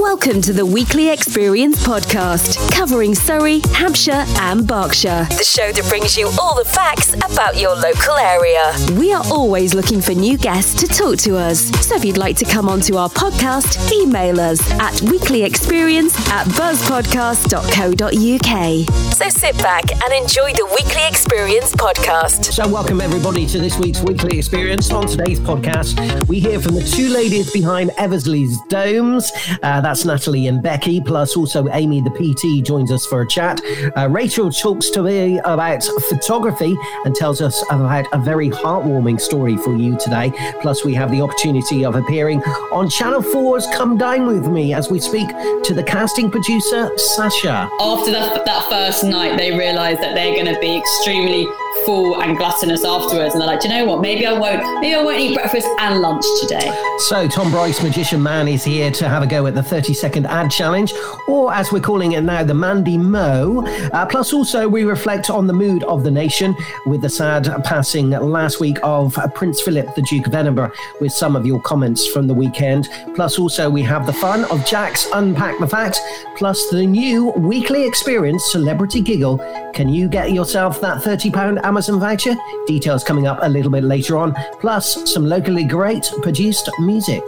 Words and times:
Welcome 0.00 0.40
to 0.42 0.52
the 0.54 0.64
Weekly 0.64 1.10
Experience 1.10 1.84
podcast, 1.86 2.56
covering 2.72 3.14
Surrey, 3.14 3.60
Hampshire, 3.74 4.24
and 4.38 4.66
Berkshire. 4.66 5.26
The 5.28 5.44
show 5.44 5.70
that 5.72 5.86
brings 5.90 6.16
you 6.16 6.30
all 6.40 6.56
the 6.56 6.64
facts 6.64 7.12
about 7.12 7.58
your 7.58 7.76
local 7.76 8.14
area. 8.14 8.72
We 8.98 9.12
are 9.12 9.22
always 9.26 9.74
looking 9.74 10.00
for 10.00 10.14
new 10.14 10.38
guests 10.38 10.72
to 10.80 10.86
talk 10.86 11.18
to 11.18 11.36
us. 11.36 11.68
So 11.86 11.96
if 11.96 12.04
you'd 12.06 12.16
like 12.16 12.38
to 12.38 12.46
come 12.46 12.66
onto 12.66 12.96
our 12.96 13.10
podcast, 13.10 13.92
email 13.92 14.40
us 14.40 14.58
at 14.80 14.94
weeklyexperience 15.02 16.16
at 16.30 16.46
buzzpodcast.co.uk. 16.46 19.14
So 19.14 19.28
sit 19.28 19.58
back 19.58 19.92
and 20.02 20.14
enjoy 20.14 20.54
the 20.54 20.64
Weekly 20.80 21.06
Experience 21.06 21.74
podcast. 21.74 22.54
So, 22.54 22.66
welcome 22.66 23.02
everybody 23.02 23.44
to 23.48 23.58
this 23.58 23.78
week's 23.78 24.00
Weekly 24.00 24.38
Experience. 24.38 24.90
On 24.92 25.06
today's 25.06 25.38
podcast, 25.38 26.26
we 26.26 26.40
hear 26.40 26.58
from 26.58 26.76
the 26.76 26.84
two 26.84 27.10
ladies 27.10 27.52
behind 27.52 27.90
Eversley's 27.98 28.58
Domes. 28.70 29.30
Uh, 29.62 29.89
that's 29.90 30.04
Natalie 30.04 30.46
and 30.46 30.62
Becky, 30.62 31.00
plus 31.00 31.36
also 31.36 31.66
Aimee, 31.66 32.00
the 32.00 32.10
PT, 32.10 32.64
joins 32.64 32.92
us 32.92 33.04
for 33.06 33.22
a 33.22 33.26
chat. 33.26 33.60
Uh, 33.96 34.08
Rachel 34.08 34.48
talks 34.52 34.88
to 34.90 35.02
me 35.02 35.38
about 35.40 35.82
photography 36.08 36.76
and 37.04 37.12
tells 37.12 37.40
us 37.40 37.60
about 37.72 38.06
a 38.12 38.18
very 38.18 38.50
heartwarming 38.50 39.20
story 39.20 39.56
for 39.56 39.74
you 39.74 39.98
today. 39.98 40.30
Plus, 40.60 40.84
we 40.84 40.94
have 40.94 41.10
the 41.10 41.20
opportunity 41.20 41.84
of 41.84 41.96
appearing 41.96 42.40
on 42.70 42.88
Channel 42.88 43.20
4's 43.20 43.66
Come 43.76 43.98
Dine 43.98 44.28
With 44.28 44.46
Me 44.46 44.74
as 44.74 44.92
we 44.92 45.00
speak 45.00 45.26
to 45.64 45.74
the 45.74 45.82
casting 45.82 46.30
producer, 46.30 46.96
Sasha. 46.96 47.68
After 47.80 48.12
that, 48.12 48.44
that 48.44 48.70
first 48.70 49.02
night, 49.02 49.36
they 49.36 49.58
realise 49.58 49.98
that 49.98 50.14
they're 50.14 50.36
going 50.36 50.54
to 50.54 50.60
be 50.60 50.78
extremely 50.78 51.48
full 51.84 52.20
and 52.22 52.36
gluttonous 52.36 52.84
afterwards, 52.84 53.34
and 53.34 53.40
they're 53.40 53.48
like, 53.48 53.60
"Do 53.60 53.68
you 53.68 53.74
know 53.74 53.84
what? 53.84 54.00
Maybe 54.00 54.26
I 54.26 54.32
won't. 54.32 54.62
Maybe 54.80 54.94
I 54.94 55.02
won't 55.02 55.18
eat 55.18 55.34
breakfast 55.34 55.68
and 55.78 56.00
lunch 56.00 56.24
today." 56.40 56.70
So, 57.08 57.26
Tom 57.28 57.50
Bryce, 57.50 57.82
Magician 57.82 58.22
Man, 58.22 58.46
is 58.48 58.64
here 58.64 58.90
to 58.90 59.08
have 59.08 59.22
a 59.22 59.26
go 59.26 59.46
at 59.46 59.54
the 59.54 59.62
30 59.62 59.94
second 59.94 60.26
ad 60.26 60.50
challenge, 60.50 60.92
or 61.28 61.52
as 61.52 61.72
we're 61.72 61.80
calling 61.80 62.12
it 62.12 62.20
now, 62.22 62.44
the 62.44 62.54
Mandy 62.54 62.98
Mo. 62.98 63.64
Uh, 63.92 64.06
plus, 64.06 64.32
also, 64.32 64.68
we 64.68 64.84
reflect 64.84 65.30
on 65.30 65.46
the 65.46 65.52
mood 65.52 65.82
of 65.84 66.04
the 66.04 66.10
nation 66.10 66.54
with 66.86 67.00
the 67.00 67.08
sad 67.08 67.48
passing 67.64 68.10
last 68.10 68.60
week 68.60 68.78
of 68.82 69.18
Prince 69.34 69.60
Philip, 69.62 69.94
the 69.94 70.02
Duke 70.02 70.26
of 70.26 70.34
Edinburgh, 70.34 70.72
with 71.00 71.12
some 71.12 71.36
of 71.36 71.46
your 71.46 71.60
comments 71.62 72.06
from 72.06 72.26
the 72.26 72.34
weekend. 72.34 72.88
Plus, 73.14 73.38
also, 73.38 73.70
we 73.70 73.82
have 73.82 74.06
the 74.06 74.12
fun 74.12 74.44
of 74.46 74.64
Jack's 74.66 75.06
Unpack 75.14 75.58
the 75.58 75.66
Facts, 75.66 76.00
plus 76.36 76.68
the 76.70 76.84
new 76.84 77.30
weekly 77.30 77.86
experience, 77.86 78.52
Celebrity 78.52 79.00
Giggle. 79.00 79.38
Can 79.72 79.88
you 79.88 80.08
get 80.08 80.32
yourself 80.32 80.80
that 80.80 81.02
£30 81.02 81.59
Amazon 81.64 82.00
voucher? 82.00 82.34
Details 82.66 83.04
coming 83.04 83.26
up 83.26 83.38
a 83.42 83.48
little 83.48 83.70
bit 83.70 83.84
later 83.84 84.16
on, 84.16 84.34
plus 84.60 85.12
some 85.12 85.26
locally 85.26 85.64
great 85.64 86.10
produced 86.22 86.68
music. 86.80 87.22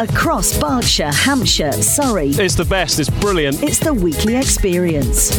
Across 0.00 0.58
Berkshire, 0.58 1.12
Hampshire, 1.12 1.72
Surrey, 1.72 2.30
It's 2.30 2.54
the 2.54 2.64
best. 2.64 2.98
It's 2.98 3.10
brilliant. 3.10 3.62
it's 3.62 3.78
the 3.78 3.94
Weekly 3.94 4.36
Experience. 4.36 5.30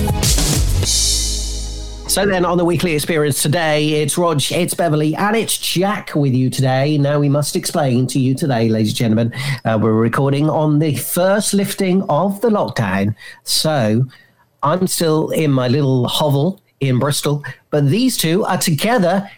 So 2.07 2.25
then 2.25 2.45
on 2.45 2.57
the 2.57 2.63
weekly 2.63 2.93
experience 2.93 3.41
today, 3.41 4.01
it's 4.01 4.17
Rog, 4.17 4.41
it's 4.49 4.73
Beverly, 4.73 5.15
and 5.15 5.35
it's 5.35 5.57
Jack 5.57 6.15
with 6.15 6.33
you 6.33 6.49
today. 6.49 6.97
Now 6.97 7.19
we 7.19 7.27
must 7.27 7.57
explain 7.57 8.07
to 8.07 8.19
you 8.19 8.33
today, 8.35 8.69
ladies 8.69 8.91
and 8.91 8.97
gentlemen, 8.97 9.33
uh, 9.65 9.77
we're 9.81 9.91
recording 9.91 10.49
on 10.49 10.79
the 10.79 10.95
first 10.95 11.53
lifting 11.53 12.03
of 12.03 12.39
the 12.39 12.47
lockdown. 12.49 13.15
So 13.43 14.05
I'm 14.63 14.87
still 14.87 15.31
in 15.31 15.51
my 15.51 15.67
little 15.67 16.07
hovel 16.07 16.61
in 16.79 16.99
Bristol, 16.99 17.43
but 17.69 17.87
these 17.87 18.17
two 18.17 18.43
are 18.45 18.57
together 18.57 19.29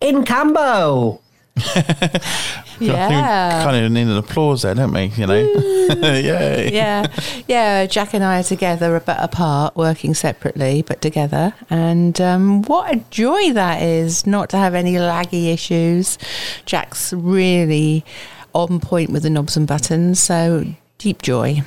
in 0.00 0.24
Cambo. 0.24 1.20
Yeah. 2.80 3.64
kind 3.64 3.84
of 3.84 3.92
need 3.92 4.02
an 4.02 4.16
applause 4.16 4.62
there, 4.62 4.74
don't 4.74 4.92
we? 4.92 5.04
You 5.16 5.26
know, 5.26 5.34
yay! 5.90 6.70
yeah, 6.72 7.06
yeah. 7.46 7.86
Jack 7.86 8.14
and 8.14 8.22
I 8.22 8.40
are 8.40 8.42
together, 8.42 9.00
but 9.00 9.22
apart, 9.22 9.76
working 9.76 10.14
separately, 10.14 10.82
but 10.82 11.00
together. 11.00 11.54
And 11.70 12.20
um, 12.20 12.62
what 12.62 12.94
a 12.94 13.02
joy 13.10 13.52
that 13.52 13.82
is 13.82 14.26
not 14.26 14.50
to 14.50 14.58
have 14.58 14.74
any 14.74 14.94
laggy 14.94 15.52
issues. 15.52 16.18
Jack's 16.64 17.12
really 17.12 18.04
on 18.52 18.80
point 18.80 19.10
with 19.10 19.22
the 19.22 19.30
knobs 19.30 19.56
and 19.56 19.66
buttons, 19.66 20.20
so 20.20 20.64
deep 20.98 21.22
joy. 21.22 21.62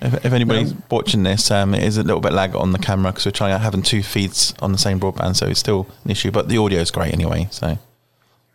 If, 0.00 0.26
if 0.26 0.32
anybody's 0.32 0.74
watching 0.90 1.22
this, 1.22 1.50
um, 1.50 1.74
it 1.74 1.82
is 1.82 1.96
a 1.96 2.02
little 2.02 2.20
bit 2.20 2.32
lag 2.32 2.54
on 2.54 2.72
the 2.72 2.78
camera 2.78 3.12
because 3.12 3.26
we're 3.26 3.32
trying 3.32 3.52
out 3.52 3.62
having 3.62 3.82
two 3.82 4.02
feeds 4.02 4.54
on 4.60 4.72
the 4.72 4.78
same 4.78 5.00
broadband, 5.00 5.36
so 5.36 5.46
it's 5.46 5.60
still 5.60 5.86
an 6.04 6.10
issue. 6.10 6.30
But 6.30 6.48
the 6.48 6.58
audio 6.58 6.80
is 6.80 6.90
great 6.90 7.12
anyway, 7.12 7.48
so 7.50 7.78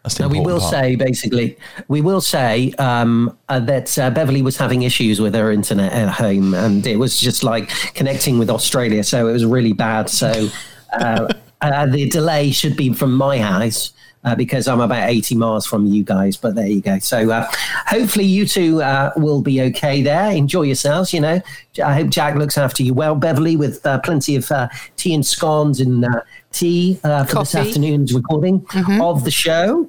that's 0.03 0.17
the 0.17 0.27
we 0.27 0.39
will 0.39 0.59
part. 0.59 0.71
say, 0.71 0.95
basically, 0.95 1.57
we 1.87 2.01
will 2.01 2.21
say 2.21 2.71
um, 2.73 3.37
uh, 3.49 3.59
that 3.59 3.97
uh, 3.99 4.09
Beverly 4.09 4.41
was 4.41 4.57
having 4.57 4.81
issues 4.81 5.21
with 5.21 5.35
her 5.35 5.51
internet 5.51 5.91
at 5.93 6.09
home, 6.09 6.53
and 6.53 6.85
it 6.87 6.97
was 6.97 7.19
just 7.19 7.43
like 7.43 7.69
connecting 7.93 8.39
with 8.39 8.49
Australia, 8.49 9.03
so 9.03 9.27
it 9.27 9.33
was 9.33 9.45
really 9.45 9.73
bad. 9.73 10.09
So 10.09 10.49
uh, 10.93 11.31
uh, 11.61 11.85
the 11.85 12.09
delay 12.09 12.51
should 12.51 12.75
be 12.75 12.93
from 12.93 13.13
my 13.13 13.37
house. 13.37 13.93
Uh, 14.23 14.35
because 14.35 14.67
I'm 14.67 14.79
about 14.81 15.09
80 15.09 15.33
miles 15.33 15.65
from 15.65 15.87
you 15.87 16.03
guys, 16.03 16.37
but 16.37 16.53
there 16.53 16.67
you 16.67 16.79
go. 16.79 16.99
So 16.99 17.31
uh, 17.31 17.49
hopefully 17.87 18.25
you 18.25 18.45
two 18.45 18.79
uh, 18.83 19.11
will 19.15 19.41
be 19.41 19.61
okay 19.63 20.03
there. 20.03 20.29
Enjoy 20.29 20.61
yourselves. 20.61 21.11
You 21.11 21.21
know, 21.21 21.41
I 21.83 21.93
hope 21.95 22.09
Jack 22.09 22.35
looks 22.35 22.55
after 22.55 22.83
you 22.83 22.93
well, 22.93 23.15
Beverly, 23.15 23.55
with 23.55 23.83
uh, 23.83 23.99
plenty 24.01 24.35
of 24.35 24.51
uh, 24.51 24.69
tea 24.95 25.15
and 25.15 25.25
scones 25.25 25.79
and 25.79 26.05
uh, 26.05 26.21
tea 26.51 26.99
uh, 27.03 27.23
for 27.23 27.39
this 27.39 27.55
afternoon's 27.55 28.13
recording 28.13 28.63
of 29.01 29.23
the 29.23 29.31
show. 29.31 29.87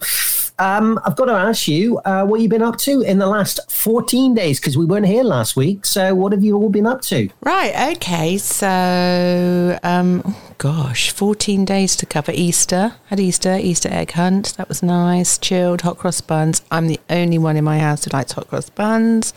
Um, 0.59 1.01
I've 1.05 1.17
got 1.17 1.27
to 1.27 1.33
ask 1.33 1.67
you 1.69 1.99
uh, 2.05 2.25
what 2.25 2.41
you've 2.41 2.51
been 2.51 2.63
up 2.63 2.77
to 2.79 3.01
in 3.01 3.19
the 3.19 3.27
last 3.27 3.71
14 3.71 4.35
days 4.35 4.61
because 4.61 4.77
we 4.77 4.85
weren't 4.85 5.07
here 5.07 5.25
last 5.25 5.57
week. 5.57 5.87
So, 5.87 6.15
what 6.15 6.33
have 6.33 6.45
you 6.45 6.57
all 6.57 6.69
been 6.69 6.87
up 6.87 7.01
to? 7.03 7.29
Right, 7.43 7.97
okay, 7.97 8.39
so, 8.39 9.79
um, 9.83 10.23
oh 10.25 10.55
gosh, 10.59 11.11
14 11.11 11.65
days 11.65 11.97
to 11.97 12.07
cover 12.07 12.31
Easter. 12.33 12.95
Had 13.07 13.19
Easter, 13.19 13.57
Easter 13.57 13.89
egg 13.91 14.13
hunt. 14.13 14.57
That 14.57 14.69
was 14.69 14.83
nice, 14.83 15.39
chilled, 15.39 15.81
hot 15.81 15.99
cross 15.99 16.21
buns. 16.21 16.63
I'm 16.71 16.87
the 16.87 17.01
only 17.11 17.39
one 17.39 17.57
in 17.57 17.65
my 17.65 17.79
house 17.79 18.05
who 18.05 18.11
likes 18.13 18.33
hot 18.33 18.49
cross 18.49 18.71
buns. 18.71 19.35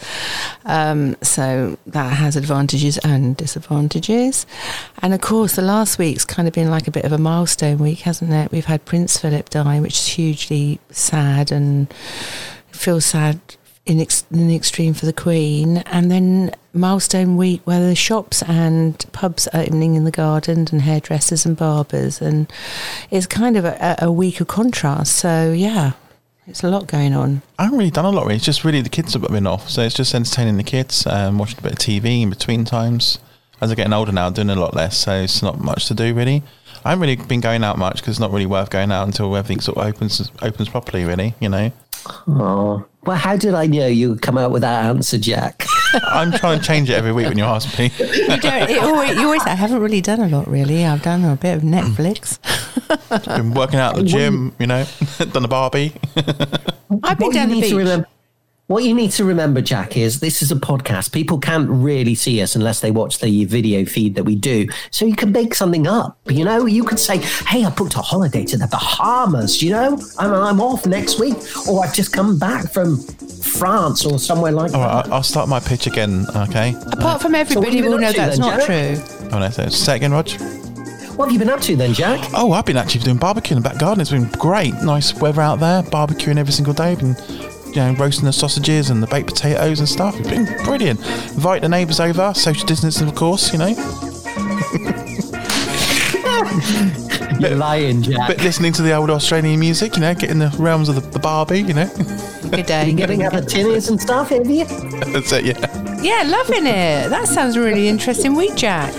Um, 0.65 1.15
so 1.21 1.77
that 1.87 2.13
has 2.17 2.35
advantages 2.35 2.97
and 2.99 3.35
disadvantages. 3.35 4.45
And 5.01 5.13
of 5.13 5.21
course, 5.21 5.55
the 5.55 5.61
last 5.61 5.97
week's 5.97 6.25
kind 6.25 6.47
of 6.47 6.53
been 6.53 6.69
like 6.69 6.87
a 6.87 6.91
bit 6.91 7.05
of 7.05 7.11
a 7.11 7.17
milestone 7.17 7.79
week, 7.79 8.01
hasn't 8.01 8.31
it? 8.31 8.51
We've 8.51 8.65
had 8.65 8.85
Prince 8.85 9.17
Philip 9.17 9.49
die, 9.49 9.79
which 9.79 9.93
is 9.95 10.07
hugely 10.07 10.79
sad 11.05 11.51
and 11.51 11.93
feel 12.71 13.01
sad 13.01 13.39
in, 13.85 13.99
ex- 13.99 14.25
in 14.31 14.47
the 14.47 14.55
extreme 14.55 14.93
for 14.93 15.05
the 15.05 15.13
Queen, 15.13 15.77
and 15.77 16.09
then 16.11 16.51
milestone 16.73 17.37
week 17.37 17.61
where 17.65 17.79
the 17.79 17.95
shops 17.95 18.41
and 18.43 19.05
pubs 19.11 19.47
are 19.49 19.61
opening 19.61 19.95
in 19.95 20.03
the 20.03 20.11
gardens 20.11 20.71
and 20.71 20.81
hairdressers 20.81 21.45
and 21.45 21.55
barbers, 21.55 22.21
and 22.21 22.51
it's 23.11 23.27
kind 23.27 23.55
of 23.55 23.65
a, 23.65 23.95
a 23.99 24.11
week 24.11 24.41
of 24.41 24.47
contrast. 24.47 25.15
So 25.15 25.51
yeah, 25.51 25.91
it's 26.47 26.63
a 26.63 26.69
lot 26.69 26.87
going 26.87 27.13
on. 27.13 27.43
I 27.59 27.63
haven't 27.63 27.77
really 27.77 27.91
done 27.91 28.05
a 28.05 28.09
lot. 28.09 28.23
Really. 28.25 28.35
It's 28.35 28.45
just 28.45 28.63
really 28.63 28.81
the 28.81 28.89
kids 28.89 29.13
have 29.13 29.21
been 29.21 29.47
off, 29.47 29.69
so 29.69 29.83
it's 29.83 29.95
just 29.95 30.15
entertaining 30.15 30.57
the 30.57 30.63
kids, 30.63 31.05
um, 31.07 31.37
watching 31.37 31.59
a 31.59 31.61
bit 31.61 31.73
of 31.73 31.79
TV 31.79 32.23
in 32.23 32.29
between 32.29 32.65
times. 32.65 33.19
As 33.61 33.71
I'm 33.71 33.75
getting 33.75 33.93
older 33.93 34.11
now, 34.11 34.29
doing 34.29 34.49
a 34.49 34.55
lot 34.55 34.73
less, 34.73 34.97
so 34.97 35.13
it's 35.13 35.41
not 35.41 35.59
much 35.59 35.85
to 35.87 35.93
do 35.93 36.13
really. 36.13 36.43
I 36.85 36.89
haven't 36.91 37.01
really 37.01 37.15
been 37.15 37.41
going 37.41 37.63
out 37.63 37.77
much 37.77 37.95
because 37.97 38.09
it's 38.11 38.19
not 38.19 38.31
really 38.31 38.45
worth 38.45 38.69
going 38.69 38.91
out 38.91 39.05
until 39.07 39.35
everything 39.35 39.59
sort 39.59 39.77
of 39.79 39.87
opens 39.87 40.31
opens 40.41 40.69
properly. 40.69 41.03
Really, 41.03 41.33
you 41.39 41.49
know. 41.49 41.71
Oh, 42.27 42.85
well, 43.03 43.17
how 43.17 43.35
did 43.35 43.55
I 43.55 43.65
know 43.65 43.87
you 43.87 44.09
would 44.11 44.21
come 44.21 44.37
out 44.37 44.51
with 44.51 44.61
that 44.61 44.85
answer, 44.85 45.17
Jack? 45.17 45.65
I'm 45.93 46.31
trying 46.31 46.59
to 46.59 46.65
change 46.65 46.89
it 46.89 46.93
every 46.93 47.11
week 47.11 47.27
when 47.27 47.37
you 47.39 47.43
ask 47.43 47.77
me. 47.79 47.91
You 47.99 48.37
don't. 48.37 48.69
It 48.69 48.83
always, 48.83 49.15
you 49.15 49.23
always. 49.25 49.41
I 49.43 49.55
haven't 49.55 49.79
really 49.79 50.01
done 50.01 50.19
a 50.19 50.27
lot. 50.27 50.47
Really, 50.47 50.85
I've 50.85 51.01
done 51.01 51.25
a 51.25 51.35
bit 51.35 51.55
of 51.57 51.63
Netflix. 51.63 52.37
been 53.25 53.53
working 53.55 53.79
out 53.79 53.97
at 53.97 54.03
the 54.03 54.07
gym, 54.07 54.53
you 54.59 54.67
know, 54.67 54.85
done 55.31 55.45
a 55.45 55.47
Barbie. 55.47 55.93
I've 56.15 57.17
been 57.17 57.27
what 57.27 57.33
down 57.33 57.49
you 57.49 57.55
the 57.55 57.61
need 57.61 57.61
to 57.61 57.61
beach. 57.61 57.73
remember. 57.73 58.07
What 58.67 58.83
you 58.83 58.95
need 58.95 59.11
to 59.11 59.25
remember, 59.25 59.61
Jack, 59.61 59.95
is 59.95 60.21
this 60.21 60.41
is 60.41 60.51
a 60.51 60.55
podcast. 60.55 61.11
People 61.11 61.37
can't 61.37 61.69
really 61.69 62.15
see 62.15 62.41
us 62.41 62.55
unless 62.55 62.79
they 62.79 62.89
watch 62.89 63.19
the 63.19 63.45
video 63.45 63.85
feed 63.85 64.15
that 64.15 64.23
we 64.23 64.35
do. 64.35 64.67
So 64.89 65.05
you 65.05 65.15
can 65.15 65.31
make 65.31 65.53
something 65.53 65.85
up. 65.85 66.17
You 66.25 66.43
know, 66.45 66.65
you 66.65 66.83
could 66.83 66.99
say, 66.99 67.19
"Hey, 67.19 67.63
I 67.63 67.69
booked 67.69 67.93
a 67.93 67.99
holiday 68.01 68.43
to 68.45 68.57
the 68.57 68.65
Bahamas." 68.65 69.61
You 69.61 69.69
know, 69.69 69.99
I'm, 70.17 70.33
I'm 70.33 70.59
off 70.61 70.87
next 70.87 71.19
week, 71.19 71.35
or 71.69 71.85
I've 71.85 71.93
just 71.93 72.11
come 72.11 72.39
back 72.39 72.71
from 72.73 72.97
France 72.97 74.03
or 74.03 74.17
somewhere 74.17 74.51
like 74.51 74.73
All 74.73 74.79
that. 74.79 74.87
right, 74.95 75.05
I'll- 75.05 75.13
I'll 75.15 75.23
start 75.23 75.47
my 75.47 75.59
pitch 75.59 75.85
again. 75.85 76.25
Okay. 76.35 76.73
Apart 76.91 77.21
from 77.21 77.35
everybody 77.35 77.81
been 77.81 77.91
will 77.91 77.99
know 77.99 78.11
that's 78.11 78.39
not 78.39 78.61
Janet? 78.65 78.97
true. 78.97 79.29
Oh 79.31 79.37
no, 79.39 79.49
so 79.51 79.69
say 79.69 79.93
it 79.93 79.97
again, 79.97 80.11
Rog. 80.11 80.27
What 81.17 81.25
have 81.25 81.33
you 81.33 81.37
been 81.39 81.49
up 81.51 81.61
to 81.61 81.75
then, 81.75 81.93
Jack? 81.93 82.27
Oh, 82.33 82.51
I've 82.51 82.65
been 82.65 82.77
actually 82.77 83.01
doing 83.03 83.17
barbecue 83.17 83.55
in 83.55 83.61
the 83.61 83.69
back 83.69 83.77
garden. 83.77 84.01
It's 84.01 84.09
been 84.09 84.27
great. 84.39 84.73
Nice 84.81 85.13
weather 85.13 85.41
out 85.41 85.59
there. 85.59 85.83
Barbecuing 85.83 86.37
every 86.37 86.51
single 86.51 86.73
day. 86.73 86.95
Been, 86.95 87.15
you 87.75 87.81
know, 87.81 87.93
roasting 87.93 88.25
the 88.25 88.33
sausages 88.33 88.89
and 88.89 89.03
the 89.03 89.07
baked 89.07 89.27
potatoes 89.27 89.79
and 89.79 89.89
stuff. 89.89 90.17
It's 90.19 90.29
been 90.29 90.45
brilliant. 90.63 90.99
Invite 90.99 91.61
the 91.61 91.69
neighbours 91.69 91.99
over. 91.99 92.33
Social 92.33 92.65
distancing, 92.65 93.07
of 93.07 93.15
course. 93.15 93.51
You 93.51 93.59
know. 93.59 93.67
You're 97.39 97.55
lying, 97.55 98.01
Jack. 98.01 98.27
But 98.27 98.41
listening 98.41 98.71
to 98.73 98.81
the 98.81 98.93
old 98.93 99.09
Australian 99.09 99.59
music. 99.59 99.95
You 99.95 100.01
know, 100.01 100.15
getting 100.15 100.39
the 100.39 100.53
realms 100.57 100.89
of 100.89 100.95
the, 100.95 101.01
the 101.01 101.19
Barbie. 101.19 101.61
You 101.61 101.73
know. 101.73 101.89
Good 102.49 102.65
day. 102.65 102.87
You're 102.87 102.97
getting 102.97 103.23
up 103.23 103.33
at 103.33 103.45
tinnies 103.45 103.89
and 103.89 103.99
stuff, 103.99 104.29
have 104.29 104.49
you? 104.49 104.65
That's 104.65 105.31
it. 105.31 105.45
Yeah. 105.45 106.01
Yeah, 106.01 106.23
loving 106.27 106.67
it. 106.67 107.09
That 107.09 107.27
sounds 107.27 107.57
really 107.57 107.87
interesting 107.87 108.35
week, 108.35 108.55
Jack. 108.55 108.93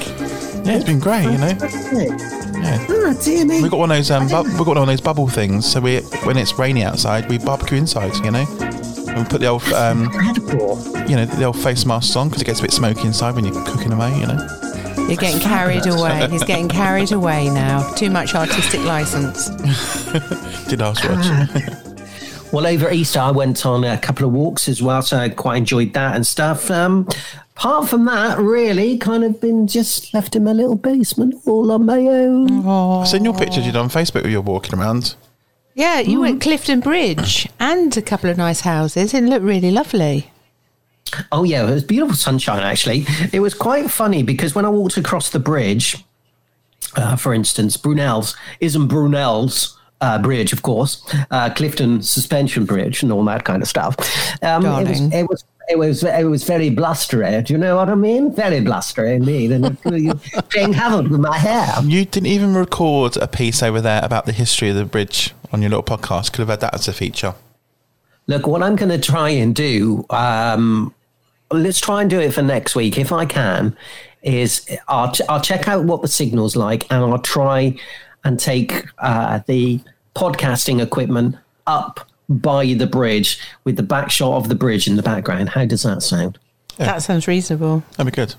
Yeah, 0.65 0.77
it's 0.77 0.85
been 0.85 0.99
great, 0.99 1.25
you 1.25 1.39
know. 1.39 2.46
Yeah. 2.63 2.87
Ah, 2.89 3.15
dear 3.23 3.45
me. 3.45 3.63
We've 3.63 3.71
got 3.71 3.79
one 3.79 3.91
of 3.91 3.97
those 3.97 4.11
um, 4.11 4.29
bu- 4.29 4.43
we've 4.45 4.59
got 4.59 4.69
one 4.69 4.79
of 4.79 4.87
those 4.87 5.01
bubble 5.01 5.29
things. 5.29 5.71
So 5.71 5.81
we, 5.81 6.01
when 6.25 6.37
it's 6.37 6.59
rainy 6.59 6.83
outside, 6.83 7.29
we 7.29 7.39
barbecue 7.39 7.79
inside. 7.79 8.15
You 8.25 8.31
know, 8.31 8.47
and 8.61 9.19
we 9.19 9.25
put 9.25 9.41
the 9.41 9.47
old, 9.47 9.63
um, 9.73 10.05
Incredible. 10.05 10.79
you 11.09 11.17
know, 11.17 11.27
the 11.27 11.45
old 11.45 11.59
face 11.63 11.85
masks 11.87 12.17
on 12.17 12.29
because 12.29 12.43
it 12.43 12.47
gets 12.47 12.59
a 12.61 12.63
bit 12.63 12.73
smoky 12.73 13.03
inside 13.03 13.35
when 13.35 13.45
you're 13.45 13.65
cooking 13.65 13.93
away. 13.93 14.19
You 14.19 14.27
know. 14.27 14.49
You're 15.09 15.17
getting 15.17 15.41
carried 15.41 15.87
away. 15.87 16.27
He's 16.31 16.43
getting 16.43 16.69
carried 16.69 17.13
away 17.13 17.49
now. 17.49 17.89
Too 17.95 18.11
much 18.11 18.35
artistic 18.35 18.81
license. 18.81 19.51
Did 20.69 20.83
ask 20.83 21.05
watch. 21.09 21.83
Well, 22.53 22.67
over 22.67 22.91
Easter, 22.91 23.21
I 23.21 23.33
went 23.33 23.67
on 23.67 23.85
a 23.85 23.99
couple 23.99 24.27
of 24.27 24.33
walks 24.33 24.69
as 24.69 24.81
well, 24.83 25.03
so 25.03 25.19
I 25.19 25.29
quite 25.29 25.57
enjoyed 25.57 25.93
that 25.95 26.17
and 26.17 26.27
stuff. 26.27 26.71
Um, 26.71 27.07
apart 27.57 27.89
from 27.89 28.05
that, 28.07 28.39
really, 28.39 28.97
kind 28.99 29.25
of 29.25 29.41
been 29.41 29.67
just 29.67 30.15
left 30.15 30.37
in 30.37 30.45
my 30.45 30.53
little 30.53 30.77
basement 30.77 31.35
all 31.45 31.71
on 31.73 31.85
my 31.85 31.99
own. 31.99 32.67
I've 32.67 33.09
seen 33.09 33.25
your 33.25 33.35
pictures 33.35 33.67
you 33.67 33.73
did 33.73 33.79
on 33.79 33.89
Facebook 33.89 34.23
where 34.23 34.31
you're 34.31 34.41
walking 34.41 34.79
around. 34.79 35.17
Yeah, 35.75 36.01
you 36.01 36.21
went 36.21 36.41
Clifton 36.41 36.81
Bridge 36.81 37.47
and 37.61 37.95
a 37.95 38.01
couple 38.01 38.31
of 38.31 38.39
nice 38.39 38.61
houses. 38.61 39.13
It 39.13 39.25
looked 39.25 39.45
really 39.45 39.71
lovely. 39.71 40.31
Oh 41.31 41.45
yeah, 41.45 41.69
it 41.69 41.71
was 41.71 41.85
beautiful 41.85 42.17
sunshine. 42.17 42.63
Actually, 42.63 43.05
it 43.33 43.41
was 43.41 43.53
quite 43.53 43.91
funny 43.91 44.23
because 44.23 44.55
when 44.55 44.65
I 44.65 44.71
walked 44.71 44.97
across 44.97 45.29
the 45.31 45.39
bridge, 45.39 46.03
uh, 46.97 47.17
for 47.17 47.35
instance, 47.35 47.77
Brunel's 47.77 48.35
isn't 48.61 48.89
Brunel's. 48.89 49.76
Uh, 50.03 50.21
bridge, 50.21 50.53
of 50.53 50.63
course, 50.63 51.03
uh, 51.31 51.49
Clifton 51.55 52.03
Suspension 52.03 52.67
Bridge, 52.67 53.03
and 53.03 53.11
all 53.11 53.25
that 53.25 53.45
kind 53.45 53.63
of 53.63 53.69
stuff. 53.69 53.97
Um, 54.43 54.67
it 54.67 54.89
was, 54.89 55.01
it 55.01 55.29
was, 55.29 55.45
it 55.69 55.79
was, 55.79 56.05
it 56.05 56.25
was 56.25 56.45
very 56.45 56.69
blustery. 56.69 57.43
Do 57.43 57.55
you 57.55 57.59
know 57.59 57.77
what 57.77 57.89
I 57.89 57.95
mean? 57.95 58.35
Very 58.35 58.61
blustery 58.61 59.15
indeed, 59.15 59.53
and 59.53 59.81
playing 60.51 60.75
havoc 60.75 61.11
with 61.11 61.21
my 61.21 61.39
hair. 61.39 61.83
You 61.83 62.05
didn't 62.05 62.27
even 62.27 62.55
record 62.55 63.17
a 63.17 63.27
piece 63.27 63.63
over 63.63 63.81
there 63.81 64.05
about 64.05 64.27
the 64.27 64.33
history 64.33 64.69
of 64.69 64.77
the 64.77 64.85
bridge 64.85 65.35
on 65.51 65.63
your 65.63 65.71
little 65.71 65.83
podcast. 65.83 66.33
Could 66.33 66.41
have 66.41 66.49
had 66.49 66.61
that 66.61 66.75
as 66.75 66.89
a 66.89 66.93
feature. 66.93 67.35
Look, 68.27 68.47
what 68.47 68.63
I'm 68.63 68.77
going 68.77 68.91
to 68.91 68.99
try 68.99 69.31
and 69.31 69.55
do, 69.55 70.05
um, 70.11 70.95
let's 71.51 71.81
try 71.81 72.01
and 72.01 72.11
do 72.11 72.21
it 72.21 72.35
for 72.35 72.43
next 72.43 72.75
week 72.75 72.99
if 72.99 73.13
I 73.13 73.25
can. 73.25 73.77
Is 74.23 74.69
I'll, 74.89 75.13
I'll 75.29 75.41
check 75.41 75.69
out 75.69 75.85
what 75.85 76.03
the 76.03 76.09
signal's 76.09 76.57
like 76.57 76.91
and 76.91 77.05
I'll 77.05 77.21
try 77.21 77.77
and 78.27 78.41
take 78.41 78.85
uh, 78.99 79.39
the 79.47 79.81
podcasting 80.17 80.83
equipment 80.83 81.37
up 81.69 82.09
by 82.29 82.75
the 82.75 82.87
bridge 82.87 83.39
with 83.63 83.77
the 83.77 83.85
back 83.85 84.11
shot 84.11 84.37
of 84.37 84.49
the 84.49 84.55
bridge 84.55 84.89
in 84.89 84.97
the 84.97 85.03
background. 85.03 85.49
How 85.49 85.65
does 85.65 85.85
that 85.85 86.03
sound? 86.03 86.39
That 86.77 87.03
sounds 87.03 87.29
reasonable. 87.29 87.85
That'd 87.97 88.13
be 88.13 88.17
good. 88.17 88.35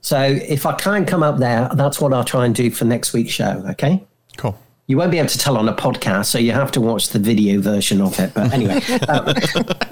So 0.00 0.20
if 0.20 0.66
I 0.66 0.74
can't 0.74 1.06
come 1.06 1.22
up 1.22 1.38
there, 1.38 1.70
that's 1.74 2.00
what 2.00 2.12
I'll 2.12 2.24
try 2.24 2.46
and 2.46 2.54
do 2.54 2.70
for 2.70 2.84
next 2.84 3.12
week's 3.12 3.32
show. 3.32 3.64
Okay. 3.70 4.04
Cool. 4.36 4.58
You 4.86 4.98
won't 4.98 5.12
be 5.12 5.18
able 5.18 5.30
to 5.30 5.38
tell 5.38 5.56
on 5.56 5.66
a 5.68 5.72
podcast, 5.72 6.26
so 6.26 6.38
you 6.38 6.52
have 6.52 6.70
to 6.72 6.80
watch 6.80 7.08
the 7.08 7.18
video 7.18 7.58
version 7.60 8.02
of 8.02 8.18
it. 8.18 8.34
But 8.34 8.52
anyway, 8.52 8.82
um, 9.08 9.32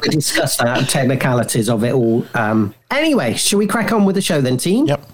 we 0.01 0.09
discussed 0.09 0.59
that 0.59 0.87
technicalities 0.89 1.71
of 1.71 1.83
it 1.85 1.95
all. 1.95 2.27
Um, 2.35 2.75
anyway, 2.91 3.35
shall 3.35 3.59
we 3.61 3.67
crack 3.67 3.91
on 3.93 4.05
with 4.05 4.17
the 4.17 4.21
show 4.21 4.43
then, 4.43 4.59
team? 4.59 4.87
Yep. 4.87 5.09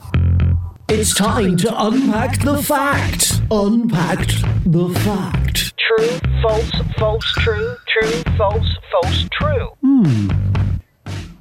It's 0.90 1.14
time 1.14 1.58
to 1.58 1.85
unpack 1.85 2.40
the 2.40 2.62
fact. 2.62 3.43
Unpacked 3.50 4.43
the 4.64 4.88
fact. 5.00 5.75
True, 5.76 6.19
false, 6.40 6.70
false, 6.99 7.32
true, 7.40 7.76
true, 7.87 8.23
false, 8.38 8.67
false, 8.90 9.29
true. 9.32 9.69
Hmm. 9.82 10.29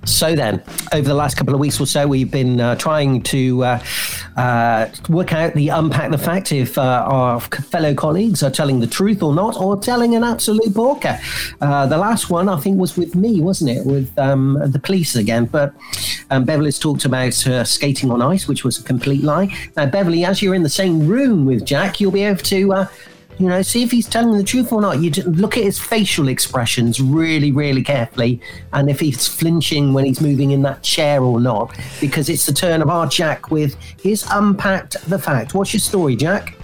So 0.08 0.36
then, 0.36 0.64
over 0.94 1.08
the 1.08 1.14
last 1.14 1.36
couple 1.36 1.54
of 1.54 1.60
weeks 1.60 1.80
or 1.80 1.86
so, 1.86 2.08
we've 2.08 2.32
been 2.32 2.62
uh, 2.62 2.76
trying 2.76 3.22
to 3.24 3.64
uh, 3.64 3.84
uh, 4.38 4.90
work 5.10 5.34
out 5.34 5.54
the 5.54 5.70
unpack 5.70 6.12
the 6.12 6.18
fact 6.18 6.54
if 6.54 6.78
uh, 6.78 7.06
our 7.08 7.42
fellow 7.42 7.94
colleagues 7.94 8.42
are 8.42 8.50
telling 8.50 8.80
the 8.80 8.88
truth 8.88 9.22
or 9.22 9.36
not, 9.36 9.60
or 9.60 9.78
telling 9.78 10.16
an 10.16 10.24
absolute 10.24 10.74
porker. 10.74 11.20
Uh, 11.60 11.86
the 11.88 11.98
last 11.98 12.30
one, 12.30 12.48
I 12.48 12.58
think, 12.58 12.80
was 12.80 12.96
with 12.98 13.16
me, 13.16 13.42
wasn't 13.42 13.72
it? 13.72 13.86
With 13.86 14.18
um, 14.18 14.58
the 14.72 14.80
police 14.80 15.16
again. 15.16 15.46
But 15.46 15.74
um, 16.30 16.46
Beverly's 16.46 16.80
talked 16.80 17.04
about 17.04 17.46
uh, 17.46 17.66
skating 17.66 18.10
on 18.10 18.22
ice, 18.22 18.48
which 18.48 18.64
was 18.64 18.80
a 18.80 18.84
complete 18.84 19.24
lie. 19.24 19.54
Now, 19.76 19.88
Beverly, 19.88 20.24
as 20.24 20.42
you're 20.42 20.56
in 20.56 20.64
the 20.64 20.70
same 20.70 21.06
room 21.06 21.46
with 21.46 21.66
Jack, 21.66 22.00
you'll 22.00 22.12
be 22.12 22.24
able 22.24 22.44
to. 22.44 22.88
You 23.40 23.48
know, 23.48 23.62
see 23.62 23.84
if 23.84 23.92
he's 23.92 24.08
telling 24.08 24.38
the 24.38 24.44
truth 24.44 24.72
or 24.72 24.82
not. 24.82 25.00
You 25.00 25.12
look 25.24 25.58
at 25.58 25.64
his 25.64 25.78
facial 25.78 26.28
expressions 26.28 27.00
really, 27.00 27.52
really 27.52 27.84
carefully, 27.84 28.42
and 28.74 28.90
if 28.90 29.00
he's 29.00 29.28
flinching 29.28 29.94
when 29.94 30.06
he's 30.06 30.22
moving 30.22 30.52
in 30.52 30.64
that 30.64 30.82
chair 30.82 31.22
or 31.22 31.40
not, 31.40 31.78
because 32.02 32.30
it's 32.30 32.46
the 32.46 32.54
turn 32.54 32.82
of 32.82 32.90
our 32.90 33.08
Jack 33.08 33.52
with 33.52 33.76
his 34.02 34.26
unpacked 34.32 34.98
the 35.10 35.20
fact. 35.20 35.54
What's 35.54 35.74
your 35.74 35.82
story, 35.82 36.16
Jack? 36.16 36.56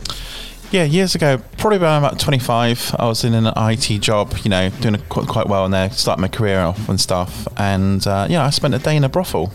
Yeah, 0.72 0.86
years 0.86 1.14
ago, 1.14 1.38
probably 1.60 1.78
when 1.78 1.90
I'm 1.90 2.04
about 2.04 2.20
25, 2.20 2.96
I 2.98 3.06
was 3.06 3.24
in 3.24 3.36
an 3.36 3.54
IT 3.56 4.00
job, 4.00 4.34
you 4.44 4.50
know, 4.50 4.70
doing 4.82 4.98
quite, 5.08 5.28
quite 5.28 5.48
well 5.48 5.66
in 5.66 5.72
there, 5.72 5.92
starting 5.92 6.24
my 6.24 6.28
career 6.28 6.62
off 6.62 6.90
and 6.90 7.00
stuff. 7.00 7.48
And, 7.58 8.06
uh, 8.08 8.26
yeah, 8.28 8.44
I 8.44 8.50
spent 8.50 8.74
a 8.74 8.80
day 8.80 8.96
in 8.98 9.04
a 9.04 9.10
brothel. 9.10 9.54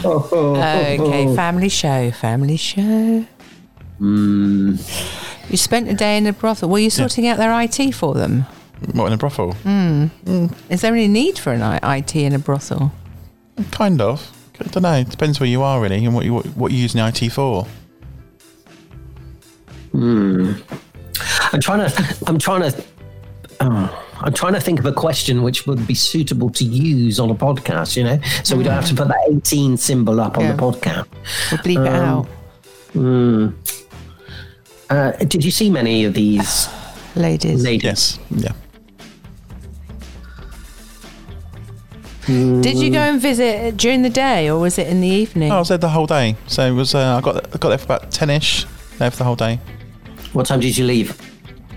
Okay, 0.00 0.98
oh. 1.00 1.34
family 1.34 1.68
show, 1.68 2.10
family 2.10 2.56
show. 2.56 3.24
Hmm. 3.98 4.76
You 5.48 5.56
spent 5.56 5.88
a 5.88 5.94
day 5.94 6.16
in 6.16 6.26
a 6.26 6.32
brothel. 6.32 6.68
Were 6.68 6.78
you 6.78 6.90
sorting 6.90 7.26
out 7.26 7.36
their 7.38 7.52
IT 7.60 7.92
for 7.92 8.14
them? 8.14 8.46
What, 8.92 9.06
in 9.08 9.12
a 9.12 9.16
brothel? 9.16 9.52
Hmm. 9.52 10.06
Is 10.68 10.80
there 10.80 10.94
any 10.94 11.08
need 11.08 11.38
for 11.38 11.52
an 11.52 11.62
I- 11.62 11.98
IT 11.98 12.16
in 12.16 12.32
a 12.32 12.38
brothel? 12.38 12.92
Kind 13.70 14.00
of. 14.00 14.32
I 14.60 14.64
don't 14.64 14.82
know. 14.82 14.94
It 14.94 15.10
depends 15.10 15.40
where 15.40 15.48
you 15.48 15.62
are, 15.62 15.80
really, 15.80 16.04
and 16.04 16.14
what, 16.14 16.24
you, 16.24 16.34
what, 16.34 16.46
what 16.56 16.72
you're 16.72 16.80
using 16.80 17.00
IT 17.00 17.30
for. 17.30 17.66
Hmm. 19.92 20.52
I'm 21.52 21.60
trying 21.60 21.90
to. 21.90 22.16
I'm 22.26 22.38
trying 22.38 22.70
to. 22.70 22.84
Oh, 23.60 24.06
I'm 24.22 24.34
trying 24.34 24.52
to 24.54 24.60
think 24.60 24.78
of 24.78 24.84
a 24.86 24.92
question 24.92 25.42
which 25.42 25.66
would 25.66 25.86
be 25.86 25.94
suitable 25.94 26.50
to 26.50 26.64
use 26.64 27.18
on 27.18 27.30
a 27.30 27.34
podcast. 27.34 27.96
You 27.96 28.04
know, 28.04 28.20
so 28.44 28.56
we 28.56 28.64
don't 28.64 28.74
have 28.74 28.86
to 28.88 28.94
put 28.94 29.08
that 29.08 29.16
18 29.30 29.76
symbol 29.78 30.20
up 30.20 30.36
on 30.36 30.44
Yeah. 30.44 30.52
the 30.52 30.62
podcast. 30.62 31.06
We'll 31.50 31.60
bleep 31.60 31.86
it 31.86 31.92
out. 31.92 32.26
Uh, 34.90 35.12
did 35.24 35.44
you 35.44 35.50
see 35.50 35.70
many 35.70 36.04
of 36.04 36.14
these 36.14 36.68
Ladies. 37.14 37.62
ladies? 37.62 37.84
Yes. 37.84 38.18
Yeah. 38.30 38.52
Did 42.26 42.76
you 42.78 42.90
go 42.90 42.98
and 43.00 43.20
visit 43.20 43.76
during 43.76 44.02
the 44.02 44.10
day 44.10 44.48
or 44.50 44.58
was 44.60 44.78
it 44.78 44.86
in 44.86 45.00
the 45.00 45.08
evening? 45.08 45.50
I 45.50 45.58
was 45.58 45.68
there 45.68 45.78
the 45.78 45.88
whole 45.88 46.06
day. 46.06 46.36
So 46.46 46.64
it 46.66 46.72
was, 46.72 46.94
uh, 46.94 47.16
I 47.16 47.20
got, 47.20 47.36
I 47.54 47.58
got 47.58 47.70
there 47.70 47.78
for 47.78 47.84
about 47.86 48.10
10 48.12 48.30
ish, 48.30 48.66
there 48.98 49.10
for 49.10 49.16
the 49.16 49.24
whole 49.24 49.34
day. 49.36 49.58
What 50.32 50.46
time 50.46 50.60
did 50.60 50.76
you 50.78 50.84
leave? 50.84 51.16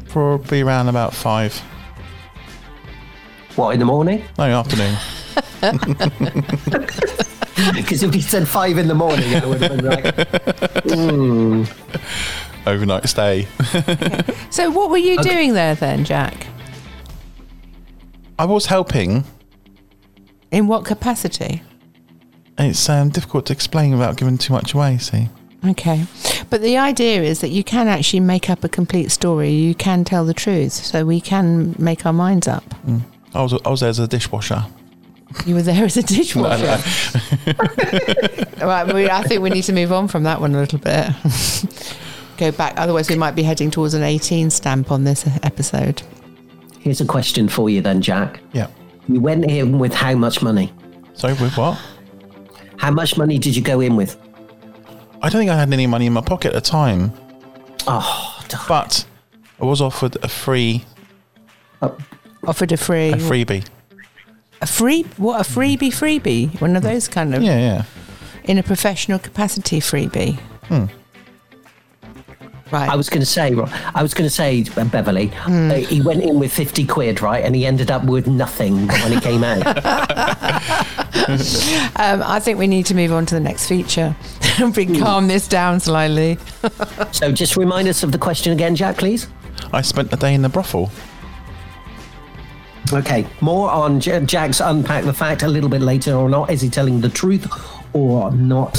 Probably 0.10 0.62
around 0.62 0.90
about 0.90 1.14
five. 1.16 1.60
What 3.56 3.74
in 3.74 3.80
the 3.80 3.86
morning? 3.86 4.24
No, 4.38 4.44
afternoon. 4.44 4.98
Because 7.76 8.02
if 8.02 8.16
you 8.16 8.22
said 8.22 8.48
five 8.48 8.80
in 8.80 8.88
the 8.88 8.96
morning, 8.96 9.36
I 9.36 9.46
would 9.46 9.62
have 9.62 9.78
been 9.78 9.86
like, 9.86 10.06
Overnight 12.66 13.08
stay. 13.08 13.48
So 14.50 14.72
what 14.72 14.90
were 14.90 14.98
you 14.98 15.22
doing 15.22 15.54
there 15.54 15.76
then, 15.76 16.04
Jack? 16.04 16.48
I 18.40 18.46
was 18.46 18.66
helping. 18.66 19.24
In 20.52 20.68
what 20.68 20.84
capacity? 20.86 21.62
It's 22.58 22.90
um, 22.90 23.10
difficult 23.10 23.46
to 23.48 23.54
explain 23.54 23.92
without 23.92 24.18
giving 24.18 24.38
too 24.38 24.54
much 24.54 24.74
away, 24.74 24.98
see. 24.98 25.30
Okay. 25.66 26.06
But 26.50 26.62
the 26.62 26.78
idea 26.78 27.22
is 27.22 27.40
that 27.42 27.50
you 27.50 27.64
can 27.64 27.88
actually 27.88 28.20
make 28.20 28.50
up 28.50 28.64
a 28.64 28.70
complete 28.70 29.12
story. 29.12 29.50
You 29.52 29.74
can 29.76 30.04
tell 30.04 30.26
the 30.26 30.34
truth. 30.34 30.74
So 30.74 31.06
we 31.06 31.22
can 31.22 31.76
make 31.80 32.06
our 32.06 32.14
minds 32.14 32.48
up. 32.48 32.64
I 33.34 33.42
was, 33.42 33.54
I 33.66 33.70
was 33.70 33.80
there 33.80 33.90
as 33.90 34.00
a 34.00 34.08
dishwasher. 34.08 34.64
You 35.46 35.56
were 35.56 35.62
there 35.64 35.86
as 35.86 35.98
a 35.98 36.04
dishwasher. 36.04 36.78
right, 38.66 38.94
we, 38.94 39.10
I 39.10 39.24
think 39.24 39.42
we 39.42 39.50
need 39.50 39.64
to 39.64 39.74
move 39.74 39.92
on 39.92 40.08
from 40.08 40.24
that 40.24 40.40
one 40.40 40.54
a 40.56 40.60
little 40.60 40.80
bit. 40.80 41.10
Go 42.38 42.52
back, 42.52 42.74
otherwise 42.78 43.10
we 43.10 43.16
might 43.16 43.36
be 43.36 43.44
heading 43.44 43.72
towards 43.72 43.94
an 43.94 44.04
18 44.04 44.50
stamp 44.50 44.92
on 44.92 45.04
this 45.04 45.26
episode. 45.44 46.02
here's 46.80 47.02
a 47.02 47.06
question 47.06 47.48
for 47.48 47.70
you 47.70 47.82
then, 47.82 48.02
Jack. 48.02 48.40
Yeah. 48.54 48.68
You 49.08 49.20
went 49.20 49.46
in 49.50 49.80
with 49.80 49.94
how 49.94 50.16
much 50.16 50.42
money? 50.42 50.72
Sorry, 51.14 51.34
with 51.34 51.56
what? 51.58 51.80
How 52.78 52.92
much 52.92 53.18
money 53.18 53.38
did 53.38 53.56
you 53.56 53.62
go 53.62 53.80
in 53.82 53.96
with? 53.96 54.18
I 55.22 55.30
don't 55.30 55.40
think 55.40 55.52
I 55.52 55.56
had 55.56 55.72
any 55.72 55.88
money 55.88 56.08
in 56.08 56.14
my 56.14 56.22
pocket 56.22 56.50
at 56.50 56.54
the 56.54 56.62
time, 56.70 57.14
Oh, 57.88 58.44
d- 58.50 58.58
but 58.68 59.06
I 59.62 59.66
was 59.66 59.80
offered 59.82 60.18
a 60.24 60.28
free 60.28 60.84
Offered 62.46 62.72
a 62.72 62.78
free, 62.78 63.10
a 63.12 63.16
freebie. 63.18 63.66
a 64.62 64.68
free, 64.68 65.04
what 65.18 65.40
a 65.40 65.44
freebie, 65.50 65.90
freebie, 65.94 66.60
one 66.62 66.76
of 66.76 66.84
those 66.84 67.08
kind 67.08 67.34
of 67.34 67.42
Yeah, 67.42 67.58
yeah. 67.58 67.84
in 68.44 68.58
a 68.58 68.64
professional 68.64 69.20
capacity 69.20 69.80
freebie. 69.80 70.38
Right. 72.72 72.90
I 72.90 72.96
was 72.96 73.08
going 73.08 73.20
to 73.20 73.26
say, 73.26 73.54
I 73.94 74.02
was 74.02 74.16
going 74.16 74.26
to 74.28 74.34
say, 74.34 74.66
uh, 74.78 74.84
Beverly, 74.86 75.28
Hmm. 75.28 75.70
uh, 75.70 75.76
he 75.76 76.02
went 76.02 76.24
in 76.24 76.40
with 76.40 76.52
50 76.52 76.88
quid, 76.88 77.22
right? 77.22 77.46
And 77.46 77.56
he 77.56 77.68
ended 77.68 77.92
up 77.92 78.04
with 78.06 78.26
nothing 78.26 78.88
when 78.88 79.12
he 79.12 79.20
came 79.20 79.44
out. 79.44 79.62
Um, 81.96 82.22
I 82.24 82.40
think 82.42 82.58
we 82.60 82.68
need 82.68 82.86
to 82.88 82.96
move 82.96 83.14
on 83.14 83.26
to 83.28 83.36
the 83.36 83.40
next 83.40 83.68
feature. 83.68 84.14
we 84.76 85.00
calm 85.00 85.28
this 85.28 85.48
down 85.48 85.80
slightly. 85.80 86.38
so 87.12 87.32
just 87.32 87.56
remind 87.56 87.88
us 87.88 88.04
of 88.04 88.12
the 88.12 88.18
question 88.18 88.52
again, 88.52 88.76
Jack, 88.76 88.98
please. 88.98 89.28
I 89.72 89.82
spent 89.84 90.12
a 90.12 90.18
day 90.18 90.34
in 90.34 90.42
the 90.42 90.50
brothel. 90.50 90.92
Okay, 92.92 93.26
more 93.42 93.72
on 93.72 94.00
J- 94.00 94.24
Jack's 94.26 94.60
unpack 94.60 95.04
the 95.06 95.14
fact 95.14 95.44
a 95.44 95.48
little 95.48 95.70
bit 95.70 95.82
later 95.82 96.14
or 96.14 96.30
not. 96.30 96.50
Is 96.52 96.62
he 96.62 96.70
telling 96.70 97.02
the 97.02 97.10
truth 97.10 97.48
or 97.94 98.32
not? 98.32 98.78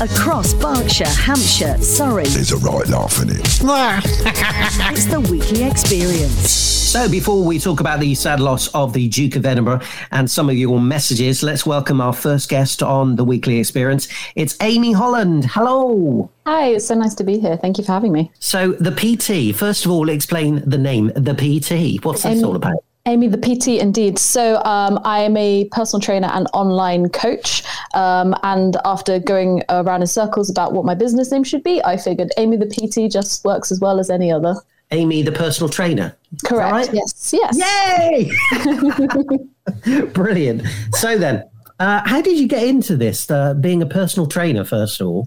Across 0.00 0.54
Berkshire, 0.54 1.08
Hampshire, 1.08 1.76
Surrey, 1.78 2.24
There's 2.24 2.52
a 2.52 2.56
right 2.58 2.86
laugh 2.88 3.20
in 3.22 3.30
it. 3.30 3.38
it's 3.40 5.06
the 5.06 5.20
weekly 5.30 5.64
experience. 5.64 6.50
So, 6.94 7.08
before 7.08 7.44
we 7.44 7.58
talk 7.58 7.80
about 7.80 7.98
the 7.98 8.14
sad 8.14 8.38
loss 8.40 8.68
of 8.68 8.92
the 8.92 9.08
Duke 9.08 9.34
of 9.36 9.44
Edinburgh 9.44 9.80
and 10.12 10.30
some 10.30 10.48
of 10.48 10.56
your 10.56 10.80
messages, 10.80 11.42
let's 11.42 11.66
welcome 11.66 12.00
our 12.00 12.12
first 12.12 12.48
guest 12.48 12.82
on 12.84 13.16
the 13.16 13.24
weekly 13.24 13.58
experience. 13.58 14.06
It's 14.36 14.56
Aimee 14.60 14.92
Holland. 14.92 15.44
Hello. 15.46 16.30
Hi, 16.46 16.68
it's 16.68 16.86
so 16.86 16.94
nice 16.94 17.14
to 17.16 17.24
be 17.24 17.40
here. 17.40 17.56
Thank 17.56 17.78
you 17.78 17.84
for 17.84 17.92
having 17.92 18.12
me. 18.12 18.30
So, 18.38 18.72
the 18.72 18.92
PT, 18.92 19.56
first 19.56 19.84
of 19.84 19.90
all, 19.90 20.08
explain 20.08 20.62
the 20.64 20.78
name, 20.78 21.10
the 21.16 21.34
PT. 21.34 22.04
What's 22.04 22.22
this 22.22 22.38
Aimee- 22.38 22.44
all 22.44 22.56
about? 22.56 22.76
Aimee, 23.06 23.28
the 23.28 23.36
PT, 23.36 23.80
indeed. 23.80 24.18
So 24.18 24.62
um, 24.64 24.98
I 25.04 25.20
am 25.20 25.36
a 25.36 25.66
personal 25.72 26.00
trainer 26.00 26.28
and 26.32 26.48
online 26.54 27.10
coach. 27.10 27.62
Um, 27.92 28.34
and 28.42 28.78
after 28.86 29.18
going 29.18 29.62
around 29.68 30.00
in 30.00 30.06
circles 30.06 30.48
about 30.48 30.72
what 30.72 30.86
my 30.86 30.94
business 30.94 31.30
name 31.30 31.44
should 31.44 31.62
be, 31.62 31.84
I 31.84 31.98
figured 31.98 32.32
Aimee, 32.38 32.56
the 32.56 32.66
PT, 32.66 33.12
just 33.12 33.44
works 33.44 33.70
as 33.70 33.78
well 33.78 34.00
as 34.00 34.08
any 34.08 34.32
other. 34.32 34.54
Aimee, 34.90 35.22
the 35.22 35.32
personal 35.32 35.68
trainer. 35.68 36.16
Correct. 36.46 36.72
right? 36.72 36.94
Yes. 36.94 37.34
Yes. 37.34 38.30
Yay! 39.84 40.06
Brilliant. 40.14 40.62
So, 40.92 41.18
then, 41.18 41.44
uh, 41.80 42.02
how 42.06 42.22
did 42.22 42.38
you 42.38 42.48
get 42.48 42.62
into 42.62 42.96
this, 42.96 43.30
uh, 43.30 43.52
being 43.54 43.82
a 43.82 43.86
personal 43.86 44.26
trainer, 44.26 44.64
first 44.64 45.00
of 45.00 45.08
all? 45.08 45.26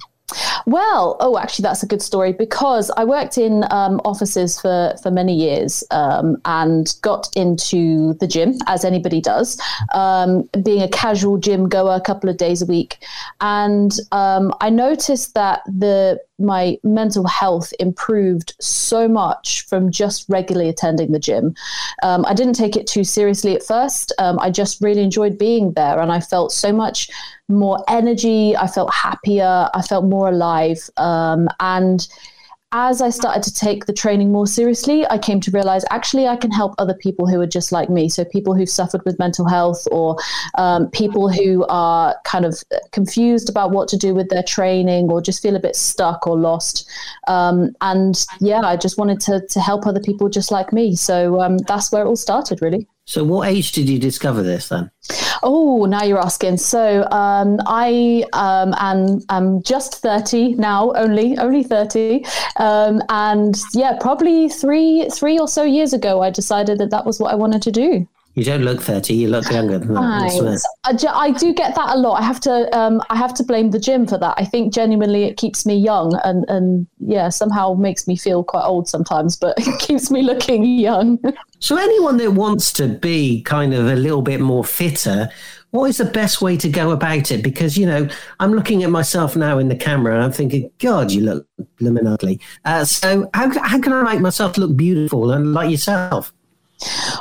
Well, 0.66 1.16
oh, 1.22 1.38
actually, 1.38 1.64
that's 1.64 1.84
a 1.84 1.88
good 1.88 2.02
story 2.02 2.34
because 2.34 2.92
I 2.98 3.06
worked 3.06 3.38
in 3.38 3.64
um, 3.72 4.02
offices 4.04 4.60
for, 4.60 4.94
for 5.02 5.10
many 5.10 5.34
years 5.34 5.86
um, 5.92 6.42
and 6.44 6.94
got 7.02 7.30
into 7.38 8.16
the 8.16 8.28
gym, 8.28 8.56
as 8.68 8.84
anybody 8.84 9.22
does, 9.22 9.58
um, 9.94 10.50
being 10.64 10.82
a 10.82 10.90
casual 10.90 11.38
gym 11.38 11.70
goer 11.70 11.96
a 11.96 12.02
couple 12.02 12.30
of 12.30 12.36
days 12.36 12.62
a 12.62 12.66
week. 12.66 12.98
And 13.40 13.94
um, 14.12 14.54
I 14.60 14.70
noticed 14.70 15.34
that 15.36 15.62
the 15.66 16.20
my 16.40 16.78
mental 16.84 17.26
health 17.26 17.74
improved 17.80 18.56
so 18.60 19.08
much 19.08 19.66
from 19.66 19.90
just 19.90 20.26
regularly 20.30 20.70
attending 20.70 21.12
the 21.12 21.20
gym. 21.20 21.56
Um, 22.04 22.26
I 22.28 22.34
didn't 22.34 22.54
take 22.54 22.76
it 22.76 22.86
too 22.86 23.04
seriously 23.04 23.56
at 23.56 23.64
first. 23.64 24.14
Um, 24.20 24.38
I 24.40 24.52
just 24.52 24.80
really 24.82 25.02
enjoyed 25.02 25.38
being 25.38 25.72
there, 25.74 26.00
and 26.00 26.12
I 26.12 26.20
felt 26.20 26.52
so 26.52 26.72
much 26.72 27.10
more 27.50 27.84
energy. 27.88 28.56
I 28.56 28.68
felt 28.68 28.94
happier. 28.94 29.70
I 29.74 29.82
felt 29.82 30.06
more 30.06 30.30
alive. 30.30 30.90
Um, 30.98 31.48
and 31.60 32.08
as 32.74 33.02
I 33.02 33.10
started 33.10 33.44
to 33.44 33.54
take 33.54 33.86
the 33.86 33.94
training 33.94 34.30
more 34.32 34.46
seriously, 34.46 35.06
I 35.10 35.18
came 35.18 35.40
to 35.40 35.52
realize 35.52 35.86
actually 35.90 36.28
I 36.28 36.36
can 36.36 36.52
help 36.52 36.76
other 36.78 36.94
people 36.94 37.26
who 37.26 37.40
are 37.40 37.48
just 37.48 37.72
like 37.72 37.90
me. 37.90 38.10
So 38.10 38.26
people 38.26 38.54
who've 38.54 38.70
suffered 38.70 39.04
with 39.06 39.18
mental 39.20 39.48
health 39.48 39.88
or 39.90 40.18
um, 40.58 40.90
people 40.92 41.32
who 41.32 41.66
are 41.70 42.18
kind 42.26 42.44
of 42.44 42.62
confused 42.92 43.50
about 43.50 43.72
what 43.72 43.88
to 43.90 43.98
do 43.98 44.14
with 44.14 44.28
their 44.28 44.44
training 44.44 45.10
or 45.10 45.22
just 45.22 45.42
feel 45.42 45.56
a 45.56 45.62
bit 45.62 45.78
stuck 45.78 46.28
or 46.28 46.38
lost. 46.38 46.90
Um, 47.30 47.74
and 47.80 48.26
yeah, 48.42 48.62
I 48.62 48.76
just 48.76 48.98
wanted 48.98 49.22
to, 49.22 49.48
to 49.50 49.60
help 49.62 49.88
other 49.88 50.02
people 50.02 50.28
just 50.28 50.52
like 50.52 50.74
me. 50.74 50.94
So 50.98 51.40
um, 51.40 51.60
that's 51.60 51.90
where 51.94 52.04
it 52.04 52.08
all 52.08 52.18
started, 52.18 52.62
really. 52.62 52.86
So, 53.08 53.24
what 53.24 53.48
age 53.48 53.72
did 53.72 53.90
you 53.90 54.00
discover 54.00 54.44
this 54.44 54.68
then? 54.68 54.92
Oh, 55.42 55.86
now 55.86 56.04
you're 56.04 56.20
asking. 56.20 56.58
So 56.58 57.08
um, 57.10 57.58
I 57.66 58.26
um, 58.34 58.76
am, 58.78 59.22
am 59.30 59.64
just 59.64 59.96
30 59.96 60.56
now, 60.56 60.92
only 60.94 61.38
only 61.38 61.64
30, 61.64 62.26
um, 62.58 63.02
and 63.08 63.58
yeah, 63.74 63.98
probably 64.02 64.50
three 64.50 65.08
three 65.10 65.40
or 65.40 65.48
so 65.48 65.64
years 65.64 65.94
ago, 65.94 66.22
I 66.22 66.32
decided 66.32 66.80
that 66.80 66.90
that 66.90 67.06
was 67.06 67.18
what 67.20 67.32
I 67.32 67.36
wanted 67.36 67.62
to 67.62 67.72
do. 67.72 68.08
You 68.38 68.44
don't 68.44 68.62
look 68.62 68.84
30, 68.84 69.16
you 69.16 69.30
look 69.30 69.50
younger 69.50 69.80
than 69.80 69.96
that. 69.96 70.64
I 70.84 70.94
I 71.16 71.32
do 71.32 71.56
get 71.56 71.74
that 71.74 71.96
a 71.96 71.98
lot. 71.98 72.22
I 72.22 72.24
have 72.24 72.40
to 72.42 72.78
um, 72.78 73.02
I 73.10 73.16
have 73.16 73.34
to 73.34 73.44
blame 73.44 73.72
the 73.72 73.80
gym 73.80 74.06
for 74.06 74.20
that. 74.20 74.36
I 74.38 74.46
think 74.46 74.72
genuinely 74.72 75.24
it 75.24 75.38
keeps 75.38 75.66
me 75.66 75.76
young 75.76 76.14
and 76.24 76.46
and 76.48 76.86
yeah, 77.00 77.30
somehow 77.30 77.74
makes 77.74 78.08
me 78.08 78.16
feel 78.16 78.44
quite 78.44 78.64
old 78.64 78.88
sometimes, 78.88 79.36
but 79.38 79.56
it 79.68 79.80
keeps 79.80 80.12
me 80.12 80.22
looking 80.22 80.64
young. 80.66 81.20
So, 81.60 81.76
anyone 81.76 82.18
that 82.18 82.34
wants 82.34 82.72
to 82.74 82.88
be 82.88 83.42
kind 83.42 83.74
of 83.74 83.88
a 83.88 83.96
little 83.96 84.22
bit 84.22 84.40
more 84.40 84.64
fitter, 84.64 85.28
what 85.72 85.86
is 85.86 85.98
the 85.98 86.06
best 86.06 86.40
way 86.40 86.56
to 86.56 86.70
go 86.70 86.92
about 86.92 87.32
it? 87.32 87.44
Because, 87.44 87.76
you 87.76 87.88
know, 87.88 88.08
I'm 88.40 88.54
looking 88.54 88.84
at 88.84 88.92
myself 88.92 89.36
now 89.36 89.58
in 89.58 89.68
the 89.68 89.76
camera 89.76 90.14
and 90.14 90.24
I'm 90.24 90.32
thinking, 90.32 90.70
God, 90.78 91.12
you 91.12 91.22
look 91.22 91.48
blooming 91.80 92.06
ugly. 92.06 92.40
Uh, 92.64 92.86
so, 92.86 93.28
how, 93.34 93.50
how 93.60 93.82
can 93.82 93.92
I 93.92 94.04
make 94.04 94.22
myself 94.22 94.56
look 94.60 94.78
beautiful 94.78 95.32
and 95.32 95.52
like 95.52 95.72
yourself? 95.72 96.32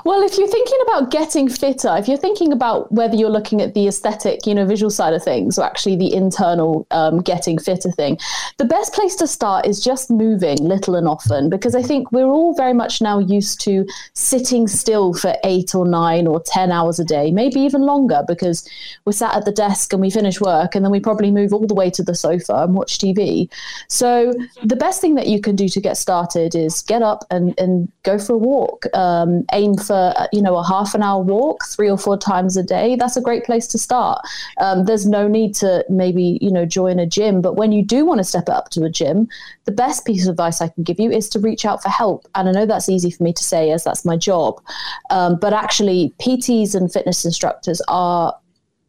Well, 0.05 0.23
if 0.23 0.37
you're 0.37 0.49
thinking 0.49 0.79
about 0.83 1.11
getting 1.11 1.49
fitter, 1.49 1.97
if 1.97 2.09
you're 2.09 2.19
thinking 2.19 2.53
about 2.53 2.93
whether 2.93 3.17
you're 3.17 3.31
looking 3.31 3.63
at 3.63 3.73
the 3.73 3.89
aesthetic, 3.89 4.47
you 4.47 4.55
know, 4.55 4.67
visual 4.67 4.91
side 4.91 5.15
of 5.15 5.23
things, 5.25 5.59
or 5.59 5.65
actually 5.65 5.97
the 5.97 6.13
internal 6.13 6.87
um, 6.91 7.23
getting 7.23 7.59
fitter 7.59 7.91
thing, 7.91 8.19
the 8.59 8.67
best 8.67 8.93
place 8.93 9.17
to 9.17 9.27
start 9.27 9.67
is 9.67 9.83
just 9.83 10.11
moving 10.11 10.59
little 10.59 10.95
and 10.95 11.09
often, 11.09 11.49
because 11.49 11.75
I 11.75 11.83
think 11.83 12.13
we're 12.13 12.27
all 12.27 12.55
very 12.55 12.75
much 12.75 13.01
now 13.01 13.19
used 13.19 13.61
to 13.63 13.87
sitting 14.13 14.69
still 14.69 15.15
for 15.15 15.35
eight 15.45 15.75
or 15.75 15.87
nine 15.87 16.27
or 16.27 16.43
10 16.43 16.71
hours 16.71 16.99
a 16.99 17.05
day, 17.05 17.31
maybe 17.31 17.61
even 17.61 17.83
longer, 17.83 18.23
because 18.29 18.69
we're 19.07 19.13
sat 19.13 19.35
at 19.35 19.47
the 19.47 19.53
desk 19.53 19.93
and 19.93 20.03
we 20.03 20.11
finish 20.11 20.41
work 20.41 20.75
and 20.75 20.85
then 20.85 20.93
we 20.93 21.01
probably 21.01 21.31
move 21.31 21.55
all 21.55 21.67
the 21.67 21.75
way 21.75 21.89
to 21.91 22.03
the 22.03 22.15
sofa 22.15 22.65
and 22.65 22.75
watch 22.75 22.99
TV. 22.99 23.51
So 23.89 24.35
the 24.63 24.77
best 24.77 25.01
thing 25.01 25.15
that 25.15 25.29
you 25.29 25.41
can 25.41 25.57
do 25.57 25.69
to 25.69 25.81
get 25.81 25.97
started 25.97 26.55
is 26.55 26.83
get 26.83 27.01
up 27.01 27.25
and, 27.31 27.59
and 27.59 27.91
go 28.03 28.19
for 28.19 28.35
a 28.35 28.39
walk. 28.39 28.85
Um, 28.95 29.46
aim 29.53 29.77
for 29.77 30.13
uh, 30.17 30.27
you 30.33 30.43
know 30.43 30.57
a 30.57 30.67
half 30.67 30.95
an 30.95 31.03
hour 31.03 31.23
walk 31.23 31.65
three 31.67 31.91
or 31.91 31.99
four 31.99 32.17
times 32.17 32.57
a 32.57 32.63
day 32.63 32.97
that's 32.97 33.17
a 33.17 33.21
great 33.21 33.45
place 33.45 33.67
to 33.67 33.79
start. 33.79 34.21
Um, 34.59 34.85
there's 34.85 35.07
no 35.07 35.29
need 35.29 35.55
to 35.57 35.85
maybe 35.89 36.39
you 36.41 36.51
know 36.51 36.67
join 36.67 36.99
a 36.99 37.07
gym 37.07 37.41
but 37.41 37.57
when 37.57 37.73
you 37.73 37.85
do 37.85 38.05
want 38.05 38.19
to 38.19 38.25
step 38.25 38.45
it 38.49 38.55
up 38.55 38.71
to 38.71 38.85
a 38.85 38.91
gym 38.91 39.29
the 39.65 39.73
best 39.73 40.05
piece 40.05 40.27
of 40.27 40.31
advice 40.31 40.61
i 40.61 40.69
can 40.69 40.83
give 40.83 41.01
you 41.01 41.11
is 41.11 41.29
to 41.31 41.39
reach 41.39 41.65
out 41.65 41.83
for 41.83 41.89
help. 41.89 42.27
And 42.35 42.49
i 42.49 42.53
know 42.53 42.67
that's 42.67 42.89
easy 42.89 43.11
for 43.11 43.23
me 43.23 43.33
to 43.33 43.45
say 43.45 43.71
as 43.71 43.85
that's 43.85 44.05
my 44.05 44.17
job 44.17 44.63
um, 45.11 45.39
but 45.39 45.53
actually 45.53 46.15
pts 46.21 46.75
and 46.75 46.93
fitness 46.93 47.25
instructors 47.25 47.83
are 47.89 48.37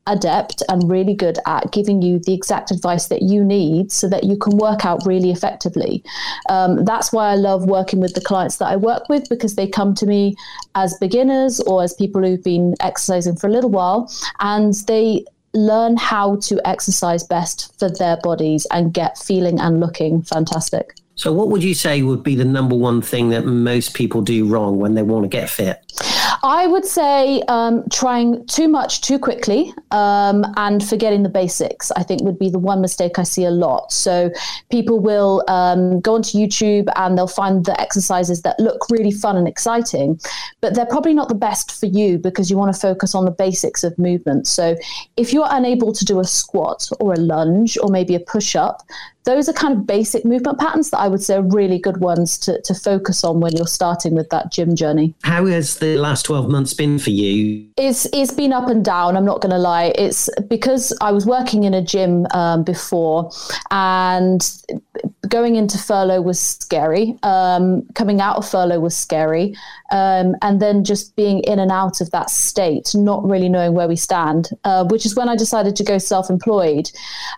adept 0.07 0.63
and 0.69 0.89
really 0.89 1.13
good 1.13 1.37
at 1.45 1.71
giving 1.71 2.01
you 2.01 2.19
the 2.19 2.33
exact 2.33 2.71
advice 2.71 3.07
that 3.07 3.21
you 3.21 3.43
need 3.43 3.91
so 3.91 4.09
that 4.09 4.23
you 4.23 4.37
can 4.37 4.57
work 4.57 4.85
out 4.85 5.05
really 5.05 5.31
effectively. 5.31 6.03
Um, 6.49 6.85
that's 6.85 7.11
why 7.11 7.31
I 7.31 7.35
love 7.35 7.65
working 7.65 7.99
with 7.99 8.13
the 8.13 8.21
clients 8.21 8.57
that 8.57 8.67
I 8.67 8.75
work 8.75 9.09
with 9.09 9.29
because 9.29 9.55
they 9.55 9.67
come 9.67 9.93
to 9.95 10.05
me 10.05 10.35
as 10.75 10.97
beginners 10.97 11.59
or 11.61 11.83
as 11.83 11.93
people 11.93 12.23
who've 12.23 12.43
been 12.43 12.75
exercising 12.79 13.35
for 13.35 13.47
a 13.47 13.51
little 13.51 13.69
while 13.69 14.11
and 14.39 14.73
they 14.87 15.25
learn 15.53 15.97
how 15.97 16.35
to 16.35 16.59
exercise 16.67 17.23
best 17.23 17.77
for 17.79 17.89
their 17.89 18.17
bodies 18.17 18.67
and 18.71 18.93
get 18.93 19.17
feeling 19.17 19.59
and 19.59 19.79
looking 19.79 20.21
fantastic. 20.21 20.95
So, 21.17 21.33
what 21.33 21.50
would 21.50 21.63
you 21.63 21.74
say 21.74 22.03
would 22.03 22.21
be 22.21 22.36
the 22.36 22.45
number 22.45 22.75
one 22.75 23.01
thing 23.01 23.29
that 23.29 23.45
most 23.45 23.95
people 23.95 24.21
do 24.21 24.45
wrong 24.45 24.77
when 24.77 24.93
they 24.93 25.01
want 25.01 25.24
to 25.24 25.27
get 25.27 25.50
fit? 25.50 25.83
I 26.43 26.67
would 26.67 26.86
say 26.86 27.41
um, 27.47 27.83
trying 27.91 28.45
too 28.45 28.67
much 28.67 29.01
too 29.01 29.17
quickly 29.17 29.74
um, 29.89 30.45
and 30.55 30.88
forgetting 30.88 31.24
the 31.24 31.29
basics, 31.29 31.91
I 31.91 32.03
think, 32.03 32.21
would 32.21 32.38
be 32.38 32.50
the 32.50 32.59
one 32.59 32.81
mistake 32.81 33.17
I 33.17 33.24
see 33.24 33.45
a 33.45 33.51
lot. 33.51 33.91
So 33.91 34.31
people 34.69 35.00
will 35.00 35.43
um, 35.47 36.00
go 36.01 36.15
onto 36.15 36.38
YouTube 36.38 36.88
and 36.95 37.17
they'll 37.17 37.27
find 37.27 37.65
the 37.65 37.79
exercises 37.81 38.43
that 38.43 38.59
look 38.59 38.89
really 38.91 39.12
fun 39.12 39.38
and 39.38 39.47
exciting, 39.47 40.19
but 40.62 40.75
they're 40.75 40.86
probably 40.86 41.15
not 41.15 41.29
the 41.29 41.36
best 41.36 41.71
for 41.71 41.88
you 41.88 42.19
because 42.19 42.51
you 42.51 42.57
want 42.57 42.74
to 42.74 42.79
focus 42.79 43.15
on 43.15 43.25
the 43.25 43.31
basics 43.31 43.83
of 43.83 43.97
movement. 43.97 44.45
So 44.45 44.75
if 45.17 45.33
you're 45.33 45.47
unable 45.50 45.91
to 45.93 46.05
do 46.05 46.19
a 46.19 46.25
squat 46.25 46.88
or 47.00 47.13
a 47.13 47.17
lunge 47.17 47.77
or 47.81 47.89
maybe 47.89 48.13
a 48.13 48.19
push 48.19 48.55
up, 48.55 48.83
those 49.27 49.50
are 49.50 49.53
kind 49.53 49.77
of 49.77 49.86
basic 49.86 50.24
movement 50.24 50.57
patterns 50.57 50.89
that 50.89 51.00
I 51.00 51.10
would 51.10 51.22
say 51.22 51.36
are 51.36 51.41
really 51.41 51.79
good 51.79 51.98
ones 51.98 52.38
to, 52.39 52.62
to 52.62 52.74
focus 52.74 53.25
on 53.25 53.41
when 53.41 53.51
you're 53.57 53.67
starting 53.67 54.15
with 54.15 54.29
that 54.29 54.53
gym 54.53 54.74
journey. 54.74 55.13
How 55.25 55.46
has 55.48 55.79
the 55.79 55.98
last 55.98 56.24
12 56.24 56.50
months 56.50 56.74
been 56.74 56.98
for 56.98 57.10
you? 57.10 57.69
It's 57.75 58.07
it's 58.13 58.31
been 58.31 58.53
up 58.53 58.69
and 58.69 58.86
down. 58.86 59.17
I'm 59.17 59.25
not 59.25 59.41
going 59.41 59.51
to 59.51 59.57
lie. 59.57 59.91
It's 59.96 60.29
because 60.48 60.98
I 61.01 61.12
was 61.12 61.25
working 61.25 61.65
in 61.65 61.74
a 61.74 61.81
gym 61.81 62.25
um, 62.31 62.63
before, 62.63 63.29
and 63.69 64.50
going 65.27 65.57
into 65.57 65.77
furlough 65.77 66.22
was 66.22 66.39
scary. 66.39 67.17
Um, 67.24 67.86
coming 67.96 68.22
out 68.22 68.38
of 68.38 68.50
furlough 68.50 68.79
was 68.79 68.96
scary. 68.96 69.55
Um, 69.91 70.36
and 70.41 70.62
then 70.62 70.84
just 70.84 71.15
being 71.15 71.39
in 71.39 71.60
and 71.60 71.72
out 71.72 72.01
of 72.01 72.12
that 72.12 72.29
state, 72.29 72.91
not 72.94 73.24
really 73.24 73.50
knowing 73.50 73.74
where 73.74 73.88
we 73.88 73.96
stand, 73.96 74.50
uh, 74.63 74.86
which 74.86 75.06
is 75.06 75.15
when 75.15 75.29
I 75.29 75.36
decided 75.36 75.75
to 75.77 75.84
go 75.84 75.98
self 75.98 76.29
employed 76.29 76.91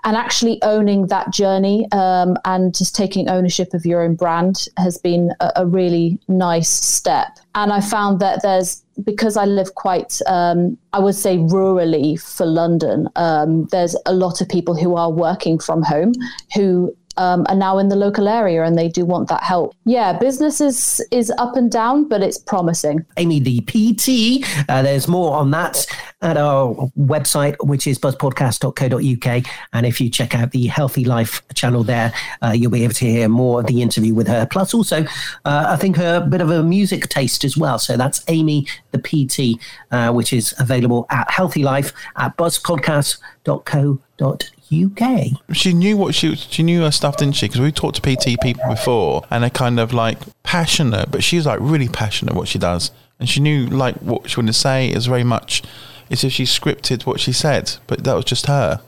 and 0.04 0.16
actually 0.16 0.62
owning 0.64 1.08
that 1.08 1.32
journey 1.32 1.88
um, 1.92 2.38
and 2.46 2.76
just 2.76 2.96
taking 2.96 3.30
ownership 3.30 3.74
of 3.74 3.86
your 3.86 4.02
own 4.02 4.16
brand 4.16 4.68
has 4.78 4.98
been 4.98 5.32
a, 5.40 5.52
a 5.58 5.66
really 5.66 6.20
nice 6.28 6.70
step. 6.70 7.38
And 7.56 7.74
I 7.74 7.82
found 7.82 8.20
that 8.20 8.42
there's 8.42 8.84
because 9.04 9.38
I 9.38 9.46
live 9.46 9.76
quite, 9.76 10.20
um, 10.28 10.78
I 10.94 11.00
would 11.00 11.16
say, 11.16 11.38
rurally 11.38 12.20
for 12.20 12.46
London, 12.46 13.08
um, 13.16 13.66
there's 13.72 13.96
a 14.06 14.14
lot 14.14 14.42
of 14.42 14.50
people 14.50 14.76
who 14.76 14.96
are 14.96 15.12
working 15.12 15.60
from 15.60 15.82
home 15.84 16.14
who 16.54 16.96
um, 17.20 17.46
are 17.50 17.56
now 17.56 17.78
in 17.78 17.90
the 17.90 17.96
local 17.96 18.28
area 18.28 18.64
and 18.64 18.76
they 18.78 18.88
do 18.88 19.06
want 19.06 19.28
that 19.28 19.44
help. 19.44 19.76
Yeah, 19.86 20.18
business 20.18 20.62
is, 20.62 21.06
is 21.12 21.32
up 21.38 21.58
and 21.58 21.70
down, 21.70 22.08
but 22.08 22.24
it's 22.24 22.38
promising. 22.38 23.06
Aimee, 23.18 23.40
the 23.40 23.60
PT, 23.62 24.46
uh, 24.70 24.82
there's 24.82 25.08
more 25.08 25.36
on 25.36 25.52
that 25.52 25.86
at 26.22 26.38
our 26.38 26.74
website, 26.98 27.56
which 27.62 27.88
is 27.88 28.00
buzzpodcast.co.uk. 28.00 29.46
And 29.74 29.86
if 29.86 30.02
you 30.02 30.10
check 30.10 30.34
out 30.34 30.52
the 30.52 30.68
Healthy 30.68 31.04
Life 31.04 31.46
channel 31.54 31.84
there, 31.84 32.14
uh, 32.42 32.54
you'll 32.56 32.72
be 32.72 32.86
able 32.86 32.94
to 32.96 33.06
hear 33.06 33.28
more 33.28 33.60
of 33.60 33.68
the 33.68 33.82
interview 33.82 34.14
with 34.14 34.28
her. 34.28 34.48
Plus, 34.50 34.74
also, 34.74 35.04
uh, 35.46 35.66
I 35.68 35.76
think 35.76 35.98
her 35.98 36.26
bit 36.26 36.42
of 36.42 36.50
a 36.50 36.64
music 36.64 37.10
taste 37.10 37.44
as 37.44 37.58
well. 37.58 37.80
So 37.80 37.98
that's 37.98 38.24
Aimee, 38.30 38.66
the 38.92 39.00
PT, 39.00 39.60
uh, 39.92 40.14
which 40.14 40.32
is 40.32 40.54
available 40.58 41.06
at 41.10 41.30
Healthy 41.30 41.64
Life 41.64 41.92
at 42.16 42.38
buzzpodcast.co.uk. 42.38 44.59
UK. 44.72 45.40
She 45.54 45.74
knew 45.74 45.98
what 45.98 46.16
she 46.16 46.36
she 46.36 46.64
knew 46.64 46.82
her 46.82 46.92
stuff, 46.92 47.18
didn't 47.18 47.36
she? 47.36 47.48
Because 47.48 47.62
we 47.62 47.72
talked 47.72 48.02
to 48.02 48.16
PT 48.16 48.40
people 48.42 48.64
before, 48.70 49.24
and 49.30 49.44
they're 49.44 49.50
kind 49.50 49.80
of 49.80 49.94
like 49.94 50.20
passionate, 50.44 51.12
but 51.12 51.24
she's 51.24 51.46
like 51.46 51.60
really 51.62 51.88
passionate 51.88 52.36
what 52.36 52.48
she 52.48 52.60
does, 52.60 52.92
and 53.20 53.28
she 53.28 53.40
knew 53.40 53.68
like 53.68 53.96
what 53.98 54.30
she 54.30 54.38
wanted 54.38 54.54
to 54.54 54.60
say. 54.60 54.90
is 54.90 55.08
very 55.08 55.24
much 55.24 55.64
as 56.12 56.24
if 56.24 56.32
she 56.32 56.44
scripted 56.44 57.06
what 57.06 57.20
she 57.20 57.32
said, 57.32 57.74
but 57.88 58.04
that 58.04 58.14
was 58.14 58.26
just 58.26 58.46
her. 58.48 58.82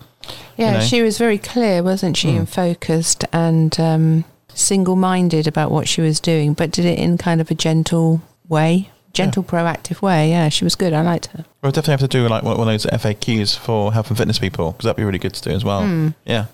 Yeah, 0.57 0.65
you 0.65 0.77
know? 0.77 0.83
she 0.83 1.01
was 1.01 1.17
very 1.17 1.37
clear, 1.37 1.81
wasn't 1.81 2.17
she, 2.17 2.35
and 2.35 2.47
focused 2.47 3.25
and 3.33 3.79
um, 3.79 4.25
single-minded 4.53 5.47
about 5.47 5.71
what 5.71 5.87
she 5.87 6.01
was 6.01 6.19
doing, 6.19 6.53
but 6.53 6.71
did 6.71 6.85
it 6.85 6.99
in 6.99 7.17
kind 7.17 7.41
of 7.41 7.49
a 7.49 7.55
gentle 7.55 8.21
way 8.47 8.89
gentle, 9.13 9.43
proactive 9.43 10.01
way. 10.01 10.29
Yeah, 10.29 10.49
she 10.49 10.63
was 10.63 10.75
good. 10.75 10.93
I 10.93 11.01
liked 11.01 11.27
her. 11.27 11.45
We'll 11.61 11.71
definitely 11.71 11.93
have 11.93 11.99
to 12.01 12.07
do 12.07 12.27
like 12.27 12.43
one 12.43 12.59
of 12.59 12.65
those 12.65 12.85
FAQs 12.85 13.57
for 13.57 13.93
health 13.93 14.09
and 14.09 14.17
fitness 14.17 14.39
people 14.39 14.71
because 14.71 14.85
that'd 14.85 14.97
be 14.97 15.03
really 15.03 15.19
good 15.19 15.33
to 15.33 15.41
do 15.41 15.51
as 15.51 15.63
well. 15.63 15.83
Hmm. 15.83 16.09
Yeah. 16.25 16.45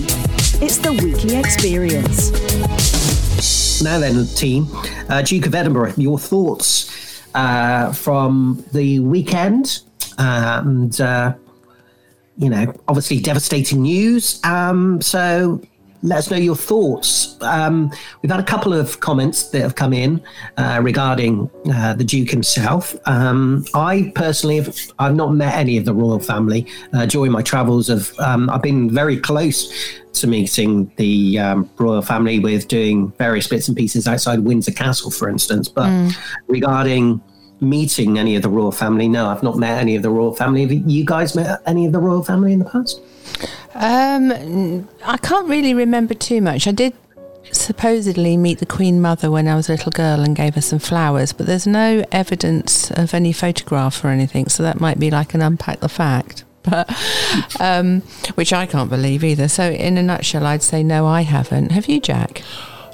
it's 0.61 0.77
the 0.77 0.91
weekly 0.91 1.37
experience. 1.37 2.31
Now 3.81 3.99
then, 3.99 4.25
team, 4.27 4.67
uh, 5.09 5.21
Duke 5.21 5.47
of 5.47 5.55
Edinburgh, 5.55 5.93
your 5.97 6.17
thoughts 6.17 7.21
uh, 7.33 7.91
from 7.91 8.63
the 8.73 8.99
weekend, 8.99 9.81
and 10.17 10.99
uh, 11.01 11.35
you 12.37 12.49
know, 12.49 12.73
obviously 12.87 13.19
devastating 13.19 13.81
news. 13.81 14.39
Um, 14.43 15.01
so 15.01 15.61
let 16.05 16.19
us 16.19 16.31
know 16.31 16.37
your 16.37 16.55
thoughts. 16.55 17.35
Um, 17.41 17.91
we've 18.21 18.31
had 18.31 18.39
a 18.39 18.43
couple 18.43 18.73
of 18.73 18.99
comments 18.99 19.49
that 19.49 19.61
have 19.61 19.75
come 19.75 19.91
in 19.91 20.21
uh, 20.57 20.79
regarding 20.81 21.49
uh, 21.73 21.93
the 21.93 22.03
Duke 22.03 22.29
himself. 22.29 22.95
Um, 23.07 23.65
I 23.73 24.11
personally 24.15 24.57
have 24.57 24.77
I've 24.99 25.15
not 25.15 25.33
met 25.33 25.55
any 25.55 25.77
of 25.77 25.85
the 25.85 25.93
royal 25.93 26.19
family 26.19 26.67
uh, 26.93 27.07
during 27.07 27.31
my 27.31 27.41
travels. 27.41 27.89
Of 27.89 28.17
um, 28.19 28.49
I've 28.49 28.61
been 28.61 28.89
very 28.89 29.17
close 29.17 29.99
to 30.13 30.27
meeting 30.27 30.91
the 30.95 31.39
um, 31.39 31.69
royal 31.77 32.01
family 32.01 32.39
with 32.39 32.67
doing 32.67 33.11
various 33.17 33.47
bits 33.47 33.67
and 33.67 33.75
pieces 33.75 34.07
outside 34.07 34.39
Windsor 34.39 34.71
Castle, 34.71 35.11
for 35.11 35.27
instance. 35.27 35.67
But 35.67 36.15
regarding 36.47 37.21
meeting 37.61 38.19
any 38.19 38.35
of 38.35 38.43
the 38.43 38.49
royal 38.49 38.71
family, 38.71 39.07
no, 39.07 39.27
I've 39.27 39.43
not 39.43 39.57
met 39.57 39.81
any 39.81 39.95
of 39.95 40.03
the 40.03 40.09
royal 40.11 40.35
family. 40.35 40.61
Have 40.61 40.71
you 40.71 41.03
guys 41.03 41.35
met 41.35 41.61
any 41.65 41.85
of 41.85 41.91
the 41.91 41.99
royal 41.99 42.23
family 42.23 42.53
in 42.53 42.59
the 42.59 42.65
past? 42.65 43.01
Um, 43.73 44.87
I 45.03 45.17
can't 45.17 45.47
really 45.47 45.73
remember 45.73 46.13
too 46.13 46.41
much. 46.41 46.67
I 46.67 46.71
did 46.71 46.93
supposedly 47.51 48.37
meet 48.37 48.59
the 48.59 48.65
Queen 48.65 49.01
Mother 49.01 49.29
when 49.31 49.47
I 49.47 49.55
was 49.55 49.69
a 49.69 49.73
little 49.73 49.91
girl 49.91 50.21
and 50.21 50.35
gave 50.35 50.55
her 50.55 50.61
some 50.61 50.79
flowers, 50.79 51.33
but 51.33 51.45
there's 51.45 51.67
no 51.67 52.03
evidence 52.11 52.91
of 52.91 53.13
any 53.13 53.33
photograph 53.33 54.03
or 54.03 54.09
anything, 54.09 54.47
so 54.47 54.63
that 54.63 54.79
might 54.79 54.99
be 54.99 55.11
like 55.11 55.33
an 55.33 55.41
unpack 55.41 55.79
the 55.79 55.89
fact. 55.89 56.43
But 56.65 56.89
um, 57.61 58.01
which 58.33 58.51
I 58.51 58.65
can't 58.65 58.89
believe 58.89 59.23
either. 59.23 59.47
So, 59.47 59.69
in 59.69 59.99
a 59.99 60.03
nutshell, 60.03 60.47
I'd 60.47 60.63
say 60.63 60.81
no, 60.81 61.05
I 61.05 61.21
haven't. 61.21 61.71
Have 61.71 61.87
you, 61.87 61.99
Jack? 61.99 62.41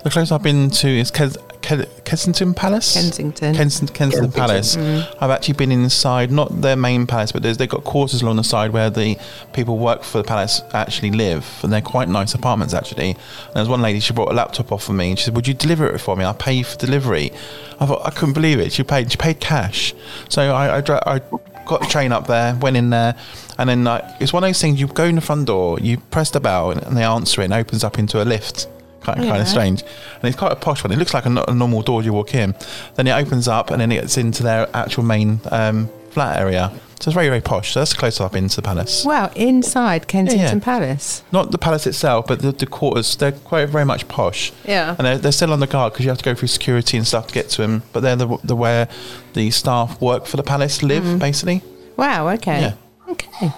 The 0.04 0.10
closest 0.10 0.34
I've 0.34 0.44
been 0.44 0.70
to 0.72 0.88
is 0.90 1.10
Kes- 1.10 1.38
Ke- 1.62 1.88
Kensington 2.06 2.54
Palace. 2.54 2.94
Kensington. 2.94 3.54
Kensington, 3.56 3.96
Kensington 3.96 4.32
Palace. 4.32 4.76
Mm. 4.76 5.16
I've 5.22 5.30
actually 5.30 5.54
been 5.54 5.72
inside, 5.72 6.32
not 6.32 6.62
their 6.62 6.76
main 6.76 7.08
palace, 7.08 7.32
but 7.32 7.44
there's, 7.44 7.58
they've 7.58 7.70
got 7.70 7.84
quarters 7.84 8.22
along 8.22 8.38
the 8.38 8.44
side 8.44 8.72
where 8.72 8.90
the 8.90 9.18
people 9.54 9.78
work 9.78 10.04
for 10.04 10.18
the 10.18 10.24
palace 10.24 10.62
actually 10.74 11.12
live, 11.12 11.46
and 11.64 11.72
they're 11.72 11.82
quite 11.82 12.10
nice 12.10 12.34
apartments 12.34 12.74
actually. 12.74 13.12
And 13.12 13.54
there's 13.54 13.70
one 13.70 13.82
lady 13.82 14.00
she 14.00 14.14
brought 14.14 14.32
a 14.32 14.36
laptop 14.36 14.72
off 14.72 14.84
for 14.84 14.94
me, 14.94 15.12
and 15.12 15.20
she 15.20 15.26
said, 15.26 15.36
"Would 15.36 15.48
you 15.48 15.54
deliver 15.54 15.88
it 15.88 16.00
for 16.00 16.16
me? 16.16 16.26
I'll 16.26 16.34
pay 16.34 16.54
you 16.54 16.64
for 16.64 16.78
delivery." 16.78 17.32
I 17.80 17.86
thought 17.86 18.06
I 18.06 18.12
couldn't 18.12 18.34
believe 18.34 18.60
it. 18.60 18.72
She 18.72 18.84
paid. 18.84 19.12
She 19.12 19.18
paid 19.18 19.40
cash. 19.40 19.94
So 20.30 20.42
I, 20.54 20.78
I, 20.78 20.82
dra- 20.82 21.04
I 21.06 21.20
got 21.66 21.82
the 21.82 21.88
train 21.88 22.12
up 22.12 22.28
there, 22.28 22.56
went 22.56 22.78
in 22.78 22.90
there, 22.90 23.16
and 23.58 23.70
then 23.70 23.84
like, 23.84 24.04
it's 24.20 24.34
one 24.34 24.44
of 24.44 24.50
those 24.50 24.62
things. 24.62 24.80
You 24.80 24.88
go 24.88 25.06
in 25.06 25.16
the 25.16 25.22
front 25.22 25.48
door, 25.48 25.80
you 25.80 25.98
press 25.98 26.30
the 26.32 26.40
bell, 26.40 26.72
and, 26.72 26.82
and 26.84 26.96
they 26.98 27.04
answer 27.04 27.42
it, 27.42 27.46
and 27.46 27.54
it 27.54 27.58
opens 27.58 27.84
up 27.84 27.98
into 27.98 28.22
a 28.22 28.26
lift. 28.26 28.68
Kind, 29.02 29.20
kind 29.22 29.42
of 29.42 29.48
strange, 29.48 29.82
and 29.82 30.24
it's 30.26 30.38
quite 30.38 30.52
a 30.52 30.56
posh 30.56 30.84
one. 30.84 30.92
It 30.92 31.00
looks 31.00 31.14
like 31.14 31.26
a, 31.26 31.44
a 31.48 31.56
normal 31.56 31.82
door 31.82 32.04
you 32.04 32.14
walk 32.14 32.36
in, 32.36 32.54
then 32.96 33.08
it 33.08 33.12
opens 33.12 33.48
up, 33.48 33.72
and 33.72 33.82
then 33.82 33.92
it 33.92 33.96
gets 33.96 34.16
into 34.16 34.44
their 34.44 34.70
actual 34.76 35.02
main 35.02 35.40
um, 35.50 35.90
flat 36.12 36.40
area. 36.40 36.72
So 37.00 37.10
it's 37.10 37.16
very, 37.16 37.30
very 37.30 37.42
posh. 37.42 37.74
So 37.74 37.80
that's 37.80 37.94
the 37.94 37.98
closest 37.98 38.22
I've 38.22 38.32
been 38.32 38.48
to 38.48 38.58
the 38.58 38.62
palace. 38.62 39.04
Wow, 39.04 39.32
inside 39.36 40.08
Kensington 40.08 40.60
yeah. 40.60 40.64
Palace. 40.64 41.24
Not 41.32 41.50
the 41.50 41.58
palace 41.58 41.88
itself, 41.88 42.28
but 42.28 42.44
the, 42.44 42.52
the 42.52 42.68
quarters. 42.68 43.16
They're 43.16 43.32
quite 43.32 43.70
very 43.70 43.86
much 43.86 44.08
posh. 44.08 44.52
Yeah. 44.66 44.96
And 44.96 45.08
they're, 45.08 45.18
they're 45.18 45.32
still 45.32 45.52
on 45.52 45.62
the 45.62 45.66
guard 45.66 45.94
because 45.94 46.06
you 46.06 46.12
have 46.12 46.20
to 46.20 46.24
go 46.24 46.36
through 46.36 46.50
security 46.50 46.98
and 46.98 47.08
stuff 47.08 47.26
to 47.26 47.34
get 47.34 47.50
to 47.50 47.64
them. 47.64 47.82
But 47.94 48.02
they're 48.02 48.16
the, 48.16 48.38
the 48.44 48.56
where 48.56 48.88
the 49.34 49.50
staff 49.50 50.00
work 50.00 50.28
for 50.28 50.38
the 50.38 50.44
palace 50.44 50.84
live, 50.84 51.18
basically. 51.18 51.64
Wow, 51.98 52.30
okay. 52.30 52.62
Yeah. 52.62 52.74
Okay. 53.10 53.52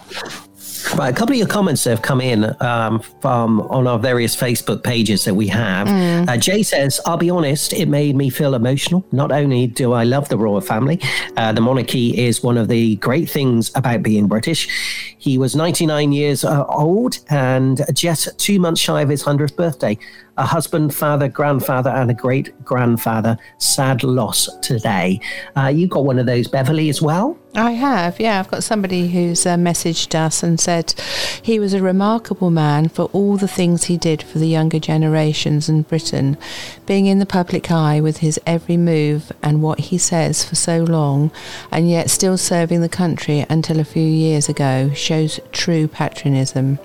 Right, 0.96 1.10
a 1.10 1.18
couple 1.18 1.34
of 1.34 1.40
your 1.40 1.48
comments 1.48 1.86
have 1.86 2.02
come 2.02 2.22
in 2.22 2.56
um, 2.62 3.00
from 3.22 3.62
on 3.62 3.88
our 3.88 3.98
various 3.98 4.36
Facebook 4.36 4.84
pages 4.84 5.26
that 5.26 5.34
we 5.34 5.48
have. 5.48 5.88
Uh, 6.30 6.38
Jay 6.38 6.62
says, 6.62 7.00
"I'll 7.06 7.18
be 7.18 7.30
honest, 7.32 7.74
it 7.74 7.88
made 7.88 8.16
me 8.16 8.30
feel 8.30 8.54
emotional. 8.54 9.04
Not 9.12 9.32
only 9.32 9.66
do 9.66 9.94
I 9.94 10.04
love 10.04 10.30
the 10.30 10.38
royal 10.38 10.62
family, 10.62 11.00
uh, 11.36 11.52
the 11.52 11.62
monarchy 11.62 12.26
is 12.26 12.44
one 12.44 12.58
of 12.58 12.68
the 12.68 12.98
great 12.98 13.30
things 13.30 13.72
about 13.76 14.04
being 14.04 14.28
British. 14.28 14.68
He 15.18 15.38
was 15.38 15.56
99 15.56 16.12
years 16.12 16.44
uh, 16.44 16.66
old 16.66 17.18
and 17.30 17.82
just 17.94 18.38
two 18.38 18.60
months 18.60 18.82
shy 18.82 19.02
of 19.02 19.10
his 19.10 19.24
100th 19.24 19.56
birthday. 19.56 19.98
A 20.38 20.46
husband, 20.46 20.96
father, 20.96 21.28
grandfather, 21.28 21.92
and 21.92 22.10
a 22.10 22.14
great 22.14 22.64
grandfather. 22.66 23.38
Sad 23.60 24.04
loss 24.04 24.50
today. 24.62 25.20
Uh, 25.56 25.68
you 25.68 25.88
got 25.88 26.06
one 26.06 26.18
of 26.18 26.26
those, 26.26 26.48
Beverly, 26.48 26.90
as 26.90 27.02
well." 27.02 27.38
I 27.56 27.72
have, 27.74 28.20
yeah. 28.20 28.40
I've 28.40 28.50
got 28.50 28.64
somebody 28.64 29.10
who's 29.10 29.46
uh, 29.46 29.58
messaged 29.58 30.16
us 30.16 30.42
and 30.42 30.60
said 30.60 30.96
he 31.44 31.60
was 31.60 31.76
a 31.76 31.84
remarkable 31.84 32.50
man 32.50 32.90
for 32.90 33.06
all 33.14 33.38
the 33.38 33.48
things 33.48 33.84
he 33.84 33.96
did 33.96 34.24
for 34.24 34.40
the 34.40 34.48
younger 34.48 34.80
generations 34.80 35.70
in 35.70 35.84
Britain. 35.84 36.36
Being 36.88 37.06
in 37.06 37.20
the 37.20 37.28
public 37.28 37.70
eye 37.70 38.02
with 38.02 38.18
his 38.18 38.40
every 38.48 38.78
move 38.78 39.32
and 39.44 39.62
what 39.62 39.82
he 39.82 40.00
says 40.00 40.44
for 40.44 40.56
so 40.56 40.84
long, 40.84 41.32
and 41.72 41.88
yet 41.88 42.10
still 42.10 42.38
serving 42.38 42.82
the 42.82 42.90
country 42.90 43.46
until 43.52 43.80
a 43.80 43.84
few 43.84 44.02
years 44.02 44.50
ago, 44.50 44.92
shows 44.96 45.40
true 45.52 45.88
patriotism. 45.88 46.80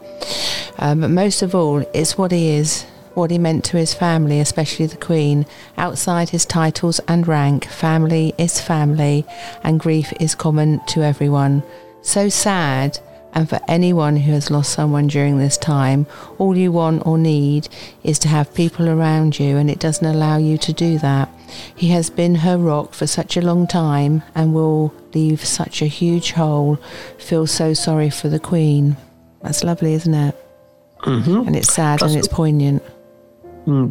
Um, 0.79 1.01
but 1.01 1.11
most 1.11 1.41
of 1.41 1.55
all, 1.55 1.79
it's 1.95 2.19
what 2.19 2.31
he 2.31 2.51
is 2.51 2.85
what 3.15 3.31
he 3.31 3.39
meant 3.39 3.65
to 3.65 3.77
his 3.77 3.95
family, 3.95 4.41
especially 4.41 4.87
the 4.87 4.97
Queen. 4.97 5.47
Outside 5.77 6.31
his 6.31 6.45
titles 6.45 7.01
and 7.09 7.27
rank, 7.27 7.67
family 7.67 8.35
is 8.39 8.61
family, 8.61 9.25
and 9.63 9.81
grief 9.81 10.13
is 10.21 10.35
common 10.35 10.81
to 10.89 11.03
everyone. 11.03 11.63
So 12.03 12.29
sad, 12.29 12.99
and 13.35 13.49
for 13.49 13.61
anyone 13.69 14.17
who 14.17 14.33
has 14.33 14.51
lost 14.51 14.73
someone 14.73 15.07
during 15.07 15.39
this 15.39 15.57
time, 15.57 16.07
all 16.39 16.57
you 16.57 16.73
want 16.73 17.07
or 17.07 17.19
need 17.19 17.69
is 18.03 18.19
to 18.21 18.29
have 18.29 18.55
people 18.55 18.89
around 18.89 19.39
you, 19.39 19.57
and 19.57 19.71
it 19.71 19.79
doesn't 19.79 20.07
allow 20.07 20.39
you 20.39 20.59
to 20.59 20.73
do 20.73 20.99
that. 20.99 21.29
He 21.75 21.89
has 21.89 22.11
been 22.11 22.37
her 22.37 22.59
rock 22.59 22.95
for 22.95 23.07
such 23.07 23.37
a 23.37 23.43
long 23.43 23.67
time 23.67 24.23
and 24.35 24.55
will 24.55 24.93
leave 25.15 25.45
such 25.45 25.83
a 25.83 25.87
huge 25.87 26.33
hole. 26.33 26.79
Feel 27.19 27.47
so 27.47 27.75
sorry 27.75 28.11
for 28.11 28.29
the 28.29 28.41
Queen. 28.41 28.97
That's 29.43 29.65
lovely, 29.65 29.95
isn't 29.95 30.15
it? 30.15 30.37
Mm-hmm. 31.01 31.47
And 31.47 31.57
it's 31.57 31.73
sad 31.73 32.01
Plus- 32.01 32.11
and 32.11 32.19
it's 32.19 32.29
poignant. 32.29 32.83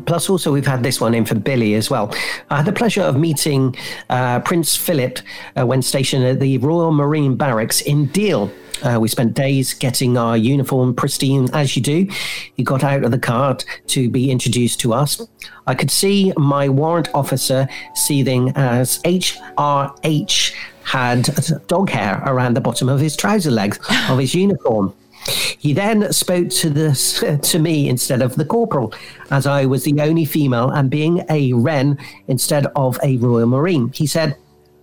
Plus, 0.05 0.29
also, 0.29 0.51
we've 0.51 0.65
had 0.65 0.81
this 0.81 0.99
one 0.99 1.13
in 1.13 1.23
for 1.23 1.35
Billy 1.35 1.75
as 1.75 1.89
well. 1.89 2.11
I 2.49 2.57
had 2.57 2.65
the 2.65 2.73
pleasure 2.73 3.03
of 3.03 3.15
meeting 3.15 3.75
uh, 4.09 4.39
Prince 4.39 4.75
Philip 4.75 5.19
uh, 5.55 5.67
when 5.67 5.83
stationed 5.83 6.23
at 6.25 6.39
the 6.39 6.57
Royal 6.57 6.91
Marine 6.91 7.35
Barracks 7.35 7.81
in 7.81 8.07
Deal. 8.07 8.51
Uh, 8.83 8.97
we 8.99 9.07
spent 9.07 9.35
days 9.35 9.75
getting 9.75 10.17
our 10.17 10.35
uniform 10.35 10.95
pristine 10.95 11.47
as 11.53 11.75
you 11.75 11.81
do. 11.83 12.07
He 12.55 12.63
got 12.63 12.83
out 12.83 13.03
of 13.03 13.11
the 13.11 13.19
car 13.19 13.57
to 13.87 14.09
be 14.09 14.31
introduced 14.31 14.79
to 14.81 14.93
us. 14.93 15.21
I 15.67 15.75
could 15.75 15.91
see 15.91 16.33
my 16.37 16.69
warrant 16.69 17.09
officer 17.13 17.67
seething 17.93 18.53
as 18.55 18.99
HRH 19.03 20.55
had 20.83 21.67
dog 21.67 21.89
hair 21.89 22.23
around 22.25 22.55
the 22.55 22.61
bottom 22.61 22.89
of 22.89 22.99
his 22.99 23.15
trouser 23.15 23.51
legs 23.51 23.77
of 24.09 24.17
his 24.17 24.33
uniform. 24.33 24.93
He 25.25 25.73
then 25.73 26.11
spoke 26.13 26.49
to 26.49 26.69
this 26.69 27.23
to 27.41 27.59
me 27.59 27.89
instead 27.89 28.21
of 28.21 28.35
the 28.35 28.45
corporal, 28.45 28.93
as 29.31 29.47
I 29.47 29.65
was 29.65 29.83
the 29.83 29.99
only 30.01 30.25
female 30.25 30.69
and 30.69 30.89
being 30.89 31.25
a 31.29 31.53
wren 31.53 31.97
instead 32.27 32.67
of 32.75 32.99
a 33.03 33.17
Royal 33.17 33.47
Marine. 33.47 33.91
He 33.93 34.07
said, 34.07 34.37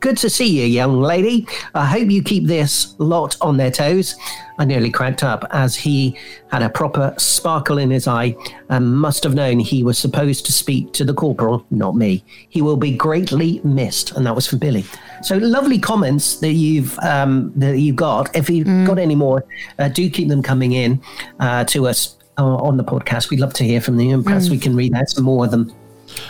Good 0.05 0.19
to 0.19 0.29
see 0.29 0.61
you, 0.61 0.67
young 0.67 1.01
lady. 1.01 1.49
I 1.75 1.87
hope 1.87 2.11
you 2.11 2.23
keep 2.23 2.45
this 2.45 2.95
lot 2.99 3.39
on 3.41 3.57
their 3.57 3.71
toes. 3.71 4.17
I 4.59 4.67
nearly 4.67 4.91
cracked 4.91 5.25
up 5.25 5.47
as 5.51 5.75
he 5.75 6.19
had 6.51 6.63
a 6.63 6.69
proper 6.69 7.15
sparkle 7.17 7.79
in 7.79 7.91
his 7.91 8.07
eye 8.07 8.37
and 8.69 8.99
must 8.99 9.25
have 9.25 9.35
known 9.35 9.61
he 9.61 9.83
was 9.83 9.99
supposed 9.99 10.45
to 10.45 10.53
speak 10.53 10.93
to 10.93 11.07
the 11.07 11.15
corporal, 11.15 11.65
not 11.71 11.97
me. 11.97 12.23
He 12.51 12.61
will 12.61 12.77
be 12.77 12.95
greatly 12.95 13.63
missed. 13.65 14.13
And 14.13 14.27
that 14.27 14.35
was 14.35 14.47
from 14.47 14.59
Billy. 14.59 14.85
So 15.25 15.39
lovely 15.39 15.79
comments 15.79 16.37
that 16.37 16.53
you've 16.53 16.99
um, 16.99 17.53
that 17.57 17.79
you 17.79 17.95
got. 17.95 18.35
If 18.37 18.51
you've 18.51 18.87
got 18.87 18.99
any 18.99 19.15
more, 19.15 19.45
uh, 19.79 19.89
do 19.89 20.11
keep 20.11 20.29
them 20.29 20.43
coming 20.43 20.73
in 20.73 21.01
uh, 21.41 21.65
to 21.65 21.87
us 21.87 22.17
uh, 22.37 22.45
on 22.45 22.77
the 22.77 22.85
podcast. 22.85 23.31
We'd 23.31 23.41
love 23.41 23.55
to 23.55 23.65
hear 23.65 23.81
from 23.81 23.99
you, 23.99 24.15
and 24.15 24.25
perhaps 24.25 24.51
we 24.51 24.59
can 24.59 24.77
read 24.77 24.95
out 24.95 25.09
some 25.09 25.25
more 25.25 25.47
of 25.47 25.51
them 25.51 25.73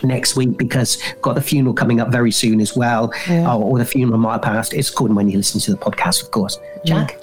next 0.02 0.37
week 0.37 0.57
because 0.57 1.02
got 1.22 1.35
the 1.35 1.42
funeral 1.42 1.74
coming 1.74 2.00
up 2.00 2.11
very 2.11 2.30
soon 2.30 2.61
as 2.61 2.76
well, 2.76 3.12
uh, 3.28 3.59
or 3.59 3.78
the 3.78 3.85
funeral 3.85 4.18
might 4.18 4.35
have 4.35 4.42
passed. 4.42 4.72
It's 4.72 4.90
according 4.90 5.16
when 5.16 5.28
you 5.28 5.38
listen 5.38 5.61
to 5.62 5.72
the 5.72 5.76
podcast, 5.76 6.22
of 6.22 6.30
course. 6.30 6.59
Jack, 6.85 7.18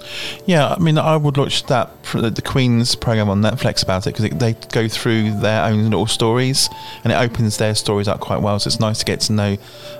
Yeah, 0.46 0.74
I 0.74 0.78
mean, 0.78 0.98
I 0.98 1.16
would 1.16 1.36
watch 1.36 1.64
that 1.66 1.90
the 2.12 2.42
Queen's 2.44 2.94
program 2.94 3.30
on 3.30 3.40
Netflix 3.40 3.82
about 3.82 4.06
it 4.06 4.14
because 4.14 4.38
they 4.38 4.54
go 4.72 4.88
through 4.88 5.38
their 5.40 5.64
own 5.64 5.84
little 5.84 6.06
stories 6.06 6.68
and 7.04 7.12
it 7.12 7.16
opens 7.16 7.58
their 7.58 7.74
stories 7.74 8.08
up 8.08 8.20
quite 8.20 8.42
well. 8.42 8.58
So 8.58 8.68
it's 8.68 8.80
nice 8.80 8.98
to 8.98 9.04
get 9.04 9.20
to 9.20 9.32
know 9.32 9.56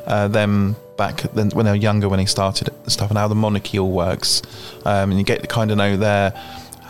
uh, 0.07 0.29
them 0.29 0.77
back 1.05 1.23
then 1.33 1.51
when 1.51 1.65
they 1.67 1.73
were 1.73 1.85
younger 1.89 2.09
when 2.09 2.21
they 2.23 2.27
started 2.27 2.71
stuff 2.87 3.11
and 3.11 3.19
how 3.19 3.29
the 3.29 3.35
monarchy 3.35 3.77
all 3.79 3.91
works, 3.91 4.43
um, 4.85 5.11
and 5.11 5.19
you 5.19 5.25
get 5.25 5.41
to 5.43 5.49
kind 5.49 5.71
of 5.71 5.77
know 5.77 5.97
their. 5.97 6.31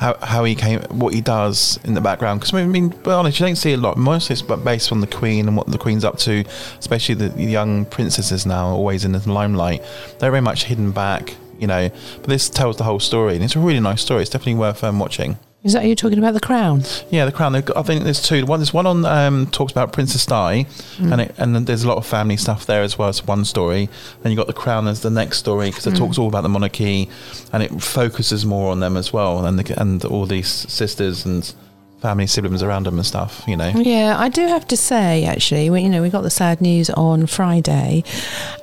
How, 0.03 0.17
how 0.21 0.43
he 0.43 0.57
came, 0.57 0.81
what 1.03 1.15
he 1.15 1.21
does 1.21 1.79
in 1.85 1.95
the 1.95 2.01
background. 2.01 2.41
Because 2.41 2.53
I 2.55 2.65
mean, 2.65 2.89
be 2.89 3.11
honest, 3.13 3.39
you 3.39 3.47
don't 3.47 3.55
see 3.55 3.73
a 3.73 3.77
lot. 3.77 3.97
Mostly 3.97 4.33
it's 4.33 4.43
but 4.43 4.65
based 4.65 4.91
on 4.91 5.01
the 5.01 5.07
Queen 5.07 5.47
and 5.47 5.57
what 5.57 5.69
the 5.69 5.79
Queen's 5.79 6.05
up 6.05 6.19
to, 6.27 6.45
especially 6.81 7.15
the 7.15 7.29
young 7.41 7.85
princesses 7.85 8.45
now, 8.45 8.67
always 8.67 9.05
in 9.05 9.13
the 9.13 9.21
limelight. 9.31 9.81
They're 10.19 10.33
very 10.33 10.41
much 10.41 10.65
hidden 10.65 10.91
back, 10.91 11.37
you 11.61 11.69
know. 11.69 11.89
But 12.21 12.29
this 12.29 12.51
tells 12.51 12.79
the 12.79 12.85
whole 12.85 12.99
story, 12.99 13.37
and 13.37 13.45
it's 13.45 13.55
a 13.55 13.61
really 13.61 13.79
nice 13.79 14.03
story. 14.03 14.23
It's 14.23 14.31
definitely 14.31 14.57
worth 14.57 14.83
um, 14.83 14.99
watching. 14.99 15.39
Is 15.65 15.75
that 15.75 15.85
you 15.85 15.95
talking 15.95 16.19
about 16.19 16.35
the 16.35 16.41
crown? 16.41 16.83
Yeah, 17.11 17.25
the 17.25 17.31
crown. 17.31 17.53
got- 17.61 17.77
I 17.77 17.83
think 17.83 18.03
there's 18.03 18.21
two. 18.21 18.45
One, 18.47 18.59
there's 18.59 18.75
one 18.75 18.85
on 18.85 19.05
um, 19.05 19.47
talks 19.47 19.71
about 19.71 19.93
Princess 19.93 20.27
Di, 20.27 20.67
and 20.99 21.21
it, 21.21 21.35
and 21.39 21.55
then 21.55 21.67
there's 21.67 21.85
a 21.85 21.89
lot 21.89 21.99
of 21.99 22.05
family 22.07 22.37
stuff 22.37 22.67
there 22.67 22.83
as 22.83 22.99
well. 22.99 23.09
It's 23.09 23.25
one 23.25 23.45
story. 23.45 23.89
Then 24.23 24.33
you 24.33 24.37
got 24.37 24.49
the 24.49 24.53
crown 24.53 24.89
as 24.89 25.03
the 25.03 25.11
next 25.11 25.39
story 25.39 25.71
because 25.71 25.87
it 25.87 25.95
talks 25.95 26.19
all 26.19 26.27
about 26.27 26.43
the 26.43 26.49
monarchy, 26.49 27.09
and 27.53 27.63
it 27.63 27.81
focuses 27.81 28.45
more 28.45 28.73
on 28.73 28.81
them 28.81 28.97
as 28.97 29.13
well, 29.13 29.47
and 29.47 29.57
the, 29.57 29.81
and 29.81 30.05
all 30.05 30.27
these 30.27 30.49
sisters 30.49 31.25
and 31.25 31.55
family 32.03 32.27
siblings 32.27 32.65
around 32.65 32.85
them 32.85 32.99
and 32.99 33.07
stuff. 33.07 33.45
You 33.47 33.57
know. 33.57 33.69
Yeah, 33.75 34.17
I 34.19 34.29
do 34.29 34.47
have 34.49 34.67
to 34.69 34.77
say, 34.77 35.25
actually, 35.25 35.71
we, 35.71 35.83
you 35.83 35.89
know, 35.89 36.03
we 36.03 36.11
got 36.11 36.23
the 36.23 36.31
sad 36.31 36.61
news 36.61 36.91
on 36.91 37.27
Friday, 37.27 38.03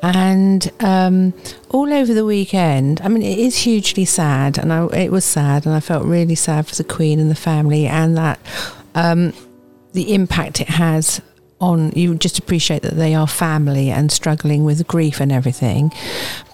and 0.03 0.69
um, 0.81 1.33
all 1.69 1.91
over 1.91 2.13
the 2.13 2.25
weekend. 2.25 3.01
I 3.01 3.07
mean, 3.07 3.23
it 3.23 3.39
is 3.39 3.57
hugely 3.57 4.05
sad, 4.05 4.57
and 4.57 4.71
I, 4.71 4.85
it 4.87 5.11
was 5.11 5.23
sad, 5.23 5.65
and 5.65 5.73
I 5.73 5.79
felt 5.79 6.05
really 6.05 6.35
sad 6.35 6.67
for 6.67 6.75
the 6.75 6.83
Queen 6.83 7.19
and 7.19 7.31
the 7.31 7.35
family, 7.35 7.87
and 7.87 8.17
that 8.17 8.39
um, 8.93 9.33
the 9.93 10.13
impact 10.13 10.59
it 10.59 10.69
has 10.69 11.21
on 11.61 11.91
you. 11.95 12.15
Just 12.15 12.37
appreciate 12.39 12.81
that 12.83 12.95
they 12.95 13.15
are 13.15 13.27
family 13.27 13.89
and 13.89 14.11
struggling 14.11 14.65
with 14.65 14.85
grief 14.85 15.21
and 15.21 15.31
everything, 15.31 15.91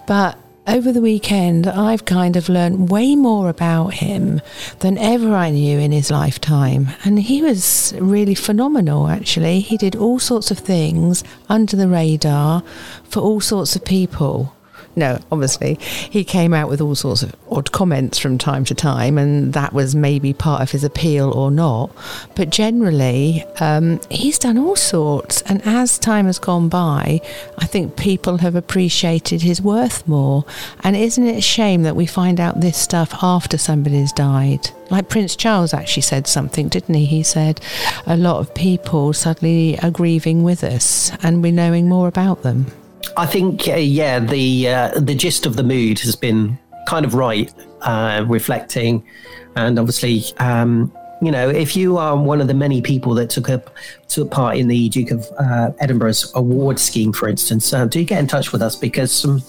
but. 0.06 0.38
Over 0.68 0.90
the 0.90 1.00
weekend, 1.00 1.68
I've 1.68 2.04
kind 2.04 2.34
of 2.34 2.48
learned 2.48 2.90
way 2.90 3.14
more 3.14 3.48
about 3.48 3.94
him 3.94 4.40
than 4.80 4.98
ever 4.98 5.32
I 5.32 5.50
knew 5.50 5.78
in 5.78 5.92
his 5.92 6.10
lifetime. 6.10 6.88
And 7.04 7.20
he 7.20 7.40
was 7.40 7.94
really 8.00 8.34
phenomenal, 8.34 9.06
actually. 9.06 9.60
He 9.60 9.76
did 9.76 9.94
all 9.94 10.18
sorts 10.18 10.50
of 10.50 10.58
things 10.58 11.22
under 11.48 11.76
the 11.76 11.86
radar 11.86 12.64
for 13.04 13.20
all 13.20 13.40
sorts 13.40 13.76
of 13.76 13.84
people. 13.84 14.55
No, 14.98 15.18
obviously, 15.30 15.74
he 15.80 16.24
came 16.24 16.54
out 16.54 16.70
with 16.70 16.80
all 16.80 16.94
sorts 16.94 17.22
of 17.22 17.36
odd 17.50 17.70
comments 17.70 18.18
from 18.18 18.38
time 18.38 18.64
to 18.64 18.74
time, 18.74 19.18
and 19.18 19.52
that 19.52 19.74
was 19.74 19.94
maybe 19.94 20.32
part 20.32 20.62
of 20.62 20.70
his 20.70 20.84
appeal 20.84 21.30
or 21.30 21.50
not. 21.50 21.90
But 22.34 22.48
generally, 22.48 23.44
um, 23.60 24.00
he's 24.08 24.38
done 24.38 24.56
all 24.56 24.74
sorts, 24.74 25.42
and 25.42 25.60
as 25.66 25.98
time 25.98 26.24
has 26.24 26.38
gone 26.38 26.70
by, 26.70 27.20
I 27.58 27.66
think 27.66 27.96
people 27.96 28.38
have 28.38 28.54
appreciated 28.54 29.42
his 29.42 29.60
worth 29.60 30.08
more. 30.08 30.46
And 30.80 30.96
isn't 30.96 31.26
it 31.26 31.36
a 31.36 31.42
shame 31.42 31.82
that 31.82 31.94
we 31.94 32.06
find 32.06 32.40
out 32.40 32.62
this 32.62 32.78
stuff 32.78 33.22
after 33.22 33.58
somebody's 33.58 34.12
died? 34.12 34.70
Like 34.90 35.10
Prince 35.10 35.36
Charles 35.36 35.74
actually 35.74 36.02
said 36.04 36.26
something, 36.26 36.68
didn't 36.68 36.94
he? 36.94 37.04
He 37.04 37.22
said 37.22 37.60
a 38.06 38.16
lot 38.16 38.38
of 38.38 38.54
people 38.54 39.12
suddenly 39.12 39.78
are 39.80 39.90
grieving 39.90 40.42
with 40.42 40.64
us, 40.64 41.12
and 41.22 41.42
we're 41.42 41.52
knowing 41.52 41.86
more 41.86 42.08
about 42.08 42.42
them. 42.42 42.68
I 43.16 43.24
think 43.24 43.66
uh, 43.68 43.76
yeah, 43.76 44.18
the 44.18 44.68
uh, 44.68 45.00
the 45.00 45.14
gist 45.14 45.46
of 45.46 45.56
the 45.56 45.62
mood 45.62 45.98
has 46.00 46.14
been 46.14 46.58
kind 46.86 47.04
of 47.04 47.14
right, 47.14 47.52
uh, 47.82 48.24
reflecting, 48.26 49.04
and 49.56 49.78
obviously. 49.78 50.24
Um, 50.38 50.92
you 51.22 51.30
know, 51.30 51.48
if 51.48 51.74
you 51.74 51.96
are 51.96 52.14
one 52.14 52.42
of 52.42 52.46
the 52.46 52.52
many 52.52 52.82
people 52.82 53.14
that 53.14 53.30
took 53.30 53.48
up 53.48 53.70
took 54.06 54.30
part 54.30 54.58
in 54.58 54.68
the 54.68 54.90
Duke 54.90 55.12
of 55.12 55.26
uh, 55.38 55.70
Edinburgh's 55.80 56.30
award 56.34 56.78
scheme, 56.78 57.10
for 57.10 57.26
instance, 57.26 57.72
uh, 57.72 57.86
do 57.86 58.04
get 58.04 58.18
in 58.18 58.26
touch 58.26 58.52
with 58.52 58.60
us 58.60 58.76
because 58.76 59.12
some 59.12 59.42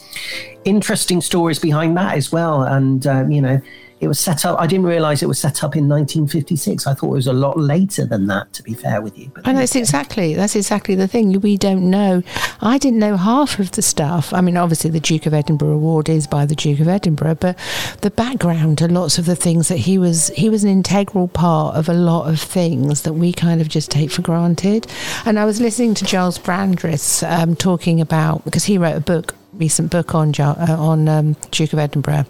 interesting 0.64 1.20
stories 1.20 1.60
behind 1.60 1.98
that 1.98 2.16
as 2.16 2.32
well. 2.32 2.64
And 2.64 3.06
uh, 3.06 3.26
you 3.28 3.42
know, 3.42 3.60
it 4.00 4.08
was 4.08 4.20
set 4.20 4.46
up. 4.46 4.60
I 4.60 4.68
didn't 4.68 4.86
realise 4.86 5.24
it 5.24 5.28
was 5.28 5.40
set 5.40 5.64
up 5.64 5.76
in 5.76 5.90
1956. 5.90 6.86
I 6.86 6.94
thought 6.94 7.08
it 7.08 7.10
was 7.10 7.28
a 7.28 7.34
lot 7.34 7.58
later 7.58 8.06
than 8.06 8.28
that. 8.28 8.54
To 8.54 8.64
be 8.64 8.74
fair 8.74 9.02
with 9.02 9.18
you, 9.18 9.32
but 9.34 9.48
And 9.48 9.58
that's 9.58 9.76
exactly 9.76 10.34
that's 10.34 10.56
exactly 10.56 10.96
the 10.96 11.08
thing. 11.08 11.40
We 11.42 11.58
don't 11.58 11.90
know. 11.90 12.24
I 12.62 12.78
didn't 12.78 13.00
know 13.00 13.18
half 13.18 13.60
of 13.60 13.72
the 13.72 13.82
stuff. 13.82 14.34
I 14.34 14.42
mean, 14.42 14.58
obviously 14.58 14.90
the 14.90 15.00
Duke 15.00 15.26
of 15.26 15.34
Edinburgh 15.34 15.74
Award 15.74 16.10
is 16.10 16.28
by 16.28 16.46
the 16.46 16.56
Duke 16.56 16.80
of 16.80 16.88
Edinburgh, 16.88 17.36
but 17.36 17.58
the 18.02 18.12
background 18.12 18.78
to 18.80 18.88
lots 18.88 19.18
of 19.18 19.26
the 19.26 19.36
things 19.36 19.68
that 19.68 19.78
he 19.78 19.98
was 19.98 20.30
he 20.30 20.50
was 20.50 20.64
an 20.64 20.70
integral 20.70 21.28
part 21.28 21.76
of 21.76 21.90
a 21.90 21.94
lot 21.94 22.30
of 22.30 22.40
things 22.40 23.02
that 23.02 23.14
we 23.14 23.34
kind 23.34 23.62
of 23.62 23.68
just 23.68 23.92
take 23.92 24.12
for 24.12 24.22
granted. 24.22 24.88
And 25.26 25.40
I 25.40 25.46
was 25.46 25.60
listening 25.60 25.94
to 25.96 26.06
Giles 26.06 26.38
Brandreth 26.38 27.28
um, 27.30 27.56
talking 27.56 28.02
about 28.02 28.46
because 28.46 28.66
he 28.66 28.78
wrote 28.78 28.96
a 28.96 29.02
book 29.02 29.34
recent 29.58 29.92
book 29.92 30.16
on 30.16 30.34
uh, 30.40 30.78
on 30.80 31.08
um, 31.10 31.34
Duke 31.52 31.74
of 31.74 31.80
Edinburgh, 31.80 32.26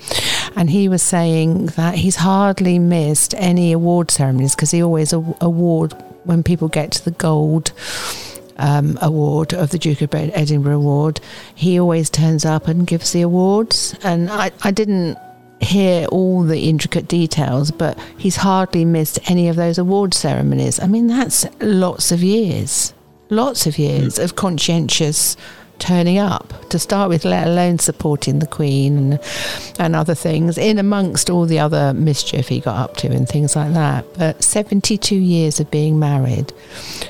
and 0.55 0.69
he 0.69 0.89
was 0.89 1.01
saying 1.01 1.67
that 1.67 1.95
he's 1.95 2.17
hardly 2.17 2.79
missed 2.79 3.33
any 3.37 3.71
award 3.71 4.11
ceremonies 4.11 4.55
because 4.55 4.71
he 4.71 4.81
always 4.81 5.13
a- 5.13 5.35
award 5.41 5.93
when 6.23 6.43
people 6.43 6.67
get 6.67 6.91
to 6.91 7.05
the 7.05 7.11
gold 7.11 7.71
um, 8.57 8.97
award 9.01 9.53
of 9.53 9.69
the 9.69 9.77
Duke 9.77 10.01
of 10.01 10.13
Edinburgh 10.13 10.77
Award, 10.77 11.21
he 11.55 11.79
always 11.79 12.09
turns 12.09 12.45
up 12.45 12.67
and 12.67 12.85
gives 12.87 13.11
the 13.11 13.21
awards. 13.21 13.95
And 14.03 14.29
I, 14.29 14.51
I 14.63 14.71
didn't 14.71 15.17
hear 15.59 16.05
all 16.07 16.43
the 16.43 16.69
intricate 16.69 17.07
details, 17.07 17.71
but 17.71 17.97
he's 18.17 18.35
hardly 18.37 18.85
missed 18.85 19.19
any 19.29 19.47
of 19.47 19.55
those 19.55 19.77
award 19.77 20.13
ceremonies. 20.13 20.79
I 20.79 20.87
mean, 20.87 21.07
that's 21.07 21.45
lots 21.61 22.11
of 22.11 22.23
years, 22.23 22.93
lots 23.29 23.65
of 23.65 23.77
years 23.77 24.19
of 24.19 24.35
conscientious 24.35 25.37
turning 25.79 26.17
up 26.17 26.69
to 26.69 26.79
start 26.79 27.09
with, 27.09 27.25
let 27.25 27.47
alone 27.47 27.79
supporting 27.79 28.39
the 28.39 28.47
Queen 28.47 28.97
and, 28.97 29.19
and 29.79 29.95
other 29.95 30.15
things, 30.15 30.57
in 30.57 30.77
amongst 30.77 31.29
all 31.29 31.45
the 31.45 31.59
other 31.59 31.93
mischief 31.93 32.47
he 32.47 32.59
got 32.59 32.77
up 32.77 32.97
to 32.97 33.07
and 33.07 33.27
things 33.27 33.55
like 33.55 33.73
that. 33.73 34.05
But 34.17 34.43
72 34.43 35.15
years 35.15 35.59
of 35.59 35.69
being 35.71 35.99
married, 35.99 36.53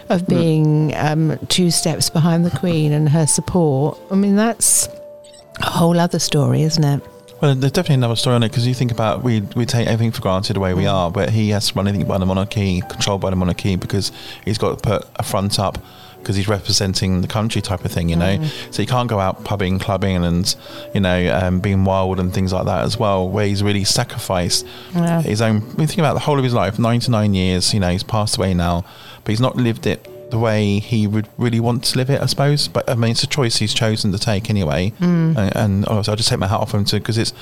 of 0.10 0.28
being 0.28 0.96
um, 0.96 1.38
two 1.48 1.72
steps 1.72 2.10
behind 2.10 2.46
the 2.46 2.58
Queen 2.58 2.92
and 2.92 3.10
her 3.10 3.28
support, 3.28 3.98
I 4.12 4.16
mean, 4.16 4.36
that's 4.36 4.88
a 5.60 5.70
whole 5.70 6.00
other 6.00 6.20
story, 6.20 6.64
isn't 6.64 6.84
it? 6.84 7.02
Well, 7.42 7.54
there's 7.54 7.72
definitely 7.72 7.96
another 7.96 8.16
story 8.16 8.36
on 8.36 8.44
it 8.44 8.50
because 8.50 8.66
you 8.66 8.74
think 8.74 8.92
about 8.92 9.24
we 9.24 9.42
we 9.56 9.68
take 9.68 9.88
everything 9.88 10.12
for 10.12 10.22
granted 10.22 10.56
the 10.56 10.60
way 10.60 10.74
we 10.74 10.88
are, 10.88 11.12
but 11.12 11.30
he 11.30 11.50
has 11.50 11.68
to 11.68 11.76
run 11.76 11.88
anything 11.88 12.08
by 12.08 12.18
the 12.18 12.26
monarchy, 12.26 12.82
controlled 12.82 13.22
by 13.22 13.30
the 13.30 13.36
monarchy, 13.36 13.76
because 13.76 14.12
he's 14.44 14.58
got 14.58 14.80
to 14.80 14.90
put 14.90 15.08
a 15.18 15.24
front 15.24 15.60
up 15.60 15.78
because 16.28 16.36
he's 16.36 16.50
representing 16.50 17.22
the 17.22 17.28
country 17.28 17.62
type 17.62 17.86
of 17.86 17.92
thing, 17.94 18.10
you 18.10 18.18
know. 18.18 18.44
So 18.72 18.82
he 18.82 18.86
can't 18.86 19.08
go 19.08 19.18
out 19.18 19.46
pubbing, 19.46 19.80
clubbing, 19.80 20.26
and 20.26 20.54
you 20.94 21.00
know, 21.00 21.34
um, 21.42 21.62
being 21.62 21.86
wild 21.86 22.20
and 22.20 22.34
things 22.34 22.52
like 22.52 22.66
that 22.66 22.84
as 22.84 23.00
well. 23.00 23.30
Where 23.30 23.46
he's 23.48 23.64
really 23.64 23.86
sacrificed 23.86 24.66
Yeah. 24.94 25.22
his 25.22 25.42
own. 25.42 25.58
I 25.58 25.78
mean, 25.78 25.88
think 25.88 26.00
about 26.00 26.16
the 26.16 26.20
whole 26.20 26.38
of 26.38 26.44
his 26.44 26.54
life, 26.54 26.78
ninety 26.78 27.10
nine 27.10 27.34
years. 27.34 27.74
You 27.74 27.80
know, 27.80 27.90
he's 27.90 28.04
passed 28.04 28.36
away 28.36 28.54
now, 28.54 28.84
but 29.24 29.30
he's 29.32 29.40
not 29.40 29.56
lived 29.56 29.88
it 29.88 30.06
the 30.30 30.38
way 30.38 30.80
he 30.80 31.08
would 31.08 31.28
really 31.38 31.60
want 31.62 31.84
to 31.86 31.98
live 31.98 32.10
it, 32.10 32.22
I 32.22 32.26
suppose. 32.26 32.68
But 32.68 32.90
I 32.90 32.96
mean, 32.96 33.12
it's 33.12 33.24
a 33.24 33.28
choice 33.28 33.58
he's 33.58 33.74
chosen 33.74 34.12
to 34.12 34.20
take 34.20 34.50
anyway. 34.50 34.92
Mm. 35.00 35.38
And, 35.38 35.56
and 35.56 35.86
obviously, 35.88 36.12
I'll 36.12 36.18
just 36.18 36.30
take 36.30 36.40
my 36.40 36.48
hat 36.48 36.60
off 36.60 36.74
him 36.74 36.84
too 36.84 37.00
because 37.00 37.18
it's 37.18 37.34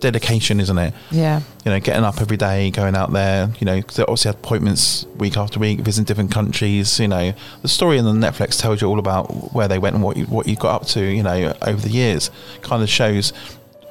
dedication, 0.00 0.60
isn't 0.60 0.78
it? 0.78 0.94
Yeah. 1.10 1.40
you 1.64 1.70
know, 1.70 1.80
getting 1.80 2.04
up 2.04 2.20
every 2.20 2.36
day, 2.38 2.70
going 2.70 2.96
out 2.96 3.12
there, 3.12 3.50
you 3.58 3.64
know, 3.66 3.80
'cause 3.82 3.96
they 3.96 4.02
obviously 4.04 4.30
had 4.30 4.36
appointments 4.36 5.04
week 5.18 5.36
after 5.36 5.58
week, 5.58 5.80
visiting 5.80 6.04
different 6.06 6.30
countries. 6.32 6.98
You 6.98 7.08
know, 7.08 7.32
the 7.62 7.68
story 7.68 7.98
in 7.98 8.04
the 8.04 8.12
Netflix 8.12 8.58
tells 8.58 8.80
you 8.80 8.88
all 8.88 8.98
about 8.98 9.52
where 9.54 9.68
they 9.68 9.78
went 9.78 9.94
and 9.94 10.02
what 10.02 10.16
you, 10.16 10.24
what 10.24 10.48
you 10.48 10.56
got 10.56 10.82
up 10.82 10.86
to. 10.88 11.00
You 11.04 11.22
know, 11.22 11.54
over 11.62 11.80
the 11.80 11.90
years, 11.90 12.30
kind 12.62 12.82
of 12.82 12.88
shows 12.88 13.32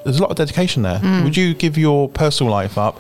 there's 0.04 0.18
a 0.18 0.22
lot 0.22 0.32
of 0.32 0.38
dedication 0.38 0.82
there. 0.82 1.00
Would 1.24 1.36
you 1.38 1.54
give 1.54 1.78
your 1.78 2.10
personal 2.10 2.52
life 2.52 2.78
up 2.78 3.00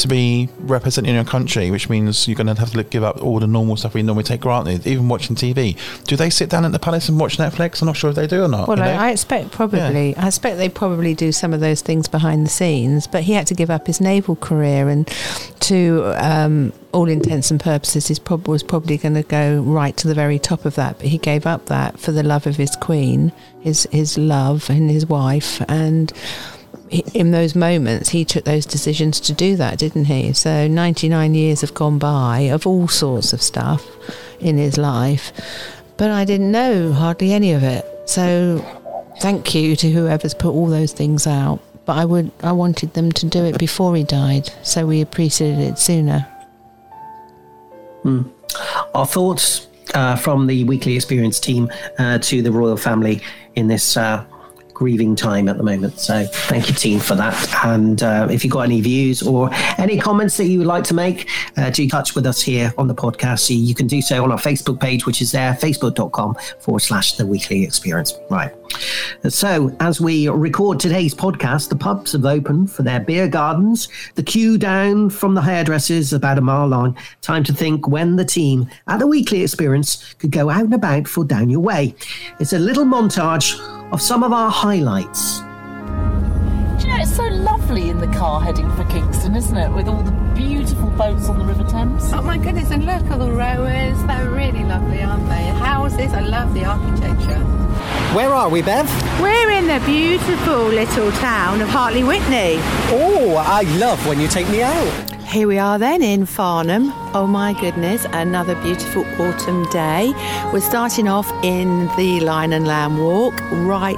to 0.00 0.08
be 0.08 0.48
representing 0.60 1.14
your 1.14 1.24
country, 1.24 1.70
which 1.70 1.88
means 1.88 2.26
you're 2.26 2.36
going 2.36 2.46
to 2.46 2.54
have 2.54 2.72
to 2.72 2.82
give 2.84 3.02
up 3.02 3.22
all 3.22 3.40
the 3.40 3.46
normal 3.46 3.76
stuff 3.76 3.94
we 3.94 4.02
normally 4.02 4.24
take 4.24 4.40
granted, 4.40 4.86
even 4.86 5.08
watching 5.08 5.36
TV? 5.36 5.76
Do 6.04 6.16
they 6.16 6.30
sit 6.30 6.50
down 6.50 6.64
at 6.64 6.72
the 6.72 6.78
palace 6.78 7.08
and 7.08 7.18
watch 7.18 7.36
Netflix? 7.38 7.80
I'm 7.80 7.86
not 7.86 7.96
sure 7.96 8.10
if 8.10 8.16
they 8.16 8.26
do 8.26 8.44
or 8.44 8.48
not. 8.48 8.68
Well? 8.68 8.82
I, 8.82 9.08
I 9.08 9.10
expect 9.10 9.52
probably. 9.52 10.16
I 10.16 10.26
expect 10.26 10.56
they 10.56 10.68
probably 10.68 11.14
do 11.14 11.32
some 11.32 11.52
of 11.52 11.60
those 11.60 11.82
things 11.82 12.08
behind 12.08 12.46
the 12.46 12.50
scenes. 12.50 13.06
But 13.06 13.24
he 13.24 13.32
had 13.32 13.46
to 13.48 13.54
give 13.54 13.70
up 13.70 13.86
his 13.86 14.00
naval 14.00 14.36
career, 14.36 14.88
and 14.88 15.06
to 15.60 16.12
um, 16.16 16.72
all 16.92 17.08
intents 17.08 17.50
and 17.50 17.60
purposes, 17.60 18.08
his 18.08 18.18
prob- 18.18 18.48
was 18.48 18.62
probably 18.62 18.96
going 18.96 19.14
to 19.14 19.22
go 19.22 19.60
right 19.62 19.96
to 19.98 20.08
the 20.08 20.14
very 20.14 20.38
top 20.38 20.64
of 20.64 20.74
that. 20.76 20.98
But 20.98 21.06
he 21.08 21.18
gave 21.18 21.46
up 21.46 21.66
that 21.66 21.98
for 21.98 22.12
the 22.12 22.22
love 22.22 22.46
of 22.46 22.56
his 22.56 22.76
queen, 22.76 23.32
his 23.60 23.88
his 23.92 24.18
love, 24.18 24.70
and 24.70 24.90
his 24.90 25.06
wife, 25.06 25.62
and. 25.68 26.12
In 26.90 27.30
those 27.30 27.54
moments, 27.54 28.08
he 28.08 28.24
took 28.24 28.44
those 28.44 28.66
decisions 28.66 29.20
to 29.20 29.32
do 29.32 29.54
that, 29.56 29.78
didn't 29.78 30.06
he? 30.06 30.32
So, 30.32 30.66
99 30.66 31.34
years 31.34 31.60
have 31.60 31.72
gone 31.72 31.98
by 31.98 32.40
of 32.40 32.66
all 32.66 32.88
sorts 32.88 33.32
of 33.32 33.40
stuff 33.40 33.86
in 34.40 34.56
his 34.58 34.76
life, 34.76 35.32
but 35.96 36.10
I 36.10 36.24
didn't 36.24 36.50
know 36.50 36.92
hardly 36.92 37.32
any 37.32 37.52
of 37.52 37.62
it. 37.62 37.86
So, 38.06 38.58
thank 39.20 39.54
you 39.54 39.76
to 39.76 39.90
whoever's 39.90 40.34
put 40.34 40.50
all 40.50 40.66
those 40.66 40.92
things 40.92 41.28
out. 41.28 41.60
But 41.86 41.96
I 41.96 42.04
would, 42.04 42.32
I 42.42 42.52
wanted 42.52 42.94
them 42.94 43.12
to 43.12 43.26
do 43.26 43.44
it 43.44 43.58
before 43.58 43.94
he 43.94 44.02
died, 44.02 44.50
so 44.62 44.84
we 44.84 45.00
appreciated 45.00 45.60
it 45.60 45.78
sooner. 45.78 46.26
Our 48.94 49.06
thoughts 49.06 49.68
uh, 49.94 50.16
from 50.16 50.46
the 50.46 50.64
weekly 50.64 50.96
experience 50.96 51.38
team 51.38 51.70
uh, 51.98 52.18
to 52.18 52.42
the 52.42 52.50
royal 52.50 52.76
family 52.76 53.22
in 53.54 53.68
this 53.68 53.96
uh, 53.96 54.24
grieving 54.80 55.14
time 55.14 55.46
at 55.46 55.58
the 55.58 55.62
moment. 55.62 56.00
So 56.00 56.24
thank 56.24 56.70
you, 56.70 56.74
team, 56.74 57.00
for 57.00 57.14
that. 57.14 57.36
And 57.66 58.02
uh, 58.02 58.28
if 58.30 58.42
you've 58.42 58.52
got 58.54 58.62
any 58.62 58.80
views 58.80 59.20
or 59.20 59.50
any 59.76 60.00
comments 60.00 60.38
that 60.38 60.46
you 60.46 60.56
would 60.56 60.66
like 60.66 60.84
to 60.84 60.94
make, 60.94 61.28
uh, 61.58 61.68
do 61.68 61.86
touch 61.86 62.14
with 62.14 62.24
us 62.24 62.40
here 62.40 62.72
on 62.78 62.88
the 62.88 62.94
podcast. 62.94 63.40
So 63.40 63.52
you 63.52 63.74
can 63.74 63.86
do 63.86 64.00
so 64.00 64.24
on 64.24 64.32
our 64.32 64.38
Facebook 64.38 64.80
page, 64.80 65.04
which 65.04 65.20
is 65.20 65.32
there, 65.32 65.52
facebook.com 65.52 66.34
forward 66.60 66.80
slash 66.80 67.12
the 67.16 67.26
weekly 67.26 67.62
experience. 67.62 68.14
Right. 68.30 68.54
So, 69.28 69.76
as 69.80 70.00
we 70.00 70.28
record 70.28 70.78
today's 70.80 71.14
podcast, 71.14 71.68
the 71.68 71.76
pubs 71.76 72.12
have 72.12 72.24
opened 72.24 72.70
for 72.70 72.82
their 72.82 73.00
beer 73.00 73.28
gardens. 73.28 73.88
The 74.14 74.22
queue 74.22 74.56
down 74.56 75.10
from 75.10 75.34
the 75.34 75.42
hairdressers 75.42 76.12
about 76.12 76.38
a 76.38 76.40
mile 76.40 76.68
long. 76.68 76.96
Time 77.20 77.44
to 77.44 77.52
think 77.52 77.88
when 77.88 78.16
the 78.16 78.24
team 78.24 78.70
at 78.86 79.00
the 79.00 79.08
weekly 79.08 79.42
experience 79.42 80.14
could 80.14 80.30
go 80.30 80.48
out 80.48 80.62
and 80.62 80.72
about 80.72 81.08
for 81.08 81.24
Down 81.24 81.50
Your 81.50 81.60
Way. 81.60 81.94
It's 82.38 82.52
a 82.52 82.58
little 82.58 82.84
montage 82.84 83.58
of 83.92 84.00
some 84.00 84.22
of 84.22 84.32
our 84.32 84.50
highlights. 84.50 85.40
Do 85.40 86.86
you 86.86 86.92
know, 86.94 87.02
it's 87.02 87.14
so 87.14 87.24
lovely 87.24 87.90
in 87.90 87.98
the 87.98 88.06
car 88.06 88.40
heading 88.40 88.70
for 88.76 88.84
Kingston, 88.84 89.36
isn't 89.36 89.56
it? 89.56 89.70
With 89.70 89.88
all 89.88 90.02
the 90.02 90.12
beautiful 90.34 90.88
boats 90.90 91.28
on 91.28 91.38
the 91.38 91.44
River 91.44 91.64
Thames. 91.64 92.12
Oh 92.12 92.22
my 92.22 92.38
goodness, 92.38 92.70
and 92.70 92.86
look 92.86 93.04
at 93.10 93.18
the 93.18 93.30
rowers. 93.30 94.02
They're 94.04 94.30
really 94.30 94.64
lovely, 94.64 95.02
aren't 95.02 95.28
they? 95.28 95.48
Houses, 95.58 96.12
I 96.12 96.20
love 96.20 96.54
the 96.54 96.64
architecture. 96.64 97.38
Where 98.14 98.30
are 98.30 98.48
we, 98.48 98.62
Bev? 98.62 98.88
We're 99.20 99.50
in 99.50 99.66
the 99.66 99.82
beautiful 99.84 100.64
little 100.64 101.12
town 101.12 101.60
of 101.60 101.68
Hartley 101.68 102.02
Wintney. 102.02 102.56
Oh, 102.90 103.36
I 103.36 103.62
love 103.78 104.04
when 104.06 104.18
you 104.20 104.28
take 104.28 104.48
me 104.48 104.62
out. 104.62 105.19
Here 105.30 105.46
we 105.46 105.58
are 105.58 105.78
then 105.78 106.02
in 106.02 106.26
Farnham. 106.26 106.92
Oh 107.14 107.28
my 107.28 107.52
goodness, 107.60 108.04
another 108.10 108.60
beautiful 108.62 109.04
autumn 109.22 109.64
day. 109.70 110.12
We're 110.52 110.60
starting 110.60 111.06
off 111.06 111.30
in 111.44 111.86
the 111.96 112.18
Lion 112.18 112.52
and 112.52 112.66
Lamb 112.66 112.98
Walk 112.98 113.40
right 113.52 113.96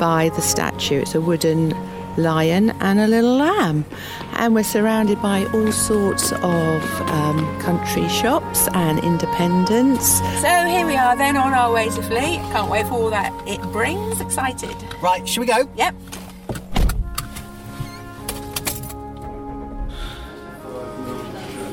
by 0.00 0.30
the 0.30 0.40
statue. 0.40 1.02
It's 1.02 1.14
a 1.14 1.20
wooden 1.20 1.72
lion 2.16 2.70
and 2.80 2.98
a 2.98 3.06
little 3.06 3.36
lamb. 3.36 3.84
And 4.32 4.56
we're 4.56 4.64
surrounded 4.64 5.22
by 5.22 5.46
all 5.54 5.70
sorts 5.70 6.32
of 6.32 6.82
um, 7.02 7.60
country 7.60 8.08
shops 8.08 8.66
and 8.74 8.98
independents. 9.04 10.18
So 10.40 10.64
here 10.66 10.84
we 10.84 10.96
are 10.96 11.16
then 11.16 11.36
on 11.36 11.54
our 11.54 11.72
way 11.72 11.90
to 11.90 12.02
Fleet. 12.02 12.40
Can't 12.50 12.68
wait 12.68 12.88
for 12.88 12.94
all 12.94 13.10
that 13.10 13.32
it 13.46 13.62
brings. 13.70 14.20
Excited. 14.20 14.74
Right, 15.00 15.28
should 15.28 15.42
we 15.42 15.46
go? 15.46 15.68
Yep. 15.76 15.94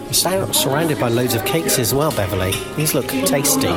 We're 0.09 0.51
surrounded 0.53 0.99
by 0.99 1.09
loads 1.09 1.35
of 1.35 1.45
cakes 1.45 1.77
as 1.77 1.93
well, 1.93 2.09
Beverly. 2.09 2.51
These 2.75 2.95
look 2.95 3.07
tasty. 3.07 3.67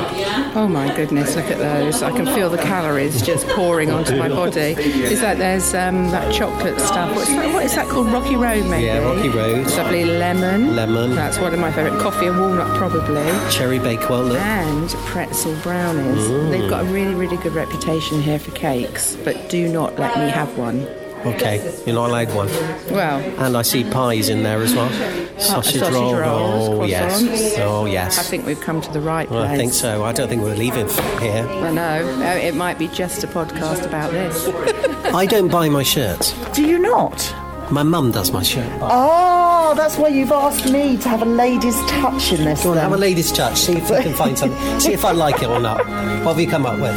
Oh 0.54 0.66
my 0.66 0.94
goodness, 0.96 1.36
look 1.36 1.44
at 1.50 1.58
those. 1.58 2.02
I 2.02 2.10
can 2.10 2.24
feel 2.24 2.48
the 2.48 2.56
calories 2.56 3.20
just 3.20 3.46
pouring 3.48 3.90
onto 3.90 4.16
my 4.16 4.30
body. 4.30 4.72
Is 4.78 5.20
that 5.20 5.36
there's 5.36 5.74
um, 5.74 6.10
that 6.10 6.32
chocolate 6.32 6.80
stuff? 6.80 7.14
What's 7.14 7.28
that, 7.28 7.52
what 7.52 7.64
is 7.66 7.74
that 7.74 7.86
called? 7.86 8.06
Rocky 8.06 8.36
Road, 8.36 8.64
maybe? 8.64 8.86
Yeah, 8.86 9.00
Rocky 9.00 9.28
Road. 9.28 9.66
Lovely 9.72 10.06
lemon. 10.06 10.74
Lemon. 10.74 11.14
That's 11.14 11.38
one 11.38 11.52
of 11.52 11.60
my 11.60 11.70
favourite. 11.70 12.00
Coffee 12.00 12.26
and 12.26 12.40
walnut, 12.40 12.78
probably. 12.78 13.22
Cherry 13.50 13.78
Bakewell, 13.78 14.24
look. 14.24 14.40
And 14.40 14.88
pretzel 15.06 15.54
brownies. 15.56 16.28
They've 16.50 16.70
got 16.70 16.86
a 16.86 16.88
really, 16.88 17.14
really 17.14 17.36
good 17.36 17.52
reputation 17.52 18.22
here 18.22 18.38
for 18.38 18.52
cakes, 18.52 19.16
but 19.16 19.50
do 19.50 19.68
not 19.68 19.98
let 19.98 20.18
me 20.18 20.30
have 20.30 20.56
one. 20.56 20.88
Okay, 21.24 21.82
you're 21.86 21.94
not 21.94 22.10
allowed 22.10 22.34
one. 22.34 22.48
Well, 22.90 23.18
And 23.44 23.56
I 23.56 23.62
see 23.62 23.84
pies 23.84 24.28
in 24.28 24.42
there 24.42 24.60
as 24.60 24.74
well. 24.74 24.90
Sausage, 25.38 25.80
sausage 25.80 25.94
roll. 25.94 26.14
rolls, 26.16 26.68
oh, 26.68 26.84
yes. 26.84 27.58
Oh, 27.58 27.86
I 27.86 28.08
think 28.08 28.44
we've 28.46 28.60
come 28.60 28.80
to 28.80 28.90
the 28.92 29.00
right 29.00 29.28
place. 29.28 29.40
Well, 29.42 29.48
I 29.50 29.56
think 29.56 29.72
so. 29.72 30.04
I 30.04 30.12
don't 30.12 30.28
think 30.28 30.42
we're 30.42 30.56
leaving 30.56 30.88
here. 31.20 31.46
I 31.48 31.70
know. 31.70 32.20
Uh, 32.22 32.34
It 32.34 32.54
might 32.54 32.78
be 32.78 32.88
just 32.88 33.22
a 33.24 33.26
podcast 33.26 33.84
about 33.86 34.10
this. 34.10 34.48
I 35.14 35.26
don't 35.26 35.48
buy 35.48 35.68
my 35.68 35.82
shirts. 35.82 36.32
Do 36.54 36.62
you 36.66 36.78
not? 36.78 37.34
My 37.70 37.82
mum 37.82 38.10
does 38.10 38.32
my 38.32 38.42
shirt. 38.42 38.68
Oh, 38.82 39.72
that's 39.76 39.96
why 39.96 40.08
you've 40.08 40.32
asked 40.32 40.70
me 40.70 40.96
to 40.98 41.08
have 41.08 41.22
a 41.22 41.26
lady's 41.26 41.80
touch 41.86 42.32
in 42.32 42.44
this. 42.44 42.64
Go 42.64 42.72
on, 42.72 42.76
have 42.76 42.92
a 42.92 42.96
lady's 42.98 43.32
touch. 43.32 43.56
See 43.58 43.74
if 43.78 43.90
we 43.90 44.02
can 44.02 44.12
find 44.12 44.36
something. 44.36 44.80
See 44.80 44.92
if 44.92 45.04
I 45.04 45.12
like 45.12 45.42
it 45.42 45.48
or 45.48 45.60
not. 45.60 45.78
What 46.24 46.34
have 46.36 46.40
you 46.40 46.48
come 46.48 46.66
up 46.66 46.78
with? 46.78 46.94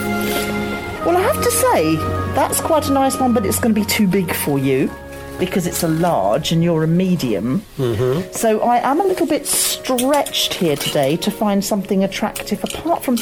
Well, 1.06 1.18
I 1.18 1.22
have 1.22 1.44
to 1.44 1.52
say, 1.52 1.96
that's 2.34 2.60
quite 2.60 2.90
a 2.90 2.92
nice 2.92 3.20
one, 3.20 3.32
but 3.32 3.46
it's 3.46 3.60
going 3.60 3.76
to 3.76 3.80
be 3.80 3.86
too 3.86 4.08
big 4.08 4.34
for 4.34 4.58
you 4.58 4.90
because 5.38 5.68
it's 5.68 5.84
a 5.84 5.88
large 5.88 6.52
and 6.52 6.64
you're 6.64 6.84
a 6.84 6.88
medium. 6.88 7.62
Mm-hmm. 7.78 8.32
So 8.32 8.62
I 8.62 8.78
am 8.78 9.00
a 9.00 9.04
little 9.04 9.28
bit 9.28 9.46
stretched 9.46 10.56
here 10.56 10.76
today 10.76 11.16
to 11.18 11.30
find 11.30 11.64
something 11.64 12.04
attractive. 12.04 12.64
Apart 12.64 13.04
from, 13.04 13.18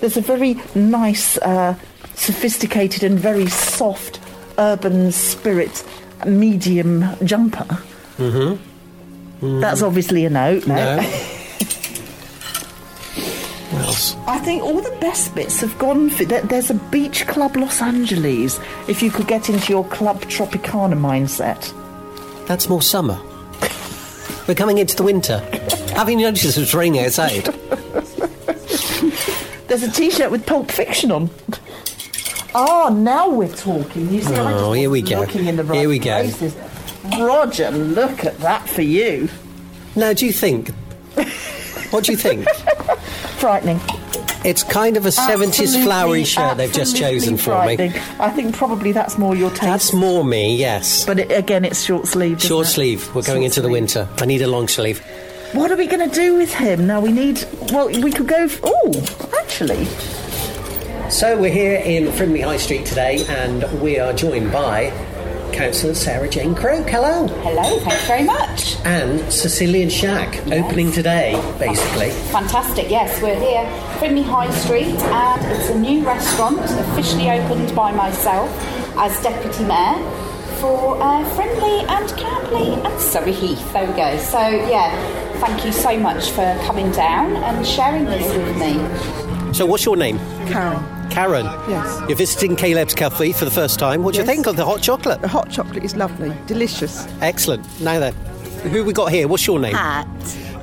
there's 0.00 0.16
a 0.16 0.20
very 0.20 0.56
nice, 0.76 1.36
uh, 1.38 1.74
sophisticated, 2.14 3.02
and 3.02 3.18
very 3.18 3.48
soft 3.48 4.20
urban 4.58 5.10
spirit 5.10 5.84
medium 6.24 7.04
jumper. 7.24 7.66
Mm-hmm. 8.18 9.60
That's 9.60 9.82
obviously 9.82 10.24
a 10.26 10.30
no. 10.30 10.60
No. 10.66 10.96
what 10.96 11.04
else? 13.86 14.14
I 14.26 14.38
think 14.38 14.62
all 14.62 14.80
the 14.80 14.96
best 15.00 15.34
bits 15.34 15.60
have 15.60 15.76
gone 15.78 16.10
for. 16.10 16.24
There, 16.24 16.42
there's 16.42 16.70
a 16.70 16.74
beach 16.74 17.26
club 17.26 17.56
Los 17.56 17.80
Angeles. 17.80 18.58
If 18.88 19.02
you 19.02 19.10
could 19.10 19.26
get 19.26 19.48
into 19.48 19.72
your 19.72 19.84
club 19.88 20.20
Tropicana 20.22 20.94
mindset. 20.98 21.72
That's 22.46 22.68
more 22.68 22.82
summer. 22.82 23.18
We're 24.46 24.54
coming 24.54 24.78
into 24.78 24.94
the 24.96 25.02
winter. 25.02 25.38
Having 25.94 26.18
noticed 26.20 26.56
it's 26.58 26.74
raining 26.74 27.04
outside. 27.04 27.44
There's 29.68 29.82
a 29.82 29.90
T-shirt 29.90 30.30
with 30.30 30.46
Pulp 30.46 30.70
Fiction 30.70 31.10
on. 31.10 31.28
Ah, 32.54 32.88
now 32.90 33.28
we're 33.28 33.48
talking. 33.54 34.08
You 34.12 34.22
see, 34.22 34.34
Oh, 34.36 34.72
here 34.72 34.88
we 34.90 35.02
go. 35.02 35.20
Looking 35.20 35.46
in 35.46 35.56
the 35.56 35.64
right 35.64 35.78
Here 35.80 35.88
we 35.88 35.98
go. 35.98 36.22
places. 36.22 36.54
Roger, 37.18 37.70
look 37.72 38.24
at 38.24 38.38
that 38.38 38.68
for 38.68 38.82
you. 38.82 39.28
Now, 39.96 40.12
do 40.12 40.24
you 40.26 40.32
think? 40.32 40.70
What 41.90 42.04
do 42.04 42.12
you 42.12 42.18
think? 42.18 42.46
Frightening. 43.46 43.78
It's 44.44 44.64
kind 44.64 44.96
of 44.96 45.06
a 45.06 45.10
70s 45.10 45.80
flowery 45.84 46.24
shirt 46.24 46.56
they've 46.56 46.72
just 46.72 46.96
chosen 46.96 47.36
for 47.36 47.64
me. 47.64 47.76
I 48.18 48.28
think 48.28 48.56
probably 48.56 48.90
that's 48.90 49.16
more 49.18 49.36
your 49.36 49.50
taste. 49.50 49.62
That's 49.62 49.92
more 49.92 50.24
me, 50.24 50.56
yes. 50.56 51.06
but 51.06 51.20
it, 51.20 51.30
again, 51.30 51.64
it's 51.64 51.80
short 51.80 52.08
sleeve. 52.08 52.42
Short 52.42 52.66
sleeve. 52.66 53.14
We're 53.14 53.22
going 53.22 53.44
into 53.44 53.60
the 53.60 53.68
winter. 53.68 54.08
I 54.16 54.24
need 54.24 54.42
a 54.42 54.48
long 54.48 54.66
sleeve. 54.66 54.98
What 55.52 55.70
are 55.70 55.76
we 55.76 55.86
going 55.86 56.10
to 56.10 56.12
do 56.12 56.34
with 56.34 56.52
him? 56.52 56.88
Now 56.88 57.00
we 57.00 57.12
need. 57.12 57.46
Well, 57.70 57.86
we 57.86 58.10
could 58.10 58.26
go. 58.26 58.46
f- 58.46 58.58
Oh, 58.64 59.30
actually, 59.40 59.84
So 61.08 61.40
we're 61.40 61.52
here 61.52 61.76
in 61.84 62.06
Frimley 62.06 62.42
High 62.42 62.56
Street 62.56 62.84
today, 62.84 63.24
and 63.28 63.62
we 63.80 64.00
are 64.00 64.12
joined 64.12 64.50
by 64.50 64.90
Councillor 65.56 65.94
Sarah 65.94 66.28
Jane 66.28 66.54
Croke. 66.54 66.86
Hello. 66.90 67.26
Hello, 67.26 67.78
thanks 67.78 68.06
very 68.06 68.24
much. 68.24 68.76
And 68.84 69.32
Sicilian 69.32 69.88
Shack, 69.88 70.46
opening 70.52 70.92
today, 70.92 71.32
basically. 71.58 72.10
Fantastic, 72.30 72.90
yes, 72.90 73.22
we're 73.22 73.40
here, 73.40 73.64
Frimley 73.98 74.22
High 74.22 74.50
Street, 74.50 74.94
and 74.94 75.56
it's 75.56 75.70
a 75.70 75.78
new 75.78 76.04
restaurant 76.04 76.60
officially 76.60 77.30
opened 77.30 77.74
by 77.74 77.90
myself 77.90 78.50
as 78.98 79.18
Deputy 79.22 79.64
Mayor 79.64 79.96
for 80.60 81.00
uh, 81.02 81.24
Frimley 81.34 81.88
and 81.88 82.10
Camberley 82.18 82.74
and 82.74 83.00
Surrey 83.00 83.32
Heath. 83.32 83.72
There 83.72 83.86
we 83.86 83.96
go. 83.96 84.18
So, 84.18 84.38
yeah, 84.38 84.94
thank 85.38 85.64
you 85.64 85.72
so 85.72 85.98
much 85.98 86.32
for 86.32 86.54
coming 86.66 86.90
down 86.90 87.34
and 87.34 87.66
sharing 87.66 88.04
this 88.04 88.26
with 88.36 88.56
me. 88.58 89.54
So, 89.54 89.64
what's 89.64 89.86
your 89.86 89.96
name? 89.96 90.18
Karen. 90.48 90.95
Karen. 91.16 91.46
Yes. 91.66 92.02
You're 92.08 92.18
visiting 92.18 92.56
Caleb's 92.56 92.92
Cafe 92.94 93.32
for 93.32 93.46
the 93.46 93.50
first 93.50 93.78
time. 93.78 94.02
What 94.02 94.12
do 94.12 94.20
you 94.20 94.26
think 94.26 94.46
of 94.46 94.56
the 94.56 94.66
hot 94.66 94.82
chocolate? 94.82 95.22
The 95.22 95.28
hot 95.28 95.48
chocolate 95.50 95.82
is 95.82 95.96
lovely, 95.96 96.30
delicious. 96.46 97.06
Excellent. 97.22 97.64
Now 97.80 97.98
then, 97.98 98.12
who 98.70 98.84
we 98.84 98.92
got 98.92 99.10
here? 99.10 99.26
What's 99.26 99.46
your 99.46 99.58
name? 99.58 99.74
Pat. 99.74 100.06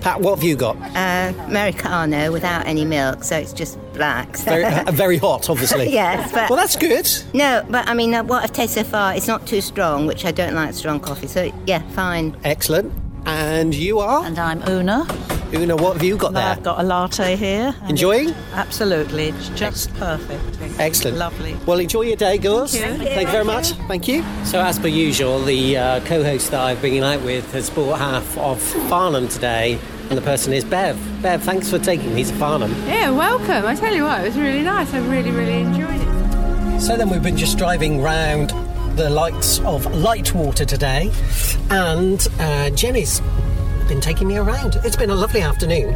Pat, 0.01 0.21
what 0.21 0.35
have 0.35 0.43
you 0.43 0.55
got? 0.55 0.75
Uh, 0.95 1.33
Americano 1.47 2.31
without 2.31 2.67
any 2.67 2.85
milk, 2.85 3.23
so 3.23 3.35
it's 3.35 3.51
just 3.51 3.79
black. 3.93 4.37
So- 4.37 4.43
Very, 4.51 4.63
uh, 4.65 4.91
very 4.91 5.17
hot, 5.17 5.49
obviously. 5.49 5.89
yes, 5.91 6.31
but 6.31 6.51
Well, 6.51 6.57
that's 6.57 6.75
good. 6.75 7.09
no, 7.33 7.65
but 7.67 7.87
I 7.87 7.95
mean, 7.95 8.13
uh, 8.13 8.23
what 8.23 8.43
I've 8.43 8.53
tasted 8.53 8.85
so 8.85 8.91
far, 8.91 9.15
it's 9.15 9.27
not 9.27 9.47
too 9.47 9.59
strong, 9.59 10.05
which 10.05 10.23
I 10.23 10.31
don't 10.31 10.53
like 10.53 10.75
strong 10.75 10.99
coffee. 10.99 11.25
So 11.25 11.51
yeah, 11.65 11.81
fine. 11.93 12.37
Excellent. 12.43 12.93
And 13.25 13.73
you 13.73 13.99
are? 13.99 14.25
And 14.25 14.37
I'm 14.37 14.61
Una. 14.67 15.05
Una, 15.53 15.75
what 15.75 15.93
have 15.93 16.03
you 16.03 16.17
got 16.17 16.27
And 16.29 16.37
there? 16.37 16.45
I've 16.47 16.63
got 16.63 16.79
a 16.79 16.83
latte 16.83 17.35
here. 17.35 17.75
Enjoying? 17.87 18.29
it's- 18.29 18.43
Absolutely. 18.53 19.29
It's 19.29 19.49
just 19.49 19.93
perfect. 19.95 20.41
Excellent. 20.79 21.17
Lovely. 21.17 21.55
Well, 21.65 21.79
enjoy 21.79 22.01
your 22.03 22.15
day, 22.15 22.37
girls. 22.39 22.75
Thank 22.75 23.01
you. 23.01 23.07
Thank 23.09 23.27
you 23.27 23.31
very 23.31 23.45
much. 23.45 23.71
Thank 23.87 24.07
you. 24.07 24.23
So, 24.45 24.59
as 24.59 24.79
per 24.79 24.87
usual, 24.87 25.39
the 25.43 25.77
uh, 25.77 25.99
co-host 26.01 26.51
that 26.51 26.59
I've 26.61 26.81
been 26.81 27.03
out 27.03 27.21
with 27.21 27.51
has 27.53 27.69
bought 27.69 27.99
half 27.99 28.37
of 28.37 28.59
Farnham 28.89 29.27
today, 29.27 29.77
and 30.09 30.17
the 30.17 30.21
person 30.23 30.51
is 30.53 30.63
Bev. 30.65 30.97
Bev, 31.21 31.43
thanks 31.43 31.69
for 31.69 31.77
taking 31.77 32.13
me 32.15 32.23
to 32.23 32.33
Farnham. 32.33 32.71
Yeah, 32.87 33.11
welcome. 33.11 33.65
I 33.65 33.75
tell 33.75 33.93
you 33.93 34.03
what, 34.03 34.21
it 34.21 34.27
was 34.29 34.37
really 34.37 34.63
nice. 34.63 34.91
I 34.93 34.97
really, 35.07 35.31
really 35.31 35.61
enjoyed 35.61 36.01
it. 36.01 36.79
So 36.81 36.97
then 36.97 37.09
we've 37.09 37.23
been 37.23 37.37
just 37.37 37.57
driving 37.59 38.01
round 38.01 38.51
the 38.95 39.09
lights 39.09 39.59
of 39.59 39.85
Lightwater 39.85 40.67
today, 40.67 41.11
and 41.71 42.27
uh, 42.39 42.69
Jenny's 42.71 43.21
been 43.87 44.01
taking 44.01 44.27
me 44.27 44.37
around. 44.37 44.77
It's 44.83 44.95
been 44.95 45.09
a 45.09 45.15
lovely 45.15 45.41
afternoon. 45.41 45.93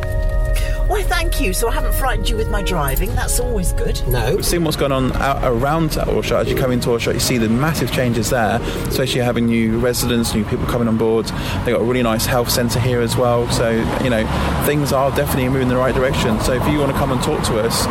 Why, 0.88 1.04
thank 1.04 1.42
you. 1.42 1.52
So 1.52 1.68
I 1.68 1.74
haven't 1.74 1.94
frightened 1.96 2.30
you 2.30 2.38
with 2.38 2.50
my 2.50 2.64
driving. 2.64 3.14
That's 3.14 3.42
always 3.42 3.74
good. 3.74 4.02
No. 4.08 4.40
Seeing 4.40 4.64
what's 4.64 4.78
going 4.78 4.94
on 4.94 5.12
out 5.18 5.44
around 5.44 5.98
Aldershot, 5.98 6.46
as 6.46 6.50
you 6.50 6.56
come 6.56 6.72
into 6.72 6.90
Aldershot, 6.90 7.14
you 7.14 7.20
see 7.20 7.38
the 7.38 7.50
massive 7.50 7.92
changes 7.92 8.30
there, 8.30 8.62
especially 8.88 9.20
having 9.20 9.48
new 9.48 9.80
residents, 9.80 10.34
new 10.34 10.46
people 10.46 10.66
coming 10.68 10.88
on 10.88 10.98
board. 10.98 11.26
They've 11.66 11.76
got 11.76 11.82
a 11.82 11.84
really 11.84 12.04
nice 12.04 12.26
health 12.26 12.50
centre 12.50 12.80
here 12.80 13.02
as 13.02 13.18
well. 13.18 13.50
So, 13.52 13.70
you 14.02 14.10
know, 14.10 14.26
things 14.66 14.94
are 14.94 15.12
definitely 15.12 15.50
moving 15.50 15.64
in 15.64 15.68
the 15.68 15.76
right 15.76 15.94
direction. 15.94 16.40
So 16.40 16.54
if 16.54 16.66
you 16.68 16.80
want 16.80 16.94
to 16.94 16.98
come 16.98 17.12
and 17.12 17.22
talk 17.22 17.44
to 17.48 17.60
us, 17.60 17.86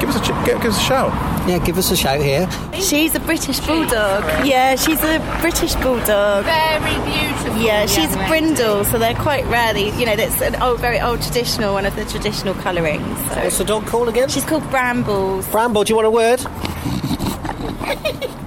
give 0.00 0.08
us 0.10 0.16
a, 0.16 0.20
ch- 0.20 0.46
give, 0.46 0.60
give 0.62 0.72
us 0.72 0.78
a 0.78 0.82
shout. 0.84 1.12
Yeah, 1.48 1.58
give 1.64 1.78
us 1.78 1.90
a 1.90 1.96
shout 1.96 2.20
here. 2.20 2.48
She's 2.74 3.14
a 3.14 3.20
British 3.20 3.60
bulldog. 3.60 4.24
Yeah, 4.46 4.76
she's 4.76 5.02
a 5.02 5.18
British 5.40 5.74
bulldog. 5.76 6.44
Very 6.44 6.94
beautiful. 7.04 7.56
Yeah, 7.56 7.86
she's 7.86 8.10
young 8.10 8.18
lady. 8.18 8.28
brindle, 8.28 8.84
so 8.84 8.98
they're 8.98 9.14
quite 9.14 9.44
rarely. 9.46 9.90
You 9.98 10.06
know, 10.06 10.16
that's 10.16 10.40
an 10.42 10.60
old, 10.62 10.80
very 10.80 11.00
old 11.00 11.22
traditional 11.22 11.72
one 11.74 11.86
of 11.86 11.96
the 11.96 12.04
traditional 12.04 12.54
colourings. 12.54 13.18
So. 13.30 13.44
What's 13.44 13.58
the 13.58 13.64
dog 13.64 13.86
called 13.86 14.08
again? 14.08 14.28
She's 14.28 14.44
called 14.44 14.68
Brambles. 14.70 15.48
Bramble, 15.48 15.84
do 15.84 15.92
you 15.92 15.96
want 15.96 16.06
a 16.06 16.10
word? 16.10 16.40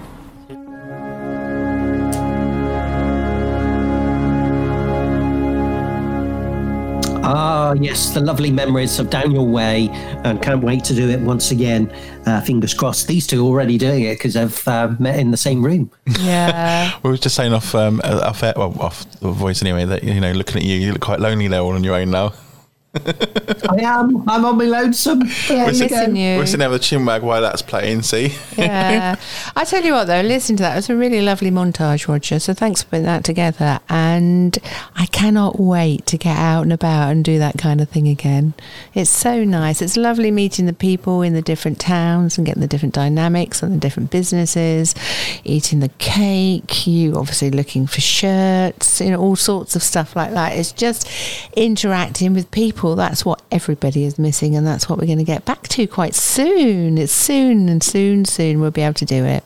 Ah, 7.24 7.74
yes, 7.74 8.14
the 8.14 8.20
lovely 8.20 8.50
memories 8.50 8.98
of 9.00 9.10
Down 9.12 9.32
Your 9.32 9.46
Way, 9.46 9.90
and 10.24 10.42
can't 10.42 10.64
wait 10.64 10.84
to 10.86 10.96
do 10.96 11.08
it 11.08 11.20
once 11.20 11.52
again. 11.52 11.92
Uh, 12.26 12.42
fingers 12.42 12.74
crossed. 12.74 13.08
These 13.08 13.28
two 13.28 13.46
are 13.46 13.48
already 13.48 13.78
doing 13.78 14.04
it 14.04 14.16
because 14.16 14.34
they've 14.34 14.68
uh, 14.68 14.96
met 15.00 15.20
in 15.20 15.30
the 15.30 15.38
same 15.38 15.64
room. 15.64 15.92
Yeah. 16.20 16.92
We 17.04 17.10
were 17.10 17.18
just 17.18 17.36
saying 17.36 17.54
off, 17.54 17.74
um, 17.74 18.02
off, 18.04 18.44
air, 18.44 18.54
well, 18.56 18.76
off 18.80 19.10
the 19.20 19.32
voice 19.32 19.62
anyway, 19.62 19.86
that, 19.86 20.04
you 20.04 20.20
know, 20.20 20.32
looking 20.32 20.58
at 20.58 20.64
you, 20.64 20.76
you 20.76 20.92
look 20.94 21.02
quite 21.02 21.20
lonely 21.20 21.48
there 21.48 21.62
all 21.62 21.74
on 21.74 21.84
your 21.84 21.96
own 21.96 22.12
now. 22.12 22.34
I 22.94 23.78
am. 23.84 24.30
I'm 24.30 24.44
on 24.44 24.58
my 24.58 24.66
lonesome. 24.66 25.22
Yeah, 25.50 25.66
we're, 25.66 25.74
sitting, 25.74 25.98
missing 25.98 26.16
you. 26.18 26.38
we're 26.38 26.46
sitting 26.46 26.60
there 26.60 26.70
with 26.70 26.82
a 26.82 26.84
chinwag 26.84 27.22
while 27.22 27.42
that's 27.42 27.62
playing, 27.62 28.02
see? 28.02 28.36
yeah. 28.58 29.16
I 29.56 29.64
tell 29.64 29.82
you 29.82 29.94
what, 29.94 30.08
though, 30.08 30.20
listen 30.20 30.58
to 30.58 30.64
that. 30.64 30.74
It 30.74 30.76
was 30.76 30.90
a 30.90 30.96
really 30.98 31.22
lovely 31.22 31.52
montage, 31.52 32.10
Roger. 32.10 32.38
So 32.40 32.54
thanks 32.54 32.84
for 32.84 32.90
putting 32.90 33.06
that 33.06 33.24
together. 33.24 33.80
And 33.88 34.58
I 34.96 35.06
cannot 35.06 35.58
wait 35.58 36.06
to 36.08 36.18
get 36.18 36.38
out 36.38 36.64
and 36.64 36.74
about 36.74 37.12
and 37.12 37.24
do 37.24 37.40
that 37.40 37.58
kind 37.58 37.80
of 37.80 37.88
thing 37.88 38.10
again. 38.10 38.56
It's 38.94 39.10
so 39.10 39.46
nice. 39.46 39.82
It's 39.82 39.96
lovely 39.96 40.30
meeting 40.30 40.66
the 40.66 40.74
people 40.74 41.22
in 41.22 41.34
the 41.34 41.42
different 41.42 41.80
towns 41.80 42.38
and 42.38 42.46
getting 42.46 42.62
the 42.62 42.68
different 42.68 42.94
dynamics 42.94 43.64
and 43.64 43.74
the 43.74 43.80
different 43.80 44.12
businesses, 44.12 44.96
eating 45.46 45.80
the 45.80 45.92
cake, 45.98 46.86
you 46.86 47.16
obviously 47.16 47.52
looking 47.52 47.88
for 47.88 48.02
shirts, 48.02 49.00
you 49.00 49.12
know, 49.12 49.20
all 49.22 49.38
sorts 49.38 49.78
of 49.78 49.84
stuff 49.84 50.14
like 50.14 50.32
that. 50.32 50.58
It's 50.58 50.74
just 50.74 51.08
interacting 51.56 52.34
with 52.34 52.52
people. 52.52 52.81
That's 52.96 53.26
what 53.26 53.42
everybody 53.52 54.04
is 54.04 54.18
missing, 54.20 54.56
and 54.56 54.66
that's 54.66 54.90
what 54.90 55.00
we're 55.00 55.06
going 55.06 55.18
to 55.18 55.24
get 55.24 55.46
back 55.46 55.68
to 55.70 55.88
quite 55.88 56.16
soon. 56.16 56.98
It's 56.98 57.14
soon 57.14 57.70
and 57.70 57.84
soon, 57.84 58.26
soon 58.26 58.60
we'll 58.60 58.72
be 58.72 58.82
able 58.82 58.96
to 58.96 59.06
do 59.06 59.24
it. 59.26 59.44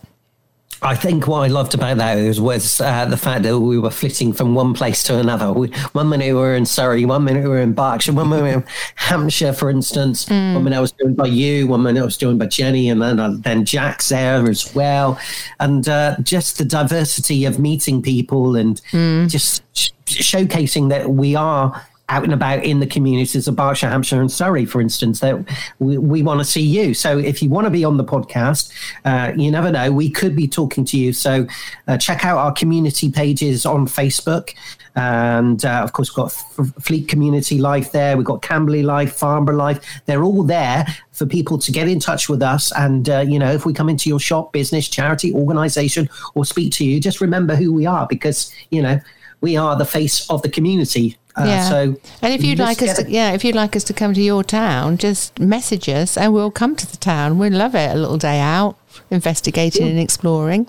I 0.82 0.94
think 0.94 1.26
what 1.26 1.40
I 1.40 1.48
loved 1.48 1.74
about 1.74 1.98
that 1.98 2.16
was, 2.16 2.40
was 2.40 2.82
uh, 2.82 3.06
the 3.06 3.18
fact 3.18 3.44
that 3.44 3.60
we 3.60 3.80
were 3.80 3.90
flitting 3.90 4.34
from 4.34 4.54
one 4.54 4.74
place 4.74 5.04
to 5.04 5.18
another. 5.18 5.52
We, 5.52 5.70
one 5.94 6.10
minute 6.10 6.28
we 6.28 6.34
were 6.34 6.56
in 6.56 6.66
Surrey, 6.66 7.06
one 7.06 7.24
minute 7.24 7.44
we 7.44 7.50
were 7.50 7.62
in 7.62 7.74
Berkshire, 7.74 8.14
one 8.14 8.30
minute 8.30 8.44
we 8.44 8.50
were 8.50 8.58
in 8.58 8.66
Hampshire, 8.96 9.54
for 9.54 9.70
instance. 9.70 10.30
One 10.30 10.64
minute 10.64 10.78
I 10.78 10.82
was 10.82 10.92
joined 10.92 11.16
by 11.16 11.28
you, 11.28 11.66
one 11.68 11.82
minute 11.82 12.02
I 12.02 12.06
was 12.06 12.18
joined 12.18 12.40
by 12.40 12.48
Jenny, 12.48 12.90
and 12.90 13.02
then 13.02 13.20
uh, 13.20 13.36
then 13.38 13.66
Jack's 13.66 14.10
there 14.10 14.48
as 14.48 14.76
well. 14.76 15.20
And 15.60 15.88
uh, 15.90 16.18
just 16.22 16.58
the 16.60 16.66
diversity 16.66 17.46
of 17.46 17.58
meeting 17.58 18.02
people 18.02 18.56
and 18.56 18.80
just 19.30 19.64
sh- 19.76 19.92
showcasing 20.06 20.90
that 20.90 21.10
we 21.10 21.36
are 21.36 21.84
out 22.10 22.24
and 22.24 22.34
about 22.34 22.64
in 22.64 22.80
the 22.80 22.88
communities 22.88 23.48
of 23.48 23.56
Berkshire, 23.56 23.90
Hampshire, 23.90 24.22
and 24.22 24.32
Surrey, 24.32 24.66
for 24.66 24.80
instance, 24.80 25.20
that 25.22 25.38
we, 25.80 25.98
we 25.98 26.22
want 26.22 26.40
to 26.40 26.46
see 26.46 26.62
you. 26.62 26.94
So 26.94 27.18
if 27.18 27.42
you 27.42 27.50
want 27.50 27.66
to 27.66 27.72
be 27.72 27.84
on 27.84 27.98
the 27.98 28.04
podcast, 28.04 28.72
uh, 29.06 29.34
you 29.36 29.50
never 29.50 29.72
know, 29.72 29.92
we 29.92 30.10
could 30.10 30.36
be 30.36 30.48
talking 30.48 30.86
to 30.86 30.98
you. 30.98 31.14
So 31.14 31.48
uh, 31.88 31.98
check 31.98 32.24
out 32.24 32.38
our 32.38 32.52
community 32.52 33.12
pages 33.12 33.66
on 33.66 33.88
Facebook. 33.88 34.54
And 34.96 35.66
uh, 35.66 35.82
of 35.84 35.94
course, 35.94 36.12
we've 36.12 36.16
got 36.16 36.28
F- 36.28 36.84
Fleet 36.84 37.08
Community 37.08 37.58
Life 37.58 37.92
there. 37.92 38.16
We've 38.16 38.26
got 38.26 38.42
Camberley 38.42 38.84
Life, 38.84 39.14
Farnborough 39.14 39.58
Life. 39.58 39.84
They're 40.06 40.24
all 40.24 40.44
there 40.44 40.86
for 41.12 41.26
people 41.26 41.58
to 41.58 41.72
get 41.72 41.88
in 41.88 42.00
touch 42.00 42.30
with 42.30 42.42
us. 42.42 42.72
And, 42.74 43.10
uh, 43.10 43.26
you 43.28 43.40
know, 43.40 43.52
if 43.52 43.66
we 43.66 43.74
come 43.74 43.90
into 43.90 44.10
your 44.10 44.20
shop, 44.20 44.54
business, 44.54 44.88
charity, 44.88 45.34
organization, 45.34 46.08
or 46.34 46.46
speak 46.46 46.72
to 46.74 46.86
you, 46.86 47.02
just 47.02 47.20
remember 47.20 47.56
who 47.56 47.74
we 47.74 47.86
are 47.86 48.08
because, 48.08 48.54
you 48.70 48.82
know, 48.82 49.00
we 49.42 49.58
are 49.58 49.76
the 49.76 49.86
face 49.86 50.30
of 50.30 50.42
the 50.44 50.50
community. 50.50 51.18
Uh, 51.38 51.44
yeah. 51.46 51.70
So, 51.70 51.96
and 52.22 52.34
if 52.34 52.44
you'd 52.44 52.60
like 52.60 52.82
us 52.82 52.96
to, 52.98 53.02
it- 53.04 53.10
yeah, 53.10 53.32
if 53.34 53.44
you'd 53.44 53.56
like 53.56 53.76
us 53.76 53.84
to 53.86 53.94
come 53.94 54.14
to 54.14 54.22
your 54.22 54.44
town, 54.44 54.98
just 54.98 55.38
message 55.40 55.90
us 55.90 56.18
and 56.18 56.34
we'll 56.34 56.52
come 56.52 56.76
to 56.78 56.90
the 56.90 56.98
town. 56.98 57.38
We'd 57.38 57.52
love 57.54 57.76
it. 57.76 57.92
A 57.92 57.96
little 58.00 58.18
day 58.18 58.40
out, 58.40 58.78
investigating 59.12 59.88
and 59.88 60.00
exploring. 60.00 60.68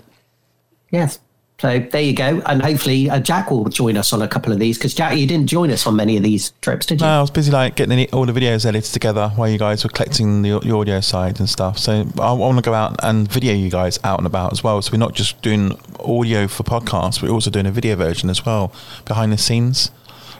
Yes. 0.91 1.19
So 1.59 1.79
there 1.79 2.01
you 2.03 2.13
go, 2.13 2.39
and 2.45 2.61
hopefully 2.61 3.09
uh, 3.09 3.19
Jack 3.19 3.49
will 3.49 3.65
join 3.65 3.97
us 3.97 4.13
on 4.13 4.21
a 4.21 4.27
couple 4.27 4.53
of 4.53 4.59
these 4.59 4.77
because 4.77 4.93
Jack, 4.93 5.17
you 5.17 5.25
didn't 5.25 5.47
join 5.47 5.71
us 5.71 5.87
on 5.87 5.95
many 5.95 6.15
of 6.15 6.21
these 6.21 6.51
trips, 6.61 6.85
did 6.85 7.01
you? 7.01 7.07
No, 7.07 7.13
I 7.17 7.21
was 7.21 7.31
busy 7.31 7.51
like 7.51 7.75
getting 7.75 7.97
the- 7.97 8.09
all 8.11 8.27
the 8.27 8.31
videos 8.31 8.63
edited 8.63 8.93
together 8.93 9.29
while 9.37 9.49
you 9.49 9.57
guys 9.57 9.83
were 9.83 9.89
collecting 9.89 10.43
the, 10.43 10.59
the 10.59 10.71
audio 10.71 10.99
side 11.01 11.39
and 11.39 11.49
stuff. 11.49 11.79
So 11.79 12.05
I 12.21 12.31
want 12.33 12.57
to 12.57 12.61
go 12.61 12.75
out 12.75 12.97
and 13.01 13.27
video 13.27 13.55
you 13.55 13.71
guys 13.71 13.99
out 14.03 14.19
and 14.19 14.27
about 14.27 14.51
as 14.51 14.63
well. 14.63 14.79
So 14.83 14.91
we're 14.91 14.99
not 14.99 15.15
just 15.15 15.41
doing 15.41 15.71
audio 15.99 16.47
for 16.47 16.61
podcasts, 16.61 17.23
we're 17.23 17.31
also 17.31 17.49
doing 17.49 17.65
a 17.65 17.71
video 17.71 17.95
version 17.95 18.29
as 18.29 18.45
well, 18.45 18.71
behind 19.05 19.33
the 19.33 19.37
scenes. 19.39 19.89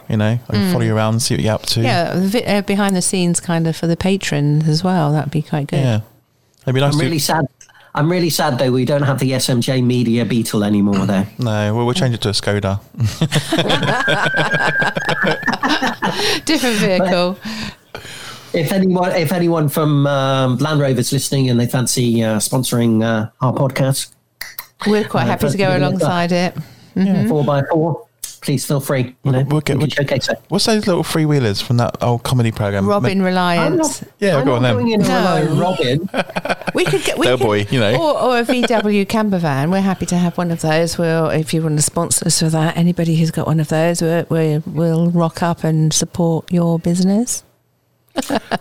You 0.10 0.18
know, 0.18 0.40
I 0.48 0.52
can 0.54 0.62
Mm. 0.62 0.72
follow 0.72 0.86
you 0.86 0.96
around, 0.96 1.20
see 1.22 1.36
what 1.36 1.44
you're 1.44 1.54
up 1.54 1.66
to. 1.68 1.82
Yeah, 1.82 2.14
the 2.14 2.28
vi- 2.28 2.46
uh, 2.46 2.62
behind 2.62 2.96
the 2.96 3.02
scenes 3.02 3.40
kind 3.42 3.68
of 3.68 3.76
for 3.76 3.88
the 3.88 3.98
patrons 3.98 4.68
as 4.68 4.84
well. 4.84 5.12
That'd 5.12 5.32
be 5.32 5.42
quite 5.42 5.68
good. 5.68 5.80
Yeah. 5.82 6.00
It'd 6.64 6.76
be 6.76 6.82
nice 6.82 6.94
I'm 6.94 7.00
to- 7.00 7.06
really 7.06 7.20
sad. 7.20 7.46
I'm 7.96 8.12
really 8.12 8.30
sad 8.30 8.60
though 8.60 8.72
we 8.72 8.86
don't 8.86 9.02
have 9.02 9.18
the 9.20 9.34
SMJ 9.34 9.82
Media 9.84 10.24
Beetle 10.24 10.64
anymore. 10.64 11.06
There, 11.08 11.28
No, 11.40 11.74
well, 11.76 11.86
we'll 11.86 11.96
change 11.96 12.14
it 12.14 12.22
to 12.22 12.30
a 12.30 12.32
Skoda. 12.32 12.80
Different 16.46 16.76
vehicle. 16.78 17.38
if 18.54 18.72
anyone, 18.72 19.12
if 19.12 19.32
anyone 19.32 19.70
from 19.70 20.08
um, 20.08 20.58
Land 20.58 20.80
Rover's 20.80 21.12
listening 21.12 21.50
and 21.50 21.60
they 21.60 21.68
fancy 21.68 22.24
uh, 22.24 22.38
sponsoring 22.38 23.04
uh, 23.04 23.30
our 23.42 23.54
podcast, 23.54 24.10
We're 24.86 25.08
quite 25.08 25.24
Uh, 25.24 25.28
happy 25.28 25.50
to 25.50 25.58
go 25.58 25.76
alongside 25.76 26.32
it. 26.32 26.56
Mhm. 26.96 27.28
four 27.28 27.44
by 27.44 27.64
four. 27.70 28.07
Please 28.42 28.66
feel 28.66 28.80
free. 28.80 29.16
You 29.24 29.32
know, 29.32 29.44
We'll 29.48 29.62
get- 29.62 29.76
you 29.76 29.88
can 29.88 29.90
showcase 29.90 30.30
it. 30.30 30.40
What's 30.50 30.66
those 30.66 30.88
little 30.88 31.04
freewheelers 31.04 31.62
from 31.62 31.78
that 31.78 31.98
old 32.02 32.24
comedy 32.24 32.52
program? 32.52 32.86
Robin 32.88 33.22
Reliant. 33.22 34.04
Yeah, 34.20 34.38
I'm 34.38 34.46
go 34.46 34.56
on 34.56 34.62
not 34.62 34.78
then. 34.78 34.88
in 34.88 35.00
No. 35.02 35.60
Robin. 35.60 36.10
We 36.74 36.86
could 36.86 37.04
get 37.04 37.18
we 37.18 37.26
Del 37.26 37.38
could- 37.38 37.44
boy, 37.44 37.66
you 37.72 37.80
know. 37.80 37.96
or, 37.96 38.22
or 38.22 38.40
a 38.40 38.44
VW 38.44 39.08
camper 39.08 39.40
van. 39.40 39.72
We're 39.72 39.82
happy 39.82 40.06
to 40.08 40.16
have 40.18 40.38
one 40.38 40.52
of 40.52 40.62
those. 40.62 40.98
We'll, 40.98 41.30
if 41.30 41.54
you 41.54 41.64
want 41.64 41.78
to 41.78 41.82
sponsor 41.82 42.28
us 42.28 42.40
for 42.40 42.50
that, 42.50 42.78
anybody 42.78 43.16
who's 43.16 43.32
got 43.32 43.48
one 43.48 43.60
of 43.60 43.70
those, 43.70 44.02
we're, 44.02 44.26
we 44.30 44.60
will 44.60 45.10
rock 45.10 45.42
up 45.42 45.64
and 45.64 45.92
support 45.92 46.52
your 46.52 46.78
business. 46.78 47.44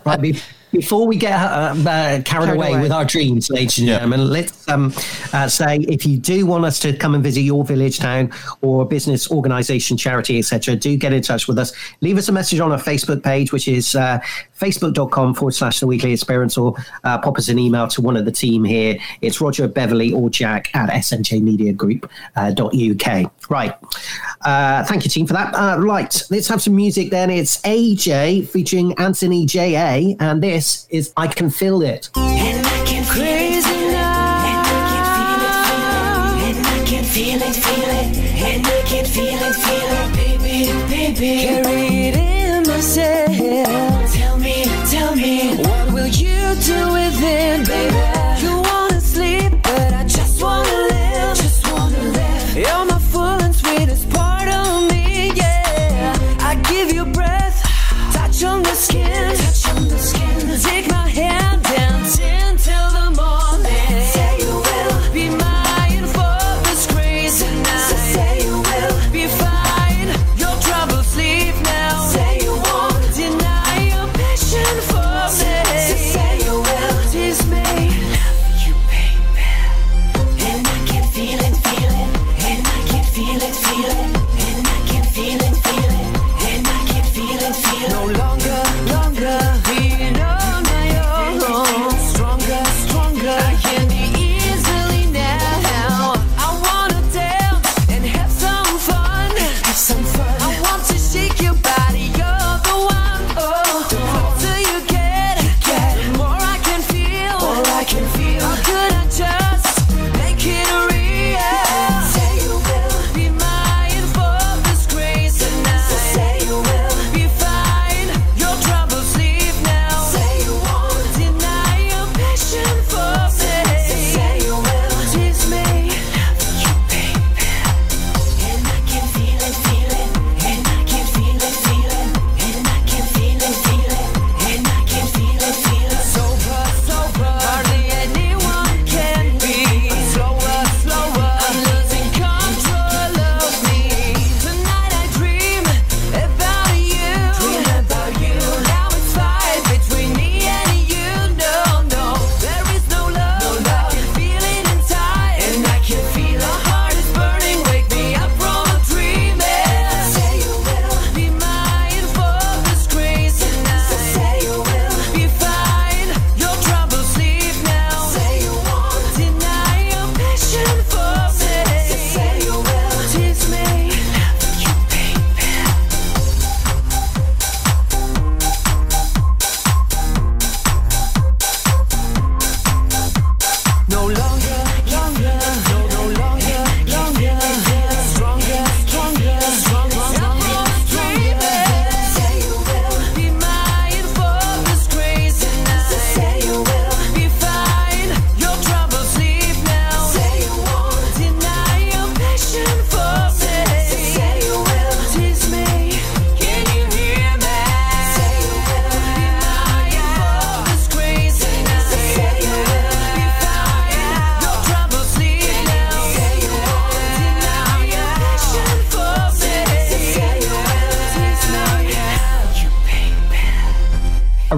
right, 0.05 0.21
be, 0.21 0.39
before 0.73 1.07
we 1.07 1.17
get 1.17 1.33
uh, 1.33 1.45
uh, 1.45 1.75
carried, 1.75 2.25
Carried 2.27 2.51
away, 2.51 2.73
away. 2.73 2.81
with 2.83 2.93
our 2.93 3.05
dreams, 3.05 3.49
ladies 3.51 3.79
and 3.79 3.87
Yeah. 3.87 3.95
gentlemen, 3.95 4.29
let's 4.31 4.69
um, 4.69 4.93
uh, 5.33 5.49
say 5.49 5.79
if 5.89 6.05
you 6.05 6.19
do 6.19 6.45
want 6.45 6.65
us 6.65 6.79
to 6.81 6.93
come 6.93 7.15
and 7.15 7.23
visit 7.25 7.41
your 7.43 7.65
village, 7.65 7.99
town, 7.99 8.31
or 8.63 8.85
business, 8.85 9.31
organisation, 9.31 9.97
charity, 9.97 10.39
etc., 10.39 10.77
do 10.77 10.97
get 10.97 11.13
in 11.13 11.23
touch 11.23 11.49
with 11.49 11.59
us. 11.59 11.73
Leave 12.01 12.19
us 12.19 12.29
a 12.29 12.33
message 12.33 12.61
on 12.61 12.73
our 12.73 12.79
Facebook 12.79 13.23
page, 13.23 13.53
which 13.53 13.69
is 13.69 13.95
uh, 13.95 14.19
facebook.com 14.59 15.35
forward 15.35 15.53
slash 15.53 15.79
the 15.81 15.87
weekly 15.87 16.13
experience, 16.13 16.59
or 16.59 16.75
uh, 17.05 17.19
pop 17.19 17.37
us 17.39 17.49
an 17.49 17.59
email 17.59 17.89
to 17.89 18.01
one 18.01 18.17
of 18.17 18.25
the 18.25 18.33
team 18.33 18.65
here. 18.65 18.99
It's 19.21 19.41
Roger, 19.41 19.67
Beverly, 19.69 20.13
or 20.13 20.31
Jack 20.31 20.71
at 20.75 20.89
smjmediagroup.uk. 20.91 23.33
Right. 23.51 23.75
Uh, 24.45 24.85
thank 24.85 25.05
you, 25.05 25.11
team, 25.11 25.27
for 25.27 25.33
that. 25.35 25.55
Uh, 25.55 25.77
right, 25.79 26.23
let's 26.31 26.49
have 26.49 26.63
some 26.63 26.75
music 26.77 27.11
then. 27.11 27.31
It's 27.31 27.61
AJ 27.63 28.49
featuring 28.49 28.93
Anthony 28.95 29.47
J.A., 29.47 30.17
and 30.21 30.43
this 30.43 30.87
is 30.91 31.13
I 31.17 31.29
Can 31.29 31.49
Feel 31.51 31.83
It. 31.83 32.11
Feel 37.17 37.41
it, 37.41 37.55
feel 37.55 37.83
it, 37.83 38.15
And 38.43 38.67
I 38.67 38.83
can 38.85 39.07
feel 39.07 39.39
it, 39.39 39.55
feel 39.55 39.89
it, 39.89 40.13
baby, 40.15 40.71
baby. 40.91 41.47
Carry 41.47 41.96
you 46.15 46.55
do 46.63 46.93
with 46.93 47.19
it, 47.21 47.67
baby? 47.67 48.41
You 48.41 48.56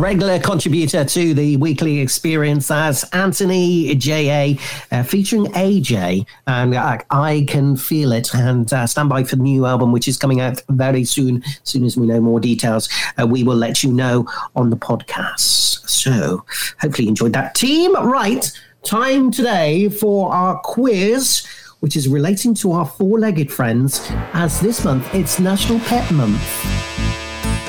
regular 0.09 0.39
contributor 0.39 1.05
to 1.05 1.35
the 1.35 1.59
weekly 1.59 2.01
experience 2.01 2.71
as 2.71 3.05
Anthony 3.13 3.95
J.A., 3.95 4.59
uh, 4.91 5.03
featuring 5.03 5.45
AJ, 5.49 6.25
and 6.47 6.75
I, 6.75 7.05
I 7.11 7.45
Can 7.47 7.77
Feel 7.77 8.13
It. 8.13 8.35
And 8.35 8.73
uh, 8.73 8.87
stand 8.87 9.11
by 9.11 9.23
for 9.25 9.37
the 9.37 9.43
new 9.43 9.67
album, 9.67 9.93
which 9.93 10.09
is 10.09 10.17
coming 10.17 10.41
out 10.41 10.63
very 10.71 11.05
soon. 11.05 11.43
As 11.45 11.61
soon 11.65 11.85
as 11.85 11.99
we 11.99 12.07
know 12.07 12.23
more 12.23 12.41
details, 12.41 12.89
uh, 13.21 13.27
we 13.27 13.45
will 13.45 13.57
let 13.57 13.83
you 13.83 13.93
know 13.93 14.27
on 14.57 14.71
the 14.71 14.77
podcast. 14.77 15.87
So 15.87 16.43
hopefully 16.81 17.05
you 17.05 17.11
enjoyed 17.11 17.35
that. 17.35 17.55
Team, 17.55 17.95
right, 17.95 18.51
time 18.85 19.31
today 19.31 19.91
for 19.91 20.33
our 20.33 20.59
quiz. 20.61 21.47
Which 21.81 21.97
is 21.97 22.09
relating 22.09 22.55
to 22.55 22.73
our 22.73 22.87
four 22.87 23.21
legged 23.21 23.53
friends, 23.53 24.01
as 24.33 24.59
this 24.59 24.85
month 24.85 25.15
it's 25.15 25.39
National 25.39 25.79
Pet 25.81 26.11
Month. 26.11 26.88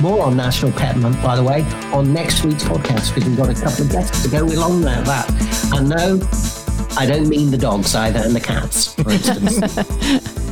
More 0.01 0.23
on 0.25 0.37
National 0.37 0.71
Pet 0.71 0.95
Month, 0.95 1.21
by 1.21 1.35
the 1.35 1.43
way, 1.43 1.61
on 1.91 2.13
next 2.13 2.45
week's 2.45 2.63
podcast 2.63 3.13
because 3.13 3.27
we've 3.27 3.37
got 3.37 3.49
a 3.49 3.53
couple 3.53 3.83
of 3.85 3.91
guests 3.91 4.23
to 4.23 4.29
go 4.29 4.45
along 4.45 4.83
with 4.83 5.05
that. 5.05 5.71
And 5.73 5.89
no, 5.89 6.19
I 6.97 7.05
don't 7.05 7.27
mean 7.27 7.51
the 7.51 7.57
dogs 7.57 7.93
either 7.95 8.19
and 8.19 8.33
the 8.33 8.39
cats, 8.39 8.93
for 8.93 9.11
instance. 9.11 9.59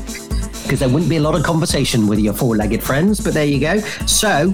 Because 0.64 0.82
there 0.82 0.90
wouldn't 0.90 1.10
be 1.10 1.16
a 1.16 1.22
lot 1.22 1.34
of 1.34 1.44
conversation 1.44 2.08
with 2.08 2.20
your 2.20 2.34
four 2.34 2.58
legged 2.58 2.84
friends, 2.84 3.22
but 3.22 3.34
there 3.34 3.46
you 3.46 3.58
go. 3.58 3.80
So, 4.06 4.54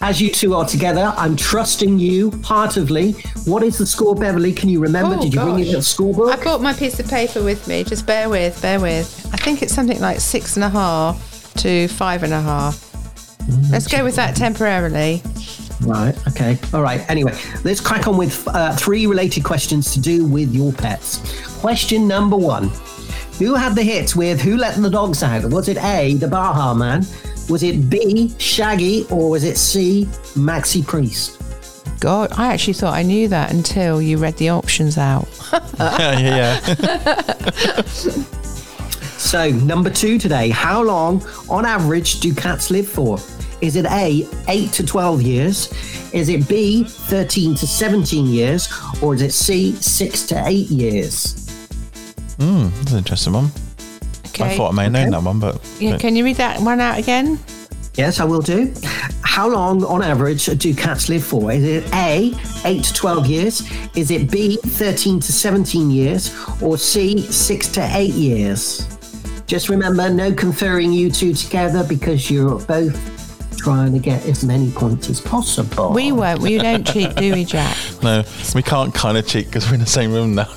as 0.00 0.20
you 0.20 0.28
two 0.28 0.54
are 0.54 0.64
together, 0.64 1.14
I'm 1.16 1.36
trusting 1.36 2.00
you 2.00 2.32
heartily. 2.42 3.12
What 3.44 3.62
is 3.62 3.78
the 3.78 3.86
score, 3.86 4.16
Beverly? 4.16 4.52
Can 4.52 4.68
you 4.68 4.80
remember? 4.80 5.14
Oh, 5.14 5.22
Did 5.22 5.32
you 5.32 5.38
bring 5.40 5.58
gosh. 5.58 5.68
in 5.68 5.74
a 5.76 5.78
scorebook? 5.78 6.32
I 6.32 6.42
brought 6.42 6.60
my 6.62 6.72
piece 6.72 6.98
of 6.98 7.06
paper 7.06 7.44
with 7.44 7.68
me. 7.68 7.84
Just 7.84 8.06
bear 8.06 8.28
with, 8.28 8.60
bear 8.60 8.80
with. 8.80 9.30
I 9.32 9.36
think 9.36 9.62
it's 9.62 9.72
something 9.72 10.00
like 10.00 10.18
six 10.18 10.56
and 10.56 10.64
a 10.64 10.68
half 10.68 11.54
to 11.58 11.86
five 11.86 12.24
and 12.24 12.32
a 12.32 12.40
half. 12.40 12.89
Let's 13.70 13.86
go 13.86 14.04
with 14.04 14.16
that 14.16 14.36
temporarily. 14.36 15.22
Right. 15.80 16.14
Okay. 16.28 16.58
All 16.74 16.82
right. 16.82 17.08
Anyway, 17.10 17.36
let's 17.64 17.80
crack 17.80 18.06
on 18.06 18.16
with 18.16 18.46
uh, 18.48 18.74
three 18.76 19.06
related 19.06 19.44
questions 19.44 19.92
to 19.94 20.00
do 20.00 20.24
with 20.24 20.52
your 20.54 20.72
pets. 20.72 21.58
Question 21.60 22.06
number 22.06 22.36
one 22.36 22.70
Who 23.38 23.54
had 23.54 23.74
the 23.74 23.82
hit 23.82 24.14
with 24.14 24.40
Who 24.40 24.56
Let 24.56 24.76
the 24.76 24.90
Dogs 24.90 25.22
Out? 25.22 25.44
Was 25.50 25.68
it 25.68 25.78
A, 25.82 26.14
the 26.14 26.28
Baha 26.28 26.74
Men? 26.78 27.06
Was 27.48 27.62
it 27.62 27.88
B, 27.88 28.32
Shaggy? 28.38 29.06
Or 29.10 29.30
was 29.30 29.44
it 29.44 29.56
C, 29.56 30.04
Maxi 30.34 30.86
Priest? 30.86 31.40
God, 32.00 32.32
I 32.32 32.52
actually 32.52 32.74
thought 32.74 32.94
I 32.94 33.02
knew 33.02 33.28
that 33.28 33.52
until 33.52 34.00
you 34.00 34.16
read 34.16 34.36
the 34.36 34.50
options 34.50 34.96
out. 34.96 35.28
yeah, 35.78 36.60
yeah. 36.78 37.82
So, 39.20 39.50
number 39.50 39.90
two 39.90 40.18
today. 40.18 40.48
How 40.48 40.82
long, 40.82 41.22
on 41.48 41.64
average, 41.66 42.20
do 42.20 42.34
cats 42.34 42.70
live 42.70 42.88
for? 42.88 43.18
Is 43.60 43.76
it 43.76 43.84
A, 43.86 44.26
8 44.48 44.72
to 44.72 44.86
12 44.86 45.22
years? 45.22 45.70
Is 46.14 46.30
it 46.30 46.48
B, 46.48 46.84
13 46.84 47.54
to 47.56 47.66
17 47.66 48.26
years? 48.26 48.68
Or 49.02 49.14
is 49.14 49.20
it 49.22 49.32
C, 49.32 49.72
6 49.72 50.26
to 50.28 50.42
8 50.46 50.52
years? 50.70 51.46
Hmm, 52.38 52.68
that's 52.78 52.92
an 52.92 52.98
interesting 52.98 53.34
one. 53.34 53.50
Okay. 54.28 54.54
I 54.54 54.56
thought 54.56 54.72
I 54.72 54.74
may 54.76 54.82
have 54.84 54.92
known 54.92 55.02
Okay. 55.02 55.10
that 55.10 55.22
one, 55.22 55.38
but 55.38 55.60
Yeah, 55.78 55.98
can 55.98 56.16
you 56.16 56.24
read 56.24 56.36
that 56.36 56.60
one 56.62 56.80
out 56.80 56.98
again? 56.98 57.38
Yes, 57.96 58.18
I 58.20 58.24
will 58.24 58.40
do. 58.40 58.72
How 59.20 59.46
long, 59.48 59.84
on 59.84 60.02
average, 60.02 60.46
do 60.46 60.74
cats 60.74 61.08
live 61.10 61.22
for? 61.22 61.52
Is 61.52 61.62
it 61.62 61.84
A, 61.94 62.34
8 62.64 62.82
to 62.82 62.94
12 62.94 63.26
years? 63.26 63.62
Is 63.94 64.10
it 64.10 64.30
B, 64.30 64.56
13 64.64 65.20
to 65.20 65.30
17 65.32 65.90
years? 65.90 66.34
Or 66.62 66.78
C, 66.78 67.20
6 67.20 67.68
to 67.68 67.82
8 67.94 68.12
years? 68.14 68.86
Just 69.50 69.68
remember, 69.68 70.08
no 70.08 70.32
conferring 70.32 70.92
you 70.92 71.10
two 71.10 71.34
together 71.34 71.82
because 71.82 72.30
you're 72.30 72.60
both 72.60 73.19
trying 73.60 73.92
to 73.92 73.98
get 73.98 74.24
as 74.26 74.44
many 74.44 74.70
points 74.70 75.10
as 75.10 75.20
possible. 75.20 75.92
We 75.92 76.12
won't. 76.12 76.40
We 76.40 76.58
don't 76.58 76.86
cheat, 76.86 77.14
do 77.16 77.32
we, 77.32 77.44
Jack? 77.44 77.76
no, 78.02 78.24
we 78.54 78.62
can't 78.62 78.94
kind 78.94 79.18
of 79.18 79.26
cheat 79.26 79.46
because 79.46 79.66
we're 79.68 79.74
in 79.74 79.80
the 79.80 79.86
same 79.86 80.12
room 80.12 80.34
now. 80.34 80.48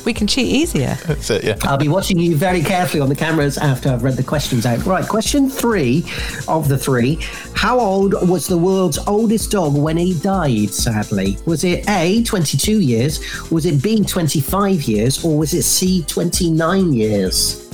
We 0.04 0.14
can 0.14 0.26
cheat 0.26 0.46
easier. 0.46 0.96
That's 1.06 1.28
it, 1.30 1.44
yeah. 1.44 1.56
I'll 1.62 1.76
be 1.76 1.88
watching 1.88 2.18
you 2.18 2.34
very 2.34 2.62
carefully 2.62 3.00
on 3.00 3.08
the 3.08 3.14
cameras 3.14 3.58
after 3.58 3.90
I've 3.90 4.02
read 4.02 4.16
the 4.16 4.22
questions 4.22 4.64
out. 4.64 4.84
Right, 4.86 5.06
question 5.06 5.50
three 5.50 6.04
of 6.48 6.68
the 6.68 6.78
three. 6.78 7.18
How 7.54 7.78
old 7.78 8.14
was 8.28 8.46
the 8.46 8.56
world's 8.56 8.98
oldest 9.06 9.50
dog 9.50 9.76
when 9.76 9.96
he 9.96 10.18
died, 10.18 10.70
sadly? 10.70 11.36
Was 11.46 11.64
it 11.64 11.88
A, 11.88 12.22
22 12.24 12.80
years? 12.80 13.50
Was 13.50 13.66
it 13.66 13.82
B, 13.82 14.02
25 14.02 14.82
years? 14.84 15.22
Or 15.24 15.36
was 15.38 15.52
it 15.52 15.62
C, 15.62 16.02
29 16.04 16.92
years? 16.92 17.68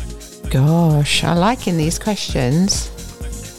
Gosh, 0.50 1.22
I 1.24 1.34
like 1.34 1.68
in 1.68 1.76
these 1.76 1.98
questions. 1.98 2.90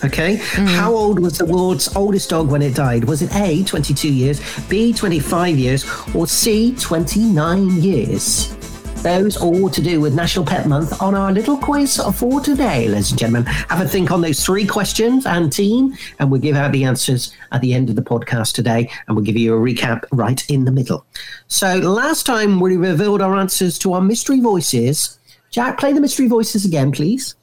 Okay. 0.03 0.37
Mm. 0.37 0.67
How 0.67 0.93
old 0.93 1.19
was 1.19 1.37
the 1.37 1.45
world's 1.45 1.95
oldest 1.95 2.29
dog 2.29 2.49
when 2.49 2.61
it 2.61 2.75
died? 2.75 3.05
Was 3.05 3.21
it 3.21 3.33
A, 3.35 3.63
22 3.63 4.13
years, 4.13 4.41
B, 4.67 4.93
25 4.93 5.57
years, 5.57 5.85
or 6.13 6.27
C, 6.27 6.75
29 6.75 7.71
years? 7.81 8.55
Those 9.03 9.37
all 9.37 9.69
to 9.69 9.81
do 9.81 10.01
with 10.01 10.15
National 10.15 10.43
Pet 10.43 10.67
Month 10.67 11.01
on 11.01 11.15
our 11.15 11.31
little 11.31 11.57
quiz 11.57 12.01
for 12.15 12.41
today, 12.41 12.87
ladies 12.87 13.11
and 13.11 13.19
gentlemen. 13.19 13.45
Have 13.45 13.79
a 13.79 13.87
think 13.87 14.11
on 14.11 14.21
those 14.21 14.43
three 14.43 14.65
questions 14.65 15.25
and 15.25 15.51
team, 15.51 15.95
and 16.19 16.29
we'll 16.29 16.41
give 16.41 16.55
out 16.55 16.71
the 16.71 16.83
answers 16.83 17.33
at 17.51 17.61
the 17.61 17.73
end 17.73 17.89
of 17.89 17.95
the 17.95 18.01
podcast 18.01 18.53
today, 18.53 18.89
and 19.07 19.15
we'll 19.15 19.23
give 19.23 19.37
you 19.37 19.55
a 19.55 19.57
recap 19.57 20.03
right 20.11 20.43
in 20.49 20.65
the 20.65 20.71
middle. 20.71 21.05
So, 21.47 21.77
last 21.77 22.25
time 22.25 22.59
we 22.59 22.75
revealed 22.75 23.21
our 23.21 23.35
answers 23.35 23.79
to 23.79 23.93
our 23.93 24.01
mystery 24.01 24.41
voices. 24.41 25.19
Jack, 25.51 25.79
play 25.79 25.93
the 25.93 26.01
mystery 26.01 26.27
voices 26.27 26.65
again, 26.65 26.91
please. 26.91 27.36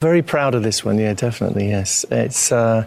Very 0.00 0.22
proud 0.22 0.54
of 0.54 0.62
this 0.62 0.84
one, 0.84 0.96
yeah, 0.96 1.12
definitely, 1.12 1.68
yes. 1.70 2.04
It's, 2.08 2.52
uh, 2.52 2.86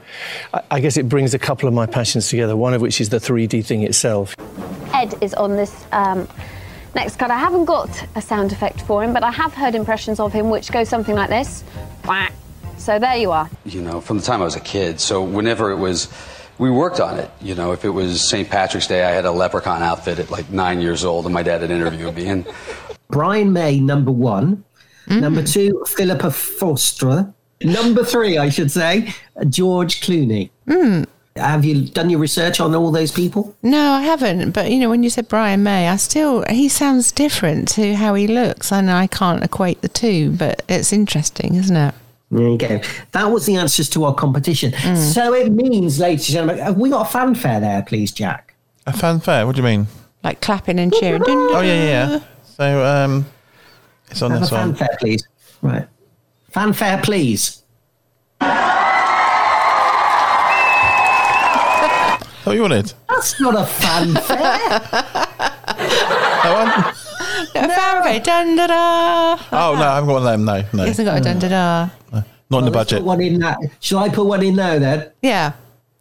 I, 0.53 0.61
I 0.71 0.79
guess 0.79 0.95
it 0.95 1.09
brings 1.09 1.33
a 1.33 1.39
couple 1.39 1.67
of 1.67 1.73
my 1.73 1.85
passions 1.85 2.29
together, 2.29 2.55
one 2.55 2.73
of 2.73 2.79
which 2.81 3.01
is 3.01 3.09
the 3.09 3.17
3D 3.17 3.65
thing 3.65 3.83
itself. 3.83 4.33
Ed 4.93 5.13
is 5.21 5.33
on 5.33 5.57
this 5.57 5.85
um, 5.91 6.25
next 6.95 7.17
card. 7.19 7.29
I 7.29 7.37
haven't 7.37 7.65
got 7.65 7.89
a 8.15 8.21
sound 8.21 8.53
effect 8.53 8.81
for 8.83 9.03
him, 9.03 9.11
but 9.11 9.23
I 9.23 9.31
have 9.31 9.53
heard 9.53 9.75
impressions 9.75 10.21
of 10.21 10.31
him 10.31 10.49
which 10.49 10.71
go 10.71 10.85
something 10.85 11.13
like 11.13 11.29
this. 11.29 11.65
Quack. 12.03 12.31
So 12.77 12.97
there 12.97 13.17
you 13.17 13.31
are. 13.31 13.49
you 13.65 13.81
know, 13.81 13.99
from 13.99 14.17
the 14.17 14.23
time 14.23 14.41
I 14.41 14.45
was 14.45 14.55
a 14.55 14.61
kid. 14.61 15.01
So 15.01 15.21
whenever 15.21 15.69
it 15.71 15.77
was, 15.77 16.07
we 16.59 16.71
worked 16.71 17.01
on 17.01 17.19
it. 17.19 17.29
You 17.41 17.55
know, 17.55 17.73
if 17.73 17.83
it 17.83 17.89
was 17.89 18.21
St. 18.27 18.49
Patrick's 18.49 18.87
Day, 18.87 19.03
I 19.03 19.11
had 19.11 19.25
a 19.25 19.31
leprechaun 19.31 19.83
outfit 19.83 20.17
at 20.17 20.31
like 20.31 20.49
nine 20.49 20.79
years 20.79 21.03
old, 21.03 21.25
and 21.25 21.33
my 21.33 21.43
dad 21.43 21.59
had 21.59 21.71
interviewed 21.71 22.15
me. 22.15 22.27
And 22.27 22.47
Brian 23.09 23.51
May, 23.51 23.81
number 23.81 24.11
one. 24.11 24.63
Number 25.07 25.43
two, 25.43 25.83
Philippa 25.87 26.31
Forrester. 26.31 27.33
Number 27.63 28.03
three, 28.03 28.37
I 28.37 28.49
should 28.49 28.71
say, 28.71 29.13
George 29.49 30.01
Clooney. 30.01 30.49
Hmm. 30.67 31.03
Have 31.35 31.63
you 31.63 31.87
done 31.87 32.09
your 32.09 32.19
research 32.19 32.59
on 32.59 32.75
all 32.75 32.91
those 32.91 33.11
people? 33.11 33.55
No, 33.63 33.91
I 33.93 34.01
haven't. 34.01 34.51
But 34.51 34.69
you 34.69 34.79
know, 34.79 34.89
when 34.89 35.01
you 35.03 35.09
said 35.09 35.27
Brian 35.29 35.63
May, 35.63 35.87
I 35.87 35.95
still 35.95 36.43
he 36.49 36.67
sounds 36.67 37.11
different 37.11 37.69
to 37.69 37.95
how 37.95 38.15
he 38.15 38.27
looks. 38.27 38.71
I 38.71 38.81
know 38.81 38.95
I 38.95 39.07
can't 39.07 39.43
equate 39.43 39.81
the 39.81 39.87
two, 39.87 40.31
but 40.31 40.61
it's 40.67 40.91
interesting, 40.91 41.55
isn't 41.55 41.75
it? 41.75 41.95
There 42.31 42.47
you 42.47 42.57
go. 42.57 42.81
That 43.11 43.25
was 43.25 43.45
the 43.45 43.55
answers 43.57 43.89
to 43.89 44.05
our 44.05 44.15
competition. 44.15 44.71
Mm. 44.71 44.97
So 44.97 45.33
it 45.33 45.51
means, 45.51 45.99
ladies 45.99 46.27
and 46.29 46.33
gentlemen, 46.33 46.63
have 46.63 46.77
we 46.77 46.89
got 46.89 47.07
a 47.07 47.09
fanfare 47.09 47.59
there, 47.59 47.81
please, 47.83 48.11
Jack? 48.11 48.55
A 48.87 48.93
fanfare? 48.93 49.45
What 49.45 49.55
do 49.55 49.61
you 49.61 49.65
mean? 49.67 49.87
Like 50.23 50.39
clapping 50.41 50.79
and 50.79 50.93
cheering. 50.93 51.23
Oh, 51.27 51.61
yeah, 51.61 51.83
yeah, 51.83 52.09
yeah. 52.09 52.19
So, 52.55 52.85
um, 52.85 53.25
it's 54.11 54.21
on 54.21 54.31
Have 54.31 54.39
a 54.51 54.55
one. 54.55 54.75
fanfare, 54.75 54.97
please. 54.99 55.27
Right. 55.61 55.87
Fanfare, 56.51 57.01
please. 57.01 57.63
Oh, 62.43 62.51
you 62.53 62.61
wanted? 62.63 62.91
That's 63.07 63.39
not 63.39 63.55
a 63.55 63.65
fanfare. 63.65 64.59
That 67.53 67.69
A 67.69 67.69
fanfare. 67.69 68.19
Dun 68.21 68.55
da 68.55 68.67
da. 68.67 69.37
Oh, 69.51 69.75
no, 69.75 69.83
I 69.83 69.95
haven't 69.95 70.07
got 70.07 70.13
one 70.13 70.17
of 70.17 70.23
them. 70.23 70.45
No, 70.45 70.63
no. 70.73 70.83
He 70.83 70.87
hasn't 70.89 71.05
got 71.05 71.17
a 71.17 71.21
dun 71.21 71.39
da 71.39 71.47
da. 71.49 71.89
Not 72.11 72.59
in 72.59 72.65
the 72.65 72.71
Let's 72.71 72.73
budget. 72.91 72.99
Put 72.99 73.05
one 73.05 73.21
in 73.21 73.39
that. 73.39 73.57
Shall 73.79 73.99
I 73.99 74.09
put 74.09 74.25
one 74.25 74.43
in 74.43 74.55
now 74.55 74.79
then? 74.79 75.11
Yeah. 75.21 75.53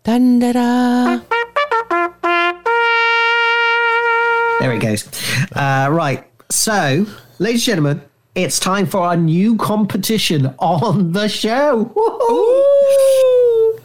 Dun 0.05 0.39
da 0.39 0.53
da. 0.53 1.21
There 4.61 4.73
it 4.73 4.81
goes. 4.81 5.07
Uh, 5.53 5.89
right. 5.91 6.25
So, 6.51 7.07
ladies 7.41 7.63
and 7.63 7.77
gentlemen, 7.77 8.03
it's 8.35 8.61
time 8.61 8.87
for 8.87 9.01
our 9.01 9.17
new 9.17 9.57
competition 9.57 10.55
on 10.59 11.13
the 11.13 11.29
show. 11.29 11.87
Woohoo! 11.97 13.81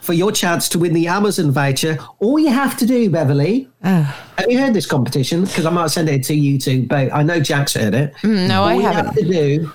For 0.00 0.12
your 0.14 0.30
chance 0.30 0.68
to 0.70 0.78
win 0.78 0.94
the 0.94 1.08
Amazon 1.08 1.50
voucher, 1.50 1.98
all 2.20 2.38
you 2.38 2.48
have 2.48 2.76
to 2.78 2.86
do, 2.86 3.10
Beverly. 3.10 3.68
Have 3.82 4.46
you 4.48 4.58
heard 4.58 4.72
this 4.72 4.86
competition? 4.86 5.44
Because 5.44 5.66
I 5.66 5.70
might 5.70 5.88
send 5.88 6.08
it 6.08 6.22
to 6.24 6.34
you 6.34 6.58
too, 6.58 6.86
but 6.86 7.12
I 7.12 7.22
know 7.24 7.40
Jack's 7.40 7.74
heard 7.74 7.92
it. 7.92 8.14
Mm, 8.22 8.46
no, 8.48 8.62
all 8.62 8.68
I 8.68 8.74
haven't. 8.76 9.06
All 9.08 9.14
you 9.24 9.32
have 9.32 9.54
to 9.56 9.64
do 9.64 9.72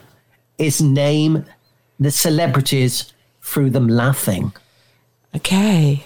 is 0.57 0.82
name 0.82 1.45
the 1.99 2.12
celebrities 2.12 3.14
through 3.41 3.72
them 3.72 3.88
laughing. 3.89 4.53
Okay. 5.36 6.05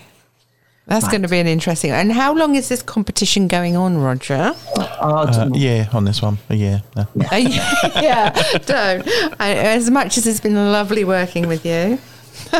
That's 0.88 1.05
Right. 1.05 1.11
going 1.13 1.21
to 1.23 1.27
be 1.27 1.39
an 1.39 1.47
interesting. 1.47 1.89
And 1.91 2.11
how 2.11 2.33
long 2.36 2.53
is 2.55 2.69
this 2.69 2.83
competition 2.83 3.47
going 3.47 3.75
on, 3.75 3.97
Roger? 3.97 4.53
Uh, 4.77 5.49
yeah, 5.53 5.88
on 5.93 6.05
this 6.05 6.21
one. 6.21 6.38
A 6.49 6.55
year. 6.55 6.83
No. 6.95 7.01
Uh, 7.31 7.36
yeah, 7.36 8.29
don't. 8.65 9.07
I, 9.39 9.55
as 9.55 9.89
much 9.89 10.17
as 10.17 10.27
it's 10.27 10.39
been 10.39 10.53
lovely 10.71 11.03
working 11.03 11.47
with 11.47 11.65
you. 11.65 11.97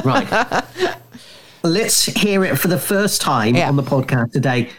Right. 0.04 0.64
Let's 1.64 2.06
hear 2.06 2.44
it 2.46 2.58
for 2.58 2.68
the 2.68 2.80
first 2.80 3.22
time 3.22 3.56
on 3.58 3.76
the 3.76 3.84
podcast 3.84 4.32
today. 4.32 4.70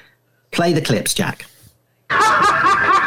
Play 0.50 0.72
the 0.72 0.82
clips, 0.82 1.14
Jack. 1.14 1.46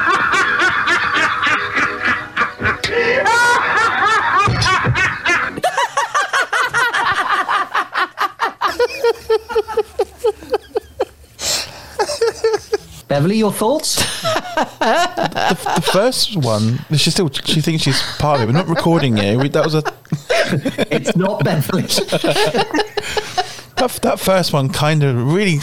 Beverly, 13.09 13.37
your 13.37 13.51
thoughts? 13.51 13.95
the, 14.21 15.73
the 15.75 15.81
first 15.91 16.37
one, 16.37 16.77
she 16.95 17.09
still 17.09 17.29
she 17.31 17.59
thinks 17.59 17.81
she's 17.81 17.99
part 18.19 18.39
of 18.39 18.43
it. 18.43 18.53
We're 18.53 18.59
not 18.59 18.67
recording 18.67 19.17
you. 19.17 19.39
We, 19.39 19.49
that 19.49 19.65
was 19.65 19.73
a. 19.73 19.83
it's 20.93 21.15
not 21.15 21.43
Beverly. 21.43 21.81
that, 23.77 23.99
that 24.03 24.19
first 24.19 24.53
one 24.53 24.69
kind 24.69 25.03
of 25.03 25.33
really 25.33 25.57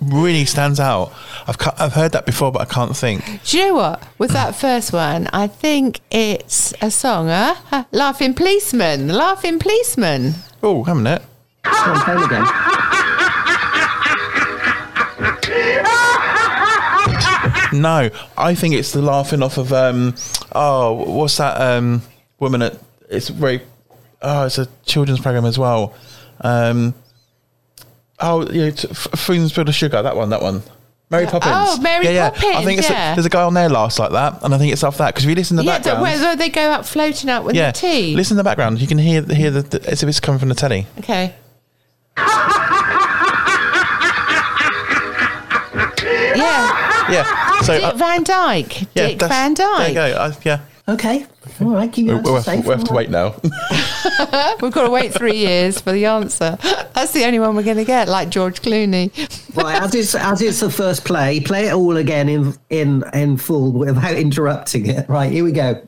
really 0.00 0.46
stands 0.46 0.80
out. 0.80 1.12
I've 1.46 1.56
I've 1.78 1.92
heard 1.92 2.12
that 2.12 2.24
before, 2.24 2.50
but 2.50 2.62
I 2.62 2.64
can't 2.64 2.96
think. 2.96 3.42
Do 3.44 3.58
you 3.58 3.66
know 3.66 3.74
what? 3.74 4.02
With 4.16 4.30
that 4.30 4.54
first 4.56 4.94
one, 4.94 5.28
I 5.34 5.48
think 5.48 6.00
it's 6.10 6.72
a 6.80 6.90
song, 6.90 7.28
huh? 7.28 7.56
Huh, 7.66 7.84
Laughing 7.92 8.32
Policeman. 8.32 9.08
Laughing 9.08 9.58
Policeman. 9.58 10.32
Oh, 10.62 10.82
haven't 10.84 11.08
it? 11.08 11.22
Come 11.62 11.98
on, 12.08 12.22
it 12.22 12.24
again. 12.24 13.12
No, 17.80 18.10
I 18.36 18.54
think 18.54 18.74
it's 18.74 18.92
the 18.92 19.02
laughing 19.02 19.42
off 19.42 19.58
of 19.58 19.72
um. 19.72 20.14
Oh, 20.52 20.92
what's 21.10 21.36
that 21.38 21.60
um 21.60 22.02
woman 22.38 22.62
at? 22.62 22.78
It's 23.08 23.28
very. 23.28 23.60
oh, 24.22 24.46
it's 24.46 24.58
a 24.58 24.66
children's 24.84 25.20
program 25.20 25.44
as 25.44 25.58
well. 25.58 25.94
Um, 26.40 26.94
oh, 28.18 28.48
yeah, 28.50 28.70
t- 28.70 28.88
F- 28.90 29.08
Spoonful 29.14 29.68
of 29.68 29.74
Sugar. 29.74 30.02
That 30.02 30.16
one. 30.16 30.30
That 30.30 30.42
one. 30.42 30.62
Mary 31.08 31.26
Poppins. 31.26 31.52
oh, 31.54 31.80
Mary 31.80 32.06
yeah, 32.06 32.10
yeah. 32.10 32.26
I 32.26 32.30
Poppins, 32.30 32.64
think 32.64 32.78
it's 32.80 32.90
yeah. 32.90 33.12
a, 33.12 33.14
there's 33.14 33.26
a 33.26 33.30
guy 33.30 33.42
on 33.42 33.54
there 33.54 33.68
laughs 33.68 33.98
like 34.00 34.10
that, 34.10 34.42
and 34.42 34.52
I 34.52 34.58
think 34.58 34.72
it's 34.72 34.82
off 34.82 34.98
that 34.98 35.14
because 35.14 35.22
if 35.24 35.28
you 35.30 35.36
listen 35.36 35.56
to 35.56 35.62
the 35.62 35.66
yeah, 35.66 35.78
the, 35.78 35.84
background, 35.84 36.02
where, 36.02 36.18
where 36.18 36.36
they 36.36 36.48
go 36.48 36.62
out 36.62 36.84
floating 36.84 37.30
out 37.30 37.44
with 37.44 37.54
yeah, 37.54 37.70
the 37.70 37.78
tea. 37.78 38.16
listen 38.16 38.36
to 38.36 38.42
the 38.42 38.44
background. 38.44 38.80
You 38.80 38.88
can 38.88 38.98
hear 38.98 39.22
hear 39.22 39.52
the, 39.52 39.62
the 39.62 39.88
as 39.88 40.02
if 40.02 40.08
it's 40.08 40.18
coming 40.18 40.40
from 40.40 40.48
the 40.48 40.56
telly. 40.56 40.86
Okay. 40.98 41.32
yeah. 47.10 47.24
Yeah. 47.24 47.60
So 47.62 47.74
Dick 47.74 47.84
uh, 47.84 47.96
Van 47.96 48.22
Dyke. 48.22 48.80
yeah, 48.94 49.06
Dick 49.08 49.18
that's- 49.18 49.30
Van 49.30 49.54
There 49.54 49.88
you 49.88 49.94
go. 49.94 50.18
Uh, 50.18 50.32
yeah. 50.44 50.60
Okay. 50.88 51.26
All 51.60 51.70
right. 51.70 51.92
Keep 51.92 52.06
We, 52.06 52.12
your 52.12 52.22
we 52.22 52.30
answers 52.30 52.46
have, 52.46 52.56
safe. 52.58 52.64
we 52.64 52.70
have 52.72 52.84
to 52.84 52.92
wait 52.94 53.10
now. 53.10 53.34
We've 54.62 54.70
got 54.72 54.84
to 54.84 54.90
wait 54.90 55.12
three 55.12 55.36
years 55.36 55.80
for 55.80 55.90
the 55.90 56.06
answer. 56.06 56.56
That's 56.94 57.10
the 57.12 57.24
only 57.24 57.40
one 57.40 57.56
we're 57.56 57.64
going 57.64 57.76
to 57.78 57.84
get, 57.84 58.06
like 58.08 58.28
George 58.28 58.62
Clooney. 58.62 59.10
Right, 59.56 59.80
as 59.82 59.94
it's 59.94 60.14
as 60.14 60.42
it's 60.42 60.60
the 60.60 60.70
first 60.70 61.06
play, 61.06 61.40
play 61.40 61.68
it 61.68 61.72
all 61.72 61.96
again 61.96 62.28
in 62.28 62.54
in 62.68 63.02
in 63.14 63.38
full 63.38 63.72
without 63.72 64.14
interrupting 64.14 64.84
it. 64.86 65.08
Right, 65.08 65.32
here 65.32 65.44
we 65.44 65.52
go. 65.52 65.80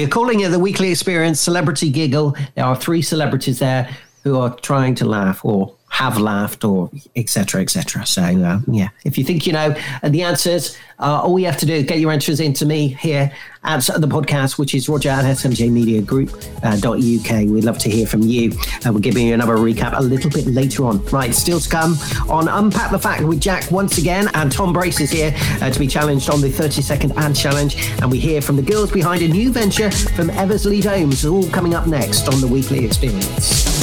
We're 0.00 0.08
calling 0.08 0.40
it 0.40 0.48
the 0.48 0.58
weekly 0.58 0.90
experience 0.90 1.40
celebrity 1.40 1.90
giggle. 1.90 2.34
There 2.54 2.64
are 2.64 2.74
three 2.74 3.02
celebrities 3.02 3.58
there 3.58 3.94
who 4.24 4.38
are 4.38 4.56
trying 4.60 4.94
to 4.94 5.04
laugh 5.04 5.44
or 5.44 5.74
have 6.00 6.18
laughed 6.18 6.64
or 6.64 6.90
etc 7.14 7.60
etc 7.60 8.04
so 8.06 8.22
uh, 8.22 8.58
yeah 8.68 8.88
if 9.04 9.18
you 9.18 9.24
think 9.24 9.46
you 9.46 9.52
know 9.52 9.76
uh, 10.02 10.08
the 10.08 10.22
answers 10.22 10.78
uh, 10.98 11.20
all 11.22 11.38
you 11.38 11.46
have 11.46 11.58
to 11.58 11.66
do 11.66 11.74
is 11.74 11.84
get 11.84 11.98
your 11.98 12.10
answers 12.10 12.40
into 12.40 12.66
me 12.66 12.88
here 12.88 13.30
at 13.64 13.82
the 13.82 14.06
podcast 14.06 14.58
which 14.58 14.74
is 14.74 14.88
roger 14.88 15.10
at 15.10 15.24
smjmediagroup.uk 15.24 17.50
we'd 17.50 17.64
love 17.64 17.78
to 17.78 17.90
hear 17.90 18.06
from 18.06 18.22
you. 18.22 18.52
And 18.84 18.94
we'll 18.94 19.02
give 19.02 19.16
you 19.16 19.34
another 19.34 19.56
recap 19.56 19.98
a 19.98 20.02
little 20.02 20.30
bit 20.30 20.46
later 20.46 20.84
on. 20.84 21.04
Right 21.06 21.34
still 21.34 21.60
to 21.60 21.68
come 21.68 21.96
on 22.28 22.48
unpack 22.48 22.90
the 22.90 22.98
fact 22.98 23.22
with 23.22 23.40
jack 23.40 23.70
once 23.70 23.98
again 23.98 24.28
and 24.34 24.50
tom 24.50 24.72
brace 24.72 25.00
is 25.00 25.10
here 25.10 25.34
uh, 25.60 25.70
to 25.70 25.78
be 25.78 25.86
challenged 25.86 26.30
on 26.30 26.40
the 26.40 26.50
30 26.50 26.82
second 26.82 27.12
ad 27.16 27.34
challenge. 27.34 27.76
And 28.00 28.10
we 28.10 28.18
hear 28.18 28.40
from 28.40 28.56
the 28.56 28.62
girls 28.62 28.90
behind 28.90 29.22
a 29.22 29.28
new 29.28 29.52
venture 29.52 29.90
from 29.90 30.30
eversley 30.30 30.80
domes 30.80 31.24
all 31.24 31.48
coming 31.50 31.74
up 31.74 31.86
next 31.86 32.28
on 32.28 32.40
the 32.40 32.46
weekly 32.46 32.84
experience 32.84 33.79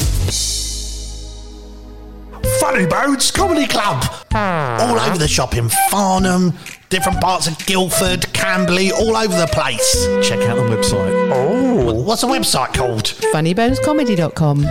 Funny 2.78 2.88
Bones 2.88 3.32
Comedy 3.32 3.65
Club. 3.65 4.03
All 4.36 4.99
over 4.99 5.17
the 5.17 5.28
shop 5.28 5.57
in 5.57 5.67
Farnham, 5.89 6.53
different 6.89 7.19
parts 7.19 7.47
of 7.47 7.57
Guildford, 7.65 8.32
Camberley, 8.34 8.91
all 8.91 9.17
over 9.17 9.36
the 9.36 9.47
place. 9.47 10.05
Check 10.21 10.47
out 10.47 10.57
the 10.57 10.61
website. 10.61 11.32
Oh, 11.34 11.95
what's 12.03 12.21
the 12.21 12.28
website 12.28 12.75
called? 12.75 13.05
Funnybonescomedy.com. 13.34 14.61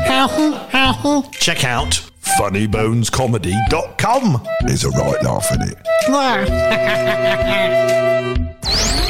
Check 1.32 1.64
out 1.64 2.00
funnybonescomedy.com. 2.38 4.46
There's 4.60 4.84
a 4.84 4.90
right 4.90 5.20
laugh 5.24 5.50
in 5.52 5.62
it. 5.62 5.76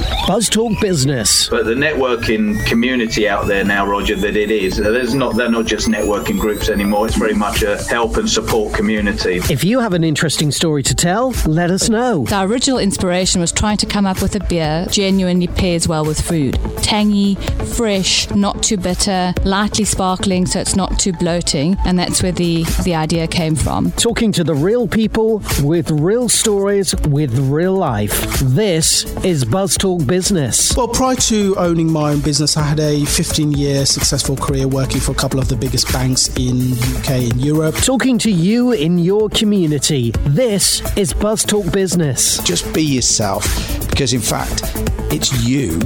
Buzz 0.27 0.49
Talk 0.49 0.72
Business. 0.81 1.49
But 1.49 1.66
the 1.66 1.74
networking 1.74 2.66
community 2.66 3.29
out 3.29 3.47
there 3.47 3.64
now, 3.64 3.87
Roger, 3.87 4.16
that 4.16 4.35
it 4.37 4.51
is, 4.51 4.77
there's 4.77 5.14
not 5.14 5.37
they're 5.37 5.49
not 5.49 5.66
just 5.66 5.87
networking 5.87 6.37
groups 6.37 6.68
anymore. 6.68 7.07
It's 7.07 7.16
very 7.16 7.33
much 7.33 7.62
a 7.62 7.81
help 7.85 8.16
and 8.16 8.29
support 8.29 8.74
community. 8.74 9.37
If 9.49 9.62
you 9.62 9.79
have 9.79 9.93
an 9.93 10.03
interesting 10.03 10.51
story 10.51 10.83
to 10.83 10.97
tell, 10.97 11.31
let 11.47 11.70
us 11.70 11.89
know. 11.89 12.24
The 12.24 12.43
original 12.43 12.81
inspiration 12.81 13.41
was 13.41 13.53
trying 13.53 13.77
to 13.77 13.87
come 13.87 14.05
up 14.05 14.20
with 14.20 14.35
a 14.35 14.41
beer 14.41 14.87
genuinely 14.91 15.47
pairs 15.47 15.87
well 15.87 16.05
with 16.05 16.20
food. 16.20 16.59
Tangy, 16.83 17.37
fresh, 17.77 18.29
not 18.31 18.64
too 18.64 18.79
bitter, 18.79 19.33
lightly 19.45 19.85
sparkling 19.85 20.45
so 20.47 20.59
it's 20.59 20.74
not 20.74 20.99
too 20.99 21.12
bloating, 21.12 21.77
and 21.85 21.97
that's 21.97 22.20
where 22.20 22.33
the, 22.33 22.64
the 22.83 22.97
idea 22.97 23.29
came 23.29 23.55
from. 23.55 23.93
Talking 23.93 24.33
to 24.33 24.43
the 24.43 24.55
real 24.57 24.89
people 24.89 25.41
with 25.62 25.89
real 25.93 26.29
stories 26.29 26.97
with 27.07 27.39
real 27.39 27.74
life. 27.74 28.41
This 28.41 29.05
is 29.24 29.45
Buzz 29.45 29.77
Talk 29.77 30.05
Business. 30.17 30.75
Well, 30.75 30.89
prior 30.89 31.14
to 31.29 31.55
owning 31.59 31.93
my 31.93 32.11
own 32.11 32.21
business, 32.21 32.57
I 32.57 32.62
had 32.62 32.81
a 32.81 33.05
15 33.05 33.53
year 33.53 33.85
successful 33.85 34.35
career 34.35 34.67
working 34.67 34.99
for 34.99 35.12
a 35.12 35.14
couple 35.14 35.39
of 35.39 35.49
the 35.49 35.57
biggest 35.57 35.93
banks 35.93 36.29
in 36.39 36.73
UK 36.97 37.11
and 37.31 37.39
Europe. 37.39 37.75
Talking 37.75 38.17
to 38.21 38.31
you 38.31 38.73
in 38.73 38.97
your 38.97 39.29
community. 39.29 40.12
This 40.25 40.81
is 40.97 41.12
Buzz 41.12 41.45
Talk 41.45 41.71
Business. 41.71 42.43
Just 42.45 42.73
be 42.73 42.81
yourself 42.83 43.45
because, 43.91 44.14
in 44.14 44.23
fact, 44.23 44.62
it's 45.12 45.47
you 45.47 45.79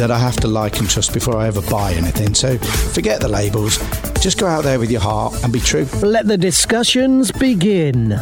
that 0.00 0.10
I 0.10 0.18
have 0.18 0.34
to 0.40 0.48
like 0.48 0.80
and 0.80 0.90
trust 0.90 1.14
before 1.14 1.36
I 1.36 1.46
ever 1.46 1.62
buy 1.70 1.92
anything. 1.92 2.34
So 2.34 2.58
forget 2.58 3.20
the 3.20 3.28
labels. 3.28 3.78
Just 4.20 4.40
go 4.40 4.48
out 4.48 4.64
there 4.64 4.80
with 4.80 4.90
your 4.90 5.02
heart 5.02 5.40
and 5.44 5.52
be 5.52 5.60
true. 5.60 5.86
Let 6.02 6.26
the 6.26 6.36
discussions 6.36 7.30
begin. 7.30 8.18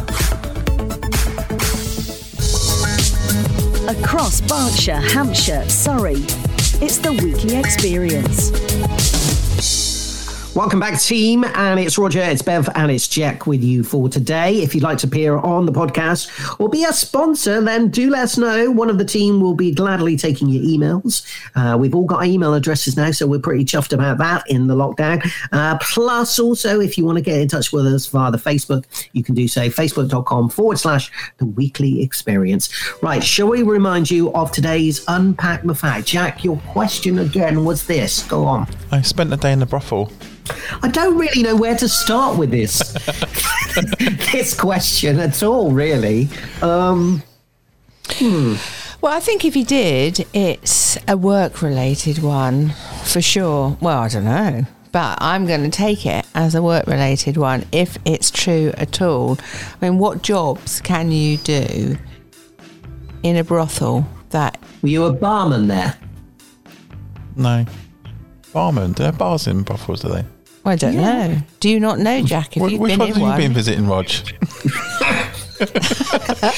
Across 3.87 4.41
Berkshire, 4.41 4.99
Hampshire, 4.99 5.63
Surrey, 5.69 6.15
it's 6.81 6.97
the 6.97 7.13
weekly 7.23 7.55
experience. 7.55 8.51
Welcome 10.57 10.79
back, 10.79 10.99
team. 10.99 11.43
And 11.43 11.79
it's 11.79 11.99
Roger, 11.99 12.19
it's 12.19 12.41
Bev, 12.41 12.67
and 12.73 12.89
it's 12.89 13.07
Jack 13.07 13.45
with 13.45 13.63
you 13.63 13.83
for 13.83 14.09
today. 14.09 14.63
If 14.63 14.73
you'd 14.73 14.83
like 14.83 14.97
to 14.97 15.07
appear 15.07 15.37
on 15.37 15.67
the 15.67 15.71
podcast 15.71 16.59
or 16.59 16.67
be 16.67 16.83
a 16.83 16.91
sponsor, 16.91 17.61
then 17.61 17.89
do 17.89 18.09
let 18.09 18.23
us 18.23 18.39
know. 18.39 18.71
One 18.71 18.89
of 18.89 18.97
the 18.97 19.05
team 19.05 19.39
will 19.39 19.53
be 19.53 19.71
gladly 19.71 20.17
taking 20.17 20.49
your 20.49 20.63
emails. 20.63 21.23
Uh, 21.53 21.77
we've 21.77 21.93
all 21.93 22.05
got 22.05 22.25
email 22.25 22.55
addresses 22.55 22.97
now, 22.97 23.11
so 23.11 23.27
we're 23.27 23.37
pretty 23.37 23.65
chuffed 23.65 23.93
about 23.93 24.17
that 24.17 24.49
in 24.49 24.65
the 24.65 24.73
lockdown. 24.73 25.23
Uh, 25.51 25.77
plus, 25.79 26.39
also, 26.39 26.79
if 26.79 26.97
you 26.97 27.05
want 27.05 27.19
to 27.19 27.23
get 27.23 27.39
in 27.39 27.47
touch 27.47 27.71
with 27.71 27.85
us 27.85 28.07
via 28.07 28.31
the 28.31 28.39
Facebook, 28.39 28.83
you 29.13 29.23
can 29.23 29.35
do 29.35 29.47
so 29.47 29.69
facebook.com 29.69 30.49
forward 30.49 30.79
slash 30.79 31.11
the 31.37 31.45
weekly 31.45 32.01
experience. 32.01 32.73
Right, 33.03 33.23
shall 33.23 33.49
we 33.49 33.61
remind 33.61 34.09
you 34.09 34.33
of 34.33 34.51
today's 34.51 35.05
Unpack 35.07 35.61
the 35.65 35.75
Fact? 35.75 36.07
Jack, 36.07 36.43
your 36.43 36.57
question 36.69 37.19
again 37.19 37.63
was 37.63 37.85
this. 37.85 38.23
Go 38.23 38.43
on. 38.45 38.67
I 38.91 39.03
spent 39.03 39.31
a 39.31 39.37
day 39.37 39.51
in 39.51 39.59
the 39.59 39.67
brothel. 39.67 40.11
I 40.81 40.89
don't 40.89 41.17
really 41.17 41.43
know 41.43 41.55
where 41.55 41.75
to 41.75 41.87
start 41.87 42.37
with 42.37 42.51
this 42.51 42.93
this 44.31 44.59
question 44.59 45.19
at 45.19 45.43
all, 45.43 45.71
really. 45.71 46.29
Um, 46.61 47.23
hmm. 48.09 48.55
Well, 49.01 49.15
I 49.15 49.19
think 49.19 49.45
if 49.45 49.55
you 49.55 49.63
did, 49.63 50.25
it's 50.33 50.97
a 51.07 51.15
work 51.15 51.61
related 51.61 52.19
one 52.19 52.73
for 53.03 53.21
sure. 53.21 53.77
Well, 53.79 53.99
I 53.99 54.07
don't 54.07 54.25
know. 54.25 54.65
But 54.91 55.19
I'm 55.21 55.45
going 55.45 55.63
to 55.63 55.69
take 55.69 56.05
it 56.05 56.25
as 56.33 56.55
a 56.55 56.61
work 56.61 56.87
related 56.87 57.37
one 57.37 57.65
if 57.71 57.97
it's 58.05 58.31
true 58.31 58.73
at 58.77 59.01
all. 59.01 59.37
I 59.79 59.89
mean, 59.89 59.99
what 59.99 60.23
jobs 60.23 60.81
can 60.81 61.11
you 61.11 61.37
do 61.37 61.97
in 63.21 63.35
a 63.35 63.43
brothel 63.43 64.07
that. 64.29 64.57
Were 64.81 64.89
you 64.89 65.05
a 65.05 65.13
barman 65.13 65.67
there? 65.67 65.95
No. 67.35 67.65
Barman? 68.53 68.93
Do 68.93 69.03
they 69.03 69.05
have 69.05 69.17
bars 69.17 69.47
in 69.47 69.63
brothels, 69.63 70.01
do 70.01 70.09
they? 70.09 70.25
I 70.67 70.75
don't 70.75 70.93
Yeah. 70.93 71.27
know. 71.27 71.37
Do 71.59 71.69
you 71.69 71.79
not 71.79 71.99
know, 71.99 72.21
Jack? 72.21 72.57
If 72.57 72.63
Wh- 72.63 72.71
you've 72.71 72.79
Which 72.81 72.91
been 72.91 72.99
ones 72.99 73.09
in 73.09 73.13
have 73.15 73.21
you 73.21 73.27
one? 73.29 73.37
been 73.39 73.53
visiting, 73.53 73.87
Rog? 73.87 74.07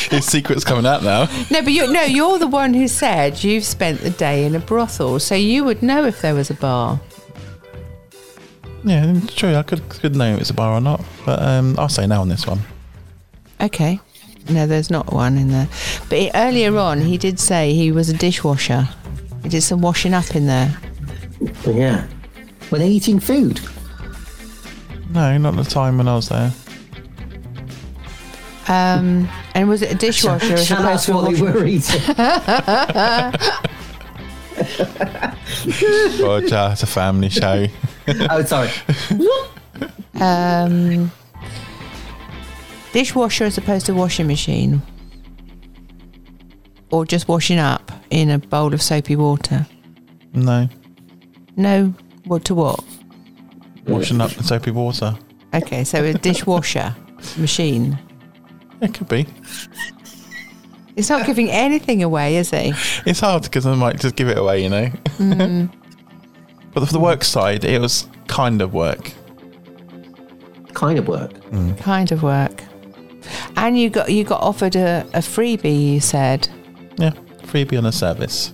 His 0.09 0.25
secret's 0.25 0.63
coming 0.65 0.85
out 0.85 1.03
now. 1.03 1.25
No, 1.49 1.61
but 1.61 1.71
you 1.71 1.91
no, 1.91 2.01
you're 2.03 2.37
the 2.37 2.47
one 2.47 2.73
who 2.73 2.87
said 2.87 3.43
you've 3.43 3.63
spent 3.63 4.01
the 4.01 4.09
day 4.09 4.45
in 4.45 4.55
a 4.55 4.59
brothel, 4.59 5.19
so 5.19 5.35
you 5.35 5.63
would 5.63 5.81
know 5.81 6.05
if 6.05 6.21
there 6.21 6.35
was 6.35 6.49
a 6.49 6.53
bar. 6.53 6.99
Yeah, 8.83 9.13
it's 9.15 9.33
true. 9.35 9.55
I 9.55 9.63
could 9.63 9.87
could 9.89 10.15
know 10.15 10.33
if 10.35 10.41
it's 10.41 10.49
a 10.49 10.53
bar 10.53 10.73
or 10.73 10.81
not, 10.81 11.01
but 11.25 11.41
um, 11.41 11.75
I'll 11.79 11.89
say 11.89 12.07
no 12.07 12.21
on 12.21 12.29
this 12.29 12.45
one. 12.45 12.59
Okay. 13.61 13.99
No, 14.49 14.65
there's 14.65 14.89
not 14.89 15.13
one 15.13 15.37
in 15.37 15.49
there. 15.49 15.67
But 16.09 16.17
he, 16.17 16.31
earlier 16.33 16.75
on, 16.77 17.01
he 17.01 17.17
did 17.17 17.39
say 17.39 17.73
he 17.73 17.91
was 17.91 18.09
a 18.09 18.13
dishwasher. 18.13 18.87
He 19.43 19.49
did 19.49 19.61
some 19.61 19.81
washing 19.81 20.13
up 20.13 20.35
in 20.35 20.47
there. 20.47 20.75
Yeah. 21.65 22.07
Were 22.71 22.79
they 22.79 22.89
eating 22.89 23.19
food? 23.19 23.59
No, 25.09 25.37
not 25.37 25.55
the 25.55 25.63
time 25.63 25.97
when 25.97 26.07
I 26.07 26.15
was 26.15 26.29
there. 26.29 26.51
Um, 28.67 29.27
and 29.55 29.67
was 29.67 29.81
it 29.81 29.91
a 29.91 29.95
dishwasher 29.95 30.53
as 30.53 30.67
Shall 30.67 30.77
I 30.85 30.91
opposed 30.93 30.93
ask 30.93 31.05
to 31.07 31.13
a 31.13 31.15
what 31.15 31.33
they 31.33 31.41
were 31.41 31.65
eating? 31.65 32.01
Roger, 36.23 36.69
it's 36.71 36.83
a 36.83 36.87
family 36.87 37.29
show. 37.29 37.65
oh, 38.29 38.43
sorry. 38.43 38.69
um, 40.21 41.11
dishwasher 42.93 43.45
as 43.45 43.57
opposed 43.57 43.87
to 43.87 43.95
washing 43.95 44.27
machine, 44.27 44.83
or 46.91 47.05
just 47.05 47.27
washing 47.27 47.57
up 47.57 47.91
in 48.11 48.29
a 48.29 48.37
bowl 48.37 48.71
of 48.75 48.83
soapy 48.83 49.15
water. 49.15 49.65
No. 50.33 50.69
No, 51.57 51.95
what 52.25 52.45
to 52.45 52.53
what? 52.53 52.83
Washing 53.89 54.21
up 54.21 54.35
in 54.37 54.43
soapy 54.43 54.71
water. 54.71 55.17
Okay, 55.53 55.83
so 55.83 56.03
a 56.03 56.13
dishwasher 56.13 56.95
machine. 57.37 57.97
It 58.81 58.93
could 58.93 59.07
be. 59.07 59.27
It's 60.95 61.09
not 61.09 61.25
giving 61.25 61.49
anything 61.49 62.03
away, 62.03 62.37
is 62.37 62.51
he? 62.51 62.73
It's 63.05 63.19
hard 63.19 63.43
because 63.43 63.65
I 63.65 63.75
might 63.75 63.99
just 63.99 64.15
give 64.15 64.27
it 64.27 64.37
away, 64.37 64.63
you 64.63 64.69
know. 64.69 64.85
Mm. 65.17 65.73
But 66.71 66.85
for 66.85 66.93
the 66.93 66.99
work 66.99 67.23
side, 67.23 67.65
it 67.65 67.81
was 67.81 68.07
kind 68.27 68.61
of 68.61 68.73
work. 68.73 69.11
Kind 70.73 70.99
of 70.99 71.07
work. 71.07 71.31
Kind 71.79 72.11
of 72.11 72.21
work. 72.21 72.63
And 73.57 73.77
you 73.77 73.89
got 73.89 74.11
you 74.11 74.23
got 74.23 74.41
offered 74.41 74.75
a, 74.75 75.01
a 75.13 75.19
freebie. 75.19 75.93
You 75.93 75.99
said. 75.99 76.47
Yeah, 76.97 77.11
freebie 77.41 77.77
on 77.77 77.87
a 77.87 77.91
service. 77.91 78.53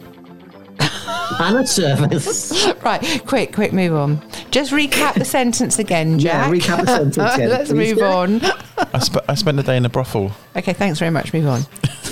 And 1.40 1.58
a 1.58 1.68
service. 1.68 2.68
right, 2.84 3.22
quick, 3.26 3.54
quick, 3.54 3.74
move 3.74 3.94
on. 3.94 4.22
Just 4.52 4.72
recap 4.72 5.14
the 5.16 5.26
sentence 5.26 5.80
again, 5.80 6.20
Jack. 6.20 6.48
Yeah, 6.48 6.54
recap 6.60 6.82
the 6.86 6.88
sentence 6.96 7.18
again, 7.36 7.50
Let's 7.50 7.72
please, 7.72 7.90
move 7.92 7.98
Jack. 8.00 8.14
on. 8.16 8.88
I, 8.94 9.00
sp- 9.00 9.26
I 9.28 9.36
spent 9.36 9.58
the 9.58 9.64
day 9.64 9.78
in 9.78 9.86
a 9.86 9.90
brothel. 9.90 10.32
Okay, 10.56 10.74
thanks 10.74 11.00
very 11.00 11.12
much. 11.12 11.34
Move 11.34 11.48
on. 11.48 11.62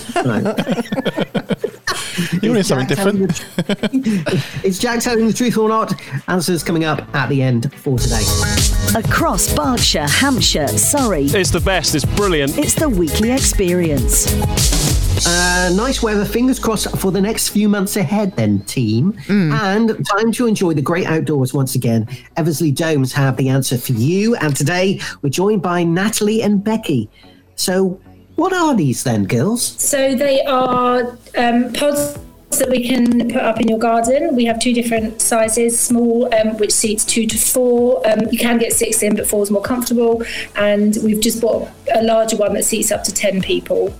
You 2.41 2.49
wanted 2.49 2.65
something 2.65 2.87
different. 2.87 3.43
Is 4.63 4.79
Jack 4.83 4.99
telling 5.01 5.27
the 5.27 5.33
truth 5.33 5.57
or 5.57 5.67
not? 5.67 5.93
Answers 6.27 6.63
coming 6.63 6.83
up 6.83 7.01
at 7.15 7.29
the 7.29 7.41
end 7.41 7.73
for 7.73 7.97
today. 7.97 8.23
Across 8.95 9.55
Berkshire, 9.55 10.07
Hampshire, 10.07 10.67
Surrey. 10.67 11.25
It's 11.25 11.49
the 11.51 11.59
best. 11.59 11.95
It's 11.95 12.05
brilliant. 12.05 12.57
It's 12.57 12.75
the 12.75 12.87
weekly 12.87 13.31
experience. 13.31 14.27
Uh, 15.25 15.71
nice 15.75 16.03
weather, 16.03 16.25
fingers 16.25 16.59
crossed 16.59 16.89
for 16.97 17.11
the 17.11 17.21
next 17.21 17.49
few 17.49 17.69
months 17.69 17.95
ahead, 17.97 18.35
then, 18.35 18.59
team. 18.61 19.17
And 19.29 20.05
time 20.05 20.31
to 20.33 20.47
enjoy 20.47 20.73
the 20.73 20.81
great 20.81 21.07
outdoors 21.07 21.53
once 21.53 21.75
again. 21.75 22.07
Eversley 22.37 22.71
Domes 22.71 23.13
have 23.13 23.37
the 23.37 23.49
answer 23.49 23.77
for 23.77 23.93
you. 23.93 24.35
And 24.35 24.55
today 24.55 24.99
we're 25.21 25.29
joined 25.29 25.61
by 25.61 25.83
Natalie 25.83 26.41
and 26.41 26.63
Becky. 26.63 27.09
So, 27.55 27.99
what 28.43 28.51
are 28.51 28.75
these 28.75 29.05
then, 29.05 29.23
girls? 29.23 29.63
So 29.81 30.15
they 30.15 30.41
are 30.43 31.17
um, 31.37 31.71
pods 31.71 32.19
that 32.59 32.69
we 32.69 32.85
can 32.85 33.29
put 33.29 33.41
up 33.41 33.61
in 33.61 33.69
your 33.69 33.79
garden. 33.79 34.35
We 34.35 34.43
have 34.43 34.59
two 34.59 34.73
different 34.73 35.21
sizes: 35.21 35.79
small, 35.79 36.27
um, 36.35 36.57
which 36.57 36.73
seats 36.73 37.05
two 37.05 37.25
to 37.25 37.37
four. 37.37 38.05
Um, 38.05 38.27
you 38.31 38.37
can 38.37 38.57
get 38.57 38.73
six 38.73 39.01
in, 39.01 39.15
but 39.15 39.27
four 39.27 39.43
is 39.43 39.49
more 39.49 39.61
comfortable. 39.61 40.23
And 40.57 40.97
we've 41.05 41.21
just 41.21 41.39
bought 41.39 41.69
a 41.95 42.03
larger 42.03 42.35
one 42.35 42.53
that 42.55 42.65
seats 42.65 42.91
up 42.91 43.05
to 43.05 43.13
ten 43.13 43.41
people. 43.41 43.95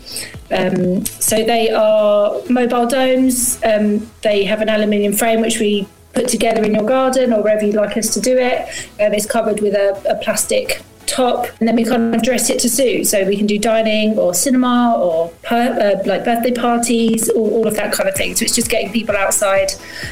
Um, 0.51 1.05
so 1.05 1.37
they 1.37 1.69
are 1.69 2.41
mobile 2.49 2.85
domes. 2.85 3.63
Um, 3.63 4.11
they 4.23 4.43
have 4.43 4.59
an 4.59 4.67
aluminium 4.67 5.13
frame, 5.13 5.39
which 5.39 5.61
we 5.61 5.87
put 6.11 6.27
together 6.27 6.63
in 6.63 6.73
your 6.73 6.85
garden 6.85 7.31
or 7.31 7.41
wherever 7.41 7.65
you'd 7.65 7.75
like 7.75 7.95
us 7.95 8.13
to 8.15 8.19
do 8.19 8.37
it. 8.37 8.67
Um, 9.01 9.13
it's 9.13 9.25
covered 9.25 9.61
with 9.61 9.73
a, 9.73 9.89
a 10.09 10.15
plastic 10.21 10.83
top 11.05 11.47
and 11.59 11.67
then 11.67 11.75
we 11.75 11.83
kind 11.83 12.15
of 12.15 12.21
dress 12.23 12.49
it 12.49 12.59
to 12.59 12.69
suit 12.69 13.05
so 13.05 13.23
we 13.25 13.37
can 13.37 13.45
do 13.45 13.57
dining 13.59 14.17
or 14.17 14.33
cinema 14.33 14.95
or 14.97 15.29
per, 15.43 15.55
uh, 15.55 16.07
like 16.07 16.23
birthday 16.23 16.51
parties 16.51 17.29
or 17.29 17.49
all 17.51 17.67
of 17.67 17.75
that 17.75 17.93
kind 17.93 18.07
of 18.07 18.15
thing 18.15 18.35
so 18.35 18.43
it's 18.43 18.55
just 18.55 18.69
getting 18.69 18.91
people 18.91 19.15
outside 19.15 19.71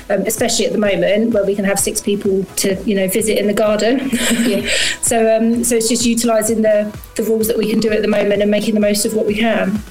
um, 0.10 0.22
especially 0.22 0.66
at 0.66 0.72
the 0.72 0.78
moment 0.78 1.34
where 1.34 1.46
we 1.46 1.56
can 1.56 1.66
have 1.66 1.80
six 1.80 2.02
people 2.02 2.44
to 2.56 2.76
you 2.84 2.96
know 2.96 3.08
visit 3.08 3.38
in 3.38 3.48
the 3.48 3.54
garden 3.54 4.10
so 5.02 5.36
um, 5.36 5.64
so 5.64 5.76
it's 5.76 5.90
just 5.90 6.06
utilizing 6.06 6.62
the 6.62 6.96
the 7.16 7.24
rules 7.24 7.48
that 7.48 7.58
we 7.58 7.70
can 7.70 7.80
do 7.80 7.90
at 7.92 8.02
the 8.02 8.08
moment 8.08 8.42
and 8.42 8.52
making 8.52 8.74
the 8.74 8.80
most 8.80 9.06
of 9.06 9.14
what 9.14 9.26
we 9.26 9.36
can 9.36 9.82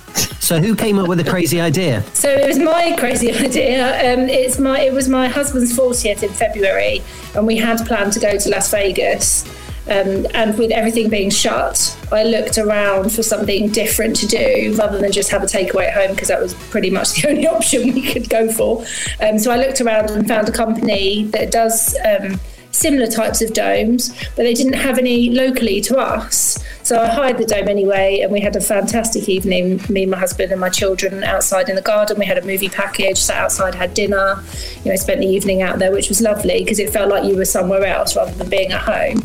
So, 0.41 0.61
who 0.61 0.75
came 0.75 0.99
up 0.99 1.07
with 1.07 1.19
the 1.19 1.31
crazy 1.31 1.61
idea? 1.61 2.03
so 2.13 2.29
it 2.29 2.47
was 2.47 2.59
my 2.59 2.97
crazy 2.99 3.33
idea. 3.33 4.15
Um, 4.15 4.29
it's 4.29 4.59
my 4.59 4.81
it 4.81 4.93
was 4.93 5.09
my 5.09 5.29
husband's 5.29 5.73
40th 5.73 6.23
in 6.25 6.31
February, 6.31 7.03
and 7.37 7.47
we 7.47 7.57
had 7.57 7.87
planned 7.87 8.13
to 8.15 8.21
go 8.21 8.37
to 8.37 8.51
Las 8.51 8.71
Vegas. 8.71 9.45
Um, 9.87 10.27
and 10.35 10.57
with 10.59 10.71
everything 10.71 11.09
being 11.09 11.31
shut, 11.31 11.97
I 12.13 12.25
looked 12.25 12.59
around 12.59 13.13
for 13.13 13.23
something 13.23 13.71
different 13.71 14.15
to 14.17 14.27
do 14.27 14.75
rather 14.79 14.99
than 14.99 15.11
just 15.11 15.31
have 15.31 15.43
a 15.43 15.47
takeaway 15.47 15.89
at 15.89 15.95
home 15.95 16.15
because 16.15 16.29
that 16.29 16.41
was 16.41 16.55
pretty 16.55 16.91
much 16.91 17.15
the 17.23 17.29
only 17.29 17.47
option 17.47 17.95
we 17.95 18.03
could 18.03 18.29
go 18.29 18.51
for. 18.53 18.85
Um, 19.21 19.39
so 19.39 19.51
I 19.51 19.57
looked 19.57 19.81
around 19.81 20.11
and 20.11 20.29
found 20.29 20.49
a 20.49 20.53
company 20.53 21.25
that 21.27 21.51
does 21.51 21.97
um, 22.05 22.39
similar 22.73 23.07
types 23.07 23.43
of 23.43 23.53
domes, 23.53 24.11
but 24.37 24.45
they 24.45 24.55
didn't 24.55 24.75
have 24.75 24.99
any 24.99 25.31
locally 25.31 25.81
to 25.83 25.99
us. 25.99 26.63
So 26.83 27.01
I 27.01 27.07
hired 27.09 27.39
the 27.39 27.45
dome 27.45 27.69
anyway, 27.69 28.21
and 28.21 28.33
we 28.33 28.41
had 28.41 28.57
a 28.57 28.61
fantastic 28.61 29.29
evening. 29.29 29.81
Me, 29.89 30.07
my 30.07 30.19
husband, 30.19 30.51
and 30.51 30.61
my 30.61 30.71
children 30.71 31.23
outside 31.25 31.69
in 31.69 31.77
the 31.77 31.83
garden. 31.83 32.19
We 32.19 32.27
had 32.27 32.39
a 32.39 32.45
movie 32.45 32.69
package, 32.69 33.19
sat 33.19 33.39
outside, 33.39 33.75
had 33.75 33.95
dinner. 33.95 34.43
You 34.85 34.93
know, 34.93 34.97
spent 34.97 35.21
the 35.21 35.27
evening 35.27 35.63
out 35.63 35.79
there, 35.79 35.93
which 35.93 36.09
was 36.09 36.21
lovely 36.21 36.61
because 36.61 36.79
it 36.79 36.91
felt 36.91 37.11
like 37.11 37.25
you 37.25 37.37
were 37.37 37.45
somewhere 37.45 37.85
else 37.85 38.17
rather 38.17 38.33
than 38.33 38.49
being 38.49 38.73
at 38.73 38.81
home. 38.81 39.23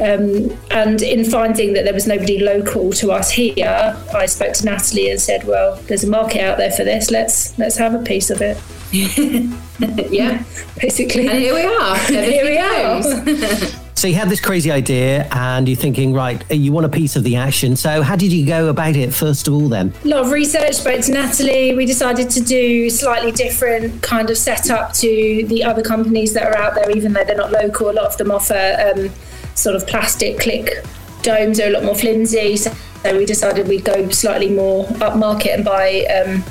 Um, 0.00 0.56
and 0.70 1.02
in 1.02 1.24
finding 1.24 1.74
that 1.74 1.84
there 1.84 1.94
was 1.94 2.06
nobody 2.06 2.38
local 2.38 2.92
to 2.94 3.12
us 3.12 3.30
here, 3.30 3.96
I 4.14 4.26
spoke 4.26 4.54
to 4.54 4.64
Natalie 4.64 5.10
and 5.10 5.20
said, 5.20 5.44
"Well, 5.44 5.76
there's 5.86 6.04
a 6.04 6.10
market 6.10 6.40
out 6.40 6.58
there 6.58 6.70
for 6.70 6.84
this. 6.84 7.10
Let's 7.10 7.56
let's 7.58 7.76
have 7.76 7.94
a 7.94 8.02
piece 8.02 8.30
of 8.30 8.40
it." 8.40 8.58
yeah, 10.10 10.42
basically. 10.80 11.28
And 11.28 11.38
here 11.38 11.54
we 11.54 11.64
are. 11.64 11.96
here 12.06 12.44
we 12.44 12.58
are. 12.58 13.78
So, 13.94 14.08
you 14.08 14.14
had 14.14 14.28
this 14.28 14.40
crazy 14.40 14.68
idea, 14.72 15.28
and 15.30 15.68
you're 15.68 15.76
thinking, 15.76 16.12
right, 16.12 16.42
you 16.50 16.72
want 16.72 16.86
a 16.86 16.88
piece 16.88 17.14
of 17.14 17.22
the 17.22 17.36
action. 17.36 17.76
So, 17.76 18.02
how 18.02 18.16
did 18.16 18.32
you 18.32 18.44
go 18.44 18.68
about 18.68 18.96
it, 18.96 19.14
first 19.14 19.46
of 19.46 19.54
all, 19.54 19.68
then? 19.68 19.92
A 20.04 20.08
lot 20.08 20.24
of 20.24 20.32
research, 20.32 20.74
spoke 20.74 21.02
to 21.02 21.12
Natalie. 21.12 21.76
We 21.76 21.86
decided 21.86 22.28
to 22.30 22.40
do 22.40 22.90
slightly 22.90 23.30
different 23.30 24.02
kind 24.02 24.28
of 24.28 24.36
setup 24.36 24.92
to 24.94 25.44
the 25.46 25.62
other 25.62 25.82
companies 25.82 26.34
that 26.34 26.48
are 26.48 26.56
out 26.56 26.74
there, 26.74 26.90
even 26.90 27.12
though 27.12 27.22
they're 27.22 27.36
not 27.36 27.52
local. 27.52 27.90
A 27.90 27.92
lot 27.92 28.06
of 28.06 28.16
them 28.16 28.32
offer 28.32 28.92
um, 28.92 29.08
sort 29.54 29.76
of 29.76 29.86
plastic 29.86 30.38
click 30.38 30.84
domes, 31.22 31.60
are 31.60 31.68
a 31.68 31.70
lot 31.70 31.84
more 31.84 31.94
flimsy. 31.94 32.56
So 32.56 32.72
we 33.04 33.24
decided 33.24 33.68
we'd 33.68 33.84
go 33.84 34.08
slightly 34.10 34.50
more 34.50 34.86
upmarket 34.86 35.54
and 35.54 35.64
buy 35.64 36.04
um, 36.06 36.44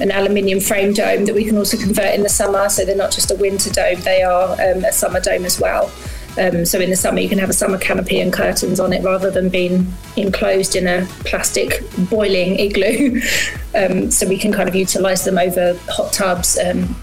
an 0.00 0.10
aluminium 0.10 0.60
frame 0.60 0.92
dome 0.92 1.24
that 1.24 1.34
we 1.34 1.44
can 1.44 1.56
also 1.56 1.76
convert 1.76 2.14
in 2.14 2.22
the 2.22 2.28
summer. 2.28 2.68
So 2.68 2.84
they're 2.84 2.96
not 2.96 3.12
just 3.12 3.30
a 3.30 3.36
winter 3.36 3.70
dome, 3.70 4.00
they 4.00 4.22
are 4.22 4.52
um, 4.52 4.84
a 4.84 4.92
summer 4.92 5.20
dome 5.20 5.44
as 5.44 5.60
well. 5.60 5.90
Um, 6.36 6.64
so 6.64 6.80
in 6.80 6.90
the 6.90 6.96
summer, 6.96 7.20
you 7.20 7.28
can 7.28 7.38
have 7.38 7.50
a 7.50 7.54
summer 7.54 7.78
canopy 7.78 8.20
and 8.20 8.32
curtains 8.32 8.80
on 8.80 8.92
it 8.92 9.04
rather 9.04 9.30
than 9.30 9.48
being 9.48 9.92
enclosed 10.16 10.74
in 10.74 10.88
a 10.88 11.06
plastic 11.20 11.82
boiling 12.10 12.58
igloo. 12.58 13.20
um, 13.74 14.10
so 14.10 14.28
we 14.28 14.36
can 14.36 14.52
kind 14.52 14.68
of 14.68 14.74
utilise 14.74 15.24
them 15.24 15.38
over 15.38 15.78
hot 15.88 16.12
tubs, 16.12 16.58
um, 16.58 16.96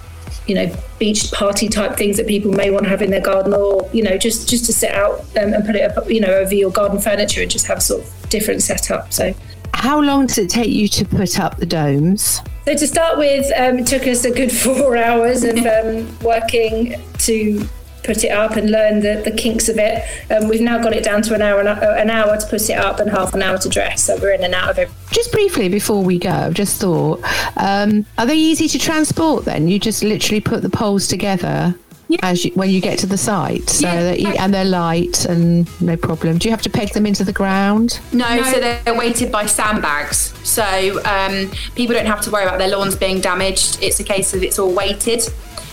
you 0.52 0.56
know, 0.56 0.76
beach 1.00 1.32
party 1.32 1.70
type 1.70 1.96
things 1.96 2.18
that 2.18 2.28
people 2.28 2.52
may 2.52 2.70
want 2.72 2.84
to 2.84 2.90
have 2.90 3.02
in 3.02 3.10
their 3.10 3.22
garden, 3.22 3.54
or 3.54 3.90
you 3.94 4.04
know, 4.04 4.18
just 4.18 4.50
just 4.50 4.66
to 4.66 4.74
sit 4.74 4.92
out 4.92 5.22
um, 5.38 5.54
and 5.54 5.66
put 5.66 5.78
it 5.78 5.98
up, 5.98 6.10
you 6.10 6.20
know, 6.20 6.28
over 6.28 6.54
your 6.54 6.70
garden 6.70 7.00
furniture 7.00 7.42
and 7.42 7.50
just 7.50 7.68
have 7.68 7.82
sort 7.82 8.04
of 8.04 8.30
different 8.30 8.62
setup. 8.62 9.14
So. 9.14 9.34
How 9.74 10.02
long 10.02 10.26
does 10.26 10.38
it 10.38 10.50
take 10.50 10.70
you 10.70 10.90
to 10.90 11.06
put 11.06 11.40
up 11.40 11.56
the 11.56 11.66
domes? 11.66 12.42
So 12.66 12.76
to 12.76 12.86
start 12.86 13.18
with, 13.18 13.50
um, 13.58 13.80
it 13.80 13.88
took 13.88 14.06
us 14.06 14.26
a 14.26 14.32
good 14.32 14.52
four 14.64 14.98
hours 14.98 15.46
of 15.46 15.58
um, 15.60 16.20
working 16.20 17.02
to 17.20 17.66
put 18.04 18.24
it 18.24 18.32
up 18.32 18.56
and 18.56 18.72
learn 18.72 19.00
the, 19.02 19.22
the 19.24 19.32
kinks 19.32 19.70
of 19.70 19.78
it. 19.78 20.04
Um, 20.32 20.48
we've 20.48 20.62
now 20.62 20.82
got 20.82 20.94
it 20.94 21.04
down 21.04 21.22
to 21.24 21.36
an 21.36 21.42
hour 21.42 21.60
an 21.62 22.10
hour 22.10 22.38
to 22.38 22.48
put 22.48 22.70
it 22.70 22.78
up 22.78 23.00
and 23.00 23.10
half 23.10 23.34
an 23.34 23.42
hour 23.42 23.58
to 23.58 23.70
dress. 23.70 24.04
So 24.04 24.18
we're 24.18 24.34
in 24.34 24.44
and 24.44 24.54
out 24.54 24.70
of 24.70 24.80
it. 24.80 24.90
Just 25.12 25.32
briefly 25.32 25.70
before 25.70 26.04
we 26.04 26.18
go, 26.18 26.30
I've 26.30 26.54
just 26.54 26.80
thought, 26.82 27.22
um, 27.58 28.06
are 28.18 28.26
they 28.26 28.38
easy 28.38 28.68
to 28.70 28.80
transport 28.80 29.46
then? 29.46 29.68
You 29.68 29.80
just 29.80 30.04
literally 30.04 30.42
put 30.42 30.62
the 30.62 30.70
poles 30.70 31.08
together 31.08 31.76
as 32.22 32.46
you, 32.46 32.52
when 32.56 32.70
you 32.70 32.82
get 32.82 33.00
to 33.00 33.08
the 33.08 33.18
site, 33.18 33.70
so 33.70 33.88
that 33.88 34.20
you, 34.20 34.28
and 34.30 34.54
they're 34.54 34.66
light 34.66 35.26
and 35.26 35.82
no 35.82 35.96
problem. 35.96 36.38
Do 36.38 36.48
you 36.48 36.52
have 36.52 36.62
to 36.64 36.70
peg 36.70 36.90
them 36.90 37.06
into 37.06 37.24
the 37.24 37.34
ground? 37.34 38.00
No, 38.12 38.44
so 38.44 38.60
they're 38.60 38.98
weighted 38.98 39.32
by 39.32 39.46
sandbags. 39.46 40.34
So 40.48 40.64
um, 41.06 41.52
people 41.76 41.96
don't 41.96 42.06
have 42.08 42.22
to 42.22 42.32
worry 42.32 42.44
about 42.44 42.58
their 42.58 42.70
lawns 42.70 42.96
being 42.96 43.22
damaged. 43.22 43.80
It's 43.82 44.00
a 44.00 44.04
case 44.04 44.34
of 44.34 44.44
it's 44.44 44.60
all 44.60 44.74
weighted. 44.74 45.24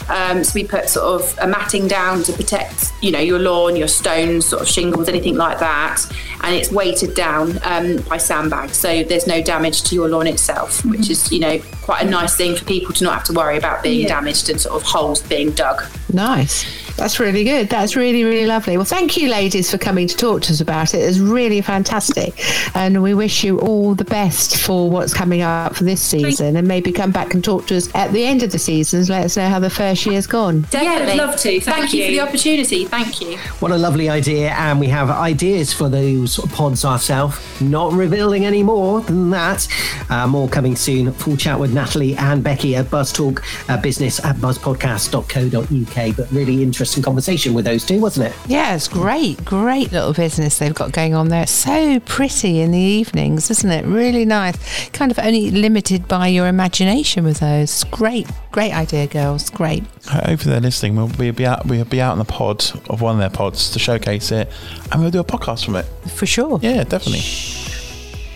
Um, 0.08 0.42
so 0.44 0.52
we 0.54 0.64
put 0.64 0.88
sort 0.88 1.20
of 1.20 1.38
a 1.40 1.46
matting 1.46 1.86
down 1.88 2.22
to 2.24 2.32
protect, 2.32 2.92
you 3.02 3.10
know, 3.10 3.18
your 3.20 3.38
lawn, 3.38 3.76
your 3.76 3.88
stones, 3.88 4.46
sort 4.46 4.62
of 4.62 4.68
shingles, 4.68 5.08
anything 5.08 5.36
like 5.36 5.58
that, 5.58 6.02
and 6.42 6.54
it's 6.54 6.70
weighted 6.70 7.14
down 7.14 7.58
um, 7.64 7.96
by 8.08 8.16
sandbags, 8.16 8.76
so 8.76 9.02
there's 9.04 9.26
no 9.26 9.42
damage 9.42 9.82
to 9.84 9.94
your 9.94 10.08
lawn 10.08 10.26
itself, 10.26 10.84
which 10.86 11.10
is, 11.10 11.30
you 11.30 11.40
know, 11.40 11.58
quite 11.82 12.02
a 12.06 12.08
nice 12.08 12.36
thing 12.36 12.56
for 12.56 12.64
people 12.64 12.94
to 12.94 13.04
not 13.04 13.14
have 13.14 13.24
to 13.24 13.32
worry 13.32 13.56
about 13.58 13.82
being 13.82 14.00
Yeah. 14.02 14.08
damaged 14.08 14.48
and 14.48 14.60
sort 14.60 14.76
of 14.76 14.82
holes 14.82 15.20
being 15.22 15.50
dug. 15.52 15.82
Nice. 16.12 16.64
That's 16.98 17.20
really 17.20 17.44
good. 17.44 17.68
That's 17.68 17.94
really, 17.94 18.24
really 18.24 18.44
lovely. 18.44 18.76
Well, 18.76 18.84
thank 18.84 19.16
you, 19.16 19.28
ladies, 19.28 19.70
for 19.70 19.78
coming 19.78 20.08
to 20.08 20.16
talk 20.16 20.42
to 20.42 20.52
us 20.52 20.60
about 20.60 20.94
it. 20.94 20.98
It's 20.98 21.18
really 21.18 21.60
fantastic. 21.60 22.34
And 22.74 23.00
we 23.04 23.14
wish 23.14 23.44
you 23.44 23.60
all 23.60 23.94
the 23.94 24.04
best 24.04 24.56
for 24.56 24.90
what's 24.90 25.14
coming 25.14 25.40
up 25.42 25.76
for 25.76 25.84
this 25.84 26.02
season. 26.02 26.56
And 26.56 26.66
maybe 26.66 26.90
come 26.90 27.12
back 27.12 27.34
and 27.34 27.44
talk 27.44 27.68
to 27.68 27.76
us 27.76 27.88
at 27.94 28.12
the 28.12 28.24
end 28.26 28.42
of 28.42 28.50
the 28.50 28.58
season. 28.58 28.98
and 28.98 29.08
Let 29.10 29.24
us 29.26 29.36
know 29.36 29.48
how 29.48 29.60
the 29.60 29.70
first 29.70 30.06
year's 30.06 30.26
gone. 30.26 30.62
Definitely. 30.70 31.14
love 31.16 31.36
to. 31.36 31.60
Thank, 31.60 31.62
Thank 31.62 31.92
you 31.94 32.06
for 32.06 32.10
the 32.10 32.20
opportunity. 32.20 32.84
Thank 32.86 33.20
you. 33.20 33.38
What 33.60 33.70
a 33.70 33.78
lovely 33.78 34.08
idea. 34.08 34.50
And 34.50 34.80
we 34.80 34.88
have 34.88 35.08
ideas 35.08 35.72
for 35.72 35.88
those 35.88 36.38
pods 36.48 36.84
ourselves. 36.84 37.38
Not 37.60 37.92
revealing 37.92 38.44
any 38.44 38.64
more 38.64 39.02
than 39.02 39.30
that. 39.30 39.68
Uh, 40.10 40.26
more 40.26 40.48
coming 40.48 40.74
soon. 40.74 41.12
Full 41.12 41.36
chat 41.36 41.60
with 41.60 41.72
Natalie 41.72 42.16
and 42.16 42.42
Becky 42.42 42.74
at 42.74 42.90
Buzz 42.90 43.12
Talk 43.12 43.44
uh, 43.68 43.80
Business 43.80 44.18
at 44.24 44.34
buzzpodcast.co.uk. 44.36 46.16
But 46.16 46.32
really 46.32 46.60
interesting 46.60 46.87
conversation 46.96 47.54
with 47.54 47.64
those 47.64 47.84
two, 47.84 48.00
wasn't 48.00 48.26
it? 48.28 48.34
Yeah, 48.46 48.74
it's 48.74 48.88
great, 48.88 49.44
great 49.44 49.92
little 49.92 50.12
business 50.12 50.58
they've 50.58 50.74
got 50.74 50.92
going 50.92 51.14
on 51.14 51.28
there. 51.28 51.42
It's 51.42 51.52
so 51.52 52.00
pretty 52.00 52.60
in 52.60 52.70
the 52.72 52.78
evenings, 52.78 53.50
isn't 53.50 53.70
it? 53.70 53.84
Really 53.84 54.24
nice. 54.24 54.88
Kind 54.90 55.10
of 55.10 55.18
only 55.18 55.50
limited 55.50 56.08
by 56.08 56.28
your 56.28 56.46
imagination 56.46 57.24
with 57.24 57.40
those. 57.40 57.84
Great, 57.84 58.26
great 58.50 58.72
idea, 58.72 59.06
girls. 59.06 59.50
Great. 59.50 59.84
Hopefully 60.06 60.52
they're 60.52 60.60
listening. 60.60 60.96
We'll, 60.96 61.10
we'll 61.18 61.32
be 61.32 61.46
out. 61.46 61.66
We'll 61.66 61.84
be 61.84 62.00
out 62.00 62.12
in 62.12 62.18
the 62.18 62.24
pod 62.24 62.64
of 62.88 63.00
one 63.00 63.14
of 63.14 63.20
their 63.20 63.30
pods 63.30 63.70
to 63.72 63.78
showcase 63.78 64.32
it, 64.32 64.50
and 64.90 65.00
we'll 65.00 65.10
do 65.10 65.20
a 65.20 65.24
podcast 65.24 65.64
from 65.64 65.76
it. 65.76 65.84
For 66.10 66.26
sure. 66.26 66.58
Yeah, 66.62 66.84
definitely. 66.84 67.20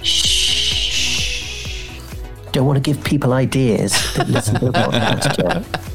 Shh 0.02 1.88
Don't 2.52 2.66
want 2.66 2.76
to 2.76 2.92
give 2.92 3.02
people 3.04 3.32
ideas 3.32 3.92
that 4.14 4.28
listen 4.28 4.58
to 4.60 4.66
the 4.66 4.72
podcast. 4.72 5.36
Joe. 5.36 5.88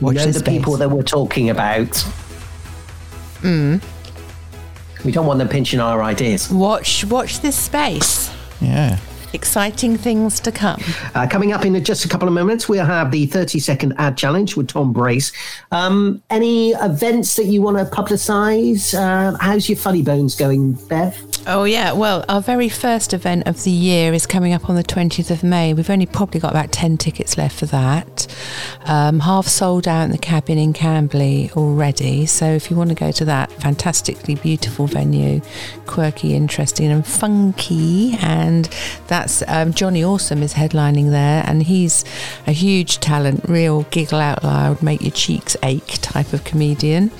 Watch 0.00 0.16
know 0.16 0.26
this 0.26 0.38
the 0.38 0.44
people 0.44 0.76
that 0.76 0.90
we're 0.90 1.02
talking 1.02 1.50
about. 1.50 1.88
Mm. 3.40 3.82
We 5.04 5.12
don't 5.12 5.26
want 5.26 5.38
them 5.38 5.48
pinching 5.48 5.80
our 5.80 6.02
ideas. 6.02 6.50
Watch, 6.50 7.04
watch 7.04 7.40
this 7.40 7.56
space. 7.56 8.32
Yeah. 8.60 8.98
Exciting 9.32 9.96
things 9.96 10.40
to 10.40 10.50
come. 10.50 10.80
Uh, 11.14 11.26
coming 11.28 11.52
up 11.52 11.64
in 11.64 11.82
just 11.84 12.04
a 12.04 12.08
couple 12.08 12.26
of 12.26 12.34
moments, 12.34 12.68
we'll 12.68 12.84
have 12.84 13.10
the 13.10 13.26
30 13.26 13.58
second 13.58 13.94
ad 13.98 14.16
challenge 14.16 14.56
with 14.56 14.68
Tom 14.68 14.92
Brace. 14.92 15.32
Um, 15.70 16.22
any 16.30 16.70
events 16.70 17.36
that 17.36 17.44
you 17.44 17.60
want 17.60 17.76
to 17.76 17.84
publicise? 17.84 18.94
Uh, 18.94 19.36
how's 19.38 19.68
your 19.68 19.76
Funny 19.76 20.02
Bones 20.02 20.34
going, 20.34 20.72
Bev? 20.88 21.27
Oh, 21.50 21.64
yeah. 21.64 21.92
Well, 21.92 22.26
our 22.28 22.42
very 22.42 22.68
first 22.68 23.14
event 23.14 23.48
of 23.48 23.64
the 23.64 23.70
year 23.70 24.12
is 24.12 24.26
coming 24.26 24.52
up 24.52 24.68
on 24.68 24.76
the 24.76 24.84
20th 24.84 25.30
of 25.30 25.42
May. 25.42 25.72
We've 25.72 25.88
only 25.88 26.04
probably 26.04 26.40
got 26.40 26.50
about 26.50 26.72
10 26.72 26.98
tickets 26.98 27.38
left 27.38 27.58
for 27.58 27.64
that. 27.64 28.26
Um, 28.84 29.20
half 29.20 29.46
sold 29.46 29.88
out 29.88 30.02
in 30.02 30.10
the 30.10 30.18
cabin 30.18 30.58
in 30.58 30.74
Camberley 30.74 31.50
already. 31.56 32.26
So 32.26 32.44
if 32.44 32.70
you 32.70 32.76
want 32.76 32.90
to 32.90 32.94
go 32.94 33.12
to 33.12 33.24
that 33.24 33.50
fantastically 33.50 34.34
beautiful 34.34 34.86
venue, 34.86 35.40
quirky, 35.86 36.34
interesting, 36.34 36.90
and 36.90 37.06
funky, 37.06 38.18
and 38.20 38.66
that's 39.06 39.42
um, 39.48 39.72
Johnny 39.72 40.04
Awesome 40.04 40.42
is 40.42 40.52
headlining 40.52 41.08
there, 41.08 41.44
and 41.46 41.62
he's 41.62 42.04
a 42.46 42.52
huge 42.52 43.00
talent, 43.00 43.48
real 43.48 43.84
giggle 43.84 44.20
out 44.20 44.44
loud, 44.44 44.82
make 44.82 45.00
your 45.00 45.12
cheeks 45.12 45.56
ache 45.62 45.96
type 46.02 46.34
of 46.34 46.44
comedian. 46.44 47.10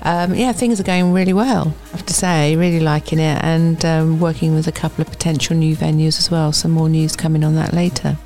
Um, 0.00 0.34
yeah, 0.34 0.52
things 0.52 0.80
are 0.80 0.84
going 0.84 1.12
really 1.12 1.34
well, 1.34 1.74
I 1.88 1.96
have 1.98 2.06
to 2.06 2.14
say, 2.14 2.56
really 2.56 2.80
liking 2.80 3.18
it, 3.18 3.44
and 3.44 3.65
um, 3.84 4.20
working 4.20 4.54
with 4.54 4.68
a 4.68 4.72
couple 4.72 5.02
of 5.02 5.10
potential 5.10 5.56
new 5.56 5.74
venues 5.76 6.18
as 6.18 6.30
well. 6.30 6.52
Some 6.52 6.70
more 6.70 6.88
news 6.88 7.16
coming 7.16 7.44
on 7.44 7.54
that 7.56 7.72
later. 7.72 8.16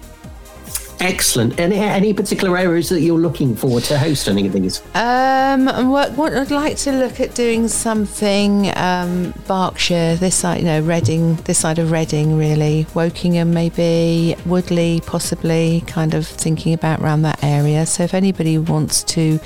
Excellent. 1.01 1.59
Any, 1.59 1.76
any 1.76 2.12
particular 2.12 2.59
areas 2.59 2.91
that 2.91 3.01
you're 3.01 3.18
looking 3.18 3.57
forward 3.57 3.84
to 3.84 3.99
host 3.99 4.28
any 4.28 4.47
of 4.47 4.53
these? 4.53 4.82
Um, 4.95 5.64
what, 5.88 6.12
what 6.12 6.34
I'd 6.34 6.51
like 6.51 6.76
to 6.78 6.93
look 6.93 7.20
at 7.20 7.34
doing 7.34 7.68
something 7.68 8.70
um, 8.76 9.32
Berkshire, 9.47 10.16
this 10.16 10.34
side, 10.34 10.59
you 10.59 10.66
know, 10.66 10.82
Reading, 10.82 11.36
this 11.36 11.59
side 11.59 11.78
of 11.78 11.91
Reading, 11.91 12.36
really, 12.36 12.84
Wokingham, 12.93 13.49
maybe 13.49 14.36
Woodley, 14.45 15.01
possibly, 15.07 15.82
kind 15.86 16.12
of 16.12 16.26
thinking 16.26 16.74
about 16.74 17.01
around 17.01 17.22
that 17.22 17.43
area. 17.43 17.86
So 17.86 18.03
if 18.03 18.12
anybody 18.12 18.59
wants 18.59 19.03
to, 19.05 19.41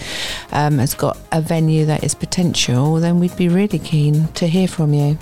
um, 0.50 0.78
has 0.78 0.94
got 0.94 1.16
a 1.30 1.40
venue 1.40 1.86
that 1.86 2.02
is 2.02 2.16
potential, 2.16 2.96
then 2.96 3.20
we'd 3.20 3.36
be 3.36 3.48
really 3.48 3.78
keen 3.78 4.26
to 4.32 4.48
hear 4.48 4.66
from 4.66 4.92
you. 4.92 5.18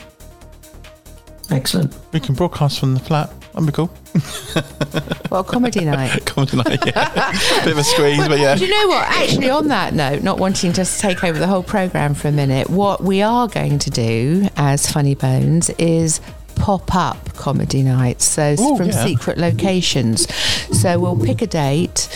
Excellent. 1.52 1.96
We 2.12 2.20
can 2.20 2.34
broadcast 2.34 2.80
from 2.80 2.94
the 2.94 3.00
flat. 3.00 3.32
That'd 3.52 3.66
be 3.66 3.72
cool. 3.72 3.90
Well, 5.30 5.42
comedy 5.44 5.82
night. 5.86 6.26
Comedy 6.26 6.58
night, 6.58 6.84
yeah. 6.84 7.32
Bit 7.64 7.72
of 7.72 7.78
a 7.78 7.84
squeeze, 7.84 8.18
but 8.28 8.38
yeah. 8.38 8.54
Do 8.54 8.66
you 8.66 8.70
know 8.70 8.88
what? 8.88 9.08
Actually, 9.08 9.48
on 9.48 9.68
that 9.68 9.94
note, 9.94 10.22
not 10.22 10.38
wanting 10.38 10.74
to 10.74 10.84
take 10.84 11.24
over 11.24 11.38
the 11.38 11.46
whole 11.46 11.62
program 11.62 12.12
for 12.12 12.28
a 12.28 12.32
minute, 12.32 12.68
what 12.68 13.02
we 13.02 13.22
are 13.22 13.48
going 13.48 13.78
to 13.78 13.88
do 13.88 14.46
as 14.58 14.92
Funny 14.92 15.14
Bones 15.14 15.70
is 15.78 16.20
pop 16.56 16.94
up 16.94 17.34
comedy 17.34 17.82
nights 17.82 18.24
so 18.24 18.54
Ooh, 18.58 18.76
from 18.76 18.88
yeah. 18.88 19.04
secret 19.04 19.38
locations. 19.38 20.32
So 20.80 20.98
we'll 20.98 21.18
pick 21.18 21.42
a 21.42 21.46
date 21.46 22.08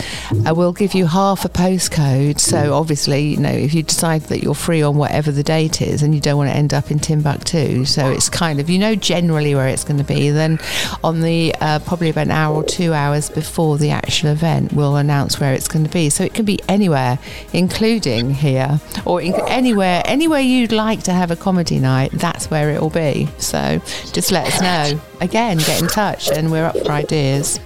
uh, 0.45 0.53
we'll 0.53 0.73
give 0.73 0.93
you 0.93 1.05
half 1.05 1.45
a 1.45 1.49
postcode. 1.49 2.39
So 2.39 2.73
obviously 2.73 3.21
you 3.29 3.37
know 3.37 3.49
if 3.49 3.73
you 3.73 3.83
decide 3.83 4.21
that 4.23 4.43
you're 4.43 4.55
free 4.55 4.81
on 4.81 4.95
whatever 4.95 5.31
the 5.31 5.43
date 5.43 5.81
is 5.81 6.03
and 6.03 6.13
you 6.13 6.21
don't 6.21 6.37
want 6.37 6.49
to 6.49 6.55
end 6.55 6.73
up 6.73 6.91
in 6.91 6.99
timbuktu 6.99 7.85
so 7.85 8.09
it's 8.09 8.29
kind 8.29 8.59
of 8.59 8.69
you 8.69 8.77
know 8.77 8.95
generally 8.95 9.55
where 9.55 9.67
it's 9.67 9.83
going 9.83 9.97
to 9.97 10.03
be 10.03 10.29
then 10.29 10.59
on 11.03 11.21
the 11.21 11.53
uh, 11.61 11.79
probably 11.79 12.09
about 12.09 12.25
an 12.25 12.31
hour 12.31 12.55
or 12.55 12.63
two 12.63 12.93
hours 12.93 13.29
before 13.29 13.77
the 13.77 13.89
actual 13.89 14.29
event 14.29 14.73
we'll 14.73 14.95
announce 14.95 15.39
where 15.39 15.53
it's 15.53 15.67
going 15.67 15.85
to 15.85 15.91
be. 15.91 16.09
So 16.09 16.23
it 16.23 16.33
can 16.33 16.45
be 16.45 16.59
anywhere 16.67 17.19
including 17.53 18.33
here 18.33 18.79
or 19.05 19.21
in, 19.21 19.33
anywhere 19.47 20.01
anywhere 20.05 20.41
you'd 20.41 20.71
like 20.71 21.03
to 21.03 21.13
have 21.13 21.31
a 21.31 21.35
comedy 21.35 21.79
night 21.79 22.11
that's 22.13 22.49
where 22.49 22.71
it 22.71 22.81
will 22.81 22.89
be. 22.89 23.27
So 23.37 23.79
just 24.13 24.26
let 24.31 24.47
us 24.47 24.61
know. 24.61 24.99
Again 25.21 25.57
get 25.57 25.81
in 25.81 25.87
touch 25.87 26.29
and 26.29 26.51
we're 26.51 26.65
up 26.65 26.77
for 26.77 26.91
ideas. 26.91 27.59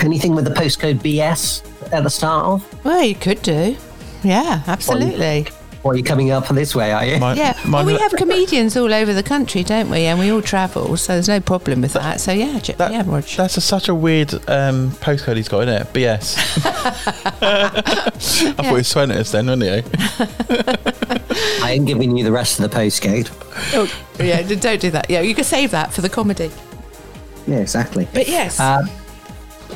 Anything 0.00 0.34
with 0.34 0.44
the 0.44 0.54
postcode 0.54 1.00
BS 1.00 1.64
at 1.92 2.02
the 2.02 2.10
start 2.10 2.46
of? 2.46 2.84
well 2.84 3.02
you 3.02 3.14
could 3.14 3.42
do. 3.42 3.76
Yeah 4.22 4.62
absolutely 4.66 5.46
Or 5.84 5.92
are 5.92 5.96
you 5.96 6.02
coming 6.02 6.32
up 6.32 6.50
on 6.50 6.56
this 6.56 6.74
way, 6.74 6.92
are 6.92 7.04
you? 7.04 7.12
yeah, 7.12 7.56
well, 7.70 7.84
we 7.84 7.96
have 7.96 8.10
comedians 8.12 8.76
all 8.76 8.92
over 8.92 9.14
the 9.14 9.22
country, 9.22 9.62
don't 9.62 9.88
we? 9.88 10.06
And 10.06 10.18
we 10.18 10.30
all 10.32 10.42
travel, 10.42 10.96
so 10.96 11.12
there's 11.12 11.28
no 11.28 11.40
problem 11.40 11.82
with 11.82 11.92
that. 11.92 12.20
So 12.20 12.32
yeah, 12.32 12.58
j- 12.58 12.74
yeah, 12.78 13.04
Rog. 13.06 13.22
That's 13.24 13.56
a, 13.56 13.60
such 13.60 13.88
a 13.88 13.94
weird 13.94 14.34
um, 14.48 14.90
postcode 14.90 15.36
he's 15.36 15.48
got, 15.48 15.68
isn't 15.68 15.82
it? 15.82 15.92
BS. 15.92 16.36
I 17.40 18.52
thought 18.52 18.66
he 18.66 18.72
was 18.72 18.88
swearing 18.88 19.12
at 19.12 19.18
us 19.18 19.30
then, 19.30 19.46
wasn't 19.46 19.86
he? 19.86 19.92
I 21.62 21.72
am 21.72 21.84
giving 21.84 22.16
you 22.16 22.24
the 22.24 22.32
rest 22.32 22.58
of 22.58 22.68
the 22.68 22.76
postcode. 22.76 23.30
Oh, 23.74 23.88
yeah, 24.22 24.42
don't 24.42 24.80
do 24.80 24.90
that. 24.90 25.08
Yeah, 25.08 25.20
you 25.20 25.34
can 25.34 25.44
save 25.44 25.70
that 25.70 25.92
for 25.92 26.00
the 26.00 26.08
comedy. 26.08 26.50
Yeah, 27.46 27.58
exactly. 27.58 28.08
But 28.12 28.28
yes. 28.28 28.58
Uh, 28.58 28.82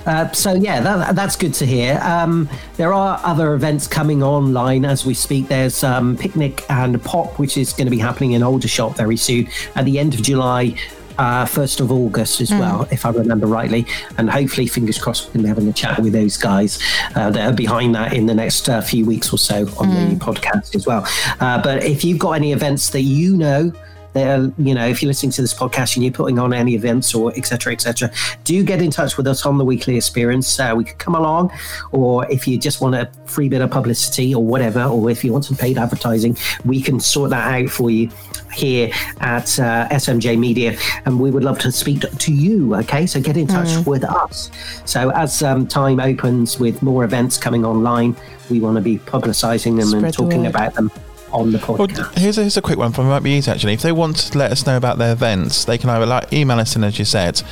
uh, 0.07 0.31
so 0.33 0.53
yeah, 0.55 0.81
that, 0.81 1.15
that's 1.15 1.37
good 1.37 1.55
to 1.55 1.67
hear. 1.67 1.99
Um, 2.03 2.49
there 2.77 2.93
are 2.93 3.21
other 3.25 3.55
events 3.55 3.87
coming 3.87 4.23
online 4.23 4.85
as 4.85 5.05
we 5.07 5.15
speak. 5.15 5.49
There's 5.49 5.85
um, 5.85 6.17
picnic 6.17 6.65
and 6.71 7.03
pop, 7.03 7.39
which 7.39 7.57
is 7.57 7.73
going 7.73 7.87
to 7.87 7.91
be 7.91 7.99
happening 7.99 8.33
in 8.33 8.43
Aldershot 8.43 8.97
very 8.97 9.17
soon 9.17 9.49
at 9.77 9.85
the 9.85 9.99
end 9.99 10.15
of 10.15 10.23
July. 10.23 10.77
Uh, 11.19 11.45
1st 11.45 11.81
of 11.81 11.93
August 11.93 12.41
as 12.41 12.49
Mm. 12.51 12.59
well, 12.59 12.89
if 12.91 13.05
I 13.05 13.11
remember 13.11 13.47
rightly. 13.47 13.87
And 14.17 14.31
hopefully, 14.31 14.67
fingers 14.67 14.97
crossed, 14.99 15.27
we 15.27 15.33
can 15.33 15.43
be 15.43 15.49
having 15.49 15.69
a 15.69 15.73
chat 15.73 15.99
with 16.01 16.15
those 16.15 16.39
guys 16.39 16.79
uh, 17.15 17.29
that 17.31 17.53
are 17.53 17.55
behind 17.55 17.95
that 17.95 18.15
in 18.15 18.25
the 18.25 18.33
next 18.35 18.67
uh, 18.71 18.81
few 18.81 19.05
weeks 19.05 19.31
or 19.31 19.37
so 19.37 19.69
on 19.79 19.91
the 19.91 20.17
podcast 20.17 20.75
as 20.75 20.87
well. 20.87 21.07
Uh, 21.39 21.63
but 21.63 21.85
if 21.85 22.03
you've 22.03 22.19
got 22.19 22.33
any 22.33 22.53
events 22.53 22.89
that 22.91 23.03
you 23.03 23.37
know, 23.37 23.71
that 24.15 24.53
you 24.59 24.75
know, 24.75 24.87
if 24.87 25.03
you're 25.03 25.09
listening 25.09 25.33
to 25.33 25.41
this 25.43 25.55
podcast 25.55 25.97
and 25.97 26.05
you're 26.05 26.13
putting 26.13 26.39
on 26.39 26.53
any 26.53 26.75
events 26.75 27.15
or 27.15 27.31
etc. 27.31 27.45
cetera, 27.53 27.73
etc., 27.73 28.11
do 28.45 28.63
get 28.65 28.81
in 28.83 28.91
touch 28.91 29.17
with 29.17 29.27
us 29.27 29.47
on 29.47 29.59
the 29.59 29.65
weekly 29.65 29.97
experience. 29.97 30.59
Uh, 30.61 30.75
we 30.77 30.85
could 30.85 30.99
come 30.99 31.15
along, 31.15 31.51
or 31.93 32.31
if 32.31 32.47
you 32.47 32.59
just 32.59 32.81
want 32.81 32.95
a 32.95 33.11
free 33.27 33.49
bit 33.49 33.61
of 33.63 33.71
publicity 33.71 34.35
or 34.35 34.45
whatever, 34.45 34.83
or 34.85 35.11
if 35.11 35.25
you 35.25 35.33
want 35.33 35.45
some 35.45 35.57
paid 35.57 35.79
advertising, 35.79 36.37
we 36.65 36.81
can 36.81 37.01
sort 37.01 37.31
that 37.31 37.63
out 37.63 37.69
for 37.71 37.91
you 37.91 38.11
here 38.53 38.91
at 39.21 39.59
uh, 39.59 39.89
SMJ 39.91 40.39
Media, 40.39 40.77
and 41.07 41.19
we 41.19 41.31
would 41.31 41.43
love 41.45 41.59
to 41.61 41.73
speak 41.73 42.01
to 42.19 42.33
you. 42.33 42.75
Okay, 42.77 43.07
so 43.07 43.21
get 43.21 43.37
in 43.37 43.47
touch 43.47 43.69
Mm. 43.69 43.87
with 43.87 44.05
us. 44.05 44.51
So 44.85 45.11
as 45.11 45.43
um, 45.43 45.67
time 45.67 46.01
opens 46.01 46.59
with 46.59 46.83
more 46.83 47.05
events 47.05 47.39
coming 47.39 47.65
online, 47.65 48.15
we 48.51 48.61
want 48.61 48.77
to 48.77 48.83
be 48.83 48.99
publicising 48.99 49.77
them 49.79 49.87
Spread 49.89 50.05
and 50.05 50.15
talking 50.15 50.43
word. 50.43 50.51
about 50.51 50.75
them 50.75 50.91
on 51.33 51.53
the 51.53 51.59
podcast. 51.59 52.15
d- 52.15 52.21
here's 52.21 52.39
a, 52.39 52.43
here's 52.43 52.57
a 52.57 52.63
quick 52.63 52.79
one 52.79 52.93
from 52.93 53.09
might 53.09 53.23
be 53.23 53.31
easy 53.33 53.51
actually. 53.51 53.75
If 53.75 53.83
they 53.83 53.93
want 53.93 54.17
to 54.17 54.39
let 54.39 54.53
us 54.53 54.67
know 54.67 54.77
about 54.77 54.99
their 54.99 55.13
events, 55.13 55.65
they 55.65 55.79
can 55.79 55.91
either 55.91 56.07
like 56.07 56.33
email 56.33 56.59
us 56.59 56.77
in 56.77 56.85
as 56.85 56.99
you 56.99 57.05
said, 57.05 57.43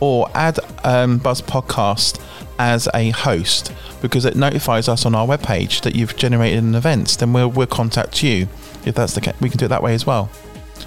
or 0.00 0.28
add 0.34 0.58
um, 0.84 1.18
Buzz 1.18 1.40
Podcast 1.42 2.20
as 2.58 2.88
a 2.94 3.10
host 3.10 3.72
because 4.00 4.24
it 4.24 4.36
notifies 4.36 4.88
us 4.88 5.04
on 5.04 5.14
our 5.14 5.26
webpage 5.26 5.80
that 5.82 5.96
you've 5.96 6.16
generated 6.16 6.62
an 6.62 6.74
event. 6.74 7.18
Then 7.18 7.32
we'll 7.32 7.50
we'll 7.50 7.66
contact 7.66 8.22
you 8.22 8.48
if 8.84 8.94
that's 8.94 9.14
the 9.14 9.20
case. 9.20 9.34
We 9.40 9.48
can 9.48 9.58
do 9.58 9.64
it 9.66 9.68
that 9.68 9.82
way 9.82 9.94
as 9.94 10.06
well. 10.06 10.30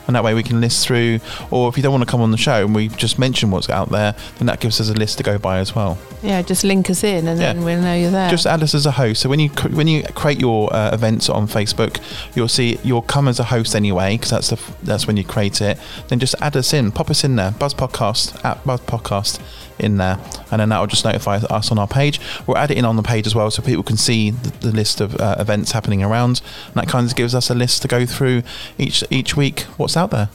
And 0.07 0.15
that 0.15 0.23
way 0.23 0.33
we 0.33 0.43
can 0.43 0.61
list 0.61 0.87
through, 0.87 1.19
or 1.51 1.69
if 1.69 1.77
you 1.77 1.83
don't 1.83 1.91
want 1.91 2.03
to 2.03 2.09
come 2.09 2.21
on 2.21 2.31
the 2.31 2.37
show 2.37 2.65
and 2.65 2.73
we 2.73 2.87
just 2.87 3.19
mention 3.19 3.51
what's 3.51 3.69
out 3.69 3.89
there, 3.89 4.15
then 4.37 4.47
that 4.47 4.59
gives 4.59 4.79
us 4.79 4.89
a 4.89 4.93
list 4.93 5.17
to 5.17 5.23
go 5.23 5.37
by 5.37 5.59
as 5.59 5.75
well. 5.75 5.97
Yeah, 6.23 6.41
just 6.41 6.63
link 6.63 6.89
us 6.89 7.03
in, 7.03 7.27
and 7.27 7.39
then 7.39 7.63
we'll 7.63 7.81
know 7.81 7.93
you're 7.93 8.11
there. 8.11 8.29
Just 8.29 8.47
add 8.47 8.63
us 8.63 8.73
as 8.73 8.85
a 8.85 8.91
host. 8.91 9.21
So 9.21 9.29
when 9.29 9.39
you 9.39 9.49
cr- 9.49 9.69
when 9.69 9.87
you 9.87 10.03
create 10.15 10.39
your 10.39 10.73
uh, 10.73 10.93
events 10.93 11.29
on 11.29 11.47
Facebook, 11.47 12.01
you'll 12.35 12.47
see 12.47 12.79
you'll 12.83 13.01
come 13.01 13.27
as 13.27 13.39
a 13.39 13.43
host 13.43 13.75
anyway 13.75 14.15
because 14.15 14.31
that's 14.31 14.49
the 14.49 14.55
f- 14.55 14.77
that's 14.83 15.05
when 15.07 15.17
you 15.17 15.23
create 15.23 15.61
it. 15.61 15.77
Then 16.07 16.19
just 16.19 16.35
add 16.41 16.55
us 16.57 16.73
in, 16.73 16.91
pop 16.91 17.09
us 17.09 17.23
in 17.23 17.35
there, 17.35 17.51
Buzz 17.51 17.73
Podcast 17.73 18.43
at 18.43 18.63
Buzz 18.65 18.81
Podcast 18.81 19.39
in 19.79 19.97
there, 19.97 20.19
and 20.51 20.59
then 20.59 20.69
that 20.69 20.79
will 20.79 20.87
just 20.87 21.05
notify 21.05 21.37
us 21.37 21.71
on 21.71 21.79
our 21.79 21.87
page. 21.87 22.19
We'll 22.45 22.57
add 22.57 22.71
it 22.71 22.77
in 22.77 22.85
on 22.85 22.95
the 22.95 23.03
page 23.03 23.27
as 23.27 23.35
well, 23.35 23.51
so 23.51 23.61
people 23.61 23.83
can 23.83 23.97
see 23.97 24.31
the, 24.31 24.49
the 24.67 24.71
list 24.71 25.01
of 25.01 25.15
uh, 25.19 25.35
events 25.39 25.71
happening 25.71 26.03
around. 26.03 26.41
And 26.67 26.75
that 26.75 26.87
kind 26.87 27.07
of 27.07 27.15
gives 27.15 27.33
us 27.35 27.49
a 27.49 27.55
list 27.55 27.81
to 27.83 27.87
go 27.87 28.05
through 28.05 28.43
each 28.77 29.03
each 29.09 29.35
week. 29.35 29.61
What's 29.77 29.97
out 29.97 30.11
there? 30.11 30.29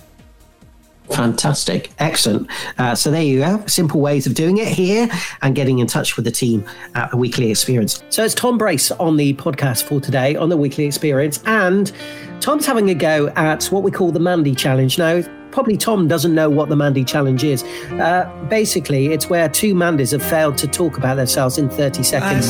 Fantastic. 1.10 1.92
Excellent. 1.98 2.48
Uh, 2.78 2.94
so 2.94 3.10
there 3.10 3.22
you 3.22 3.40
go. 3.40 3.62
Simple 3.66 4.00
ways 4.00 4.26
of 4.26 4.34
doing 4.34 4.58
it 4.58 4.68
here 4.68 5.08
and 5.42 5.54
getting 5.54 5.80
in 5.80 5.86
touch 5.86 6.16
with 6.16 6.24
the 6.24 6.30
team 6.30 6.64
at 6.94 7.10
the 7.10 7.16
Weekly 7.16 7.50
Experience. 7.50 8.02
So 8.08 8.24
it's 8.24 8.34
Tom 8.34 8.56
Brace 8.56 8.90
on 8.92 9.16
the 9.16 9.34
podcast 9.34 9.82
for 9.82 10.00
today 10.00 10.36
on 10.36 10.48
the 10.48 10.56
Weekly 10.56 10.86
Experience. 10.86 11.42
And 11.44 11.92
Tom's 12.40 12.64
having 12.64 12.88
a 12.88 12.94
go 12.94 13.28
at 13.30 13.64
what 13.66 13.82
we 13.82 13.90
call 13.90 14.10
the 14.10 14.20
Mandy 14.20 14.54
Challenge. 14.54 14.96
Now, 14.96 15.22
probably 15.52 15.76
Tom 15.76 16.08
doesn't 16.08 16.34
know 16.34 16.50
what 16.50 16.68
the 16.68 16.76
Mandy 16.76 17.04
Challenge 17.04 17.44
is. 17.44 17.62
Uh, 17.92 18.28
basically, 18.48 19.12
it's 19.12 19.28
where 19.30 19.48
two 19.48 19.74
Mandys 19.74 20.12
have 20.12 20.22
failed 20.22 20.58
to 20.58 20.66
talk 20.66 20.96
about 20.98 21.16
themselves 21.16 21.58
in 21.58 21.68
30 21.68 22.02
seconds. 22.02 22.46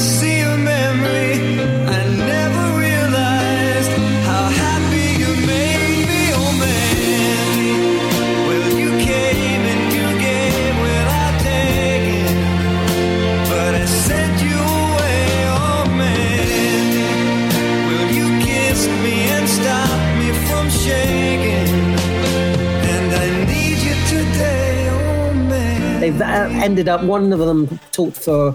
They've 26.12 26.20
uh, 26.20 26.48
ended 26.62 26.88
up, 26.88 27.02
one 27.02 27.32
of 27.32 27.38
them 27.38 27.78
talked 27.90 28.16
for 28.18 28.52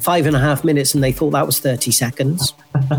five 0.00 0.26
and 0.26 0.36
a 0.36 0.38
half 0.38 0.62
minutes 0.64 0.94
and 0.94 1.02
they 1.02 1.12
thought 1.12 1.30
that 1.30 1.46
was 1.46 1.58
30 1.58 1.90
seconds. 1.90 2.52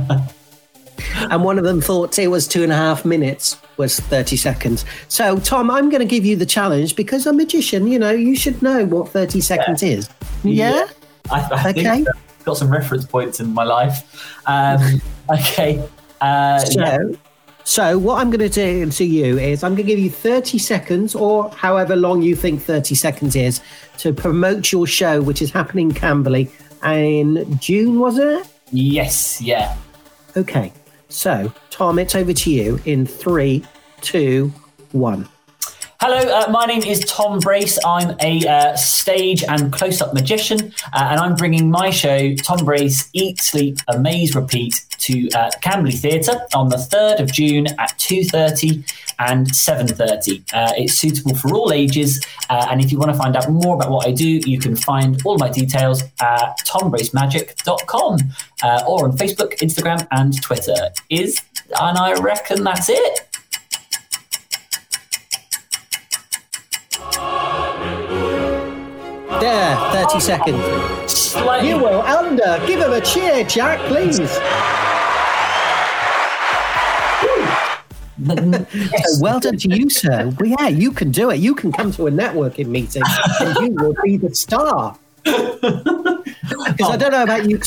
and 1.30 1.44
one 1.44 1.58
of 1.58 1.64
them 1.64 1.80
thought 1.82 2.18
it 2.18 2.28
was 2.28 2.48
two 2.48 2.64
and 2.64 2.72
a 2.72 2.76
half 2.76 3.06
minutes 3.06 3.58
was 3.78 4.00
30 4.00 4.36
seconds. 4.36 4.86
So, 5.08 5.38
Tom, 5.40 5.70
I'm 5.72 5.90
going 5.90 6.02
to 6.02 6.08
give 6.08 6.26
you 6.26 6.36
the 6.36 6.46
challenge 6.46 6.96
because 6.96 7.26
a 7.26 7.34
magician, 7.34 7.88
you 7.88 8.00
know, 8.00 8.12
you 8.12 8.36
should 8.36 8.62
know 8.62 8.86
what 8.86 9.10
30 9.10 9.42
seconds 9.42 9.84
is. 9.84 10.10
Yeah? 10.44 10.88
I, 11.32 11.42
I 11.42 11.70
Okay. 11.70 11.84
think 11.84 12.08
I've 12.10 12.46
got 12.46 12.58
some 12.58 12.70
reference 12.72 13.06
points 13.06 13.40
in 13.40 13.54
my 13.54 13.64
life. 13.64 14.42
Um, 14.48 15.02
okay. 15.30 15.88
Uh, 16.20 16.60
So, 16.60 16.80
yeah. 16.82 16.98
So 17.70 18.00
what 18.00 18.20
I'm 18.20 18.32
going 18.32 18.40
to 18.40 18.50
do 18.50 18.90
to 18.90 19.06
you 19.06 19.38
is 19.38 19.64
I'm 19.64 19.76
going 19.76 19.86
to 19.86 19.92
give 19.92 20.00
you 20.00 20.10
30 20.10 20.58
seconds 20.58 21.14
or 21.14 21.52
however 21.52 21.96
long 21.96 22.24
you 22.24 22.36
think 22.36 22.64
30 22.64 22.96
seconds 22.96 23.36
is 23.36 23.62
to 24.00 24.12
promote 24.12 24.72
your 24.72 24.88
show, 24.88 25.22
which 25.22 25.40
is 25.40 25.52
happening 25.52 25.90
in 25.90 25.96
Camberley 25.96 26.50
in 26.84 27.60
June, 27.60 28.00
was 28.00 28.18
it? 28.18 28.48
Yes, 28.72 29.40
yeah. 29.40 29.78
Okay. 30.36 30.74
So, 31.10 31.54
Tom, 31.70 32.00
it's 32.00 32.16
over 32.16 32.34
to 32.34 32.52
you 32.52 32.80
in 32.86 33.06
three, 33.06 33.64
two, 34.02 34.52
one. 34.92 35.30
Hello, 36.02 36.16
uh, 36.16 36.50
my 36.50 36.66
name 36.66 36.82
is 36.84 37.02
Tom 37.02 37.40
Brace. 37.40 37.78
I'm 37.86 38.16
a 38.22 38.48
uh, 38.48 38.74
stage 38.78 39.44
and 39.44 39.74
close-up 39.74 40.14
magician, 40.14 40.74
uh, 40.94 41.10
and 41.12 41.20
I'm 41.20 41.36
bringing 41.36 41.70
my 41.70 41.90
show, 41.90 42.34
Tom 42.36 42.64
Brace 42.64 43.10
Eat, 43.12 43.42
Sleep, 43.42 43.80
Amaze, 43.90 44.34
Repeat, 44.34 44.86
to 45.00 45.30
uh, 45.32 45.52
Camberley 45.60 45.92
Theatre 45.92 46.40
on 46.56 46.70
the 46.70 46.78
3rd 46.78 47.20
of 47.20 47.34
June 47.34 47.68
at 47.78 47.90
2.30 47.98 48.90
and 49.20 49.52
7.30. 49.52 50.54
Uh, 50.54 50.72
it's 50.78 50.94
suitable 50.94 51.36
for 51.36 51.54
all 51.54 51.74
ages, 51.74 52.26
uh, 52.50 52.68
and 52.70 52.80
if 52.80 52.94
you 52.94 52.98
want 52.98 53.12
to 53.12 53.18
find 53.18 53.36
out 53.36 53.50
more 53.50 53.76
about 53.76 53.92
what 53.92 54.08
I 54.08 54.14
do, 54.14 54.40
you 54.46 54.58
can 54.58 54.78
find 54.78 55.22
all 55.26 55.38
my 55.38 55.50
details 55.50 56.04
at 56.22 56.60
tombracemagic.com 56.66 58.20
or 58.88 59.04
on 59.04 59.18
Facebook, 59.18 59.58
Instagram, 59.58 60.08
and 60.12 60.42
Twitter. 60.42 60.92
Is 61.10 61.42
and 61.78 61.98
I 61.98 62.14
reckon 62.14 62.64
that's 62.64 62.88
it. 62.90 63.29
There, 69.40 69.76
30 69.94 70.20
seconds. 70.20 71.36
You 71.66 71.78
will 71.78 72.02
under. 72.02 72.62
Give 72.68 72.82
him 72.82 72.92
a 72.92 73.02
cheer, 73.02 73.44
Jack, 73.46 73.80
please. 73.88 74.18
So 78.26 79.22
well 79.22 79.40
done 79.40 79.58
to 79.58 79.76
you, 79.76 79.90
sir. 79.90 80.34
Well, 80.40 80.50
yeah, 80.60 80.68
you 80.68 80.92
can 80.92 81.12
do 81.12 81.30
it. 81.30 81.38
You 81.38 81.56
can 81.56 81.72
come 81.72 81.92
to 81.94 82.08
a 82.08 82.12
networking 82.12 82.68
meeting 82.68 83.04
and 83.40 83.58
you 83.58 83.72
will 83.76 83.96
be 84.04 84.18
the 84.18 84.36
star. 84.36 84.98
Because 85.24 86.90
I 86.90 86.98
don't 86.98 87.12
know 87.12 87.24
about 87.24 87.50
you, 87.50 87.62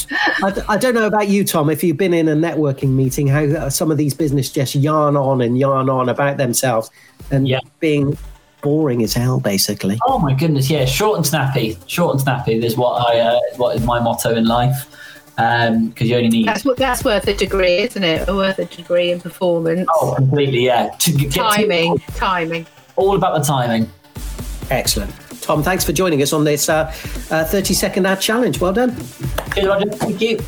I, 0.69 0.77
don't 0.77 0.95
know 0.95 1.07
about 1.07 1.29
you, 1.29 1.45
Tom. 1.45 1.71
If 1.71 1.83
you've 1.83 1.97
been 1.97 2.15
in 2.15 2.29
a 2.29 2.37
networking 2.37 2.91
meeting, 2.91 3.27
how 3.29 3.69
some 3.69 3.91
of 3.91 3.97
these 3.97 4.15
business 4.15 4.51
just 4.51 4.75
yarn 4.75 5.17
on 5.17 5.41
and 5.41 5.59
yarn 5.59 5.89
on 5.89 6.09
about 6.09 6.37
themselves 6.37 6.91
and 7.31 7.49
being 7.81 8.17
boring 8.63 9.03
as 9.03 9.13
hell, 9.13 9.41
basically. 9.41 9.99
Oh 10.07 10.19
my 10.19 10.33
goodness, 10.33 10.71
yeah, 10.71 10.85
short 10.87 11.17
and 11.19 11.27
snappy. 11.27 11.77
Short 11.87 12.15
and 12.15 12.21
snappy 12.21 12.65
is 12.65 12.77
what 12.77 12.95
I 13.11 13.21
uh, 13.21 13.39
what 13.57 13.77
is 13.77 13.85
my 13.85 14.01
motto 14.01 14.35
in 14.35 14.47
life. 14.47 14.89
Because 15.37 16.09
you 16.09 16.17
only 16.17 16.29
need 16.29 16.47
That's 16.47 16.65
what 16.65 16.77
that's 16.77 17.05
worth 17.05 17.27
a 17.27 17.35
degree, 17.35 17.79
isn't 17.79 18.05
it? 18.05 18.29
Worth 18.29 18.59
a 18.59 18.67
degree 18.67 19.11
in 19.11 19.21
performance. 19.21 19.89
oh 20.01 20.15
completely 20.17 20.65
yeah 20.67 20.91
to 20.99 21.13
get 21.13 21.33
timing, 21.33 21.99
timing. 22.15 22.67
all 22.97 23.17
about 23.17 23.39
the 23.39 23.45
timing. 23.45 23.91
Excellent. 24.71 25.13
Tom, 25.43 25.63
thanks 25.63 25.85
for 25.85 25.93
joining 25.93 26.23
us 26.23 26.33
on 26.33 26.45
this 26.45 26.69
uh, 26.69 26.95
uh, 27.31 27.45
30 27.45 27.75
second 27.75 28.07
ad 28.07 28.21
challenge. 28.21 28.61
Well 28.61 28.73
done. 28.73 28.93
Thank 28.93 30.21
you. 30.21 30.39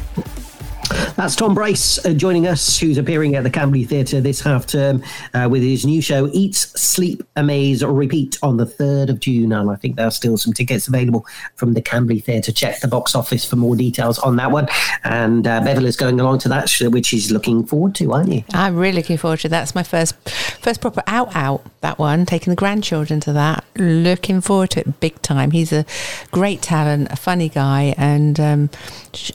That's 1.16 1.36
Tom 1.36 1.54
Brace 1.54 2.04
uh, 2.04 2.12
joining 2.12 2.46
us, 2.46 2.78
who's 2.78 2.98
appearing 2.98 3.36
at 3.36 3.44
the 3.44 3.50
Camberley 3.50 3.84
Theatre 3.84 4.20
this 4.20 4.40
half 4.40 4.66
term 4.66 5.02
uh, 5.32 5.48
with 5.50 5.62
his 5.62 5.84
new 5.86 6.02
show, 6.02 6.28
Eat, 6.32 6.54
Sleep, 6.54 7.22
Amaze, 7.36 7.84
Repeat, 7.84 8.38
on 8.42 8.56
the 8.56 8.66
3rd 8.66 9.10
of 9.10 9.20
June. 9.20 9.52
And 9.52 9.70
I 9.70 9.76
think 9.76 9.96
there 9.96 10.06
are 10.06 10.10
still 10.10 10.36
some 10.36 10.52
tickets 10.52 10.88
available 10.88 11.26
from 11.56 11.74
the 11.74 11.82
Camberley 11.82 12.20
Theatre. 12.20 12.52
Check 12.52 12.80
the 12.80 12.88
box 12.88 13.14
office 13.14 13.44
for 13.44 13.56
more 13.56 13.76
details 13.76 14.18
on 14.18 14.36
that 14.36 14.50
one. 14.50 14.68
And 15.04 15.46
uh, 15.46 15.60
Beverly 15.60 15.88
is 15.88 15.96
going 15.96 16.20
along 16.20 16.38
to 16.40 16.48
that, 16.48 16.70
which 16.80 17.06
she's 17.06 17.30
looking 17.30 17.64
forward 17.64 17.94
to, 17.96 18.12
aren't 18.12 18.32
you? 18.32 18.44
I'm 18.52 18.76
really 18.76 18.96
looking 18.96 19.16
forward 19.16 19.40
to 19.40 19.48
it. 19.48 19.50
That's 19.50 19.74
my 19.74 19.82
first 19.82 20.14
first 20.28 20.80
proper 20.80 21.02
out 21.06 21.34
out 21.36 21.64
that 21.80 21.98
one, 21.98 22.26
taking 22.26 22.50
the 22.50 22.56
grandchildren 22.56 23.20
to 23.20 23.32
that. 23.34 23.64
Looking 23.76 24.40
forward 24.40 24.70
to 24.70 24.80
it 24.80 25.00
big 25.00 25.20
time. 25.22 25.50
He's 25.50 25.72
a 25.72 25.84
great 26.30 26.62
talent, 26.62 27.08
a 27.10 27.16
funny 27.16 27.48
guy, 27.48 27.94
and 27.96 28.40
um, 28.40 28.70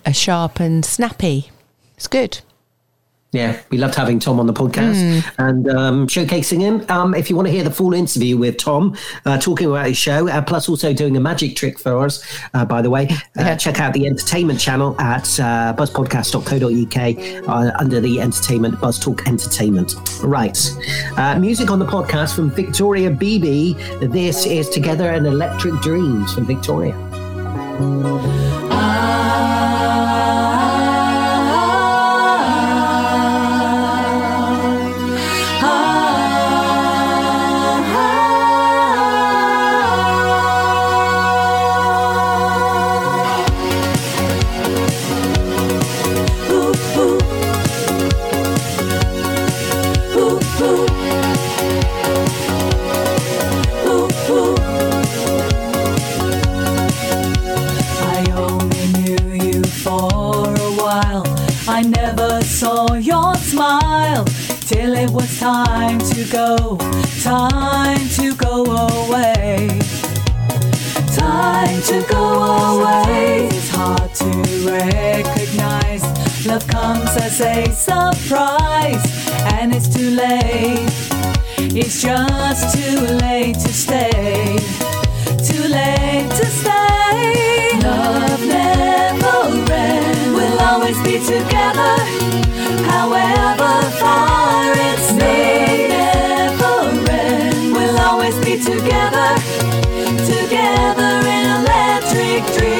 a 0.06 0.14
sharp 0.14 0.60
and 0.60 0.84
snappy. 0.84 1.49
It's 2.00 2.08
good. 2.08 2.40
Yeah, 3.34 3.60
we 3.72 3.78
loved 3.78 3.94
having 3.96 4.20
Tom 4.20 4.40
on 4.40 4.48
the 4.48 4.54
podcast 4.54 4.96
Mm. 4.96 5.24
and 5.38 5.70
um, 5.70 6.08
showcasing 6.08 6.62
him. 6.62 6.86
Um, 6.88 7.14
if 7.14 7.30
you 7.30 7.36
want 7.36 7.48
to 7.50 7.52
hear 7.52 7.66
the 7.66 7.70
full 7.72 7.94
interview 7.94 8.38
with 8.38 8.56
Tom, 8.58 8.96
uh, 9.26 9.38
talking 9.38 9.68
about 9.68 9.86
his 9.88 9.98
show, 9.98 10.30
uh, 10.30 10.42
plus 10.42 10.70
also 10.70 10.94
doing 10.94 11.18
a 11.18 11.20
magic 11.20 11.58
trick 11.58 11.78
for 11.78 11.98
us, 12.06 12.24
uh, 12.54 12.64
by 12.64 12.82
the 12.82 12.90
way, 12.90 13.10
uh, 13.38 13.56
check 13.58 13.82
out 13.82 13.92
the 13.94 14.08
entertainment 14.08 14.62
channel 14.62 14.96
at 15.00 15.26
uh, 15.42 15.76
buzzpodcast.co.uk 15.78 17.50
uh, 17.50 17.72
under 17.78 18.00
the 18.00 18.22
entertainment, 18.22 18.80
Buzz 18.80 18.98
Talk 18.98 19.28
Entertainment. 19.28 19.94
Right. 20.24 20.58
Uh, 21.18 21.38
music 21.38 21.70
on 21.70 21.80
the 21.80 21.86
podcast 21.86 22.34
from 22.34 22.50
Victoria 22.50 23.12
BB. 23.12 24.10
This 24.12 24.46
is 24.46 24.70
Together 24.70 25.10
and 25.12 25.28
Electric 25.28 25.74
Dreams 25.82 26.34
from 26.34 26.46
Victoria. 26.48 26.96
I 28.72 30.49
till 64.70 64.94
it 64.94 65.10
was 65.10 65.40
time 65.40 65.98
to 65.98 66.24
go, 66.26 66.78
time 67.24 68.08
to 68.10 68.36
go 68.36 68.64
away. 68.66 69.68
Time 71.18 71.82
to 71.90 72.06
go 72.08 72.24
away. 72.74 73.48
It's 73.52 73.70
hard 73.70 74.14
to 74.22 74.30
recognize. 74.70 76.04
Love 76.46 76.68
comes 76.68 77.10
as 77.18 77.42
a 77.42 77.66
surprise, 77.72 79.04
and 79.56 79.74
it's 79.74 79.90
too 79.90 80.12
late. 80.12 80.86
It's 81.58 82.04
just 82.04 82.76
too 82.76 83.00
late 83.26 83.56
to 83.56 83.74
stay. 83.74 84.56
Too 85.50 85.66
late 85.68 86.30
to 86.30 86.46
stay. 86.46 87.80
Love 87.82 88.42
never 88.46 89.74
ends. 89.74 90.28
We'll 90.36 90.60
always 90.60 91.02
be 91.02 91.18
together, 91.26 91.96
however 92.92 93.74
far 94.02 94.74
it's 94.90 95.14
may 95.14 95.88
end, 95.92 96.60
we'll 97.74 97.98
always 98.00 98.36
be 98.46 98.58
together, 98.58 99.30
together 100.34 101.12
in 101.36 101.44
electric 101.60 102.42
dreams. 102.56 102.80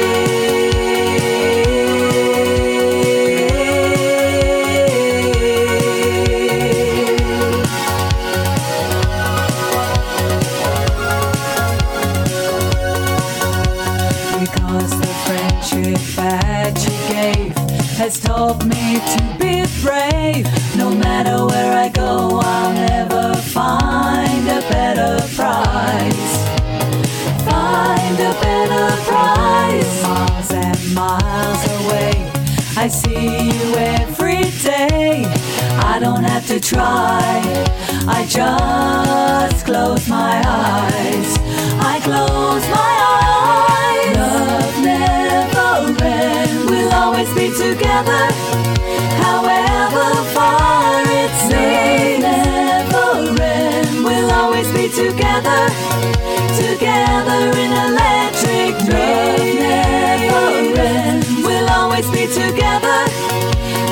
Because 14.40 14.92
the 15.00 15.08
friendship 15.26 16.16
that 16.16 16.76
you 16.86 16.94
gave 17.14 17.59
to 18.00 19.36
be 19.38 19.66
brave. 19.84 20.48
No 20.78 20.90
matter 20.90 21.46
where 21.46 21.74
I 21.74 21.90
go, 21.90 22.40
I'll 22.42 22.74
never 22.74 23.36
find 23.36 24.48
a 24.48 24.62
better 24.72 25.18
price. 25.36 26.32
Find 27.44 28.18
a 28.20 28.34
better 28.40 28.96
price. 29.04 30.04
Miles 30.04 30.52
and 30.54 30.96
miles 30.96 31.64
away, 31.82 32.32
I 32.78 32.88
see 32.88 33.50
you 33.50 33.76
every 33.76 34.50
day. 34.64 35.26
I 35.84 36.00
don't 36.00 36.24
have 36.24 36.48
to 36.48 36.60
try. 36.62 37.44
I 38.08 38.26
just 38.30 39.66
close 39.66 40.08
my 40.08 40.42
eyes. 40.48 41.38
I 41.82 42.00
close 42.02 42.66
my 42.70 42.78
eyes. 42.78 43.39
Always 47.00 47.34
be 47.34 47.48
together. 47.50 48.24
However 49.24 50.08
far 50.36 51.02
it 51.22 51.32
seems, 51.48 52.20
never 52.20 53.42
end. 53.42 54.04
We'll 54.04 54.32
always 54.32 54.70
be 54.74 54.90
together, 54.90 55.62
together 56.64 57.42
in 57.64 57.72
electric 57.88 58.74
dreams. 58.88 59.60
Never 59.64 60.48
end. 60.92 61.24
We'll 61.46 61.70
always 61.70 62.08
be 62.12 62.28
together, 62.28 63.00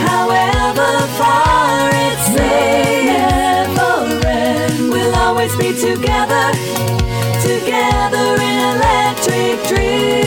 however 0.09 0.91
far 1.19 1.89
it 2.07 2.19
seems. 2.33 3.05
Never 3.11 4.27
end. 4.27 4.89
We'll 4.91 5.15
always 5.15 5.55
be 5.55 5.71
together, 5.87 6.45
together 7.47 8.27
in 8.47 8.55
electric 8.75 9.55
dreams. 9.69 10.26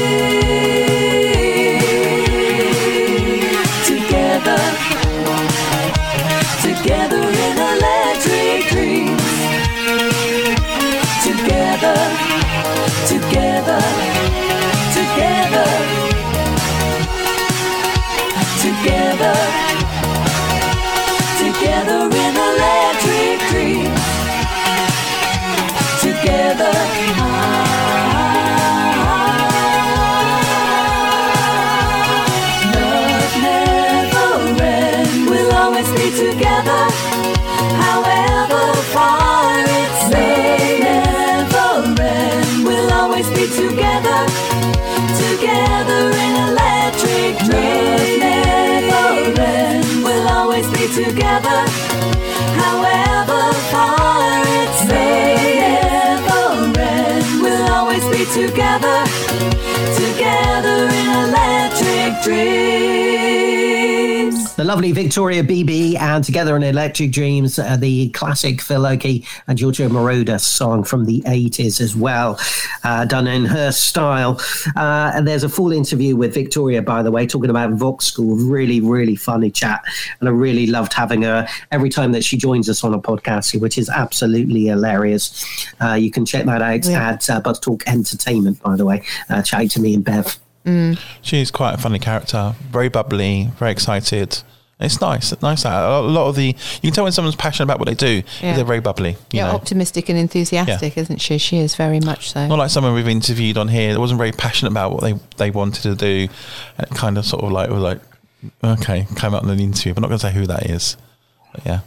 Together, 58.32 59.04
together 59.96 60.88
in 60.88 61.06
electric 61.24 62.22
dreams. 62.22 62.60
The 64.60 64.66
lovely 64.66 64.92
Victoria 64.92 65.42
BB 65.42 65.96
and 65.98 66.22
Together 66.22 66.54
in 66.54 66.62
Electric 66.62 67.12
Dreams, 67.12 67.58
uh, 67.58 67.78
the 67.78 68.10
classic 68.10 68.60
Phil 68.60 68.84
Oakey 68.84 69.24
and 69.48 69.56
Giorgio 69.56 69.88
Moroder 69.88 70.38
song 70.38 70.84
from 70.84 71.06
the 71.06 71.22
80s 71.22 71.80
as 71.80 71.96
well, 71.96 72.38
uh, 72.84 73.06
done 73.06 73.26
in 73.26 73.46
her 73.46 73.72
style. 73.72 74.38
Uh, 74.76 75.12
and 75.14 75.26
there's 75.26 75.44
a 75.44 75.48
full 75.48 75.72
interview 75.72 76.14
with 76.14 76.34
Victoria, 76.34 76.82
by 76.82 77.02
the 77.02 77.10
way, 77.10 77.26
talking 77.26 77.48
about 77.48 77.70
Vox 77.72 78.04
School. 78.04 78.36
Really, 78.36 78.82
really 78.82 79.16
funny 79.16 79.50
chat. 79.50 79.82
And 80.20 80.28
I 80.28 80.32
really 80.32 80.66
loved 80.66 80.92
having 80.92 81.22
her 81.22 81.48
every 81.70 81.88
time 81.88 82.12
that 82.12 82.22
she 82.22 82.36
joins 82.36 82.68
us 82.68 82.84
on 82.84 82.92
a 82.92 83.00
podcast, 83.00 83.58
which 83.58 83.78
is 83.78 83.88
absolutely 83.88 84.66
hilarious. 84.66 85.42
Uh, 85.80 85.94
you 85.94 86.10
can 86.10 86.26
check 86.26 86.44
that 86.44 86.60
out 86.60 86.84
Yeah. 86.84 87.12
at 87.12 87.30
uh, 87.30 87.40
Buzz 87.40 87.60
Talk 87.60 87.82
Entertainment, 87.86 88.60
by 88.62 88.76
the 88.76 88.84
way. 88.84 89.00
Uh, 89.30 89.40
chatting 89.40 89.70
to 89.70 89.80
me 89.80 89.94
and 89.94 90.04
Bev. 90.04 90.38
She's 91.22 91.50
quite 91.50 91.74
a 91.74 91.78
funny 91.78 91.98
character, 91.98 92.54
very 92.70 92.88
bubbly, 92.88 93.50
very 93.58 93.72
excited. 93.72 94.42
It's 94.82 94.98
nice, 95.00 95.30
nice. 95.42 95.64
that. 95.64 95.82
A 95.84 96.00
lot 96.00 96.28
of 96.28 96.36
the 96.36 96.46
you 96.46 96.54
can 96.80 96.92
tell 96.92 97.04
when 97.04 97.12
someone's 97.12 97.36
passionate 97.36 97.64
about 97.64 97.78
what 97.80 97.88
they 97.88 97.94
do. 97.94 98.22
Yeah. 98.40 98.56
They're 98.56 98.64
very 98.64 98.80
bubbly. 98.80 99.10
You 99.10 99.16
Yeah, 99.32 99.48
know, 99.48 99.52
optimistic 99.56 100.08
and 100.08 100.18
enthusiastic, 100.18 100.96
isn't 100.96 101.18
she? 101.20 101.36
She 101.36 101.58
is 101.58 101.74
very 101.74 102.00
much 102.00 102.30
so. 102.32 102.46
not 102.46 102.58
like 102.58 102.70
someone 102.70 102.94
we've 102.94 103.06
interviewed 103.08 103.58
on 103.58 103.68
here 103.68 103.92
that 103.92 104.00
wasn't 104.00 104.16
very 104.16 104.32
passionate 104.32 104.70
about 104.70 104.92
what 104.92 105.02
they 105.02 105.14
they 105.36 105.50
wanted 105.50 105.82
to 105.82 105.94
do, 105.94 106.28
and 106.78 106.86
it 106.90 106.94
kind 106.96 107.18
of 107.18 107.26
sort 107.26 107.44
of 107.44 107.52
like 107.52 107.68
was 107.68 107.82
like, 107.82 108.00
okay, 108.64 109.06
came 109.16 109.34
out 109.34 109.42
in 109.42 109.48
the 109.54 109.62
interview. 109.62 109.92
But 109.92 110.00
not 110.00 110.08
going 110.08 110.18
to 110.20 110.26
say 110.26 110.32
who 110.32 110.46
that 110.46 110.64
is. 110.70 110.96
But 111.52 111.66
yeah, 111.66 111.80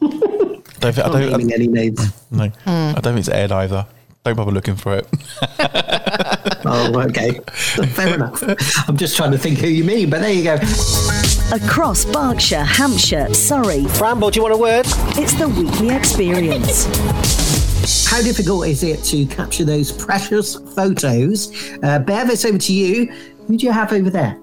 don't, 0.00 0.94
thi- 0.94 1.02
I 1.02 1.08
Not 1.08 1.12
don't, 1.12 1.30
naming 1.30 1.52
any 1.52 1.66
names. 1.68 2.12
no, 2.30 2.48
Hmm. 2.48 2.68
I 2.70 2.92
don't 2.94 3.02
think 3.14 3.18
it's 3.18 3.28
Ed 3.28 3.52
either. 3.52 3.86
Don't 4.26 4.34
bother 4.34 4.50
looking 4.50 4.74
for 4.74 4.96
it. 4.96 5.06
Oh, 6.68 7.00
okay. 7.02 7.38
Fair 7.52 8.14
enough. 8.14 8.42
I'm 8.88 8.96
just 8.96 9.16
trying 9.16 9.30
to 9.30 9.38
think 9.38 9.58
who 9.58 9.68
you 9.68 9.84
mean, 9.84 10.10
but 10.10 10.20
there 10.20 10.32
you 10.32 10.42
go. 10.42 10.54
Across 11.54 12.06
Berkshire, 12.06 12.64
Hampshire, 12.64 13.32
Surrey. 13.32 13.86
Bramble, 13.98 14.30
do 14.32 14.38
you 14.38 14.42
want 14.42 14.54
a 14.54 14.58
word? 14.58 14.84
It's 15.16 15.34
the 15.34 15.48
weekly 15.48 15.94
experience. 15.94 16.86
How 18.10 18.20
difficult 18.20 18.66
is 18.66 18.82
it 18.82 19.04
to 19.04 19.26
capture 19.26 19.64
those 19.64 19.92
precious 19.92 20.56
photos? 20.74 21.52
Uh, 21.84 22.00
Bev, 22.00 22.30
it's 22.30 22.44
over 22.44 22.58
to 22.58 22.72
you. 22.72 23.12
Who 23.46 23.56
do 23.56 23.64
you 23.64 23.70
have 23.72 23.92
over 23.92 24.10
there? 24.10 24.36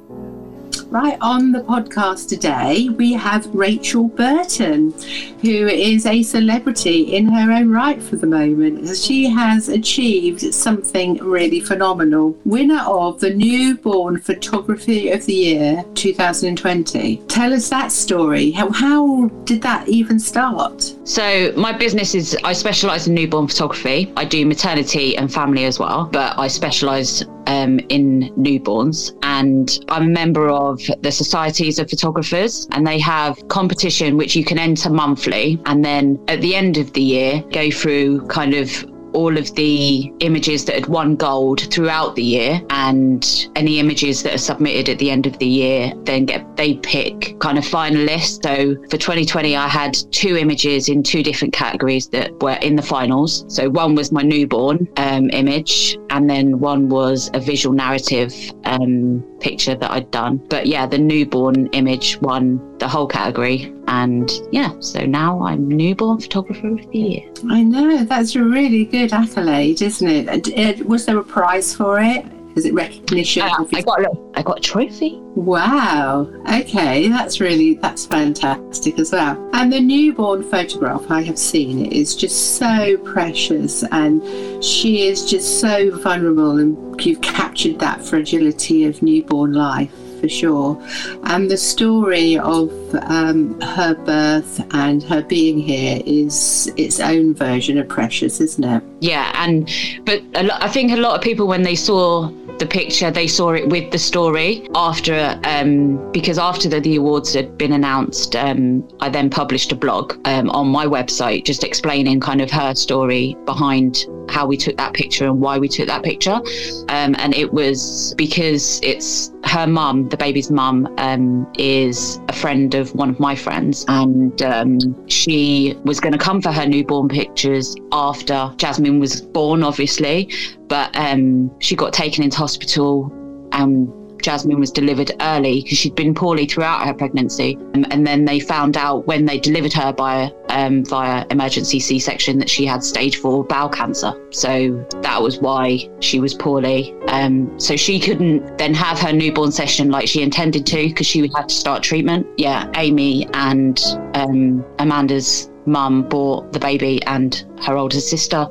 Right, 0.93 1.17
on 1.21 1.51
the 1.51 1.61
podcast 1.61 2.29
today, 2.29 2.87
we 2.87 3.13
have 3.13 3.47
Rachel 3.47 4.09
Burton, 4.09 4.93
who 5.41 5.67
is 5.67 6.05
a 6.05 6.21
celebrity 6.21 7.15
in 7.15 7.25
her 7.25 7.51
own 7.51 7.71
right 7.71 7.99
for 7.99 8.15
the 8.15 8.27
moment. 8.27 8.95
She 8.95 9.25
has 9.25 9.69
achieved 9.69 10.53
something 10.53 11.17
really 11.17 11.61
phenomenal. 11.61 12.37
Winner 12.45 12.83
of 12.85 13.19
the 13.19 13.33
Newborn 13.33 14.19
Photography 14.19 15.09
of 15.09 15.25
the 15.25 15.33
Year 15.33 15.83
2020. 15.95 17.17
Tell 17.27 17.53
us 17.53 17.69
that 17.69 17.91
story. 17.91 18.51
How, 18.51 18.71
how 18.71 19.29
did 19.45 19.63
that 19.63 19.89
even 19.89 20.19
start? 20.19 20.93
So 21.05 21.53
my 21.57 21.75
business 21.75 22.13
is 22.13 22.37
I 22.43 22.53
specialise 22.53 23.07
in 23.07 23.15
newborn 23.15 23.47
photography. 23.47 24.13
I 24.15 24.25
do 24.25 24.45
maternity 24.45 25.17
and 25.17 25.33
family 25.33 25.65
as 25.65 25.79
well, 25.79 26.07
but 26.11 26.37
I 26.37 26.47
specialise 26.47 27.25
um, 27.47 27.79
in 27.89 28.31
newborns, 28.37 29.17
and 29.23 29.79
I'm 29.89 30.03
a 30.03 30.09
member 30.09 30.49
of 30.49 30.82
the 31.01 31.11
Societies 31.11 31.79
of 31.79 31.89
Photographers, 31.89 32.67
and 32.71 32.85
they 32.85 32.99
have 32.99 33.47
competition 33.47 34.17
which 34.17 34.35
you 34.35 34.43
can 34.43 34.57
enter 34.57 34.89
monthly, 34.89 35.59
and 35.65 35.83
then 35.83 36.23
at 36.27 36.41
the 36.41 36.55
end 36.55 36.77
of 36.77 36.93
the 36.93 37.01
year 37.01 37.43
go 37.51 37.69
through 37.71 38.25
kind 38.27 38.53
of 38.53 38.92
all 39.13 39.37
of 39.37 39.53
the 39.55 40.11
images 40.19 40.65
that 40.65 40.75
had 40.75 40.87
won 40.87 41.15
gold 41.15 41.61
throughout 41.71 42.15
the 42.15 42.23
year 42.23 42.61
and 42.69 43.47
any 43.55 43.79
images 43.79 44.23
that 44.23 44.33
are 44.33 44.39
submitted 44.39 44.89
at 44.89 44.99
the 44.99 45.09
end 45.09 45.25
of 45.25 45.37
the 45.39 45.45
year 45.45 45.93
then 46.03 46.25
get 46.25 46.55
they 46.57 46.75
pick 46.75 47.37
kind 47.39 47.57
of 47.57 47.63
finalists. 47.63 48.43
So 48.43 48.75
for 48.89 48.97
2020 48.97 49.55
i 49.55 49.67
had 49.67 49.95
two 50.11 50.37
images 50.37 50.89
in 50.89 51.03
two 51.03 51.23
different 51.23 51.53
categories 51.53 52.07
that 52.09 52.31
were 52.41 52.57
in 52.61 52.75
the 52.75 52.81
finals. 52.81 53.45
So 53.47 53.69
one 53.69 53.95
was 53.95 54.11
my 54.11 54.21
newborn 54.21 54.87
um, 54.97 55.29
image 55.31 55.97
and 56.09 56.29
then 56.29 56.59
one 56.59 56.89
was 56.89 57.29
a 57.33 57.39
visual 57.39 57.75
narrative 57.75 58.33
um, 58.65 59.23
picture 59.39 59.75
that 59.75 59.91
i'd 59.91 60.11
done. 60.11 60.37
But 60.49 60.67
yeah 60.67 60.85
the 60.85 60.97
newborn 60.97 61.67
image 61.67 62.19
won 62.21 62.59
the 62.79 62.87
whole 62.87 63.07
category 63.07 63.73
and 63.87 64.31
yeah 64.51 64.73
so 64.79 65.05
now 65.05 65.41
i'm 65.43 65.67
newborn 65.67 66.19
photographer 66.19 66.67
of 66.67 66.91
the 66.91 66.99
year 66.99 67.33
I 67.49 67.63
know, 67.63 68.03
that's 68.05 68.35
a 68.35 68.43
really 68.43 68.85
good 68.85 69.11
accolade, 69.11 69.81
isn't 69.81 70.07
it? 70.07 70.27
And, 70.29 70.81
uh, 70.81 70.83
Was 70.85 71.05
there 71.05 71.17
a 71.17 71.23
prize 71.23 71.75
for 71.75 71.99
it? 71.99 72.25
Is 72.55 72.65
it 72.65 72.73
recognition? 72.73 73.41
Uh, 73.41 73.65
I 73.73 73.81
got 73.81 74.01
a, 74.01 74.11
I 74.35 74.43
got 74.43 74.59
a 74.59 74.61
trophy. 74.61 75.19
Wow. 75.35 76.29
Okay, 76.51 77.07
that's 77.07 77.39
really 77.39 77.73
that's 77.75 78.05
fantastic 78.05 78.99
as 78.99 79.11
well. 79.11 79.49
And 79.53 79.73
the 79.73 79.79
newborn 79.79 80.43
photograph 80.43 81.09
I 81.09 81.21
have 81.23 81.39
seen 81.39 81.85
it 81.85 81.93
is 81.93 82.15
just 82.15 82.57
so 82.57 82.97
precious, 82.97 83.83
and 83.91 84.23
she 84.63 85.07
is 85.07 85.29
just 85.29 85.59
so 85.59 85.97
vulnerable, 85.97 86.59
and 86.59 87.03
you've 87.03 87.21
captured 87.21 87.79
that 87.79 88.05
fragility 88.05 88.85
of 88.85 89.01
newborn 89.01 89.53
life 89.53 89.91
for 90.23 90.29
sure. 90.29 90.81
And 91.23 91.51
the 91.51 91.57
story 91.57 92.37
of 92.37 92.71
um, 93.01 93.59
her 93.59 93.93
birth 93.93 94.65
and 94.73 95.03
her 95.03 95.21
being 95.21 95.59
here 95.59 96.01
is 96.05 96.71
its 96.77 97.01
own 97.01 97.33
version 97.33 97.77
of 97.77 97.89
precious, 97.89 98.39
isn't 98.39 98.63
it? 98.63 98.81
Yeah, 99.01 99.33
and 99.35 99.69
but 100.05 100.23
lot, 100.41 100.63
I 100.63 100.69
think 100.69 100.93
a 100.93 100.95
lot 100.95 101.17
of 101.17 101.21
people 101.21 101.45
when 101.45 101.63
they 101.63 101.75
saw 101.75 102.31
the 102.57 102.65
picture, 102.65 103.11
they 103.11 103.27
saw 103.27 103.51
it 103.51 103.67
with 103.67 103.91
the 103.91 103.99
story 103.99 104.69
after, 104.75 105.37
um, 105.43 105.99
because 106.13 106.37
after 106.37 106.69
the, 106.69 106.79
the 106.79 106.95
awards 106.95 107.33
had 107.33 107.57
been 107.57 107.73
announced, 107.73 108.33
um, 108.37 108.87
I 109.01 109.09
then 109.09 109.29
published 109.29 109.73
a 109.73 109.75
blog 109.75 110.13
um, 110.23 110.49
on 110.51 110.67
my 110.67 110.85
website 110.85 111.43
just 111.43 111.65
explaining 111.65 112.21
kind 112.21 112.39
of 112.39 112.49
her 112.51 112.75
story 112.75 113.35
behind 113.43 114.05
how 114.29 114.45
we 114.45 114.55
took 114.55 114.77
that 114.77 114.93
picture 114.93 115.25
and 115.25 115.41
why 115.41 115.57
we 115.57 115.67
took 115.67 115.87
that 115.87 116.03
picture. 116.03 116.39
Um, 116.87 117.13
and 117.19 117.35
it 117.35 117.51
was 117.51 118.13
because 118.17 118.79
it's 118.83 119.32
her 119.53 119.67
mum, 119.67 120.09
the 120.09 120.17
baby's 120.17 120.49
mum, 120.49 120.91
um, 120.97 121.47
is 121.59 122.19
a 122.27 122.33
friend 122.33 122.73
of 122.73 122.93
one 122.95 123.07
of 123.07 123.19
my 123.19 123.35
friends, 123.35 123.85
and 123.87 124.41
um, 124.41 124.79
she 125.07 125.75
was 125.85 125.99
going 125.99 126.11
to 126.11 126.17
come 126.17 126.41
for 126.41 126.51
her 126.51 126.65
newborn 126.65 127.07
pictures 127.07 127.75
after 127.91 128.51
Jasmine 128.57 128.99
was 128.99 129.21
born, 129.21 129.61
obviously, 129.61 130.33
but 130.67 130.95
um, 130.95 131.51
she 131.59 131.75
got 131.75 131.93
taken 131.93 132.23
into 132.23 132.35
hospital 132.37 133.13
and 133.51 133.93
Jasmine 134.23 134.59
was 134.59 134.71
delivered 134.71 135.11
early 135.21 135.61
because 135.61 135.77
she'd 135.77 135.95
been 135.95 136.15
poorly 136.15 136.45
throughout 136.45 136.87
her 136.87 136.93
pregnancy. 136.93 137.57
Um, 137.75 137.85
and 137.91 138.07
then 138.07 138.25
they 138.25 138.39
found 138.39 138.77
out 138.77 139.05
when 139.05 139.25
they 139.25 139.37
delivered 139.37 139.73
her 139.73 139.93
by 139.93 140.33
um, 140.49 140.85
via 140.85 141.25
emergency 141.29 141.79
C-section 141.79 142.39
that 142.39 142.49
she 142.49 142.65
had 142.65 142.83
stage 142.83 143.17
four 143.17 143.43
bowel 143.43 143.69
cancer. 143.69 144.13
So 144.31 144.85
that 145.01 145.21
was 145.21 145.39
why 145.39 145.89
she 145.99 146.19
was 146.19 146.33
poorly. 146.33 146.95
Um, 147.09 147.59
so 147.59 147.75
she 147.75 147.99
couldn't 147.99 148.57
then 148.57 148.73
have 148.73 148.97
her 148.99 149.11
newborn 149.11 149.51
session 149.51 149.91
like 149.91 150.07
she 150.07 150.23
intended 150.23 150.65
to 150.67 150.87
because 150.87 151.05
she 151.05 151.21
would 151.21 151.33
have 151.35 151.47
to 151.47 151.55
start 151.55 151.83
treatment. 151.83 152.25
Yeah, 152.37 152.71
Amy 152.75 153.27
and 153.33 153.79
um, 154.13 154.65
Amanda's 154.79 155.49
mum 155.65 156.07
bought 156.07 156.51
the 156.53 156.59
baby 156.59 157.01
and 157.03 157.45
her 157.61 157.77
older 157.77 157.99
sister. 157.99 158.47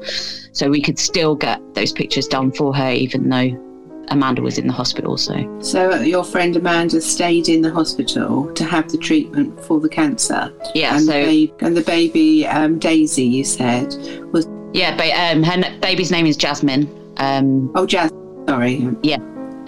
So 0.52 0.70
we 0.70 0.82
could 0.82 0.98
still 0.98 1.34
get 1.34 1.60
those 1.74 1.92
pictures 1.92 2.26
done 2.26 2.52
for 2.52 2.74
her, 2.74 2.92
even 2.92 3.28
though 3.28 3.71
Amanda 4.12 4.42
was 4.42 4.58
in 4.58 4.66
the 4.66 4.72
hospital. 4.72 5.16
So, 5.16 5.34
So 5.60 6.00
your 6.00 6.22
friend 6.24 6.54
Amanda 6.56 7.00
stayed 7.00 7.48
in 7.48 7.62
the 7.62 7.70
hospital 7.72 8.52
to 8.54 8.64
have 8.64 8.90
the 8.90 8.98
treatment 8.98 9.58
for 9.64 9.80
the 9.80 9.88
cancer. 9.88 10.52
Yeah, 10.74 10.96
And, 10.96 11.04
so- 11.04 11.26
the, 11.26 11.46
ba- 11.46 11.66
and 11.66 11.76
the 11.76 11.82
baby 11.82 12.46
um, 12.46 12.78
Daisy, 12.78 13.24
you 13.24 13.44
said, 13.44 13.94
was 14.32 14.46
yeah, 14.74 14.96
but 14.96 15.10
um, 15.10 15.42
her 15.42 15.52
n- 15.64 15.80
baby's 15.80 16.10
name 16.10 16.24
is 16.26 16.36
Jasmine. 16.36 16.88
Um, 17.18 17.70
oh, 17.74 17.86
Jas. 17.86 18.10
Sorry. 18.48 18.88
Yeah, 19.02 19.18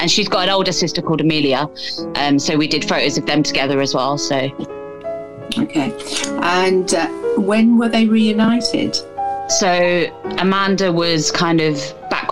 and 0.01 0.11
she's 0.11 0.29
got 0.29 0.45
an 0.45 0.49
older 0.51 0.73
sister 0.73 1.03
called 1.03 1.21
Amelia. 1.21 1.69
Um, 2.17 2.39
so 2.39 2.57
we 2.57 2.67
did 2.67 2.89
photos 2.89 3.19
of 3.19 3.27
them 3.27 3.43
together 3.43 3.81
as 3.81 3.95
well. 3.95 4.17
So 4.19 4.37
okay. 5.59 5.93
And 6.43 6.95
uh, 6.95 7.07
when 7.37 7.77
were 7.79 7.89
they 7.89 8.07
reunited? 8.07 8.97
So 9.49 10.07
Amanda 10.39 10.91
was 10.91 11.31
kind 11.31 11.61
of 11.61 11.77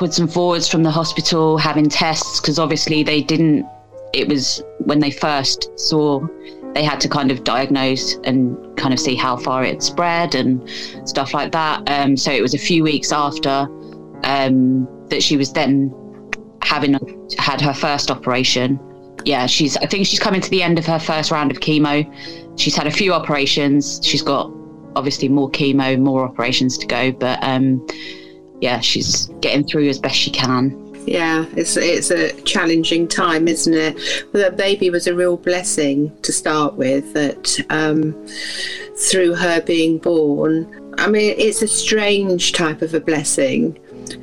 backwards 0.02 0.18
and 0.18 0.32
forwards 0.32 0.66
from 0.66 0.82
the 0.82 0.90
hospital 0.90 1.56
having 1.56 1.88
tests 1.88 2.40
because 2.40 2.58
obviously 2.58 3.04
they 3.04 3.22
didn't. 3.22 3.64
It 4.12 4.26
was 4.26 4.60
when 4.80 4.98
they 4.98 5.12
first 5.12 5.70
saw, 5.78 6.26
they 6.74 6.82
had 6.82 7.00
to 7.02 7.08
kind 7.08 7.30
of 7.30 7.44
diagnose 7.44 8.16
and 8.24 8.58
kind 8.76 8.92
of 8.92 8.98
see 8.98 9.14
how 9.14 9.36
far 9.36 9.62
it 9.62 9.80
spread 9.80 10.34
and 10.34 10.68
stuff 11.04 11.32
like 11.32 11.52
that. 11.52 11.88
Um, 11.88 12.16
so 12.16 12.32
it 12.32 12.42
was 12.42 12.52
a 12.52 12.58
few 12.58 12.82
weeks 12.82 13.12
after 13.12 13.68
um, 14.24 14.88
that 15.06 15.22
she 15.22 15.36
was 15.36 15.52
then 15.52 15.94
having 16.62 16.94
had 17.38 17.60
her 17.60 17.72
first 17.72 18.10
operation. 18.10 18.80
Yeah, 19.24 19.46
she's. 19.46 19.76
I 19.76 19.86
think 19.86 20.08
she's 20.08 20.18
coming 20.18 20.40
to 20.40 20.50
the 20.50 20.64
end 20.64 20.80
of 20.80 20.86
her 20.86 20.98
first 20.98 21.30
round 21.30 21.52
of 21.52 21.60
chemo. 21.60 22.02
She's 22.58 22.74
had 22.74 22.88
a 22.88 22.90
few 22.90 23.12
operations. 23.12 24.00
She's 24.02 24.22
got 24.22 24.52
obviously 24.96 25.28
more 25.28 25.48
chemo, 25.52 25.96
more 25.96 26.24
operations 26.24 26.76
to 26.78 26.86
go, 26.88 27.12
but 27.12 27.38
um, 27.44 27.86
yeah, 28.62 28.78
she's 28.78 29.26
getting 29.40 29.66
through 29.66 29.88
as 29.88 29.98
best 29.98 30.14
she 30.14 30.30
can. 30.30 30.78
Yeah, 31.04 31.46
it's 31.56 31.76
it's 31.76 32.12
a 32.12 32.30
challenging 32.42 33.08
time, 33.08 33.48
isn't 33.48 33.74
it? 33.74 34.26
But 34.30 34.52
the 34.52 34.56
baby 34.56 34.88
was 34.88 35.08
a 35.08 35.14
real 35.16 35.36
blessing 35.36 36.16
to 36.22 36.32
start 36.32 36.74
with. 36.74 37.12
That 37.12 37.58
um, 37.70 38.14
through 38.96 39.34
her 39.34 39.60
being 39.60 39.98
born, 39.98 40.94
I 40.96 41.08
mean, 41.08 41.34
it's 41.36 41.60
a 41.60 41.66
strange 41.66 42.52
type 42.52 42.82
of 42.82 42.94
a 42.94 43.00
blessing 43.00 43.80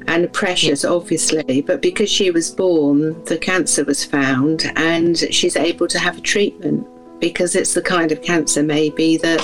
and 0.08 0.32
precious, 0.32 0.86
obviously. 0.86 1.62
But 1.62 1.82
because 1.82 2.10
she 2.10 2.32
was 2.32 2.50
born, 2.50 3.22
the 3.26 3.38
cancer 3.38 3.84
was 3.84 4.06
found, 4.06 4.72
and 4.78 5.18
she's 5.18 5.58
able 5.58 5.90
to 5.90 6.00
have 6.00 6.18
a 6.18 6.22
treatment 6.22 6.88
because 7.20 7.58
it's 7.58 7.74
the 7.74 7.82
kind 7.82 8.14
of 8.14 8.22
cancer 8.22 8.64
maybe 8.64 9.18
that 9.18 9.42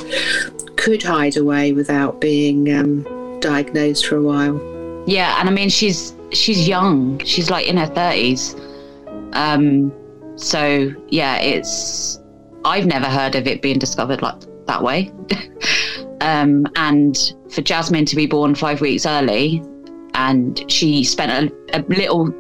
could 0.77 1.03
hide 1.03 1.35
away 1.35 1.73
without 1.73 2.21
being 2.21 2.73
um, 2.73 3.39
diagnosed 3.41 4.05
for 4.07 4.15
a 4.15 4.21
while. 4.21 4.74
Yeah, 5.05 5.39
and 5.39 5.49
I 5.49 5.51
mean 5.51 5.69
she's 5.69 6.15
she's 6.31 6.67
young. 6.67 7.19
She's 7.19 7.49
like 7.49 7.67
in 7.67 7.77
her 7.77 7.87
thirties. 7.87 8.55
Um, 9.33 9.93
so 10.35 10.91
yeah, 11.09 11.37
it's 11.37 12.19
I've 12.63 12.85
never 12.85 13.07
heard 13.07 13.35
of 13.35 13.47
it 13.47 13.61
being 13.61 13.79
discovered 13.79 14.21
like 14.21 14.41
that 14.65 14.81
way. 14.81 15.11
um, 16.21 16.65
and 16.75 17.33
for 17.51 17.61
Jasmine 17.61 18.05
to 18.05 18.15
be 18.15 18.25
born 18.25 18.55
five 18.55 18.81
weeks 18.81 19.05
early, 19.05 19.63
and 20.15 20.69
she 20.71 21.03
spent 21.03 21.31
a, 21.31 21.79
a 21.79 21.81
little 21.87 22.33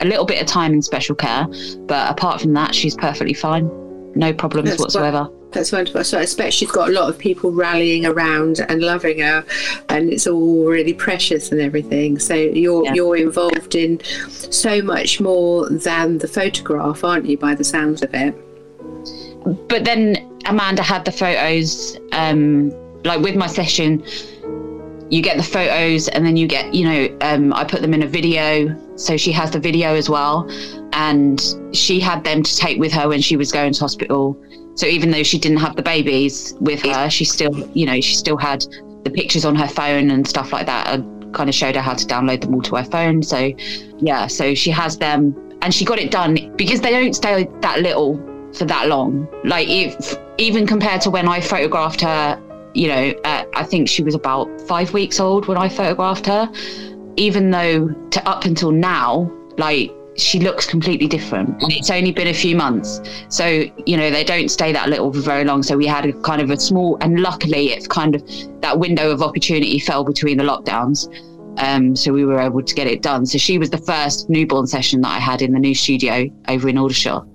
a 0.00 0.04
little 0.04 0.24
bit 0.24 0.40
of 0.40 0.46
time 0.46 0.72
in 0.72 0.82
special 0.82 1.14
care, 1.14 1.46
but 1.86 2.10
apart 2.10 2.40
from 2.40 2.52
that, 2.54 2.74
she's 2.74 2.94
perfectly 2.96 3.34
fine. 3.34 3.70
No 4.14 4.32
problems 4.32 4.70
That's 4.70 4.82
whatsoever. 4.82 5.28
That's 5.52 5.70
wonderful. 5.70 6.02
So 6.04 6.18
I 6.18 6.22
expect 6.22 6.54
she's 6.54 6.70
got 6.70 6.88
a 6.88 6.92
lot 6.92 7.08
of 7.10 7.18
people 7.18 7.52
rallying 7.52 8.06
around 8.06 8.60
and 8.68 8.80
loving 8.80 9.20
her, 9.20 9.44
and 9.88 10.10
it's 10.10 10.26
all 10.26 10.66
really 10.66 10.94
precious 10.94 11.52
and 11.52 11.60
everything. 11.60 12.18
So 12.18 12.34
you're 12.34 12.94
you're 12.94 13.16
involved 13.16 13.74
in 13.74 14.00
so 14.28 14.80
much 14.82 15.20
more 15.20 15.68
than 15.68 16.18
the 16.18 16.28
photograph, 16.28 17.04
aren't 17.04 17.26
you? 17.26 17.36
By 17.36 17.54
the 17.54 17.64
sounds 17.64 18.02
of 18.02 18.14
it. 18.14 18.34
but 19.68 19.84
then 19.84 20.28
Amanda 20.46 20.82
had 20.82 21.04
the 21.04 21.12
photos, 21.12 21.98
um, 22.12 22.70
like 23.04 23.20
with 23.20 23.36
my 23.36 23.46
session, 23.46 24.04
you 25.10 25.20
get 25.20 25.36
the 25.36 25.42
photos 25.42 26.08
and 26.08 26.24
then 26.24 26.36
you 26.36 26.46
get, 26.46 26.72
you 26.74 26.84
know, 26.84 27.18
um, 27.20 27.52
I 27.52 27.64
put 27.64 27.82
them 27.82 27.92
in 27.92 28.02
a 28.02 28.06
video. 28.06 28.74
So 28.96 29.16
she 29.16 29.30
has 29.32 29.50
the 29.50 29.60
video 29.60 29.94
as 29.94 30.08
well. 30.08 30.48
And 30.94 31.42
she 31.72 32.00
had 32.00 32.24
them 32.24 32.42
to 32.42 32.56
take 32.56 32.78
with 32.78 32.92
her 32.92 33.08
when 33.08 33.20
she 33.20 33.36
was 33.36 33.52
going 33.52 33.72
to 33.74 33.80
hospital. 33.80 34.40
So 34.74 34.86
even 34.86 35.10
though 35.10 35.22
she 35.22 35.38
didn't 35.38 35.58
have 35.58 35.76
the 35.76 35.82
babies 35.82 36.54
with 36.60 36.82
her, 36.82 37.10
she 37.10 37.24
still, 37.24 37.54
you 37.74 37.86
know, 37.86 38.00
she 38.00 38.14
still 38.14 38.36
had 38.36 38.64
the 39.04 39.10
pictures 39.10 39.44
on 39.44 39.54
her 39.56 39.68
phone 39.68 40.10
and 40.10 40.26
stuff 40.26 40.52
like 40.52 40.66
that. 40.66 40.88
And 40.88 41.12
kind 41.32 41.48
of 41.48 41.54
showed 41.54 41.74
her 41.74 41.80
how 41.80 41.94
to 41.94 42.06
download 42.06 42.40
them 42.40 42.54
all 42.54 42.62
to 42.62 42.76
her 42.76 42.84
phone. 42.84 43.22
So 43.22 43.52
yeah, 43.98 44.26
so 44.26 44.54
she 44.54 44.70
has 44.70 44.98
them 44.98 45.34
and 45.62 45.74
she 45.74 45.84
got 45.84 45.98
it 45.98 46.10
done 46.10 46.54
because 46.56 46.80
they 46.80 46.90
don't 46.90 47.14
stay 47.14 47.48
that 47.60 47.80
little 47.80 48.16
for 48.52 48.64
that 48.66 48.88
long. 48.88 49.28
Like 49.44 49.68
if 49.68 50.16
even 50.38 50.66
compared 50.66 51.00
to 51.02 51.10
when 51.10 51.28
I 51.28 51.40
photographed 51.40 52.00
her, 52.02 52.40
you 52.74 52.88
know, 52.88 53.14
uh, 53.24 53.44
I 53.54 53.64
think 53.64 53.88
she 53.88 54.02
was 54.02 54.14
about 54.14 54.60
five 54.62 54.92
weeks 54.92 55.20
old 55.20 55.46
when 55.46 55.58
I 55.58 55.68
photographed 55.68 56.26
her. 56.26 56.50
Even 57.16 57.50
though 57.50 57.88
to 57.88 58.28
up 58.28 58.46
until 58.46 58.70
now, 58.70 59.30
like 59.58 59.92
she 60.16 60.38
looks 60.38 60.66
completely 60.66 61.06
different, 61.06 61.62
and 61.62 61.72
it's 61.72 61.90
only 61.90 62.12
been 62.12 62.28
a 62.28 62.34
few 62.34 62.56
months. 62.56 63.00
So 63.28 63.64
you 63.86 63.96
know 63.96 64.10
they 64.10 64.24
don't 64.24 64.48
stay 64.48 64.72
that 64.72 64.88
little 64.88 65.12
for 65.12 65.20
very 65.20 65.44
long. 65.44 65.62
So 65.62 65.76
we 65.76 65.86
had 65.86 66.06
a 66.06 66.12
kind 66.12 66.40
of 66.40 66.50
a 66.50 66.58
small, 66.58 66.98
and 67.00 67.20
luckily 67.20 67.68
it's 67.68 67.86
kind 67.86 68.14
of 68.14 68.22
that 68.60 68.78
window 68.78 69.10
of 69.10 69.22
opportunity 69.22 69.78
fell 69.78 70.04
between 70.04 70.36
the 70.38 70.44
lockdowns. 70.44 71.08
Um, 71.58 71.94
so 71.94 72.12
we 72.12 72.24
were 72.24 72.40
able 72.40 72.62
to 72.62 72.74
get 72.74 72.86
it 72.86 73.02
done. 73.02 73.26
So 73.26 73.36
she 73.36 73.58
was 73.58 73.68
the 73.68 73.78
first 73.78 74.30
newborn 74.30 74.66
session 74.66 75.02
that 75.02 75.10
I 75.10 75.18
had 75.18 75.42
in 75.42 75.52
the 75.52 75.58
new 75.58 75.74
studio 75.74 76.28
over 76.48 76.68
in 76.68 76.78
Aldershot. 76.78 77.26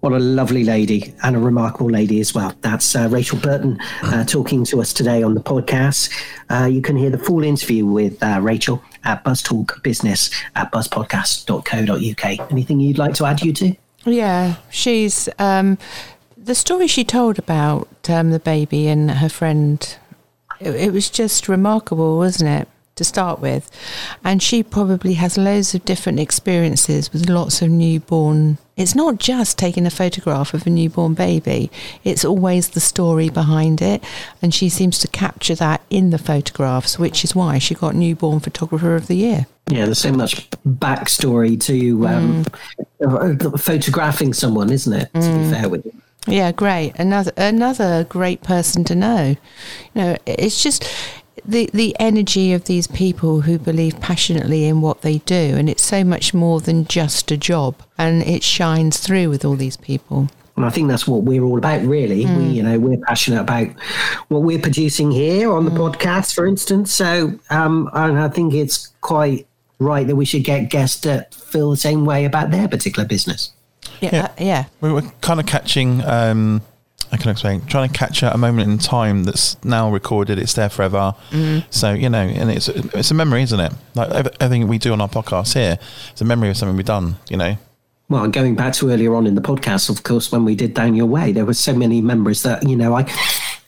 What 0.00 0.12
a 0.12 0.18
lovely 0.18 0.62
lady 0.62 1.12
and 1.24 1.34
a 1.34 1.40
remarkable 1.40 1.90
lady 1.90 2.20
as 2.20 2.32
well. 2.32 2.54
That's 2.60 2.94
uh, 2.94 3.08
Rachel 3.10 3.38
Burton 3.38 3.80
uh, 4.02 4.24
talking 4.24 4.64
to 4.66 4.80
us 4.80 4.92
today 4.92 5.24
on 5.24 5.34
the 5.34 5.40
podcast. 5.40 6.10
Uh, 6.48 6.66
you 6.66 6.80
can 6.80 6.96
hear 6.96 7.10
the 7.10 7.18
full 7.18 7.42
interview 7.42 7.84
with 7.84 8.22
uh, 8.22 8.38
Rachel 8.40 8.80
at 9.04 9.24
Buzz 9.24 9.42
Talk 9.42 9.82
Business 9.82 10.30
at 10.54 10.70
buzzpodcast.co.uk. 10.70 12.50
Anything 12.52 12.78
you'd 12.78 12.98
like 12.98 13.14
to 13.14 13.26
add, 13.26 13.42
you 13.42 13.52
two? 13.52 13.74
Yeah, 14.04 14.56
she's 14.70 15.28
um, 15.40 15.78
the 16.36 16.54
story 16.54 16.86
she 16.86 17.02
told 17.02 17.38
about 17.38 17.88
um, 18.08 18.30
the 18.30 18.38
baby 18.38 18.86
and 18.86 19.10
her 19.10 19.28
friend. 19.28 19.96
It, 20.60 20.74
it 20.76 20.92
was 20.92 21.10
just 21.10 21.48
remarkable, 21.48 22.18
wasn't 22.18 22.50
it? 22.50 22.68
To 22.98 23.04
start 23.04 23.38
with, 23.38 23.70
and 24.24 24.42
she 24.42 24.64
probably 24.64 25.14
has 25.14 25.38
loads 25.38 25.72
of 25.72 25.84
different 25.84 26.18
experiences 26.18 27.12
with 27.12 27.28
lots 27.28 27.62
of 27.62 27.70
newborn. 27.70 28.58
It's 28.76 28.96
not 28.96 29.18
just 29.18 29.56
taking 29.56 29.86
a 29.86 29.90
photograph 29.90 30.52
of 30.52 30.66
a 30.66 30.70
newborn 30.70 31.14
baby; 31.14 31.70
it's 32.02 32.24
always 32.24 32.70
the 32.70 32.80
story 32.80 33.28
behind 33.28 33.80
it, 33.80 34.02
and 34.42 34.52
she 34.52 34.68
seems 34.68 34.98
to 34.98 35.08
capture 35.08 35.54
that 35.54 35.80
in 35.90 36.10
the 36.10 36.18
photographs, 36.18 36.98
which 36.98 37.22
is 37.22 37.36
why 37.36 37.58
she 37.58 37.74
got 37.74 37.94
newborn 37.94 38.40
photographer 38.40 38.96
of 38.96 39.06
the 39.06 39.16
year. 39.16 39.46
Yeah, 39.70 39.84
there's 39.84 40.00
so 40.00 40.12
much 40.12 40.50
backstory 40.66 41.60
to 41.62 42.06
um, 42.08 42.44
uh, 43.00 43.56
photographing 43.58 44.32
someone, 44.32 44.70
isn't 44.70 44.92
it? 44.92 45.14
To 45.14 45.20
be 45.20 45.50
fair 45.52 45.68
with 45.68 45.86
you. 45.86 45.92
Yeah, 46.28 46.52
great. 46.52 46.92
Another 46.96 47.32
another 47.36 48.04
great 48.04 48.42
person 48.42 48.84
to 48.84 48.94
know. 48.94 49.36
You 49.94 50.02
know, 50.02 50.16
it's 50.26 50.62
just 50.62 50.84
the 51.48 51.68
the 51.72 51.96
energy 51.98 52.52
of 52.52 52.64
these 52.64 52.86
people 52.86 53.40
who 53.40 53.58
believe 53.58 53.98
passionately 54.00 54.66
in 54.66 54.80
what 54.80 55.02
they 55.02 55.18
do, 55.18 55.34
and 55.56 55.68
it's 55.68 55.82
so 55.84 56.04
much 56.04 56.32
more 56.34 56.60
than 56.60 56.86
just 56.86 57.30
a 57.32 57.36
job, 57.36 57.74
and 57.96 58.22
it 58.22 58.42
shines 58.44 58.98
through 58.98 59.30
with 59.30 59.44
all 59.44 59.56
these 59.56 59.76
people. 59.78 60.28
And 60.56 60.66
I 60.66 60.70
think 60.70 60.88
that's 60.88 61.06
what 61.06 61.22
we're 61.22 61.42
all 61.44 61.56
about, 61.56 61.82
really. 61.82 62.24
We, 62.26 62.30
Mm. 62.32 62.54
you 62.54 62.62
know, 62.64 62.78
we're 62.80 62.98
passionate 62.98 63.40
about 63.40 63.68
what 64.28 64.42
we're 64.42 64.58
producing 64.58 65.10
here 65.12 65.52
on 65.52 65.64
the 65.64 65.70
podcast, 65.70 66.34
for 66.34 66.46
instance. 66.46 66.92
So, 66.92 67.32
um, 67.50 67.88
and 67.94 68.18
I 68.18 68.28
think 68.28 68.54
it's 68.54 68.88
quite 69.00 69.46
right 69.78 70.04
that 70.08 70.16
we 70.16 70.24
should 70.24 70.42
get 70.42 70.68
guests 70.68 71.00
that 71.02 71.32
feel 71.32 71.70
the 71.70 71.76
same 71.76 72.04
way 72.04 72.24
about 72.24 72.50
their 72.50 72.66
particular 72.66 73.06
business. 73.06 73.52
Yeah, 74.00 74.28
yeah. 74.38 74.64
We 74.80 74.92
were 74.92 75.02
kind 75.20 75.38
of 75.38 75.46
catching. 75.46 76.04
Um, 76.04 76.62
I 77.12 77.16
can 77.16 77.30
explain. 77.30 77.64
Trying 77.66 77.88
to 77.88 77.94
catch 77.94 78.22
a 78.22 78.36
moment 78.36 78.70
in 78.70 78.78
time 78.78 79.24
that's 79.24 79.62
now 79.64 79.90
recorded. 79.90 80.38
It's 80.38 80.54
there 80.54 80.68
forever. 80.68 81.14
Mhm. 81.30 81.64
So 81.70 81.92
you 81.92 82.08
know, 82.08 82.18
and 82.18 82.50
it's 82.50 82.68
it's 82.68 83.10
a 83.10 83.14
memory, 83.14 83.42
isn't 83.42 83.60
it? 83.60 83.72
Like 83.94 84.10
everything 84.40 84.68
we 84.68 84.78
do 84.78 84.92
on 84.92 85.00
our 85.00 85.08
podcast 85.08 85.54
here, 85.54 85.78
it's 86.12 86.20
a 86.20 86.24
memory 86.24 86.50
of 86.50 86.56
something 86.56 86.76
we've 86.76 86.86
done. 86.86 87.16
You 87.28 87.36
know. 87.36 87.56
Well, 88.10 88.26
going 88.28 88.54
back 88.54 88.72
to 88.74 88.90
earlier 88.90 89.14
on 89.14 89.26
in 89.26 89.34
the 89.34 89.42
podcast, 89.42 89.90
of 89.90 90.02
course, 90.02 90.32
when 90.32 90.44
we 90.46 90.54
did 90.54 90.72
Down 90.72 90.94
Your 90.94 91.04
Way, 91.04 91.32
there 91.32 91.44
were 91.44 91.52
so 91.52 91.74
many 91.74 92.00
memories 92.00 92.42
that 92.42 92.66
you 92.66 92.74
know 92.76 92.96
I 92.96 93.04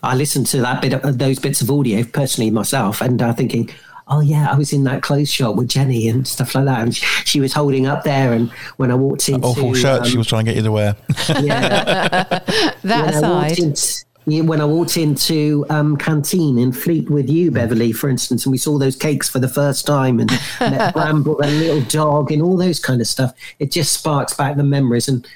I 0.03 0.15
listened 0.15 0.47
to 0.49 0.61
that 0.63 0.81
bit 0.81 0.95
of 0.95 1.19
those 1.19 1.39
bits 1.39 1.61
of 1.61 1.71
audio 1.71 2.03
personally 2.05 2.51
myself, 2.51 3.01
and 3.03 3.21
I 3.21 3.31
uh, 3.31 3.33
thinking, 3.35 3.71
oh 4.11 4.21
yeah, 4.21 4.51
I 4.51 4.57
was 4.57 4.73
in 4.73 4.85
that 4.85 5.03
clothes 5.03 5.33
shop 5.33 5.57
with 5.57 5.69
Jenny 5.69 6.09
and 6.09 6.27
stuff 6.27 6.55
like 6.55 6.65
that, 6.67 6.81
and 6.81 6.95
she, 6.95 7.07
she 7.25 7.41
was 7.41 7.53
holding 7.53 7.87
up 7.87 8.03
there, 8.03 8.33
and 8.33 8.51
when 8.77 8.91
I 8.91 8.95
walked 8.95 9.29
into 9.29 9.47
Awful 9.47 9.75
shirt 9.75 10.07
she 10.07 10.13
um, 10.13 10.19
was 10.19 10.27
trying 10.27 10.45
to 10.45 10.51
get 10.51 10.57
you 10.57 10.65
to 10.65 10.73
wear. 10.73 10.97
Yeah, 11.29 12.25
that 12.83 12.83
when 12.85 13.15
aside. 13.15 13.49
walked 13.49 13.59
into, 13.61 14.05
when 14.45 14.61
I 14.61 14.65
walked 14.65 14.97
into 14.97 15.65
um, 15.71 15.97
canteen 15.97 16.59
in 16.59 16.73
Fleet 16.73 17.09
with 17.09 17.31
you, 17.31 17.51
Beverly, 17.51 17.93
for 17.93 18.11
instance, 18.11 18.45
and 18.45 18.51
we 18.51 18.59
saw 18.59 18.79
those 18.79 18.97
cakes 18.97 19.29
for 19.29 19.39
the 19.39 19.49
first 19.49 19.87
time, 19.87 20.21
and 20.21 20.31
met 20.59 20.93
Bramble 20.95 21.41
and 21.41 21.59
little 21.61 21.83
dog, 21.83 22.33
and 22.33 22.43
all 22.43 22.57
those 22.57 22.81
kind 22.81 23.01
of 23.01 23.07
stuff, 23.07 23.33
it 23.61 23.71
just 23.71 23.93
sparks 23.93 24.35
back 24.35 24.57
the 24.57 24.65
memories, 24.65 25.09
and 25.09 25.27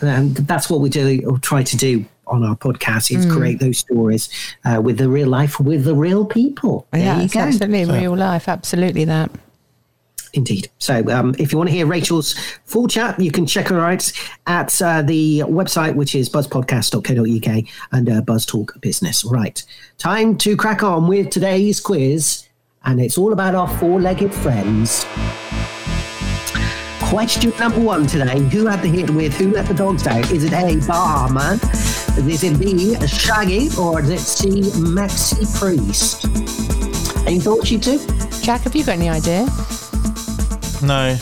and 0.00 0.36
that's 0.36 0.70
what 0.70 0.80
we 0.80 0.88
do 0.88 1.22
or 1.26 1.38
try 1.38 1.62
to 1.62 1.76
do 1.76 2.04
on 2.26 2.44
our 2.44 2.56
podcast 2.56 3.14
is 3.16 3.26
Mm. 3.26 3.32
create 3.36 3.58
those 3.60 3.78
stories 3.78 4.28
uh, 4.64 4.80
with 4.82 4.98
the 4.98 5.08
real 5.08 5.28
life, 5.28 5.58
with 5.60 5.84
the 5.84 5.94
real 5.94 6.24
people. 6.24 6.86
There 6.92 7.00
yeah, 7.02 7.18
you 7.18 7.24
it's 7.24 7.34
go. 7.34 7.40
absolutely 7.40 7.84
real 7.84 8.16
life. 8.16 8.48
Absolutely 8.48 9.04
that. 9.06 9.30
Indeed. 10.34 10.70
So, 10.78 11.06
um, 11.10 11.34
if 11.38 11.52
you 11.52 11.58
want 11.58 11.68
to 11.68 11.74
hear 11.76 11.84
Rachel's 11.84 12.34
full 12.64 12.88
chat, 12.88 13.20
you 13.20 13.30
can 13.30 13.44
check 13.44 13.68
her 13.68 13.80
out 13.80 14.10
at 14.46 14.80
uh, 14.80 15.02
the 15.02 15.40
website, 15.40 15.94
which 15.94 16.14
is 16.14 16.30
buzzpodcast.co.uk 16.30 17.64
under 17.92 18.22
Buzz 18.22 18.46
Talk 18.46 18.80
Business. 18.80 19.24
Right. 19.26 19.62
Time 19.98 20.38
to 20.38 20.56
crack 20.56 20.82
on 20.82 21.06
with 21.06 21.28
today's 21.28 21.80
quiz, 21.80 22.48
and 22.84 22.98
it's 22.98 23.18
all 23.18 23.34
about 23.34 23.54
our 23.54 23.68
four 23.78 24.00
legged 24.00 24.32
friends. 24.32 25.04
Question 27.12 27.52
number 27.58 27.78
one 27.78 28.06
today 28.06 28.40
Who 28.48 28.64
had 28.64 28.80
the 28.80 28.88
hit 28.88 29.10
with 29.10 29.34
Who 29.34 29.52
Let 29.52 29.66
the 29.66 29.74
Dogs 29.74 30.06
Out? 30.06 30.32
Is 30.32 30.44
it 30.44 30.54
A, 30.54 30.76
Baha 30.86 31.30
Men? 31.30 31.60
Is 32.26 32.42
it 32.42 32.58
B, 32.58 32.94
Shaggy? 33.06 33.68
Or 33.78 34.00
is 34.00 34.08
it 34.08 34.18
C, 34.18 34.48
Maxi 34.80 35.44
Priest? 35.58 36.24
Any 37.26 37.38
thoughts, 37.38 37.70
you 37.70 37.78
two? 37.78 37.98
Jack, 38.40 38.62
have 38.62 38.74
you 38.74 38.82
got 38.82 38.92
any 38.92 39.10
idea? 39.10 39.44
No, 40.82 41.14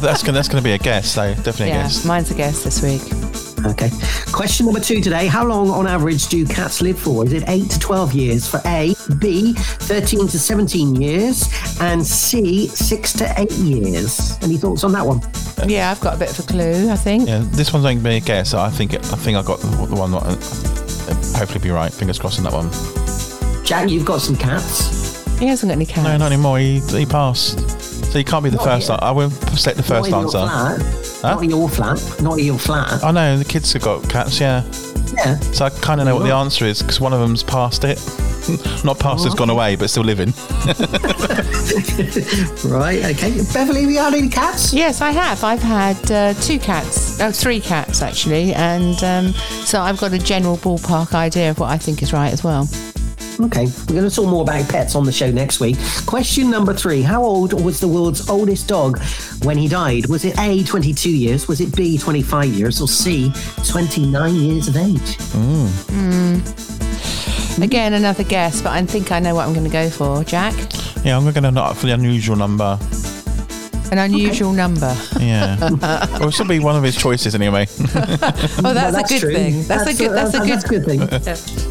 that's 0.00 0.24
gonna 0.24 0.32
that's 0.32 0.48
gonna 0.48 0.60
be 0.60 0.72
a 0.72 0.78
guess. 0.78 1.14
though. 1.14 1.34
definitely 1.34 1.66
a 1.66 1.68
yeah, 1.68 1.82
guess. 1.84 2.04
mine's 2.04 2.32
a 2.32 2.34
guess 2.34 2.64
this 2.64 2.82
week. 2.82 3.31
Okay. 3.66 3.90
Question 4.32 4.66
number 4.66 4.80
two 4.80 5.00
today. 5.00 5.26
How 5.26 5.44
long 5.44 5.70
on 5.70 5.86
average 5.86 6.26
do 6.28 6.44
cats 6.46 6.80
live 6.82 6.98
for? 6.98 7.24
Is 7.24 7.32
it 7.32 7.44
8 7.46 7.70
to 7.70 7.78
12 7.78 8.12
years 8.12 8.48
for 8.48 8.60
A, 8.66 8.94
B, 9.18 9.52
13 9.54 10.26
to 10.28 10.38
17 10.38 10.96
years, 10.96 11.48
and 11.80 12.04
C, 12.04 12.66
6 12.66 13.12
to 13.14 13.32
8 13.40 13.50
years? 13.52 14.38
Any 14.42 14.56
thoughts 14.56 14.84
on 14.84 14.92
that 14.92 15.06
one? 15.06 15.20
Yeah, 15.68 15.90
I've 15.90 16.00
got 16.00 16.16
a 16.16 16.18
bit 16.18 16.30
of 16.30 16.44
a 16.44 16.48
clue. 16.48 16.90
I 16.90 16.96
think. 16.96 17.28
Yeah, 17.28 17.42
this 17.52 17.72
one's 17.72 17.84
going 17.84 17.98
to 17.98 18.04
be 18.04 18.16
a 18.16 18.20
guess. 18.20 18.52
I 18.54 18.70
think 18.70 18.94
I 18.94 18.98
think 18.98 19.36
I 19.38 19.42
got 19.42 19.60
the, 19.60 19.68
the 19.86 19.94
one. 19.94 20.10
That, 20.10 20.22
uh, 20.22 21.38
hopefully, 21.38 21.60
be 21.60 21.70
right. 21.70 21.92
Fingers 21.92 22.18
crossed 22.18 22.38
on 22.38 22.44
that 22.44 22.52
one. 22.52 22.70
Jack, 23.64 23.90
you've 23.90 24.04
got 24.04 24.20
some 24.20 24.36
cats. 24.36 25.38
He 25.38 25.46
hasn't 25.46 25.70
got 25.70 25.76
any 25.76 25.86
cats. 25.86 26.04
No, 26.04 26.16
not 26.16 26.32
anymore. 26.32 26.58
He, 26.58 26.80
he 26.80 27.06
passed. 27.06 27.58
So 28.12 28.18
you 28.18 28.24
can't 28.24 28.44
be 28.44 28.50
the 28.50 28.56
Not 28.56 28.64
first. 28.64 28.88
yet. 28.90 29.02
I 29.02 29.10
won't 29.10 29.32
select 29.56 29.76
the 29.76 29.82
first 29.82 30.10
Not 30.10 30.34
in 30.34 30.40
answer. 30.40 31.01
Your 31.22 31.28
flat. 31.28 31.34
Not 31.34 31.42
in 31.42 31.50
your 31.50 31.68
flat. 31.68 32.22
Not 32.22 32.38
in 32.38 32.44
your 32.46 32.58
flat. 32.58 33.04
I 33.04 33.10
know 33.12 33.38
the 33.38 33.44
kids 33.44 33.72
have 33.72 33.82
got 33.82 34.08
cats. 34.08 34.40
Yeah. 34.40 34.64
Yeah. 35.14 35.38
So 35.38 35.66
I 35.66 35.70
kind 35.70 36.00
of 36.00 36.06
know 36.06 36.16
what 36.16 36.24
the 36.24 36.34
answer 36.34 36.64
is 36.64 36.80
because 36.80 37.00
one 37.00 37.12
of 37.12 37.20
them's 37.20 37.42
passed 37.42 37.84
it. 37.84 37.98
Not 38.84 38.98
passed, 38.98 39.24
has 39.24 39.34
gone 39.34 39.50
away, 39.50 39.76
but 39.76 39.88
still 39.88 40.02
living. 40.02 40.32
Right, 42.64 43.04
okay. 43.04 43.38
Beverly, 43.52 43.82
have 43.82 43.90
you 43.90 43.98
had 43.98 44.14
any 44.14 44.28
cats? 44.28 44.72
Yes, 44.72 45.00
I 45.00 45.10
have. 45.10 45.44
I've 45.44 45.62
had 45.62 46.10
uh, 46.10 46.34
two 46.34 46.58
cats, 46.58 47.20
oh, 47.20 47.30
three 47.30 47.60
cats 47.60 48.02
actually, 48.02 48.52
and 48.54 49.02
um, 49.04 49.32
so 49.64 49.80
I've 49.80 49.98
got 49.98 50.12
a 50.12 50.18
general 50.18 50.56
ballpark 50.56 51.14
idea 51.14 51.50
of 51.50 51.58
what 51.58 51.70
I 51.70 51.78
think 51.78 52.02
is 52.02 52.12
right 52.12 52.32
as 52.32 52.42
well. 52.42 52.68
Okay, 53.40 53.66
we're 53.88 53.94
going 53.94 54.08
to 54.08 54.14
talk 54.14 54.26
more 54.26 54.42
about 54.42 54.68
pets 54.68 54.94
on 54.94 55.04
the 55.04 55.12
show 55.12 55.30
next 55.30 55.58
week. 55.58 55.76
Question 56.06 56.50
number 56.50 56.74
three 56.74 57.02
How 57.02 57.22
old 57.22 57.52
was 57.64 57.80
the 57.80 57.88
world's 57.88 58.28
oldest 58.28 58.68
dog 58.68 59.00
when 59.42 59.56
he 59.56 59.68
died? 59.68 60.06
Was 60.06 60.24
it 60.24 60.38
A, 60.38 60.62
22 60.62 61.10
years? 61.10 61.48
Was 61.48 61.60
it 61.60 61.74
B, 61.74 61.96
25 61.98 62.46
years? 62.46 62.80
Or 62.80 62.88
C, 62.88 63.32
29 63.66 64.34
years 64.34 64.68
of 64.68 64.76
age? 64.76 65.16
Mm. 65.32 66.42
Again, 67.62 67.94
another 67.94 68.24
guess, 68.24 68.60
but 68.60 68.72
I 68.72 68.84
think 68.84 69.12
I 69.12 69.18
know 69.18 69.34
what 69.34 69.46
I'm 69.46 69.54
going 69.54 69.66
to 69.66 69.70
go 69.70 69.88
for. 69.88 70.24
Jack, 70.24 70.54
yeah, 71.04 71.16
I'm 71.16 71.22
going 71.22 71.34
to 71.34 71.52
go 71.52 71.74
for 71.74 71.86
the 71.86 71.92
unusual 71.92 72.36
number. 72.36 72.78
An 73.92 73.98
unusual 73.98 74.52
number. 74.52 74.96
Yeah. 75.20 75.58
well, 75.60 76.28
it 76.28 76.32
should 76.32 76.48
be 76.48 76.58
one 76.58 76.76
of 76.76 76.82
his 76.82 76.96
choices 76.96 77.34
anyway. 77.34 77.66
Oh, 78.64 78.72
that's, 78.74 78.96
a 78.96 79.02
good 79.02 79.20
true. 79.20 79.34
thing. 79.34 79.62
That's, 79.64 79.86
a 79.86 79.94
good. 79.94 80.12
That's, 80.12 80.34
a 80.34 80.38
good. 80.40 80.84
That's 80.84 81.08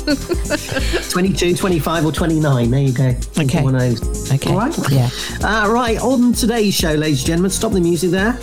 a 0.06 0.08
good 0.08 1.00
thing. 1.00 1.10
22, 1.10 1.56
25, 1.56 2.06
or 2.06 2.12
29. 2.12 2.70
There 2.70 2.80
you 2.80 2.94
go. 2.94 3.16
Okay. 3.40 3.64
One 3.64 3.76
of 3.76 3.82
those. 3.82 4.32
Okay. 4.32 4.52
All 4.52 4.58
right. 4.58 4.92
Yeah. 4.92 5.10
Uh, 5.42 5.70
right. 5.72 6.00
On 6.00 6.34
today's 6.34 6.76
show, 6.76 6.94
ladies 6.94 7.22
and 7.22 7.28
gentlemen, 7.28 7.52
stop 7.52 7.72
the 7.72 7.82
music 7.82 8.12
there. 8.12 8.40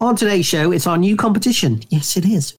On 0.00 0.16
today's 0.16 0.46
show, 0.46 0.72
it's 0.72 0.86
our 0.86 0.96
new 0.96 1.16
competition. 1.16 1.82
Yes, 1.90 2.16
it 2.16 2.24
is. 2.24 2.56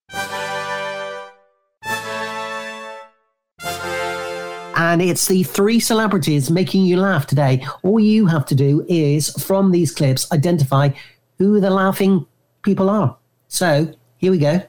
And 4.90 5.04
it's 5.04 5.28
the 5.28 5.44
three 5.44 5.80
celebrities 5.80 6.50
making 6.50 6.84
you 6.84 6.98
laugh 6.98 7.28
today. 7.28 7.64
All 7.84 8.00
you 8.00 8.26
have 8.26 8.44
to 8.48 8.56
do 8.56 8.84
is, 8.90 9.30
from 9.34 9.70
these 9.70 9.92
clips, 9.92 10.32
identify 10.32 10.90
who 11.38 11.60
the 11.60 11.70
laughing 11.70 12.26
people 12.64 12.90
are. 12.90 13.16
So, 13.50 13.94
here 14.18 14.32
we 14.32 14.40
go. 14.40 14.64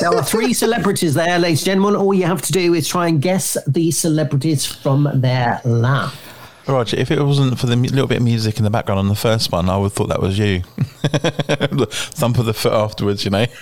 There 0.00 0.14
are 0.14 0.22
three 0.22 0.52
celebrities 0.52 1.14
there, 1.14 1.38
ladies 1.38 1.60
and 1.60 1.66
gentlemen. 1.66 1.96
All 1.96 2.12
you 2.12 2.26
have 2.26 2.42
to 2.42 2.52
do 2.52 2.74
is 2.74 2.86
try 2.86 3.08
and 3.08 3.22
guess 3.22 3.56
the 3.66 3.90
celebrities 3.90 4.66
from 4.66 5.08
their 5.14 5.62
laugh. 5.64 6.23
Roger, 6.66 6.96
if 6.96 7.10
it 7.10 7.20
wasn't 7.22 7.58
for 7.58 7.66
the 7.66 7.76
little 7.76 8.06
bit 8.06 8.18
of 8.18 8.22
music 8.24 8.58
in 8.58 8.64
the 8.64 8.70
background 8.70 8.98
on 8.98 9.08
the 9.08 9.14
first 9.14 9.52
one, 9.52 9.68
I 9.68 9.76
would 9.76 9.84
have 9.86 9.92
thought 9.92 10.08
that 10.08 10.20
was 10.22 10.38
you. 10.38 10.62
Thump 12.14 12.38
of 12.38 12.46
the 12.46 12.54
foot 12.54 12.72
afterwards, 12.72 13.24
you 13.24 13.30
know. 13.30 13.46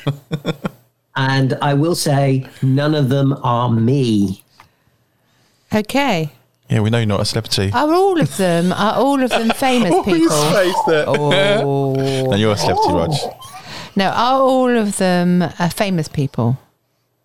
And 1.15 1.59
I 1.61 1.75
will 1.75 1.95
say, 1.95 2.49
none 2.63 2.95
of 2.95 3.11
them 3.11 3.35
are 3.43 3.69
me. 3.69 4.43
Okay. 5.75 6.31
Yeah, 6.71 6.81
we 6.81 6.89
know 6.89 6.97
you're 6.99 7.07
not 7.07 7.21
a 7.21 7.27
celebrity. 7.27 7.71
Are 7.75 7.93
all 7.93 8.19
of 8.19 8.35
them? 8.39 8.73
Are 8.73 8.95
all 8.95 9.23
of 9.23 9.29
them 9.29 9.51
famous 9.57 9.91
Oh, 9.93 10.03
his 10.05 10.19
people? 10.21 10.51
face 10.53 10.75
there. 10.87 11.05
Oh. 11.07 11.93
No, 12.31 12.35
you're 12.35 12.55
a 12.55 12.57
celebrity, 12.57 12.95
Rog. 12.95 13.11
No, 13.95 14.07
are 14.09 14.41
all 14.41 14.75
of 14.75 14.97
them 14.97 15.43
uh, 15.43 15.69
famous 15.69 16.09
people 16.09 16.59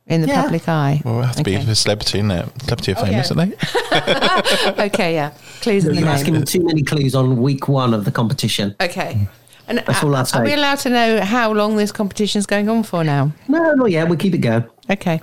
in 0.08 0.22
the 0.22 0.28
Yeah. 0.28 0.42
public 0.44 0.68
eye? 0.70 1.02
Well, 1.04 1.22
it 1.22 1.26
has 1.28 1.36
to 1.38 1.44
be 1.44 1.56
a 1.56 1.76
celebrity, 1.76 2.20
isn't 2.20 2.32
it? 2.32 2.50
Celebrity 2.64 2.94
are 2.94 3.00
Oh, 3.00 3.06
famous, 3.06 3.32
yeah. 3.32 3.38
aren't 3.38 4.76
they? 4.78 4.84
okay, 4.86 5.14
yeah. 5.14 5.32
Clues 5.62 5.86
in 5.86 5.96
the 5.96 6.00
You're 6.02 6.10
asking 6.10 6.44
too 6.44 6.64
many 6.64 6.84
clues 6.84 7.16
on 7.16 7.38
week 7.38 7.68
one 7.68 7.94
of 7.94 8.06
the 8.06 8.12
competition. 8.12 8.76
Okay. 8.82 9.14
Hmm. 9.14 9.24
And 9.70 9.78
That's 9.80 10.02
all 10.02 10.16
I'll 10.16 10.26
are 10.34 10.44
we 10.46 10.54
allowed 10.54 10.80
to 10.80 10.90
know 10.90 11.20
how 11.22 11.52
long 11.52 11.76
this 11.76 11.92
competition's 11.92 12.46
going 12.46 12.70
on 12.70 12.84
for 12.84 13.04
now? 13.04 13.34
No, 13.50 13.74
not 13.74 13.92
yet. 13.92 14.08
We'll 14.08 14.18
keep 14.18 14.34
it 14.34 14.38
going. 14.38 14.64
Okay. 14.90 15.22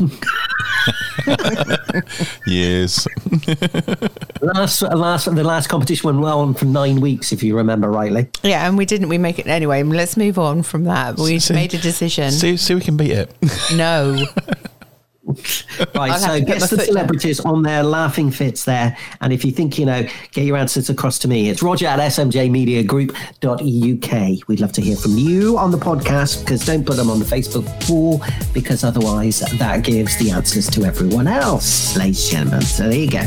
Years. 2.46 3.06
Last, 4.42 4.82
last, 4.82 5.32
the 5.34 5.44
last 5.44 5.68
competition 5.68 6.06
went 6.08 6.18
well 6.20 6.40
on 6.40 6.54
for 6.54 6.64
nine 6.64 7.00
weeks, 7.00 7.30
if 7.32 7.42
you 7.44 7.56
remember 7.56 7.88
rightly. 7.90 8.28
Yeah, 8.42 8.66
and 8.66 8.76
we 8.76 8.84
didn't. 8.84 9.08
We 9.08 9.18
make 9.18 9.38
it 9.38 9.46
anyway. 9.46 9.82
Let's 9.84 10.16
move 10.16 10.36
on 10.38 10.62
from 10.64 10.84
that. 10.84 11.16
We've 11.16 11.42
See- 11.42 11.54
made 11.54 11.74
a 11.74 11.78
decision. 11.78 12.32
See, 12.32 12.56
see, 12.56 12.74
we 12.74 12.80
can 12.80 12.96
beat 12.96 13.12
it. 13.12 13.30
No. 13.74 14.24
Right, 15.94 16.18
so 16.18 16.38
to 16.38 16.40
put 16.40 16.46
get 16.46 16.60
my 16.60 16.66
the 16.66 16.76
down. 16.76 16.86
celebrities 16.86 17.40
on 17.40 17.62
their 17.62 17.82
laughing 17.82 18.30
fits 18.30 18.64
there. 18.64 18.96
And 19.20 19.32
if 19.32 19.44
you 19.44 19.50
think, 19.52 19.78
you 19.78 19.86
know, 19.86 20.06
get 20.32 20.44
your 20.44 20.56
answers 20.56 20.90
across 20.90 21.18
to 21.20 21.28
me. 21.28 21.48
It's 21.48 21.62
roger 21.62 21.86
at 21.86 21.98
smjmediagroup.uk. 21.98 24.48
We'd 24.48 24.60
love 24.60 24.72
to 24.72 24.80
hear 24.80 24.96
from 24.96 25.16
you 25.18 25.56
on 25.58 25.70
the 25.70 25.78
podcast 25.78 26.44
because 26.44 26.64
don't 26.66 26.84
put 26.86 26.96
them 26.96 27.10
on 27.10 27.18
the 27.18 27.24
Facebook 27.24 27.66
wall 27.88 28.22
because 28.52 28.84
otherwise 28.84 29.40
that 29.40 29.84
gives 29.84 30.16
the 30.18 30.30
answers 30.30 30.68
to 30.70 30.84
everyone 30.84 31.26
else, 31.26 31.96
ladies 31.96 32.32
and 32.34 32.50
gentlemen. 32.50 32.66
So 32.66 32.88
there 32.88 32.98
you 32.98 33.10
go. 33.10 33.22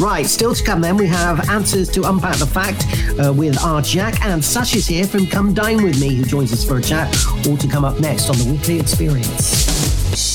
Right, 0.00 0.26
still 0.26 0.54
to 0.54 0.64
come 0.64 0.80
then, 0.80 0.96
we 0.96 1.06
have 1.06 1.48
answers 1.50 1.88
to 1.90 2.08
Unpack 2.08 2.38
the 2.38 2.46
Fact 2.46 2.84
uh, 3.20 3.32
with 3.32 3.58
our 3.62 3.82
Jack 3.82 4.24
and 4.24 4.42
Sash 4.44 4.74
is 4.74 4.86
here 4.86 5.06
from 5.06 5.26
Come 5.26 5.52
Dine 5.54 5.82
With 5.82 6.00
Me, 6.00 6.14
who 6.14 6.24
joins 6.24 6.52
us 6.52 6.64
for 6.64 6.78
a 6.78 6.82
chat, 6.82 7.14
all 7.46 7.56
to 7.56 7.68
come 7.68 7.84
up 7.84 8.00
next 8.00 8.30
on 8.30 8.36
the 8.38 8.44
Weekly 8.50 8.80
Experience. 8.80 10.33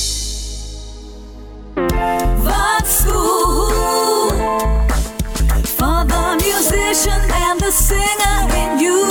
The 7.70 7.76
singer 7.76 8.48
in 8.56 8.78
you. 8.80 9.08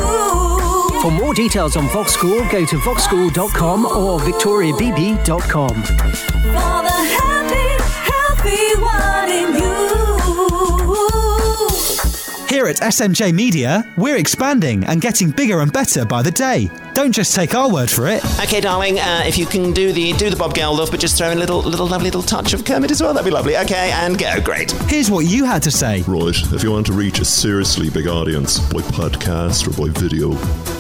For 1.01 1.11
more 1.11 1.33
details 1.33 1.77
on 1.77 1.87
Vox 1.89 2.13
School, 2.13 2.39
go 2.49 2.65
to 2.65 2.75
voxschool.com 2.77 3.85
or 3.85 4.19
victoriabb.com. 4.19 5.83
For 5.83 6.81
the 6.87 6.99
happy, 7.15 7.69
healthy 8.11 8.75
one 8.81 9.29
in 9.29 9.53
you. 9.61 9.79
Here 12.49 12.67
at 12.67 12.77
SMJ 12.77 13.33
Media, 13.33 13.85
we're 13.95 14.17
expanding 14.17 14.83
and 14.85 14.99
getting 14.99 15.31
bigger 15.31 15.61
and 15.61 15.71
better 15.71 16.03
by 16.03 16.21
the 16.21 16.31
day. 16.31 16.69
Don't 16.99 17.13
just 17.13 17.33
take 17.33 17.55
our 17.55 17.71
word 17.71 17.89
for 17.89 18.07
it. 18.07 18.21
Okay, 18.41 18.59
darling. 18.59 18.99
Uh, 18.99 19.23
if 19.25 19.37
you 19.37 19.45
can 19.45 19.71
do 19.71 19.93
the 19.93 20.11
do 20.17 20.29
the 20.29 20.35
Bob 20.35 20.53
Geldof, 20.53 20.91
but 20.91 20.99
just 20.99 21.17
throw 21.17 21.29
in 21.29 21.37
a 21.37 21.39
little 21.39 21.61
little 21.61 21.87
lovely 21.87 22.07
little 22.07 22.21
touch 22.21 22.51
of 22.51 22.65
Kermit 22.65 22.91
as 22.91 23.01
well, 23.01 23.13
that'd 23.13 23.25
be 23.25 23.31
lovely. 23.31 23.55
Okay, 23.55 23.91
and 23.93 24.19
go. 24.19 24.41
Great. 24.41 24.71
Here's 24.89 25.09
what 25.09 25.25
you 25.25 25.45
had 25.45 25.63
to 25.63 25.71
say. 25.71 26.01
Right, 26.01 26.35
if 26.51 26.61
you 26.61 26.71
want 26.73 26.85
to 26.87 26.91
reach 26.91 27.19
a 27.19 27.23
seriously 27.23 27.89
big 27.89 28.07
audience 28.07 28.59
by 28.73 28.81
podcast 28.81 29.65
or 29.69 29.87
by 29.87 29.97
video, 29.97 30.31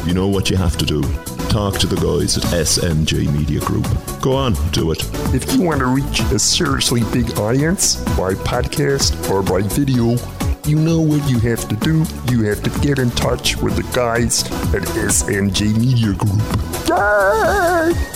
you 0.05 0.13
know 0.13 0.27
what 0.27 0.49
you 0.49 0.57
have 0.57 0.75
to 0.79 0.85
do. 0.85 1.01
Talk 1.47 1.77
to 1.79 1.87
the 1.87 1.95
guys 1.95 2.37
at 2.37 2.43
SMJ 2.51 3.31
Media 3.31 3.61
Group. 3.61 3.87
Go 4.21 4.33
on, 4.33 4.55
do 4.71 4.91
it. 4.91 5.01
If 5.33 5.53
you 5.53 5.61
want 5.61 5.79
to 5.79 5.85
reach 5.85 6.19
a 6.33 6.37
seriously 6.37 7.01
big 7.13 7.39
audience 7.39 7.95
by 8.17 8.33
podcast 8.33 9.29
or 9.31 9.41
by 9.41 9.65
video, 9.69 10.17
you 10.65 10.75
know 10.75 11.01
what 11.01 11.27
you 11.29 11.39
have 11.39 11.67
to 11.69 11.75
do. 11.77 12.03
You 12.31 12.43
have 12.45 12.61
to 12.63 12.69
get 12.81 12.99
in 12.99 13.11
touch 13.11 13.57
with 13.57 13.75
the 13.75 13.83
guys 13.93 14.43
at 14.73 14.83
SMJ 14.83 15.77
Media 15.77 16.13
Group. 16.13 16.41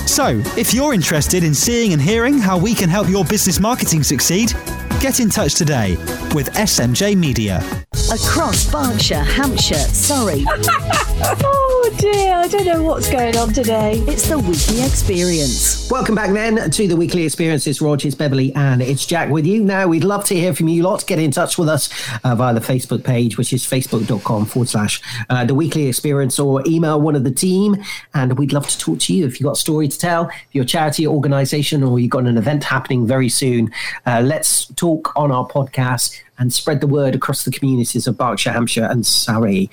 So, 0.07 0.41
if 0.57 0.73
you're 0.73 0.93
interested 0.93 1.43
in 1.43 1.53
seeing 1.53 1.93
and 1.93 2.01
hearing 2.01 2.37
how 2.37 2.57
we 2.57 2.73
can 2.73 2.89
help 2.89 3.09
your 3.09 3.25
business 3.25 3.59
marketing 3.59 4.03
succeed, 4.03 4.53
get 4.99 5.19
in 5.19 5.29
touch 5.29 5.55
today 5.55 5.95
with 6.33 6.49
SMJ 6.53 7.17
Media. 7.17 7.61
Across 7.93 8.71
Berkshire, 8.71 9.23
Hampshire, 9.23 9.75
Surrey. 9.75 10.43
oh 10.49 11.95
dear, 11.99 12.33
I 12.35 12.47
don't 12.47 12.65
know 12.65 12.81
what's 12.83 13.09
going 13.09 13.37
on 13.37 13.53
today. 13.53 13.99
It's 14.07 14.27
the 14.27 14.37
weekly 14.37 14.83
experience. 14.83 15.89
Welcome 15.91 16.15
back 16.15 16.31
then 16.31 16.71
to 16.71 16.87
the 16.87 16.95
weekly 16.95 17.23
experience. 17.23 17.67
It's 17.67 17.81
Roger, 17.81 18.07
it's 18.07 18.15
Beverly, 18.15 18.53
and 18.55 18.81
it's 18.81 19.05
Jack 19.05 19.29
with 19.29 19.45
you. 19.45 19.63
Now, 19.63 19.87
we'd 19.87 20.03
love 20.03 20.25
to 20.25 20.35
hear 20.35 20.55
from 20.55 20.69
you 20.69 20.81
lot. 20.81 21.05
Get 21.05 21.19
in 21.19 21.29
touch 21.29 21.59
with 21.59 21.69
us 21.69 21.89
uh, 22.23 22.33
via 22.35 22.53
the 22.53 22.59
Facebook 22.59 23.03
page, 23.03 23.37
which 23.37 23.53
is 23.53 23.63
facebook.com 23.63 24.45
forward 24.45 24.69
slash 24.69 24.99
uh, 25.29 25.45
the 25.45 25.55
weekly 25.55 25.87
experience, 25.87 26.39
or 26.39 26.63
email 26.65 26.99
one 26.99 27.15
of 27.15 27.23
the 27.23 27.31
team. 27.31 27.75
And 28.15 28.37
we'd 28.39 28.53
love 28.53 28.67
to 28.69 28.77
talk 28.77 28.99
to 29.01 29.13
you 29.13 29.27
if 29.27 29.39
you've 29.39 29.45
got 29.45 29.57
a 29.57 29.59
story 29.59 29.87
to 29.87 29.97
tell, 29.97 30.29
if 30.29 30.47
you're 30.51 30.63
a 30.63 30.67
charity 30.67 31.05
organization, 31.05 31.83
or 31.83 31.99
you've 31.99 32.11
got 32.11 32.25
an 32.25 32.37
event 32.37 32.63
happening 32.63 33.05
very 33.05 33.29
soon. 33.29 33.71
Uh, 34.07 34.21
let's 34.25 34.65
talk 34.75 35.13
on 35.15 35.31
our 35.31 35.47
podcast 35.47 36.19
and 36.37 36.53
spread 36.53 36.81
the 36.81 36.87
word 36.87 37.15
across 37.15 37.43
the 37.43 37.51
communities 37.51 38.07
of 38.07 38.17
Berkshire, 38.17 38.51
Hampshire, 38.51 38.85
and 38.85 39.05
Surrey. 39.05 39.69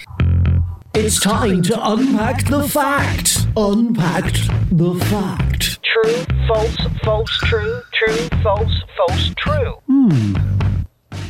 It's 0.94 1.20
time 1.20 1.62
to 1.62 1.88
unpack 1.88 2.46
the 2.46 2.68
fact. 2.68 3.46
Unpacked 3.56 4.48
the 4.76 4.94
fact. 5.06 5.78
True, 5.82 6.24
false, 6.48 6.76
false, 7.04 7.30
true, 7.44 7.82
true, 7.92 8.28
false, 8.42 8.82
false, 8.96 9.34
true. 9.38 9.74
Hmm. 9.86 10.34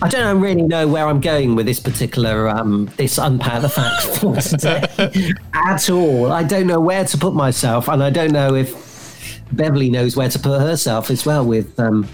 I 0.03 0.09
don't 0.09 0.41
really 0.41 0.63
know 0.63 0.89
where 0.89 1.07
I'm 1.07 1.21
going 1.21 1.57
with 1.57 1.67
this 1.67 1.79
particular 1.79 2.49
um, 2.49 2.91
this 2.97 3.19
unpack 3.19 3.61
the 3.61 3.69
fact 3.69 4.03
for 4.19 4.37
today 4.37 5.35
at 5.53 5.91
all. 5.91 6.33
I 6.33 6.43
don't 6.43 6.67
know 6.67 6.81
where 6.81 7.05
to 7.05 7.19
put 7.19 7.35
myself, 7.35 7.87
and 7.89 8.03
I 8.03 8.09
don't 8.09 8.33
know 8.33 8.55
if 8.55 9.43
Beverly 9.53 9.91
knows 9.91 10.17
where 10.17 10.29
to 10.31 10.39
put 10.39 10.61
herself 10.61 11.11
as 11.11 11.27
well 11.27 11.45
with 11.45 11.79
um, 11.79 12.09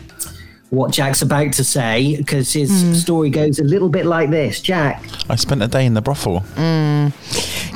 what 0.70 0.92
Jack's 0.92 1.22
about 1.22 1.52
to 1.54 1.64
say, 1.64 2.16
because 2.16 2.52
his 2.52 3.00
story 3.00 3.30
goes 3.30 3.58
a 3.58 3.64
little 3.64 3.88
bit 3.88 4.06
like 4.06 4.30
this. 4.30 4.60
Jack, 4.60 5.04
I 5.30 5.36
spent 5.36 5.62
a 5.62 5.68
day 5.68 5.86
in 5.86 5.94
the 5.94 6.02
brothel. 6.02 6.40
Mm. 6.56 7.12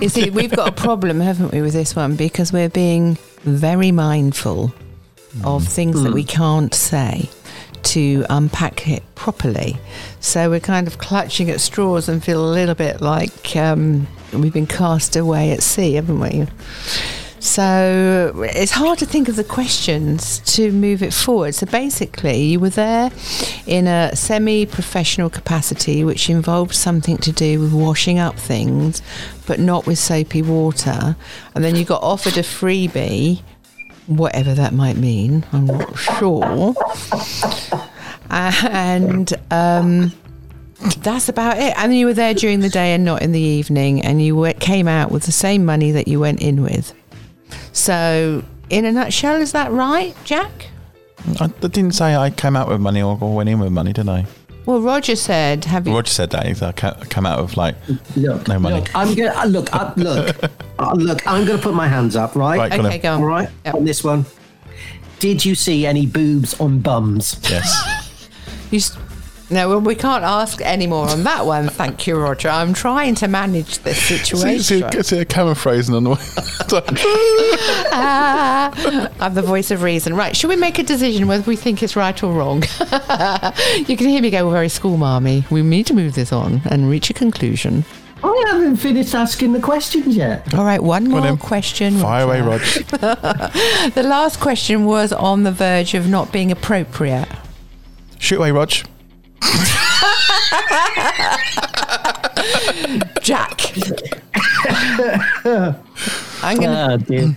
You 0.00 0.08
see, 0.08 0.30
we've 0.30 0.50
got 0.50 0.68
a 0.68 0.72
problem, 0.72 1.20
haven't 1.20 1.52
we, 1.52 1.62
with 1.62 1.72
this 1.72 1.94
one 1.94 2.16
because 2.16 2.52
we're 2.52 2.68
being 2.68 3.16
very 3.42 3.92
mindful 3.92 4.74
of 5.44 5.66
things 5.66 6.02
that 6.02 6.12
we 6.12 6.24
can't 6.24 6.74
say 6.74 7.30
to 7.82 8.24
unpack 8.28 8.88
it 8.88 9.02
properly. 9.14 9.78
So 10.20 10.50
we're 10.50 10.60
kind 10.60 10.86
of 10.86 10.98
clutching 10.98 11.50
at 11.50 11.60
straws 11.60 12.08
and 12.08 12.22
feel 12.22 12.44
a 12.44 12.52
little 12.52 12.74
bit 12.74 13.00
like 13.00 13.56
um, 13.56 14.06
we've 14.32 14.52
been 14.52 14.66
cast 14.66 15.16
away 15.16 15.52
at 15.52 15.62
sea, 15.62 15.94
haven't 15.94 16.20
we? 16.20 16.46
So 17.40 18.42
it's 18.54 18.72
hard 18.72 18.98
to 18.98 19.06
think 19.06 19.28
of 19.30 19.36
the 19.36 19.44
questions 19.44 20.40
to 20.56 20.70
move 20.72 21.02
it 21.02 21.14
forward. 21.14 21.54
So 21.54 21.66
basically, 21.66 22.42
you 22.42 22.60
were 22.60 22.68
there 22.68 23.10
in 23.66 23.86
a 23.86 24.14
semi 24.14 24.66
professional 24.66 25.30
capacity, 25.30 26.04
which 26.04 26.28
involved 26.28 26.74
something 26.74 27.16
to 27.18 27.32
do 27.32 27.58
with 27.58 27.72
washing 27.72 28.18
up 28.18 28.38
things, 28.38 29.00
but 29.46 29.58
not 29.58 29.86
with 29.86 29.98
soapy 29.98 30.42
water. 30.42 31.16
And 31.54 31.64
then 31.64 31.76
you 31.76 31.86
got 31.86 32.02
offered 32.02 32.36
a 32.36 32.42
freebie, 32.42 33.40
whatever 34.06 34.52
that 34.54 34.74
might 34.74 34.96
mean, 34.96 35.46
I'm 35.52 35.66
not 35.66 35.98
sure. 35.98 36.74
And. 38.30 39.32
Um, 39.50 40.12
that's 40.98 41.28
about 41.28 41.58
it. 41.58 41.74
And 41.76 41.94
you 41.94 42.06
were 42.06 42.14
there 42.14 42.32
during 42.32 42.60
the 42.60 42.70
day 42.70 42.94
and 42.94 43.04
not 43.04 43.20
in 43.20 43.32
the 43.32 43.40
evening, 43.40 44.00
and 44.02 44.22
you 44.22 44.50
came 44.60 44.88
out 44.88 45.10
with 45.10 45.24
the 45.24 45.32
same 45.32 45.66
money 45.66 45.92
that 45.92 46.08
you 46.08 46.18
went 46.18 46.40
in 46.40 46.62
with. 46.62 46.94
So, 47.72 48.42
in 48.68 48.84
a 48.84 48.92
nutshell, 48.92 49.40
is 49.40 49.52
that 49.52 49.70
right, 49.72 50.14
Jack? 50.24 50.66
I, 51.40 51.44
I 51.44 51.66
didn't 51.68 51.92
say 51.92 52.14
I 52.16 52.30
came 52.30 52.56
out 52.56 52.68
with 52.68 52.80
money 52.80 53.02
or, 53.02 53.18
or 53.20 53.34
went 53.34 53.48
in 53.48 53.58
with 53.58 53.72
money, 53.72 53.92
did 53.92 54.08
I? 54.08 54.26
Well, 54.66 54.80
Roger 54.80 55.16
said, 55.16 55.64
"Have 55.64 55.86
you?" 55.88 55.94
Roger 55.94 56.10
said 56.12 56.30
that. 56.30 56.46
He's 56.46 56.62
like, 56.62 56.84
I 56.84 56.92
came 57.06 57.26
out 57.26 57.40
with 57.42 57.56
like 57.56 57.76
no 58.16 58.58
money. 58.58 58.76
Look, 58.76 58.94
I'm 58.94 59.14
gonna 59.14 59.32
uh, 59.34 59.44
look. 59.46 59.74
Uh, 59.74 59.92
look, 59.96 60.36
uh, 60.78 60.92
look. 60.94 61.26
I'm 61.26 61.46
gonna 61.46 61.58
put 61.58 61.74
my 61.74 61.88
hands 61.88 62.14
up. 62.14 62.36
Right. 62.36 62.58
Right, 62.58 62.70
go 62.70 62.78
on. 62.80 62.86
Okay, 62.86 62.98
go 62.98 63.14
on. 63.14 63.20
All 63.20 63.26
right. 63.26 63.48
On 63.72 63.84
this 63.84 64.04
one. 64.04 64.26
Did 65.18 65.44
you 65.44 65.54
see 65.54 65.86
any 65.86 66.06
boobs 66.06 66.58
on 66.60 66.80
bums? 66.80 67.38
Yes. 67.50 68.18
You 68.70 68.78
s- 68.78 68.96
no, 69.50 69.68
well, 69.68 69.80
we 69.80 69.94
can't 69.94 70.24
ask 70.24 70.60
any 70.62 70.86
more 70.86 71.08
on 71.08 71.24
that 71.24 71.44
one. 71.44 71.68
Thank 71.68 72.06
you, 72.06 72.16
Roger. 72.16 72.48
I'm 72.48 72.72
trying 72.72 73.14
to 73.16 73.28
manage 73.28 73.78
this 73.80 74.00
situation. 74.00 74.62
see, 74.62 75.02
see 75.02 75.18
a 75.18 75.24
camera 75.24 75.54
phrasing 75.54 75.94
on 75.94 76.04
the 76.04 76.10
way. 76.10 76.16
Ah, 77.92 79.10
I'm 79.20 79.34
the 79.34 79.42
voice 79.42 79.70
of 79.70 79.82
reason. 79.82 80.14
Right, 80.14 80.36
should 80.36 80.48
we 80.48 80.56
make 80.56 80.78
a 80.78 80.82
decision 80.82 81.26
whether 81.26 81.42
we 81.42 81.56
think 81.56 81.82
it's 81.82 81.96
right 81.96 82.22
or 82.22 82.32
wrong? 82.32 82.62
you 83.86 83.96
can 83.96 84.08
hear 84.08 84.22
me 84.22 84.30
go 84.30 84.48
very 84.50 84.68
school 84.68 84.96
marmy. 84.96 85.44
We 85.50 85.62
need 85.62 85.86
to 85.86 85.94
move 85.94 86.14
this 86.14 86.32
on 86.32 86.62
and 86.70 86.88
reach 86.88 87.10
a 87.10 87.14
conclusion. 87.14 87.84
I 88.22 88.44
haven't 88.48 88.76
finished 88.76 89.14
asking 89.14 89.52
the 89.52 89.60
questions 89.60 90.16
yet. 90.16 90.54
All 90.54 90.64
right, 90.64 90.82
one 90.82 91.08
more 91.08 91.22
then. 91.22 91.38
question. 91.38 91.98
Fire 91.98 92.24
away, 92.24 92.40
Roger. 92.42 92.80
Rog. 92.80 92.90
the 93.94 94.04
last 94.04 94.40
question 94.40 94.84
was 94.84 95.12
on 95.12 95.42
the 95.42 95.52
verge 95.52 95.94
of 95.94 96.08
not 96.08 96.30
being 96.30 96.52
appropriate. 96.52 97.28
Shoot 98.18 98.36
away, 98.36 98.50
Rog. 98.50 98.72
Jack. 103.22 103.60
I'm 106.42 106.58
Oh 106.58 106.60
gonna. 106.60 106.98
dear. 106.98 107.36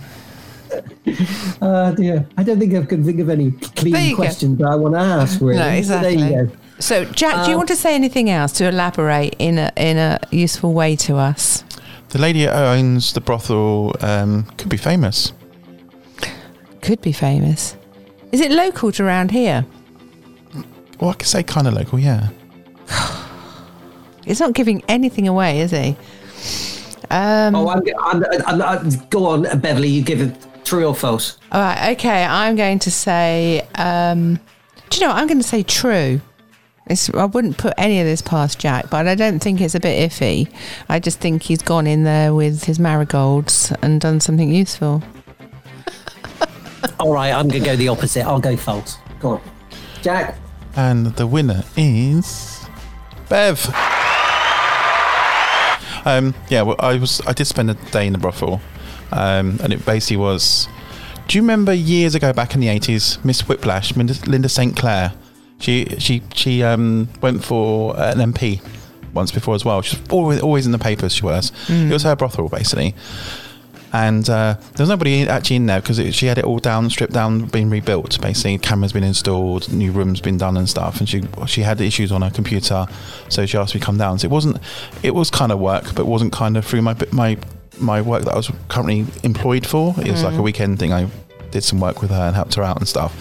Oh 1.62 1.94
dear. 1.94 2.26
I 2.36 2.42
don't 2.42 2.58
think 2.58 2.74
I 2.74 2.84
can 2.84 3.04
think 3.04 3.20
of 3.20 3.28
any 3.28 3.52
clean 3.52 3.94
you 3.94 4.10
go. 4.10 4.16
questions 4.16 4.58
that 4.58 4.66
I 4.68 4.74
want 4.74 4.94
to 4.94 5.00
ask. 5.00 5.40
Really. 5.40 5.56
No, 5.58 5.64
But 5.64 5.78
exactly. 5.78 6.16
There 6.16 6.42
you 6.42 6.46
go. 6.46 6.56
So, 6.80 7.04
Jack, 7.04 7.44
do 7.44 7.50
you 7.50 7.54
Um, 7.54 7.58
want 7.58 7.68
to 7.68 7.76
say 7.76 7.94
anything 7.94 8.28
else 8.30 8.52
to 8.54 8.68
elaborate 8.68 9.36
in 9.38 9.58
a 9.58 9.70
in 9.76 9.96
a 9.96 10.18
useful 10.30 10.72
way 10.72 10.96
to 10.96 11.16
us? 11.16 11.62
The 12.08 12.18
lady 12.18 12.42
who 12.44 12.48
owns 12.50 13.12
the 13.12 13.20
brothel 13.20 13.94
um, 14.00 14.44
could 14.56 14.68
be 14.68 14.76
famous. 14.76 15.32
Could 16.82 17.00
be 17.00 17.12
famous. 17.12 17.76
Is 18.32 18.40
it 18.40 18.50
local 18.50 18.90
to 18.92 19.04
around 19.04 19.30
here? 19.30 19.64
Well, 21.00 21.10
I 21.10 21.14
could 21.14 21.28
say 21.28 21.42
kind 21.42 21.66
of 21.66 21.74
local, 21.74 21.98
yeah. 21.98 22.28
He's 24.24 24.40
not 24.40 24.54
giving 24.54 24.82
anything 24.88 25.28
away, 25.28 25.60
is 25.60 25.70
he? 25.70 25.96
Um, 27.10 27.54
oh, 27.54 27.68
I'm, 27.68 27.82
I'm, 28.00 28.24
I'm, 28.46 28.62
I'm, 28.62 28.90
go 29.10 29.26
on, 29.26 29.42
Beverly. 29.60 29.88
You 29.88 30.02
give 30.02 30.20
it 30.20 30.34
true 30.64 30.86
or 30.86 30.94
false. 30.94 31.38
All 31.52 31.60
right, 31.60 31.92
okay. 31.92 32.24
I'm 32.24 32.56
going 32.56 32.78
to 32.80 32.90
say 32.90 33.66
um, 33.74 34.40
Do 34.90 34.98
you 34.98 35.00
know? 35.02 35.12
what? 35.12 35.18
I'm 35.18 35.26
going 35.26 35.40
to 35.40 35.46
say 35.46 35.62
true. 35.62 36.20
It's, 36.86 37.08
I 37.10 37.24
wouldn't 37.24 37.56
put 37.56 37.72
any 37.78 38.00
of 38.00 38.06
this 38.06 38.20
past 38.20 38.58
Jack, 38.58 38.90
but 38.90 39.06
I 39.06 39.14
don't 39.14 39.38
think 39.38 39.60
it's 39.60 39.74
a 39.74 39.80
bit 39.80 40.10
iffy. 40.10 40.52
I 40.88 40.98
just 40.98 41.18
think 41.18 41.42
he's 41.42 41.62
gone 41.62 41.86
in 41.86 42.04
there 42.04 42.34
with 42.34 42.64
his 42.64 42.78
marigolds 42.78 43.72
and 43.82 44.00
done 44.00 44.20
something 44.20 44.52
useful. 44.52 45.02
All 47.00 47.12
right, 47.12 47.32
I'm 47.32 47.48
going 47.48 47.62
to 47.62 47.68
go 47.70 47.76
the 47.76 47.88
opposite. 47.88 48.26
I'll 48.26 48.40
go 48.40 48.56
false. 48.56 48.98
Go 49.20 49.30
on. 49.30 49.40
Jack. 50.02 50.36
And 50.76 51.06
the 51.16 51.26
winner 51.26 51.62
is 51.76 52.66
Bev. 53.28 53.68
Um, 56.04 56.34
yeah, 56.50 56.62
well, 56.62 56.76
I 56.78 56.98
was 56.98 57.20
I 57.26 57.32
did 57.32 57.46
spend 57.46 57.70
a 57.70 57.74
day 57.74 58.06
in 58.06 58.12
the 58.12 58.18
brothel, 58.18 58.60
um, 59.12 59.58
and 59.62 59.72
it 59.72 59.84
basically 59.86 60.18
was. 60.18 60.68
Do 61.26 61.38
you 61.38 61.42
remember 61.42 61.72
years 61.72 62.14
ago, 62.14 62.32
back 62.32 62.54
in 62.54 62.60
the 62.60 62.68
eighties, 62.68 63.18
Miss 63.24 63.48
Whiplash, 63.48 63.96
Linda, 63.96 64.14
Linda 64.26 64.48
St 64.48 64.76
Clair? 64.76 65.14
She 65.58 65.86
she 65.98 66.22
she 66.34 66.62
um, 66.62 67.08
went 67.22 67.42
for 67.42 67.98
an 67.98 68.18
MP 68.18 68.60
once 69.14 69.30
before 69.32 69.54
as 69.54 69.64
well. 69.64 69.80
She's 69.80 70.00
always 70.10 70.40
always 70.40 70.66
in 70.66 70.72
the 70.72 70.78
papers. 70.78 71.14
She 71.14 71.24
was. 71.24 71.52
Mm. 71.68 71.88
It 71.88 71.92
was 71.92 72.02
her 72.02 72.14
brothel 72.16 72.48
basically, 72.50 72.94
and 73.94 74.28
uh, 74.28 74.56
there 74.74 74.82
was 74.82 74.88
nobody 74.88 75.26
actually 75.28 75.56
in 75.56 75.66
there 75.66 75.80
because 75.80 75.98
she 76.16 76.26
had 76.26 76.36
it 76.36 76.44
all 76.44 76.58
down, 76.58 76.90
stripped 76.90 77.12
down, 77.12 77.44
been 77.46 77.70
rebuilt. 77.70 78.20
Basically, 78.20 78.58
cameras 78.58 78.92
been 78.92 79.04
installed, 79.04 79.72
new 79.72 79.92
rooms 79.92 80.20
been 80.20 80.36
done 80.36 80.56
and 80.56 80.68
stuff. 80.68 80.98
And 80.98 81.08
she 81.08 81.22
she 81.46 81.62
had 81.62 81.80
issues 81.80 82.10
on 82.10 82.22
her 82.22 82.30
computer, 82.30 82.86
so 83.28 83.46
she 83.46 83.56
asked 83.56 83.72
me 83.74 83.78
to 83.80 83.86
come 83.86 83.96
down. 83.96 84.18
So 84.18 84.24
it 84.26 84.32
wasn't, 84.32 84.58
it 85.04 85.14
was 85.14 85.30
kind 85.30 85.52
of 85.52 85.60
work, 85.60 85.84
but 85.94 86.00
it 86.00 86.06
wasn't 86.08 86.32
kind 86.32 86.56
of 86.56 86.64
through 86.66 86.82
my 86.82 86.96
my 87.12 87.38
my 87.78 88.00
work 88.02 88.24
that 88.24 88.32
I 88.32 88.36
was 88.36 88.50
currently 88.68 89.06
employed 89.22 89.64
for. 89.64 89.94
It 89.98 90.10
was 90.10 90.24
like 90.24 90.34
a 90.34 90.38
Mm. 90.38 90.44
weekend 90.44 90.78
thing. 90.80 90.92
I 90.92 91.08
did 91.54 91.64
some 91.64 91.80
work 91.80 92.02
with 92.02 92.10
her 92.10 92.22
and 92.26 92.34
helped 92.34 92.54
her 92.54 92.62
out 92.62 92.78
and 92.78 92.86
stuff. 92.86 93.12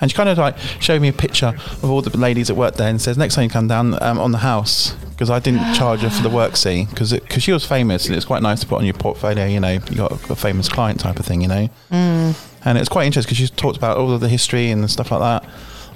And 0.00 0.10
she 0.10 0.16
kind 0.16 0.28
of 0.28 0.36
like 0.36 0.58
showed 0.80 1.00
me 1.00 1.08
a 1.08 1.12
picture 1.12 1.48
of 1.56 1.84
all 1.84 2.02
the 2.02 2.16
ladies 2.16 2.48
that 2.48 2.56
worked 2.56 2.76
there 2.76 2.88
and 2.88 3.00
says, 3.00 3.16
next 3.16 3.36
time 3.36 3.44
you 3.44 3.50
come 3.50 3.68
down 3.68 4.00
um, 4.02 4.18
on 4.18 4.32
the 4.32 4.38
house, 4.38 4.92
because 5.10 5.30
I 5.30 5.38
didn't 5.38 5.74
charge 5.74 6.00
her 6.00 6.10
for 6.10 6.22
the 6.22 6.28
work 6.28 6.56
see, 6.56 6.84
because 6.84 7.12
because 7.12 7.42
she 7.42 7.52
was 7.52 7.64
famous 7.64 8.06
and 8.06 8.14
it's 8.16 8.26
quite 8.26 8.42
nice 8.42 8.60
to 8.60 8.66
put 8.66 8.78
on 8.78 8.84
your 8.84 8.94
portfolio, 8.94 9.46
you 9.46 9.60
know, 9.60 9.72
you 9.72 9.96
got 9.96 10.12
a 10.12 10.36
famous 10.36 10.68
client 10.68 11.00
type 11.00 11.18
of 11.18 11.24
thing, 11.24 11.40
you 11.40 11.48
know. 11.48 11.68
Mm. 11.90 12.48
And 12.64 12.76
it's 12.76 12.88
quite 12.88 13.06
interesting 13.06 13.34
because 13.34 13.48
she 13.48 13.54
talked 13.54 13.76
about 13.76 13.96
all 13.96 14.12
of 14.12 14.20
the 14.20 14.28
history 14.28 14.70
and 14.70 14.90
stuff 14.90 15.10
like 15.10 15.20
that, 15.20 15.48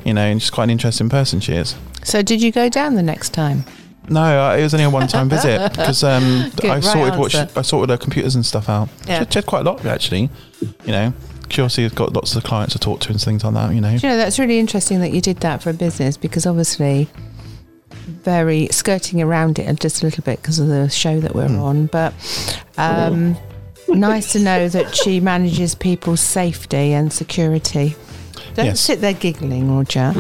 you 0.05 0.15
know, 0.15 0.23
and 0.23 0.41
she's 0.41 0.51
quite 0.51 0.65
an 0.65 0.71
interesting 0.71 1.09
person, 1.09 1.41
she 1.41 1.55
is. 1.55 1.77
So, 2.05 2.23
did 2.23 2.41
you 2.41 2.51
go 2.51 2.69
down 2.69 2.95
the 2.95 3.03
next 3.03 3.31
time? 3.31 3.65
No, 4.09 4.21
uh, 4.23 4.57
it 4.57 4.63
was 4.63 4.75
only 4.75 4.85
a 4.85 4.91
one-time 4.91 5.29
visit 5.37 5.73
because 5.73 6.03
um, 6.03 6.51
I 6.63 6.69
right 6.69 6.85
sorted 6.85 7.19
what 7.19 7.33
she. 7.33 7.39
I 7.39 7.63
sorted 7.63 7.91
her 7.91 7.97
computers 7.97 8.35
and 8.35 8.45
stuff 8.45 8.69
out. 8.69 8.89
Yeah. 9.07 9.21
She, 9.21 9.31
she 9.31 9.39
had 9.39 9.47
quite 9.47 9.61
a 9.61 9.71
lot 9.71 9.85
actually, 9.85 10.29
you 10.61 10.93
know. 10.93 11.13
She 11.53 11.61
obviously 11.61 11.83
has 11.83 11.93
got 11.93 12.15
lots 12.15 12.35
of 12.35 12.45
clients 12.45 12.73
to 12.73 12.79
talk 12.79 13.01
to 13.01 13.11
and 13.11 13.21
things 13.21 13.45
like 13.45 13.53
that, 13.53 13.75
you 13.75 13.83
know. 13.83 13.91
Do 13.99 14.07
you 14.07 14.13
know 14.13 14.17
that's 14.17 14.39
really 14.39 14.59
interesting 14.59 15.01
that 15.01 15.13
you 15.13 15.21
did 15.21 15.37
that 15.41 15.63
for 15.63 15.69
a 15.69 15.75
business 15.75 16.17
because 16.17 16.47
obviously 16.47 17.09
very 17.91 18.69
skirting 18.71 19.21
around 19.21 19.59
it 19.59 19.79
just 19.79 20.03
a 20.03 20.07
little 20.07 20.25
bit 20.25 20.41
because 20.41 20.59
of 20.59 20.69
the 20.69 20.89
show 20.89 21.21
that 21.21 21.35
we're 21.35 21.45
on 21.59 21.87
but 21.87 22.15
um, 22.79 23.37
nice 23.89 24.33
to 24.33 24.39
know 24.39 24.67
that 24.71 24.97
she 24.97 25.21
manages 25.21 25.75
people's 25.75 26.21
safety 26.21 26.95
and 26.95 27.13
security. 27.13 27.95
Don't 28.55 28.67
Yes. 28.67 28.81
sit 28.81 29.01
there 29.03 29.13
giggling 29.13 29.77
roger. 29.77 30.15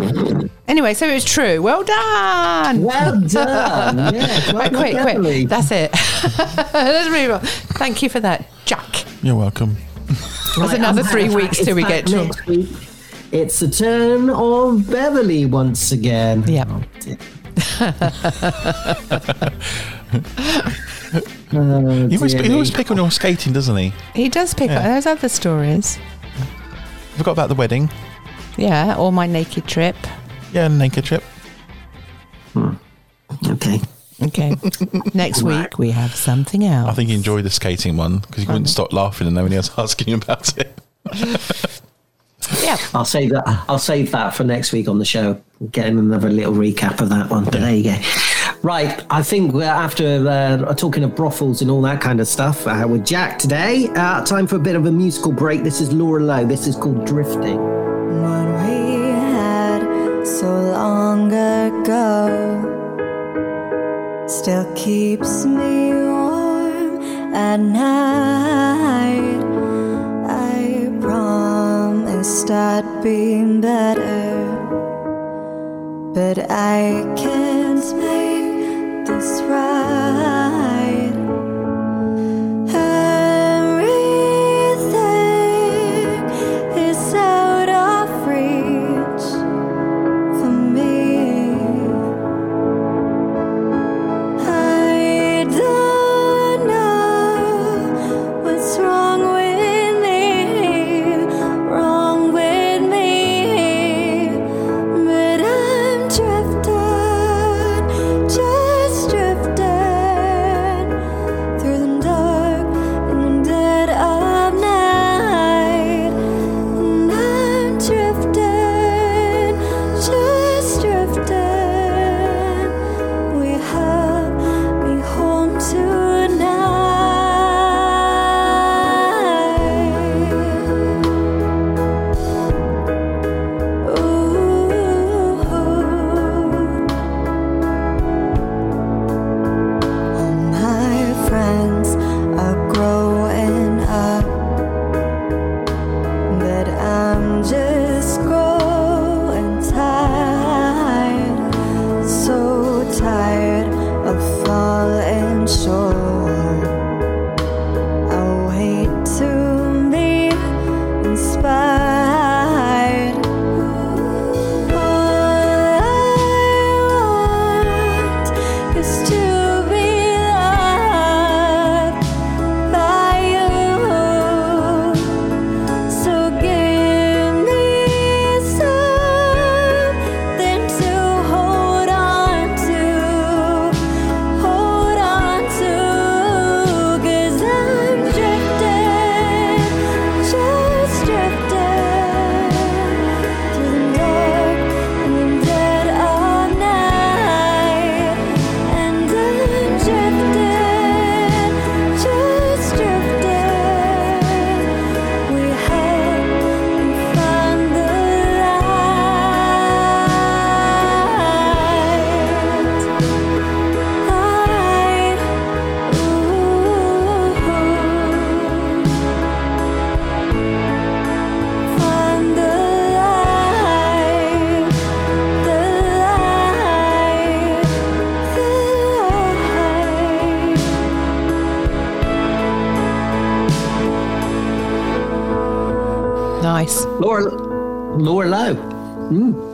Anyway 0.69 0.93
so 0.93 1.09
it 1.09 1.15
was 1.15 1.25
true. 1.25 1.63
Well 1.63 1.83
done! 1.83 2.83
Well 2.83 3.21
done. 3.23 4.15
Yes, 4.15 4.53
well 4.53 4.71
right, 4.71 4.93
done, 4.93 5.03
quick. 5.03 5.19
quick 5.21 5.49
that's 5.49 5.71
it. 5.71 5.93
Let's 6.75 7.09
move 7.11 7.31
on. 7.33 7.41
Thank 7.79 8.03
you 8.03 8.11
for 8.11 8.21
that 8.21 8.47
jack. 8.67 9.05
You're 9.23 9.35
welcome. 9.37 9.77
There's 10.57 10.70
Right, 10.70 10.79
another 10.79 11.03
three 11.03 11.29
back. 11.29 11.37
weeks 11.37 11.59
till 11.65 11.77
we 11.77 11.83
get 11.85 12.07
to 12.09 12.24
next 12.24 12.47
week. 12.47 12.69
It's 13.33 13.59
the 13.61 13.69
turn 13.69 14.29
of 14.31 14.91
Beverly 14.91 15.47
once 15.47 15.93
again. 15.93 16.45
Yep. 16.47 16.69
Oh, 16.69 16.83
oh 21.55 22.09
he 22.09 22.16
always, 22.16 22.33
he 22.33 22.53
always 22.53 22.70
pick 22.70 22.91
on 22.91 22.97
your 22.97 23.11
skating, 23.11 23.53
doesn't 23.53 23.77
he? 23.77 23.93
he 24.15 24.29
does 24.29 24.55
pick 24.55 24.70
up 24.70 24.83
Yeah. 24.83 24.95
those 24.95 25.07
other 25.07 25.29
stories 25.29 25.99
Forgot 27.16 27.33
about 27.33 27.49
the 27.49 27.55
wedding. 27.55 27.91
yeah 28.57 28.97
or 28.97 29.12
my 29.12 29.27
naked 29.27 29.66
trip 29.66 29.97
Yeah, 30.53 30.69
naked 30.69 31.05
trip. 31.05 31.23
Hmm. 32.53 32.74
Okay. 33.51 33.81
Okay. 34.27 34.57
Next 35.15 35.43
week 35.43 35.78
we 35.78 35.90
have 35.90 36.15
something 36.15 36.65
else. 36.65 36.89
I 36.89 36.94
think 36.94 37.09
he 37.11 37.15
enjoyed 37.15 37.44
the 37.44 37.51
skating 37.51 37.97
one 37.97 38.19
because 38.19 38.44
he 38.44 38.47
wouldn't 38.47 38.69
stop 38.69 38.93
laughing 38.93 39.27
and 39.27 39.36
nobody 39.36 39.57
else 39.57 39.70
asking 39.78 40.12
him 40.15 40.23
about 40.23 40.57
it. 40.59 40.78
Yeah. 42.62 42.77
I'll 42.94 43.05
save 43.05 43.31
that. 43.31 43.44
I'll 43.69 43.78
save 43.78 44.11
that 44.12 44.35
for 44.35 44.44
next 44.44 44.73
week 44.73 44.89
on 44.89 44.99
the 44.99 45.05
show. 45.05 45.40
Get 45.70 45.86
him 45.86 45.99
another 45.99 46.28
little 46.28 46.55
recap 46.55 47.01
of 47.01 47.09
that 47.11 47.31
one. 47.31 47.44
But 47.44 47.55
there 47.55 47.74
you 47.74 47.85
go. 47.85 47.97
Right. 48.62 49.05
I 49.11 49.23
think 49.23 49.53
we're 49.53 49.65
after 49.65 50.28
uh, 50.28 50.74
talking 50.74 51.05
of 51.05 51.15
brothels 51.15 51.62
and 51.62 51.70
all 51.70 51.82
that 51.82 52.01
kind 52.01 52.20
of 52.20 52.28
stuff 52.28 52.66
uh, 52.66 52.86
with 52.89 53.05
Jack 53.05 53.39
today. 53.39 53.89
Uh, 53.94 54.24
time 54.24 54.47
for 54.47 54.57
a 54.57 54.61
bit 54.61 54.77
of 54.77 54.86
a 54.86 54.93
musical 54.93 55.32
break. 55.32 55.62
This 55.62 55.81
is 55.81 55.93
Laura 55.93 56.23
Loh. 56.23 56.44
This 56.47 56.66
is 56.66 56.77
called 56.77 57.05
Drifting. 57.07 57.59
What 58.23 58.47
we 58.66 59.11
had 59.11 60.24
so 60.27 60.47
long 60.47 61.32
ago 61.32 62.32
still 64.43 64.74
keeps 64.74 65.44
me 65.44 65.94
warm 65.94 67.01
at 67.32 67.60
night. 67.60 69.40
I 70.27 70.90
promised 71.01 72.51
I'd 72.51 73.05
be 73.05 73.60
better, 73.60 74.35
but 76.12 76.51
I 76.51 77.14
can't 77.16 77.97
make 77.98 78.22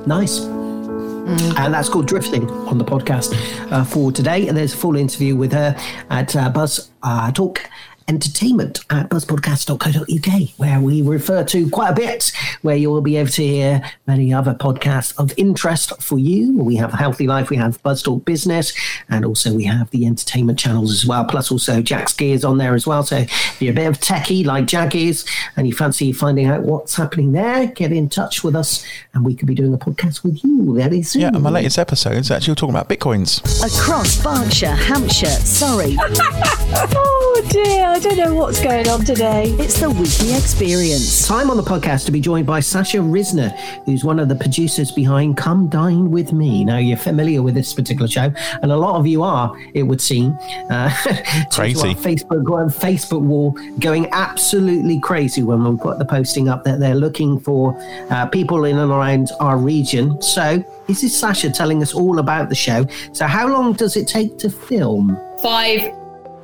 Mm, 0.08 1.28
nice. 1.28 1.56
And 1.58 1.74
that's 1.74 1.88
called 1.88 2.06
Drifting 2.06 2.48
on 2.50 2.78
the 2.78 2.84
podcast 2.84 3.34
uh, 3.70 3.84
for 3.84 4.10
today. 4.10 4.48
And 4.48 4.56
there's 4.56 4.72
a 4.72 4.76
full 4.76 4.96
interview 4.96 5.36
with 5.36 5.52
her 5.52 5.76
at 6.10 6.34
uh, 6.34 6.48
Buzz 6.48 6.90
uh, 7.02 7.30
Talk 7.32 7.60
Entertainment 8.08 8.80
at 8.88 9.10
buzzpodcast.co.uk, 9.10 10.48
where 10.56 10.80
we 10.80 11.02
refer 11.02 11.44
to 11.44 11.68
quite 11.68 11.90
a 11.90 11.94
bit, 11.94 12.32
where 12.62 12.76
you 12.76 12.90
will 12.90 13.00
be 13.00 13.16
able 13.16 13.30
to 13.30 13.42
hear 13.42 13.82
many 14.06 14.32
other 14.32 14.54
podcasts 14.54 15.18
of 15.18 15.32
interest 15.36 16.00
for 16.02 16.18
you. 16.18 16.56
We 16.58 16.76
have 16.76 16.92
Healthy 16.92 17.26
Life, 17.26 17.50
we 17.50 17.56
have 17.56 17.82
Buzz 17.82 18.02
Talk 18.02 18.24
Business, 18.24 18.72
and 19.08 19.24
also 19.24 19.54
we 19.54 19.64
have 19.64 19.90
the 19.90 20.06
entertainment 20.06 20.58
channels 20.58 20.92
as 20.92 21.06
well. 21.06 21.24
Plus, 21.24 21.50
also 21.50 21.80
Jack's 21.82 22.12
Gears 22.12 22.44
on 22.44 22.58
there 22.58 22.74
as 22.74 22.86
well. 22.86 23.02
So 23.02 23.16
if 23.18 23.62
you're 23.62 23.72
a 23.72 23.74
bit 23.74 23.86
of 23.86 23.98
techie 23.98 24.44
like 24.44 24.66
Jack 24.66 24.94
is 24.94 25.24
and 25.56 25.66
you 25.66 25.74
fancy 25.74 26.12
finding 26.12 26.46
out 26.46 26.62
what's 26.62 26.94
happening 26.96 27.32
there, 27.32 27.66
get 27.66 27.92
in 27.92 28.08
touch 28.08 28.42
with 28.44 28.56
us 28.56 28.84
and 29.14 29.24
we 29.24 29.34
could 29.34 29.48
be 29.48 29.54
doing 29.54 29.74
a 29.74 29.78
podcast 29.78 30.22
with 30.22 30.42
you 30.44 30.74
very 30.74 31.02
soon. 31.02 31.22
Yeah, 31.22 31.28
and 31.28 31.42
my 31.42 31.50
latest 31.50 31.78
episodes 31.78 32.30
actually 32.30 32.52
we're 32.52 32.56
talking 32.56 32.74
about 32.74 32.88
bitcoins. 32.88 33.40
Across 33.64 34.22
Berkshire, 34.22 34.74
Hampshire, 34.74 35.26
Surrey. 35.26 35.96
oh 36.74 37.46
dear, 37.50 37.86
I 37.86 37.98
don't 37.98 38.16
know 38.16 38.34
what's 38.34 38.62
going 38.62 38.88
on 38.88 39.04
today. 39.04 39.44
It's 39.58 39.80
the 39.80 39.88
weekly 39.88 40.34
experience. 40.34 41.26
Time 41.26 41.50
on 41.50 41.56
the 41.56 41.62
podcast 41.62 42.04
to 42.06 42.12
be 42.12 42.20
joined 42.20 42.46
by 42.46 42.60
Sasha 42.60 42.98
Risner, 42.98 43.56
who's 43.84 44.04
one 44.04 44.18
of 44.18 44.28
the 44.28 44.34
producers 44.34 44.90
behind 44.90 45.36
Come 45.36 45.68
Dine 45.68 46.10
With 46.10 46.32
Me. 46.32 46.64
Now, 46.64 46.78
you're 46.78 46.98
familiar 46.98 47.42
with 47.42 47.54
this 47.54 47.72
particular 47.72 48.08
show, 48.08 48.32
and 48.62 48.70
a 48.70 48.76
lot 48.76 48.96
of 48.96 49.06
you 49.06 49.22
are, 49.22 49.56
it 49.74 49.82
would 49.82 50.00
seem. 50.00 50.36
Uh, 50.70 50.90
Crazy. 51.52 51.88
our 51.88 51.94
Facebook, 51.94 52.50
our 52.52 52.66
Facebook 52.66 53.22
wall 53.22 53.52
going 53.78 54.08
absolutely 54.12 55.00
crazy 55.00 55.42
when 55.42 55.64
we 55.64 55.76
put 55.78 55.98
the 55.98 56.04
posting 56.04 56.48
up 56.48 56.64
that 56.64 56.80
they're 56.80 56.94
looking 56.94 57.40
for 57.40 57.76
uh, 58.10 58.26
people 58.26 58.64
in 58.64 58.78
and 58.78 58.92
around 58.92 59.30
our 59.40 59.56
region. 59.56 60.20
So, 60.20 60.62
this 60.86 61.02
is 61.02 61.18
Sasha 61.18 61.50
telling 61.50 61.82
us 61.82 61.94
all 61.94 62.18
about 62.18 62.48
the 62.48 62.54
show. 62.54 62.86
So, 63.12 63.26
how 63.26 63.48
long 63.48 63.72
does 63.72 63.96
it 63.96 64.06
take 64.06 64.38
to 64.38 64.50
film? 64.50 65.18
five 65.40 65.92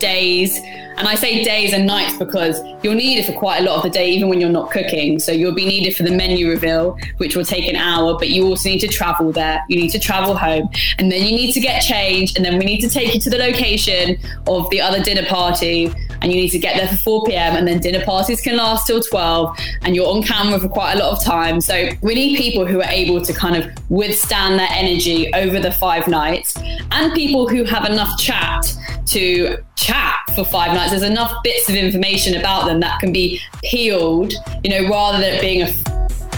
days 0.04 0.60
and 0.96 1.08
i 1.08 1.14
say 1.14 1.44
days 1.44 1.72
and 1.72 1.86
nights 1.86 2.16
because 2.18 2.60
you'll 2.84 2.94
need 2.94 3.18
it 3.18 3.24
for 3.24 3.32
quite 3.32 3.62
a 3.62 3.64
lot 3.64 3.76
of 3.76 3.82
the 3.82 3.90
day 3.90 4.10
even 4.10 4.28
when 4.28 4.40
you're 4.40 4.50
not 4.50 4.70
cooking. 4.70 5.18
So 5.18 5.32
you'll 5.32 5.54
be 5.54 5.64
needed 5.64 5.96
for 5.96 6.02
the 6.02 6.10
menu 6.10 6.50
reveal 6.50 6.98
which 7.16 7.34
will 7.34 7.44
take 7.44 7.66
an 7.66 7.76
hour 7.76 8.18
but 8.18 8.28
you 8.28 8.46
also 8.46 8.68
need 8.68 8.80
to 8.80 8.88
travel 8.88 9.32
there. 9.32 9.64
You 9.68 9.76
need 9.76 9.90
to 9.90 9.98
travel 9.98 10.36
home. 10.36 10.68
And 10.98 11.10
then 11.10 11.22
you 11.22 11.34
need 11.34 11.52
to 11.52 11.60
get 11.60 11.80
changed. 11.80 12.36
And 12.36 12.44
then 12.44 12.58
we 12.58 12.66
need 12.66 12.80
to 12.82 12.88
take 12.90 13.14
you 13.14 13.20
to 13.20 13.30
the 13.30 13.38
location 13.38 14.18
of 14.46 14.68
the 14.68 14.82
other 14.82 15.02
dinner 15.02 15.24
party. 15.26 15.86
And 16.20 16.32
you 16.32 16.40
need 16.40 16.50
to 16.50 16.58
get 16.58 16.76
there 16.76 16.88
for 16.88 16.96
4 16.96 17.24
p.m. 17.24 17.56
and 17.56 17.66
then 17.66 17.80
dinner 17.80 18.04
parties 18.04 18.40
can 18.40 18.56
last 18.56 18.86
till 18.86 19.02
12 19.02 19.58
and 19.82 19.94
you're 19.94 20.08
on 20.08 20.22
camera 20.22 20.58
for 20.58 20.68
quite 20.68 20.94
a 20.94 20.98
lot 20.98 21.12
of 21.12 21.24
time. 21.24 21.60
So 21.60 21.88
we 22.02 22.14
need 22.14 22.36
people 22.36 22.66
who 22.66 22.80
are 22.80 22.90
able 22.90 23.22
to 23.22 23.32
kind 23.32 23.56
of 23.56 23.70
withstand 23.90 24.58
that 24.58 24.70
energy 24.72 25.32
over 25.34 25.58
the 25.58 25.72
five 25.72 26.08
nights 26.08 26.54
and 26.90 27.12
people 27.14 27.48
who 27.48 27.64
have 27.64 27.84
enough 27.84 28.18
chat 28.18 28.74
to 29.06 29.58
chat 29.76 30.20
for 30.34 30.44
five 30.44 30.72
nights 30.72 30.83
there's 30.90 31.02
enough 31.02 31.32
bits 31.42 31.68
of 31.68 31.74
information 31.74 32.38
about 32.38 32.66
them 32.66 32.80
that 32.80 32.98
can 33.00 33.12
be 33.12 33.40
peeled 33.62 34.32
you 34.62 34.70
know 34.70 34.88
rather 34.88 35.18
than 35.18 35.34
it 35.34 35.40
being 35.40 35.62
a 35.62 35.72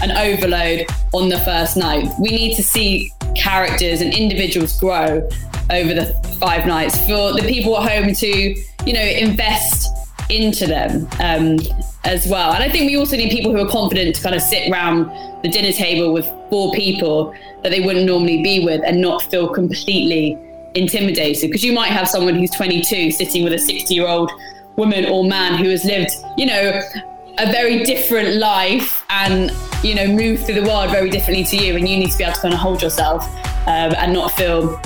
an 0.01 0.11
overload 0.11 0.85
on 1.13 1.29
the 1.29 1.39
first 1.39 1.77
night. 1.77 2.07
We 2.19 2.29
need 2.29 2.55
to 2.55 2.63
see 2.63 3.11
characters 3.35 4.01
and 4.01 4.13
individuals 4.13 4.79
grow 4.79 5.27
over 5.69 5.93
the 5.93 6.37
five 6.39 6.65
nights 6.65 6.97
for 6.99 7.33
the 7.33 7.43
people 7.47 7.77
at 7.77 7.91
home 7.91 8.13
to, 8.13 8.27
you 8.85 8.93
know, 8.93 9.01
invest 9.01 9.89
into 10.29 10.67
them 10.67 11.07
um, 11.19 11.57
as 12.03 12.27
well. 12.27 12.53
And 12.53 12.63
I 12.63 12.69
think 12.69 12.89
we 12.89 12.97
also 12.97 13.15
need 13.15 13.31
people 13.31 13.51
who 13.51 13.65
are 13.65 13.69
confident 13.69 14.15
to 14.15 14.21
kind 14.21 14.35
of 14.35 14.41
sit 14.41 14.71
around 14.71 15.07
the 15.41 15.49
dinner 15.49 15.71
table 15.71 16.13
with 16.13 16.25
four 16.49 16.73
people 16.73 17.33
that 17.63 17.69
they 17.69 17.79
wouldn't 17.79 18.05
normally 18.05 18.43
be 18.43 18.63
with 18.63 18.81
and 18.85 19.01
not 19.01 19.23
feel 19.23 19.47
completely 19.49 20.37
intimidated. 20.75 21.49
Because 21.49 21.63
you 21.63 21.73
might 21.73 21.91
have 21.91 22.07
someone 22.07 22.35
who's 22.35 22.51
22 22.51 23.11
sitting 23.11 23.43
with 23.43 23.53
a 23.53 23.59
60 23.59 23.93
year 23.93 24.07
old 24.07 24.31
woman 24.75 25.05
or 25.05 25.23
man 25.23 25.55
who 25.55 25.69
has 25.69 25.83
lived, 25.85 26.11
you 26.37 26.45
know, 26.45 26.81
a 27.39 27.51
very 27.51 27.83
different 27.83 28.35
life 28.37 29.05
and 29.09 29.51
you 29.83 29.93
know 29.93 30.07
move 30.07 30.43
through 30.43 30.55
the 30.55 30.63
world 30.63 30.89
very 30.89 31.09
differently 31.09 31.43
to 31.43 31.55
you 31.55 31.75
and 31.75 31.87
you 31.87 31.97
need 31.97 32.09
to 32.09 32.17
be 32.17 32.23
able 32.23 32.33
to 32.33 32.41
kind 32.41 32.53
of 32.53 32.59
hold 32.59 32.81
yourself 32.81 33.23
um, 33.67 33.93
and 33.97 34.11
not 34.11 34.31
feel 34.31 34.81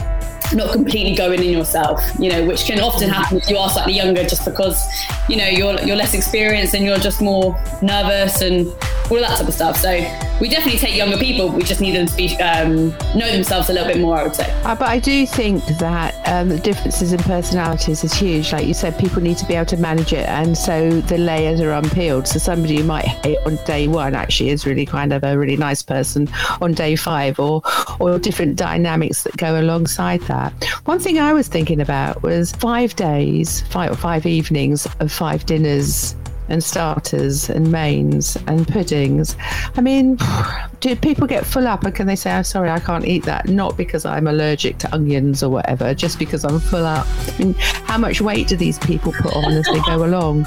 not 0.53 0.71
completely 0.71 1.15
going 1.15 1.41
in 1.41 1.49
yourself 1.49 2.01
you 2.19 2.29
know 2.29 2.45
which 2.45 2.65
can 2.65 2.79
often 2.79 3.09
happen 3.09 3.37
if 3.37 3.49
you 3.49 3.57
are 3.57 3.69
slightly 3.69 3.93
younger 3.93 4.23
just 4.23 4.45
because 4.45 4.83
you 5.29 5.37
know 5.37 5.47
you're 5.47 5.79
you're 5.81 5.95
less 5.95 6.13
experienced 6.13 6.73
and 6.73 6.85
you're 6.85 6.97
just 6.97 7.21
more 7.21 7.57
nervous 7.81 8.41
and 8.41 8.67
all 9.09 9.19
that 9.19 9.37
type 9.37 9.47
of 9.47 9.53
stuff 9.53 9.77
so 9.77 9.91
we 10.39 10.47
definitely 10.49 10.79
take 10.79 10.95
younger 10.95 11.17
people 11.17 11.49
we 11.49 11.63
just 11.63 11.81
need 11.81 11.95
them 11.95 12.05
to 12.07 12.15
be 12.15 12.35
um, 12.41 12.89
know 13.15 13.31
themselves 13.31 13.69
a 13.69 13.73
little 13.73 13.87
bit 13.87 13.99
more 13.99 14.17
i 14.17 14.23
would 14.23 14.35
say 14.35 14.49
Uh, 14.63 14.75
but 14.75 14.87
I 14.87 14.99
do 14.99 15.25
think 15.25 15.63
that 15.79 16.13
um, 16.27 16.49
the 16.49 16.59
differences 16.59 17.13
in 17.13 17.19
personalities 17.19 18.03
is 18.03 18.13
huge. 18.13 18.51
Like 18.53 18.67
you 18.67 18.73
said, 18.73 18.97
people 18.99 19.21
need 19.21 19.37
to 19.37 19.45
be 19.45 19.55
able 19.55 19.65
to 19.67 19.77
manage 19.77 20.13
it, 20.13 20.27
and 20.29 20.57
so 20.57 21.01
the 21.01 21.17
layers 21.17 21.59
are 21.61 21.71
unpeeled. 21.71 22.27
So 22.27 22.37
somebody 22.39 22.75
you 22.75 22.83
might 22.83 23.05
hate 23.05 23.39
on 23.45 23.55
day 23.65 23.87
one 23.87 24.13
actually 24.13 24.49
is 24.49 24.65
really 24.65 24.85
kind 24.85 25.11
of 25.13 25.23
a 25.23 25.37
really 25.37 25.57
nice 25.57 25.81
person 25.81 26.29
on 26.61 26.73
day 26.73 26.95
five, 26.95 27.39
or 27.39 27.61
or 27.99 28.19
different 28.19 28.55
dynamics 28.55 29.23
that 29.23 29.35
go 29.37 29.59
alongside 29.59 30.21
that. 30.21 30.40
One 30.85 30.99
thing 30.99 31.19
I 31.19 31.33
was 31.33 31.47
thinking 31.47 31.81
about 31.81 32.23
was 32.23 32.51
five 32.53 32.95
days, 32.95 33.61
five 33.61 33.91
or 33.91 33.95
five 33.95 34.25
evenings 34.25 34.87
of 34.99 35.11
five 35.11 35.45
dinners 35.45 36.15
and 36.51 36.63
starters 36.63 37.49
and 37.49 37.71
mains 37.71 38.37
and 38.47 38.67
puddings. 38.67 39.35
I 39.75 39.81
mean, 39.81 40.17
do 40.81 40.95
people 40.95 41.25
get 41.25 41.45
full 41.45 41.67
up 41.67 41.83
and 41.83 41.95
can 41.95 42.07
they 42.07 42.15
say, 42.15 42.31
"I'm 42.31 42.43
sorry, 42.43 42.69
I 42.69 42.79
can't 42.79 43.05
eat 43.05 43.23
that"? 43.23 43.47
Not 43.47 43.77
because 43.77 44.05
I'm 44.05 44.27
allergic 44.27 44.77
to 44.79 44.93
onions 44.93 45.41
or 45.41 45.49
whatever, 45.49 45.93
just 45.93 46.19
because 46.19 46.43
I'm 46.43 46.59
full 46.59 46.85
up. 46.85 47.07
I 47.07 47.37
mean, 47.39 47.53
how 47.53 47.97
much 47.97 48.21
weight 48.21 48.47
do 48.47 48.57
these 48.57 48.77
people 48.79 49.13
put 49.13 49.33
on 49.33 49.53
as 49.53 49.65
they 49.65 49.79
go 49.81 50.05
along? 50.09 50.45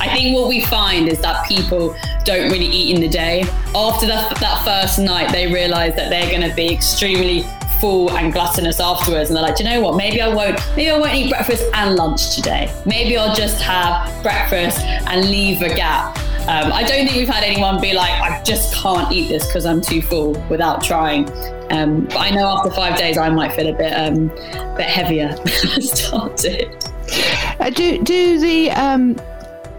I 0.00 0.10
think 0.12 0.34
what 0.34 0.48
we 0.48 0.62
find 0.64 1.08
is 1.08 1.20
that 1.20 1.46
people 1.48 1.94
don't 2.24 2.50
really 2.50 2.66
eat 2.66 2.94
in 2.94 3.00
the 3.00 3.08
day. 3.08 3.42
After 3.74 4.06
that, 4.06 4.36
that 4.40 4.64
first 4.64 4.98
night, 4.98 5.30
they 5.30 5.52
realize 5.52 5.94
that 5.96 6.10
they're 6.10 6.30
going 6.30 6.48
to 6.48 6.54
be 6.54 6.72
extremely 6.72 7.44
full 7.80 8.10
and 8.12 8.32
gluttonous 8.32 8.80
afterwards, 8.80 9.30
and 9.30 9.36
they're 9.36 9.44
like, 9.44 9.56
"Do 9.56 9.64
you 9.64 9.70
know 9.70 9.80
what? 9.80 9.96
Maybe 9.96 10.20
I 10.20 10.28
won't. 10.28 10.58
Maybe 10.76 10.90
I 10.90 10.98
won't 10.98 11.14
eat 11.14 11.30
breakfast 11.30 11.64
and 11.74 11.96
lunch 11.96 12.34
today. 12.34 12.72
Maybe 12.86 13.16
I'll 13.16 13.34
just 13.34 13.60
have 13.62 14.22
breakfast 14.22 14.80
and 14.80 15.28
leave 15.30 15.62
a 15.62 15.74
gap." 15.74 16.18
Um, 16.46 16.72
I 16.72 16.82
don't 16.82 17.06
think 17.06 17.16
we've 17.16 17.28
had 17.28 17.42
anyone 17.42 17.80
be 17.80 17.94
like, 17.94 18.12
"I 18.20 18.42
just 18.42 18.74
can't 18.74 19.10
eat 19.12 19.28
this 19.28 19.46
because 19.46 19.64
I'm 19.64 19.80
too 19.80 20.02
full" 20.02 20.32
without 20.48 20.82
trying. 20.82 21.30
Um, 21.70 22.04
but 22.04 22.18
I 22.18 22.30
know 22.30 22.46
after 22.46 22.70
five 22.70 22.98
days, 22.98 23.16
I 23.16 23.30
might 23.30 23.52
feel 23.52 23.68
a 23.68 23.72
bit, 23.72 23.92
um, 23.92 24.28
bit 24.76 24.86
heavier 24.86 25.34
started. 25.80 26.68
Uh, 27.60 27.70
do 27.70 28.02
do 28.02 28.38
the 28.38 28.70
um, 28.72 29.16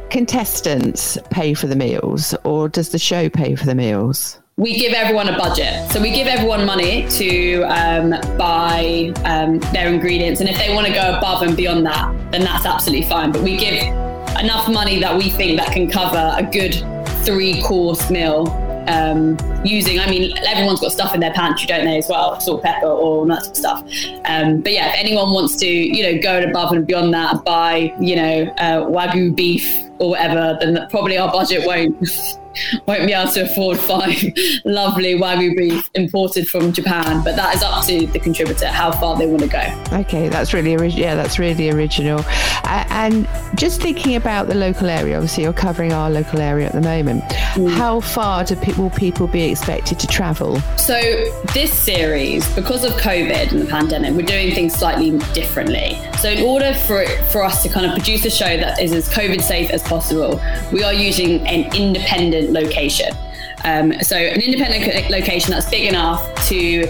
contestants 0.10 1.18
pay 1.30 1.54
for 1.54 1.68
the 1.68 1.76
meals, 1.76 2.36
or 2.44 2.68
does 2.70 2.90
the 2.90 3.00
show 3.00 3.30
pay 3.30 3.56
for 3.56 3.66
the 3.66 3.76
meals? 3.76 4.40
We 4.58 4.78
give 4.78 4.94
everyone 4.94 5.28
a 5.28 5.38
budget. 5.38 5.92
So 5.92 6.02
we 6.02 6.12
give 6.12 6.28
everyone 6.28 6.66
money 6.66 7.06
to 7.10 7.64
um, 7.64 8.12
buy 8.38 9.12
um, 9.26 9.60
their 9.74 9.94
ingredients. 9.94 10.40
And 10.40 10.50
if 10.50 10.58
they 10.58 10.74
want 10.74 10.88
to 10.88 10.94
go 10.94 11.18
above 11.18 11.42
and 11.42 11.58
beyond 11.58 11.86
that, 11.86 12.32
then 12.32 12.46
that's 12.46 12.66
absolutely 12.66 13.06
fine. 13.06 13.34
But 13.34 13.42
we 13.42 13.58
give 13.58 13.84
enough 14.40 14.70
money 14.70 14.98
that 15.02 15.18
we 15.18 15.30
think 15.30 15.60
that 15.60 15.74
can 15.74 15.92
cover 15.92 16.34
a 16.38 16.44
good 16.44 16.74
three 17.26 17.62
course 17.64 18.10
meal. 18.10 18.48
Um, 18.88 19.36
using, 19.66 20.00
I 20.00 20.08
mean, 20.10 20.38
everyone's 20.46 20.80
got 20.80 20.92
stuff 20.92 21.14
in 21.14 21.20
their 21.20 21.34
pantry, 21.34 21.66
don't 21.66 21.86
they, 21.86 21.98
as 21.98 22.08
well, 22.08 22.40
salt, 22.40 22.62
pepper, 22.62 22.86
or 22.86 23.26
that 23.26 23.44
sort 23.44 23.50
of 23.50 23.58
stuff. 23.58 23.84
Um, 24.26 24.62
but 24.62 24.72
yeah, 24.72 24.90
if 24.90 24.96
anyone 25.00 25.32
wants 25.34 25.56
to, 25.58 25.68
you 25.68 26.04
know, 26.04 26.22
go 26.22 26.42
above 26.48 26.72
and 26.72 26.86
beyond 26.86 27.14
that, 27.16 27.44
buy, 27.44 27.94
you 28.00 28.16
know, 28.16 28.44
uh, 28.60 28.86
wagyu 28.86 29.36
beef 29.36 29.82
or 29.98 30.12
whatever, 30.12 30.56
then 30.62 30.88
probably 30.92 31.18
our 31.18 31.32
budget 31.32 31.66
won't 31.66 31.98
won't 32.86 33.06
be 33.06 33.14
able 33.14 33.32
to 33.32 33.42
afford 33.42 33.78
five 33.80 34.16
lovely 34.66 35.16
wagyu 35.16 35.56
beef 35.56 35.90
imported 35.94 36.48
from 36.48 36.72
Japan. 36.72 37.24
But 37.24 37.36
that 37.36 37.56
is 37.56 37.64
up 37.64 37.86
to 37.86 38.08
the 38.08 38.20
contributor 38.20 38.68
how 38.68 38.92
far 38.92 39.18
they 39.18 39.28
want 39.28 39.42
to 39.42 39.48
go. 39.48 39.98
Okay, 40.00 40.30
that's 40.30 40.54
really 40.54 40.76
original. 40.76 41.02
Yeah, 41.02 41.16
that's 41.16 41.40
really 41.40 41.70
original. 41.70 42.20
Uh, 42.64 42.86
and 42.90 43.28
just 43.56 43.82
thinking 43.82 44.16
about 44.16 44.48
the 44.48 44.56
local 44.56 44.90
area, 44.90 45.16
obviously 45.16 45.44
you're 45.44 45.54
covering 45.54 45.94
our 45.94 46.10
local 46.10 46.40
area 46.40 46.68
at 46.68 46.74
the 46.74 46.82
moment. 46.82 47.24
How 47.32 48.00
far 48.00 48.44
do 48.44 48.56
people 48.56 48.90
people 48.92 49.28
be 49.28 49.44
expected 49.44 50.00
to 50.00 50.08
travel? 50.08 50.60
So 50.78 51.00
this 51.54 51.74
series, 51.74 52.48
because 52.56 52.84
of 52.84 52.94
COVID 52.94 53.52
and 53.52 53.62
the 53.62 53.66
pandemic, 53.66 54.14
we're 54.14 54.26
doing 54.26 54.54
things 54.54 54.74
slightly 54.74 55.18
differently. 55.34 56.00
So 56.20 56.30
in 56.30 56.44
order 56.44 56.74
for 56.74 57.06
for 57.32 57.44
us 57.44 57.64
to 57.64 57.70
kind 57.70 57.86
of 57.86 57.94
produce 57.94 58.26
a 58.26 58.30
show 58.30 58.58
that 58.58 58.82
is 58.82 58.92
as 58.94 59.10
COVID 59.10 59.42
safe 59.42 59.70
as 59.70 59.84
possible, 59.84 60.42
we 60.72 60.84
are 60.84 60.94
using 60.94 61.46
an 61.48 61.74
independent 61.76 62.45
location. 62.52 63.14
Um, 63.64 63.94
so 64.02 64.16
an 64.16 64.42
independent 64.42 65.10
location 65.10 65.52
that's 65.52 65.70
big 65.70 65.88
enough 65.88 66.22
to 66.48 66.86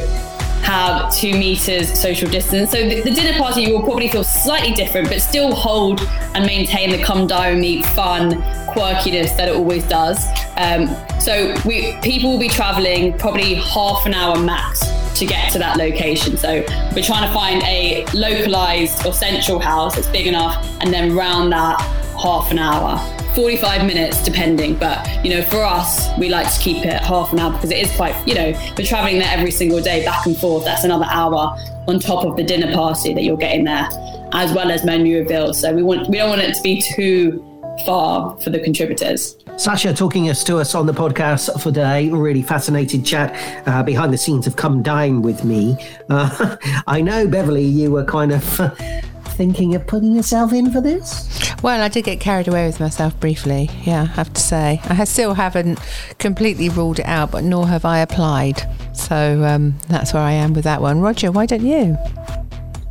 have 0.66 1.14
two 1.16 1.32
meters 1.38 1.88
social 1.98 2.30
distance. 2.30 2.72
So 2.72 2.90
the, 2.90 3.02
the 3.02 3.12
dinner 3.12 3.38
party 3.38 3.72
will 3.72 3.84
probably 3.84 4.10
feel 4.10 4.24
slightly 4.24 4.74
different, 4.74 5.10
but 5.10 5.22
still 5.22 5.54
hold 5.54 6.02
and 6.34 6.46
maintain 6.46 6.90
the 6.90 7.02
come 7.04 7.28
dine 7.28 7.54
with 7.54 7.62
me 7.62 7.84
fun 7.84 8.42
quirkiness 8.74 9.38
that 9.38 9.48
it 9.48 9.56
always 9.56 9.88
does. 9.88 10.26
Um, 10.58 10.88
so 11.20 11.56
we 11.66 11.98
people 12.02 12.32
will 12.32 12.40
be 12.40 12.50
traveling 12.50 13.18
probably 13.18 13.54
half 13.56 14.06
an 14.06 14.14
hour 14.14 14.38
max 14.38 14.82
to 15.20 15.26
get 15.26 15.52
to 15.54 15.60
that 15.60 15.78
location. 15.78 16.36
So 16.36 16.66
we're 16.94 17.04
trying 17.04 17.28
to 17.28 17.34
find 17.34 17.62
a 17.64 18.06
localized 18.14 19.06
or 19.06 19.14
central 19.14 19.60
house 19.60 19.96
that's 19.96 20.10
big 20.10 20.28
enough, 20.28 20.66
and 20.82 20.92
then 20.92 21.16
round 21.16 21.52
that 21.52 21.80
half 22.22 22.52
an 22.52 22.60
hour. 22.60 23.15
45 23.36 23.86
minutes 23.86 24.24
depending 24.24 24.76
but 24.76 25.24
you 25.24 25.30
know 25.30 25.42
for 25.44 25.62
us 25.62 26.10
we 26.18 26.30
like 26.30 26.52
to 26.52 26.60
keep 26.62 26.86
it 26.86 27.02
half 27.02 27.34
an 27.34 27.40
hour 27.40 27.52
because 27.52 27.70
it 27.70 27.80
is 27.80 27.94
quite 27.98 28.16
you 28.26 28.34
know 28.34 28.54
we're 28.78 28.86
traveling 28.86 29.20
there 29.20 29.30
every 29.38 29.52
single 29.52 29.82
day 29.82 30.06
back 30.06 30.26
and 30.26 30.38
forth 30.38 30.64
that's 30.64 30.86
another 30.86 31.06
hour 31.10 31.54
on 31.88 32.00
top 32.00 32.24
of 32.24 32.38
the 32.38 32.44
dinner 32.44 32.74
party 32.74 33.14
that 33.14 33.24
you're 33.24 33.36
getting 33.36 33.66
there 33.66 33.90
as 34.32 34.54
well 34.54 34.72
as 34.72 34.86
menu 34.86 35.20
reveal 35.20 35.54
so 35.54 35.74
we 35.74 35.84
want 35.84 36.10
we 36.10 36.18
don't 36.18 36.30
want 36.30 36.42
it 36.42 36.56
to 36.56 36.62
be 36.62 36.82
too 36.82 37.44
far 37.86 38.40
for 38.40 38.52
the 38.52 38.60
contributors 38.60 39.36
Sasha 39.58 39.94
talking 39.94 40.30
us 40.30 40.42
to 40.46 40.58
us 40.58 40.76
on 40.76 40.86
the 40.86 40.92
podcast 40.92 41.54
for 41.54 41.72
today. 41.72 42.10
Really 42.10 42.42
fascinating 42.42 43.04
chat 43.04 43.34
uh, 43.66 43.84
behind 43.84 44.12
the 44.12 44.18
scenes 44.18 44.48
of 44.48 44.58
Come 44.58 44.84
Dine 44.84 45.22
with 45.22 45.46
Me. 45.46 45.78
Uh, 46.10 46.58
I 46.88 47.00
know, 47.00 47.26
Beverly, 47.26 47.64
you 47.64 47.90
were 47.90 48.04
kind 48.04 48.34
of 48.34 48.60
thinking 49.36 49.76
of 49.76 49.86
putting 49.86 50.14
yourself 50.14 50.54
in 50.54 50.72
for 50.72 50.82
this. 50.82 51.30
Well, 51.62 51.82
I 51.82 51.88
did 51.88 52.06
get 52.06 52.20
carried 52.20 52.48
away 52.48 52.66
with 52.66 52.80
myself 52.80 53.20
briefly. 53.20 53.70
Yeah, 53.84 54.04
I 54.04 54.06
have 54.06 54.34
to 54.34 54.42
say. 54.42 54.82
I 54.86 55.04
still 55.04 55.34
haven't 55.34 55.80
completely 56.20 56.70
ruled 56.70 57.00
it 57.00 57.06
out, 57.06 57.32
but 57.32 57.44
nor 57.44 57.68
have 57.68 57.86
I 57.86 58.00
applied. 58.00 58.62
So 58.96 59.44
um, 59.44 59.76
that's 59.90 60.14
where 60.14 60.24
I 60.24 60.32
am 60.32 60.54
with 60.54 60.64
that 60.64 60.82
one. 60.82 61.02
Roger, 61.02 61.32
why 61.32 61.46
don't 61.46 61.66
you? 61.66 61.98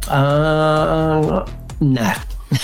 Uh, 0.09 1.49
no. 1.81 2.13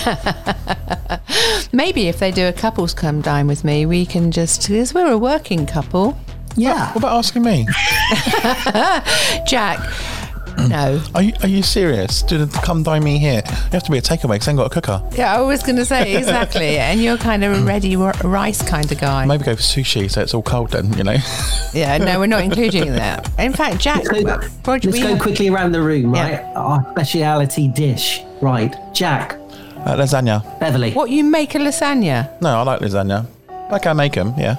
Maybe 1.73 2.07
if 2.07 2.19
they 2.19 2.31
do 2.31 2.47
a 2.47 2.53
couples 2.53 2.93
come 2.93 3.21
dine 3.21 3.47
with 3.47 3.63
me, 3.63 3.85
we 3.85 4.05
can 4.05 4.31
just 4.31 4.67
because 4.67 4.93
we're 4.93 5.11
a 5.11 5.17
working 5.17 5.65
couple. 5.65 6.17
Yeah. 6.55 6.87
What 6.89 6.97
about 6.97 7.17
asking 7.17 7.43
me? 7.43 7.67
Jack. 9.47 9.79
No. 10.69 11.01
Are 11.15 11.21
you, 11.23 11.33
are 11.41 11.47
you 11.47 11.63
serious? 11.63 12.21
Do 12.21 12.37
the 12.45 12.57
come 12.59 12.83
dine 12.83 13.03
me 13.03 13.17
here? 13.17 13.41
You 13.45 13.51
have 13.71 13.83
to 13.83 13.91
be 13.91 13.97
a 13.97 14.01
takeaway 14.01 14.33
because 14.33 14.47
I 14.47 14.51
ain't 14.51 14.57
got 14.57 14.67
a 14.67 14.69
cooker. 14.69 15.01
Yeah, 15.15 15.35
I 15.35 15.41
was 15.41 15.63
going 15.63 15.75
to 15.77 15.85
say 15.85 16.15
exactly. 16.17 16.77
and 16.77 17.01
you're 17.01 17.17
kind 17.17 17.43
of 17.43 17.59
a 17.59 17.63
ready 17.63 17.95
r- 17.95 18.13
rice 18.23 18.61
kind 18.61 18.89
of 18.91 18.99
guy. 18.99 19.25
Maybe 19.25 19.43
go 19.43 19.55
for 19.55 19.61
sushi 19.61 20.09
so 20.09 20.21
it's 20.21 20.33
all 20.33 20.41
cold 20.43 20.71
then, 20.71 20.93
you 20.97 21.03
know? 21.03 21.17
Yeah, 21.73 21.97
no, 21.99 22.19
we're 22.19 22.27
not 22.27 22.43
including 22.43 22.91
that. 22.93 23.29
In 23.39 23.53
fact, 23.53 23.79
Jack, 23.79 24.03
Roger, 24.11 24.51
Let's 24.67 24.85
we 24.87 25.01
go 25.01 25.07
have- 25.09 25.19
quickly 25.21 25.47
around 25.49 25.71
the 25.71 25.81
room, 25.81 26.11
right? 26.11 26.41
Our 26.55 26.85
speciality 26.91 27.67
dish. 27.69 28.21
Right. 28.41 28.75
Jack, 28.93 29.33
Uh, 29.85 29.95
lasagna. 29.95 30.43
Beverly. 30.59 30.91
What 30.91 31.09
you 31.09 31.23
make 31.23 31.55
a 31.55 31.59
lasagna? 31.59 32.29
No, 32.41 32.49
I 32.59 32.63
like 32.63 32.81
lasagna. 32.81 33.25
Like 33.71 33.81
I 33.87 33.89
can 33.89 33.97
make 33.97 34.13
them, 34.13 34.33
yeah. 34.37 34.55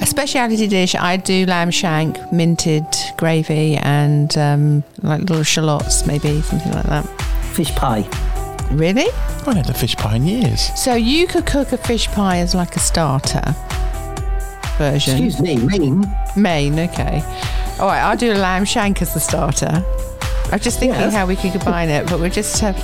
A 0.00 0.06
speciality 0.06 0.68
dish. 0.68 0.94
I 0.94 1.16
do 1.16 1.44
lamb 1.46 1.70
shank, 1.70 2.16
minted 2.32 2.86
gravy, 3.16 3.76
and 3.76 4.36
um, 4.38 4.84
like 5.02 5.20
little 5.22 5.42
shallots, 5.42 6.06
maybe 6.06 6.40
something 6.42 6.72
like 6.72 6.84
that. 6.86 7.04
Fish 7.54 7.70
pie. 7.74 8.08
Really? 8.70 9.08
I 9.10 9.38
haven't 9.38 9.56
had 9.56 9.70
a 9.70 9.74
fish 9.74 9.96
pie 9.96 10.16
in 10.16 10.26
years. 10.26 10.60
So 10.80 10.94
you 10.94 11.26
could 11.26 11.46
cook 11.46 11.72
a 11.72 11.78
fish 11.78 12.06
pie 12.08 12.38
as 12.38 12.54
like 12.54 12.76
a 12.76 12.78
starter 12.80 13.42
version. 14.76 15.24
Excuse 15.24 15.40
me, 15.40 15.56
main. 15.56 16.04
Main, 16.36 16.78
okay. 16.78 17.22
All 17.80 17.86
right, 17.88 18.00
I'll 18.00 18.16
do 18.16 18.32
a 18.32 18.34
lamb 18.34 18.64
shank 18.64 19.02
as 19.02 19.14
the 19.14 19.20
starter. 19.20 19.84
I'm 20.52 20.60
just 20.60 20.78
thinking 20.78 20.98
Yes. 21.00 21.12
how 21.14 21.26
we 21.26 21.36
could 21.36 21.52
combine 21.52 21.88
it, 21.88 22.06
but 22.08 22.20
we 22.20 22.30
just 22.30 22.60
have. 22.60 22.76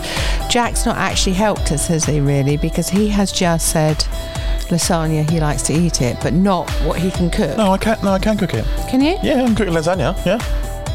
Jack's 0.51 0.85
not 0.85 0.97
actually 0.97 1.35
helped 1.35 1.71
us, 1.73 1.87
has 1.89 2.05
he? 2.05 2.21
Really, 2.21 2.57
because 2.57 2.89
he 2.89 3.09
has 3.09 3.31
just 3.33 3.71
said 3.71 4.05
lasagna. 4.69 5.29
He 5.31 5.41
likes 5.41 5.63
to 5.65 5.73
eat 5.73 6.01
it, 6.03 6.17
but 6.23 6.33
not 6.33 6.71
what 6.85 6.99
he 6.99 7.11
can 7.11 7.31
cook. 7.31 7.57
No, 7.57 7.73
I 7.73 7.79
can't. 7.79 8.03
No, 8.03 8.13
I 8.13 8.19
can 8.19 8.37
cook 8.39 8.55
it. 8.55 8.65
Can 8.91 9.01
you? 9.01 9.17
Yeah, 9.23 9.43
I 9.43 9.47
can 9.47 9.55
cook 9.55 9.69
lasagna. 9.69 10.15
Yeah, 10.25 10.39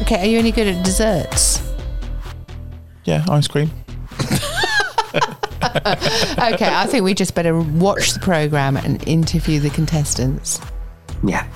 Okay. 0.02 0.20
Are 0.20 0.26
you 0.26 0.38
any 0.38 0.52
good 0.52 0.66
at 0.68 0.84
desserts? 0.84 1.62
yeah, 3.04 3.24
ice 3.28 3.48
cream. 3.48 3.70
okay, 5.62 6.74
I 6.74 6.86
think 6.88 7.04
we 7.04 7.14
just 7.14 7.34
better 7.34 7.58
watch 7.58 8.12
the 8.12 8.20
program 8.20 8.76
and 8.76 9.06
interview 9.08 9.60
the 9.60 9.70
contestants. 9.70 10.60
Yeah. 11.22 11.46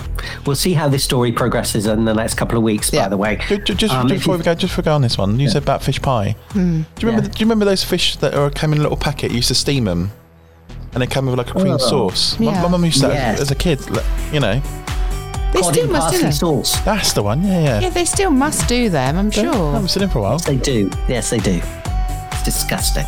We'll 0.46 0.56
see 0.56 0.74
how 0.74 0.88
this 0.88 1.02
story 1.04 1.32
progresses 1.32 1.86
in 1.86 2.04
the 2.04 2.12
next 2.12 2.34
couple 2.34 2.58
of 2.58 2.64
weeks, 2.64 2.90
by 2.90 3.08
the 3.08 3.16
way. 3.16 3.40
Ju- 3.48 3.58
ju- 3.58 3.74
Just, 3.74 3.94
Um, 3.94 4.08
just 4.08 4.20
before 4.20 4.34
you- 4.34 4.38
we 4.38 4.44
go, 4.44 4.54
just 4.54 4.72
before 4.72 4.82
we 4.82 4.84
go 4.86 4.94
on 4.94 5.00
this 5.02 5.16
one, 5.16 5.40
you 5.40 5.48
said 5.48 5.62
about 5.62 5.82
fish 5.82 6.00
pie. 6.02 6.36
Hmm. 6.50 6.82
Do 6.82 6.86
you 7.00 7.08
remember? 7.08 7.28
Do 7.28 7.38
you 7.38 7.46
remember 7.46 7.64
those 7.64 7.82
fish 7.82 8.16
that 8.16 8.34
are, 8.34 8.50
came 8.50 8.72
in 8.72 8.78
a 8.78 8.82
little 8.82 8.96
packet? 8.98 9.30
You 9.30 9.36
used 9.38 9.48
to 9.48 9.54
steam 9.54 9.84
them, 9.84 10.12
and 10.94 11.02
they 11.02 11.06
come 11.06 11.26
with 11.26 11.36
like 11.38 11.50
a 11.50 11.52
cream 11.52 11.74
Oh. 11.74 11.78
sauce. 11.78 12.38
My- 12.38 12.52
Yeah. 12.52 12.62
My 12.62 12.68
mum 12.68 12.84
used 12.84 13.00
to 13.02 13.08
Yes. 13.08 13.40
as 13.40 13.50
a 13.50 13.54
kid. 13.54 13.78
like, 13.90 14.04
You 14.32 14.40
know, 14.40 14.60
They 15.52 15.62
still 15.62 15.88
must 15.88 16.14
do 16.14 16.22
them. 16.22 16.32
sauce. 16.32 16.76
that's 16.84 17.12
the 17.12 17.22
one. 17.22 17.42
Yeah, 17.42 17.60
yeah. 17.60 17.80
Yeah, 17.80 17.90
they 17.90 18.04
still 18.04 18.30
must 18.30 18.66
do 18.68 18.88
them. 18.88 19.16
I'm 19.18 19.28
I 19.28 19.30
sure. 19.30 19.72
haven't 19.72 19.88
seen 19.88 20.02
him 20.02 20.10
for 20.10 20.18
a 20.18 20.22
while. 20.22 20.32
Yes, 20.32 20.44
they 20.44 20.56
do. 20.56 20.90
Yes, 21.08 21.30
they 21.30 21.38
do. 21.38 21.60
It's 22.32 22.42
disgusting. 22.42 23.06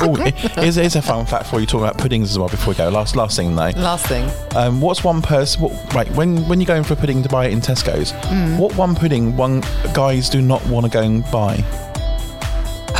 Oh, 0.00 0.14
here's, 0.54 0.76
here's 0.76 0.94
a 0.96 1.02
fun 1.02 1.24
fact 1.26 1.46
for 1.46 1.58
you 1.60 1.66
talking 1.66 1.84
about 1.86 1.96
puddings 1.98 2.30
as 2.30 2.38
well. 2.38 2.48
Before 2.48 2.72
we 2.72 2.76
go, 2.76 2.88
last 2.90 3.16
last 3.16 3.36
thing 3.36 3.56
though. 3.56 3.70
Last 3.74 4.06
thing. 4.06 4.30
Um, 4.54 4.80
what's 4.80 5.02
one 5.02 5.22
person? 5.22 5.62
What, 5.62 5.94
right, 5.94 6.08
when 6.14 6.46
when 6.46 6.60
you're 6.60 6.66
going 6.66 6.84
for 6.84 6.92
a 6.92 6.96
pudding 6.96 7.22
to 7.24 7.28
buy 7.28 7.46
it 7.46 7.52
in 7.52 7.60
Tesco's, 7.60 8.12
Mm. 8.12 8.58
what 8.58 8.76
one 8.76 8.94
pudding 8.94 9.36
one 9.36 9.62
guys 9.94 10.28
do 10.28 10.40
not 10.42 10.64
want 10.68 10.84
to 10.86 10.90
go 10.92 11.00
and 11.02 11.24
buy? 11.32 11.64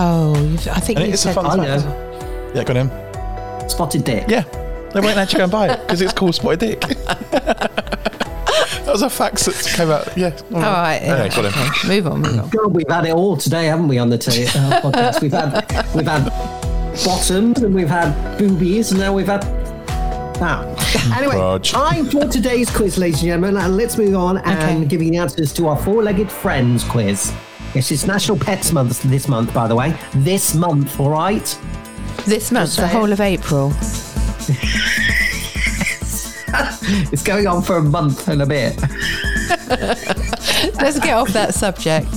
Oh, 0.01 0.35
you've, 0.41 0.67
I 0.69 0.81
think 0.81 0.99
And 0.99 1.07
you 1.09 1.13
it's 1.13 1.25
a 1.25 1.33
said 1.33 1.35
fun 1.35 1.61
this 1.61 1.83
fact. 1.85 1.95
before. 1.95 2.53
Yeah, 2.57 2.65
got 2.65 2.77
him. 2.77 2.91
Spotted 3.69 4.05
dick. 4.05 4.25
Yeah, 4.29 4.43
they 4.93 5.01
won't 5.01 5.17
actually 5.19 5.39
go 5.39 5.43
and 5.45 5.53
buy 5.53 5.69
it 5.69 5.81
because 5.83 6.01
it's 6.01 6.13
called 6.13 6.35
spotted 6.35 6.61
dick. 6.61 6.81
that 6.81 8.87
was 8.87 9.03
a 9.03 9.11
fact 9.11 9.45
that 9.45 9.73
came 9.77 9.91
out. 9.91 10.17
Yeah. 10.17 10.37
All 10.53 10.61
right. 10.61 11.01
Yeah, 11.03 11.25
yeah, 11.25 11.29
got 11.29 11.45
him. 11.45 11.69
okay. 11.71 11.89
Move 11.89 12.07
on. 12.07 12.21
Move 12.23 12.39
on. 12.41 12.49
God, 12.51 12.75
we've 12.75 12.89
had 12.89 13.05
it 13.07 13.15
all 13.15 13.37
today, 13.37 13.67
haven't 13.67 13.89
we, 13.89 13.99
on 13.99 14.09
the 14.11 14.19
t- 14.19 14.45
uh, 14.47 14.49
podcast? 14.83 15.21
We've 15.21 15.33
had 15.33 15.53
we've 15.95 16.07
had 16.07 16.29
bottoms 17.05 17.63
and 17.63 17.75
we've 17.75 17.89
had 17.89 18.39
boobies 18.39 18.91
and 18.91 19.01
now 19.01 19.13
we've 19.13 19.27
had 19.27 19.43
that. 20.41 20.79
Anyway, 21.15 21.37
Rog. 21.37 21.65
time 21.65 22.07
for 22.07 22.27
today's 22.27 22.71
quiz, 22.71 22.97
ladies 22.97 23.21
and 23.21 23.27
gentlemen, 23.29 23.63
and 23.63 23.77
let's 23.77 23.99
move 23.99 24.15
on 24.15 24.39
and 24.39 24.89
giving 24.89 25.11
the 25.11 25.19
answers 25.19 25.53
to 25.53 25.69
our 25.69 25.77
four-legged 25.77 26.31
friends 26.31 26.83
quiz. 26.85 27.35
Yes, 27.75 27.91
it's 27.91 28.07
National 28.07 28.39
Pets 28.39 28.73
Month 28.73 29.03
this 29.03 29.29
month, 29.29 29.53
by 29.53 29.69
the 29.69 29.77
way. 29.77 29.95
This 30.15 30.55
month, 30.55 30.99
all 30.99 31.11
right? 31.11 31.47
This 32.27 32.51
month, 32.53 32.77
the 32.77 32.87
whole 32.89 33.13
of 33.13 33.21
April. 33.21 33.73
It's 37.13 37.23
going 37.23 37.47
on 37.47 37.63
for 37.63 37.77
a 37.77 37.83
month 37.83 38.29
and 38.29 38.41
a 38.41 38.47
bit. 38.47 38.75
Let's 40.81 40.99
get 40.99 41.13
off 41.15 41.29
that 41.35 41.53
subject. 41.55 42.09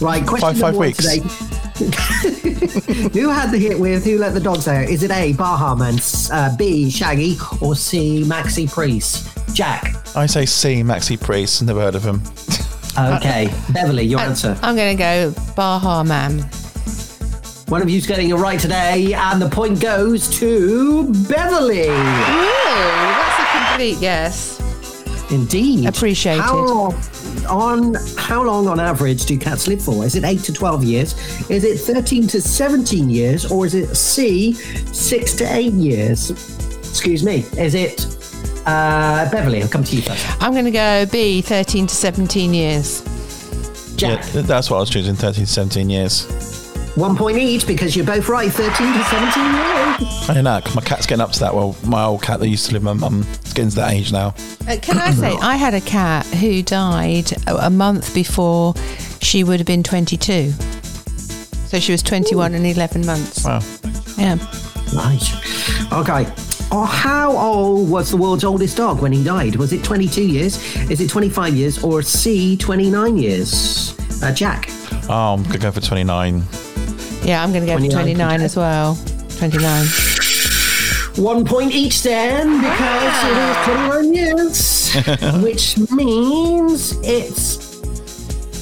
Right, 0.00 0.26
question 0.26 0.48
Five- 0.48 0.58
five 0.58 0.76
weeks. 0.76 0.98
today. 0.98 1.18
who 3.20 3.28
had 3.28 3.50
the 3.50 3.58
hit 3.58 3.78
with 3.78 4.04
Who 4.06 4.16
Let 4.18 4.32
the 4.32 4.40
Dogs 4.40 4.66
Out? 4.66 4.88
Is 4.88 5.02
it 5.02 5.10
A, 5.10 5.34
Baha 5.34 5.76
Men, 5.76 5.98
uh, 6.32 6.56
B, 6.56 6.90
Shaggy, 6.90 7.36
or 7.60 7.76
C, 7.76 8.22
Maxi 8.24 8.70
Priest? 8.70 9.28
Jack. 9.54 9.94
I 10.16 10.24
say 10.24 10.46
C, 10.46 10.76
Maxi 10.82 11.20
Priest. 11.20 11.62
Never 11.62 11.80
heard 11.80 11.94
of 11.94 12.02
him. 12.02 12.22
Okay. 12.98 13.52
Beverly, 13.74 14.04
your 14.04 14.20
answer. 14.20 14.56
I'm 14.62 14.76
going 14.76 14.96
to 14.96 15.02
go 15.02 15.34
Baha 15.54 16.02
Men. 16.04 16.48
One 17.68 17.82
of 17.82 17.90
you's 17.90 18.06
getting 18.06 18.30
it 18.30 18.34
right 18.34 18.58
today, 18.58 19.12
and 19.12 19.42
the 19.42 19.48
point 19.50 19.78
goes 19.78 20.26
to 20.38 21.12
Beverly. 21.28 21.82
Ooh, 21.82 21.92
that's 21.92 23.42
a 23.42 23.68
complete 23.68 24.00
guess. 24.00 24.58
Indeed. 25.30 25.86
Appreciated. 25.86 26.40
How 26.40 26.56
long, 26.64 26.94
on 27.46 27.94
how 28.16 28.42
long 28.42 28.68
on 28.68 28.80
average 28.80 29.26
do 29.26 29.38
cats 29.38 29.68
live 29.68 29.82
for? 29.82 30.02
Is 30.06 30.16
it 30.16 30.24
8 30.24 30.40
to 30.44 30.52
12 30.54 30.84
years? 30.84 31.50
Is 31.50 31.62
it 31.64 31.78
13 31.78 32.26
to 32.28 32.40
17 32.40 33.10
years? 33.10 33.52
Or 33.52 33.66
is 33.66 33.74
it 33.74 33.94
C, 33.94 34.54
6 34.54 35.34
to 35.34 35.44
8 35.44 35.72
years? 35.74 36.30
Excuse 36.88 37.22
me. 37.22 37.44
Is 37.58 37.74
it 37.74 38.06
uh, 38.64 39.30
Beverly? 39.30 39.62
I'll 39.62 39.68
come 39.68 39.84
to 39.84 39.94
you 39.94 40.00
first. 40.00 40.42
I'm 40.42 40.52
going 40.52 40.64
to 40.64 40.70
go 40.70 41.04
B, 41.12 41.42
13 41.42 41.86
to 41.86 41.94
17 41.94 42.54
years. 42.54 43.02
Jack. 43.96 44.24
Yeah, 44.32 44.40
that's 44.40 44.70
what 44.70 44.78
I 44.78 44.80
was 44.80 44.88
choosing. 44.88 45.16
13 45.16 45.44
to 45.44 45.50
17 45.50 45.90
years. 45.90 46.57
One 46.98 47.16
point 47.16 47.38
each 47.38 47.64
because 47.66 47.94
you're 47.94 48.04
both 48.04 48.28
right. 48.28 48.50
13 48.50 48.92
to 48.92 49.04
17 49.04 49.44
years. 49.44 50.28
I 50.28 50.34
don't 50.34 50.44
know. 50.44 50.60
'cause 50.60 50.74
my 50.74 50.82
cat's 50.82 51.06
getting 51.06 51.22
up 51.22 51.30
to 51.32 51.40
that. 51.40 51.54
Well, 51.54 51.76
my 51.84 52.02
old 52.04 52.22
cat 52.22 52.40
that 52.40 52.48
used 52.48 52.66
to 52.66 52.72
live 52.72 52.82
with 52.82 52.94
my 52.94 53.08
mum 53.08 53.24
is 53.44 53.52
getting 53.52 53.70
to 53.70 53.76
that 53.76 53.92
age 53.92 54.10
now. 54.10 54.34
Uh, 54.68 54.76
can 54.82 54.98
I 54.98 55.12
say, 55.12 55.36
I 55.40 55.56
had 55.56 55.74
a 55.74 55.80
cat 55.80 56.26
who 56.26 56.60
died 56.62 57.32
a 57.46 57.66
a 57.66 57.70
month 57.70 58.12
before 58.14 58.74
she 59.20 59.44
would 59.44 59.60
have 59.60 59.66
been 59.66 59.82
22. 59.82 60.52
So 61.68 61.78
she 61.78 61.92
was 61.92 62.02
21 62.02 62.54
and 62.54 62.66
11 62.66 63.06
months. 63.06 63.44
Wow. 63.44 63.60
Yeah. 64.16 64.36
Right. 64.94 65.22
Okay. 65.92 66.26
Oh, 66.72 66.84
how 66.84 67.30
old 67.36 67.88
was 67.88 68.10
the 68.10 68.16
world's 68.16 68.42
oldest 68.44 68.76
dog 68.76 69.00
when 69.00 69.12
he 69.12 69.22
died? 69.22 69.54
Was 69.56 69.72
it 69.72 69.84
22 69.84 70.22
years? 70.22 70.58
Is 70.90 71.00
it 71.00 71.08
25 71.08 71.54
years? 71.54 71.82
Or 71.82 72.02
C, 72.02 72.56
29 72.56 73.16
years? 73.18 73.94
Uh, 74.22 74.32
Jack. 74.32 74.68
Oh, 75.08 75.34
I'm 75.34 75.42
gonna 75.44 75.58
go 75.58 75.70
for 75.70 75.80
29. 75.80 76.42
Yeah, 77.24 77.42
I'm 77.42 77.52
going 77.52 77.64
to 77.64 77.66
go 77.66 77.74
for 77.74 77.90
29 77.90 77.90
29 77.90 78.40
as 78.40 78.56
well. 78.56 78.98
29. 79.38 79.86
One 81.16 81.44
point 81.44 81.74
each 81.74 82.02
then, 82.02 82.60
because 82.60 83.24
it 83.24 83.32
is 83.32 83.56
ah. 83.56 83.88
21 83.90 84.14
years. 84.14 84.78
which 85.42 85.76
means 85.90 86.96
it's 87.02 87.56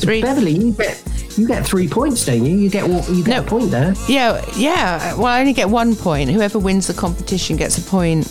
three. 0.00 0.22
Beverly, 0.22 0.52
you 0.52 0.72
get 0.72 1.02
you 1.36 1.46
get 1.46 1.66
three 1.66 1.88
points, 1.88 2.24
don't 2.24 2.44
you? 2.44 2.56
You 2.56 2.70
get 2.70 2.88
you 3.10 3.22
get 3.22 3.44
a 3.44 3.46
point 3.46 3.70
there. 3.70 3.94
Yeah, 4.08 4.44
yeah. 4.56 5.14
Well, 5.14 5.26
I 5.26 5.40
only 5.40 5.52
get 5.52 5.68
one 5.68 5.94
point. 5.94 6.30
Whoever 6.30 6.58
wins 6.58 6.86
the 6.86 6.94
competition 6.94 7.56
gets 7.56 7.78
a 7.78 7.82
point. 7.82 8.26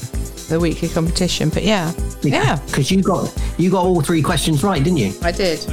The 0.49 0.59
weekly 0.59 0.89
competition, 0.89 1.49
but 1.49 1.63
yeah, 1.63 1.91
yeah. 2.21 2.59
Because 2.67 2.91
you 2.91 3.01
got 3.01 3.33
you 3.57 3.71
got 3.71 3.85
all 3.85 4.01
three 4.01 4.21
questions 4.21 4.63
right, 4.63 4.83
didn't 4.83 4.97
you? 4.97 5.13
I 5.23 5.31
did. 5.31 5.65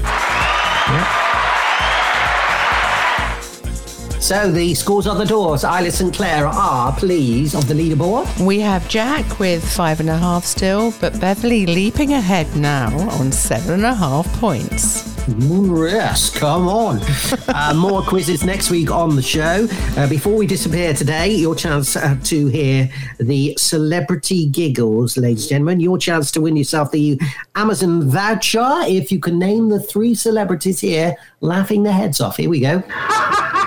So 4.32 4.50
the 4.50 4.74
scores 4.74 5.06
on 5.06 5.18
the 5.18 5.26
doors. 5.26 5.62
Isla 5.62 5.90
St 5.90 6.14
Clair 6.14 6.46
are, 6.46 6.90
please, 6.96 7.54
of 7.54 7.68
the 7.68 7.74
leaderboard. 7.74 8.42
We 8.42 8.60
have 8.60 8.88
Jack 8.88 9.38
with 9.38 9.62
five 9.62 10.00
and 10.00 10.08
a 10.08 10.16
half 10.16 10.46
still, 10.46 10.94
but 11.02 11.20
Beverly 11.20 11.66
leaping 11.66 12.14
ahead 12.14 12.56
now 12.56 12.98
on 13.10 13.30
seven 13.30 13.74
and 13.74 13.84
a 13.84 13.94
half 13.94 14.26
points. 14.40 15.06
Yes, 15.28 16.30
come 16.30 16.66
on. 16.66 17.00
uh, 17.48 17.74
more 17.76 18.00
quizzes 18.00 18.42
next 18.42 18.70
week 18.70 18.90
on 18.90 19.16
the 19.16 19.22
show. 19.22 19.68
Uh, 19.98 20.08
before 20.08 20.34
we 20.34 20.46
disappear 20.46 20.94
today, 20.94 21.28
your 21.28 21.54
chance 21.54 21.94
uh, 21.94 22.16
to 22.24 22.46
hear 22.46 22.88
the 23.18 23.54
celebrity 23.58 24.46
giggles, 24.46 25.18
ladies 25.18 25.42
and 25.42 25.50
gentlemen. 25.50 25.80
Your 25.80 25.98
chance 25.98 26.30
to 26.30 26.40
win 26.40 26.56
yourself 26.56 26.90
the 26.90 27.20
Amazon 27.54 28.08
voucher 28.08 28.80
if 28.86 29.12
you 29.12 29.20
can 29.20 29.38
name 29.38 29.68
the 29.68 29.78
three 29.78 30.14
celebrities 30.14 30.80
here 30.80 31.16
laughing 31.42 31.82
their 31.82 31.92
heads 31.92 32.18
off. 32.18 32.38
Here 32.38 32.48
we 32.48 32.60
go. 32.60 32.82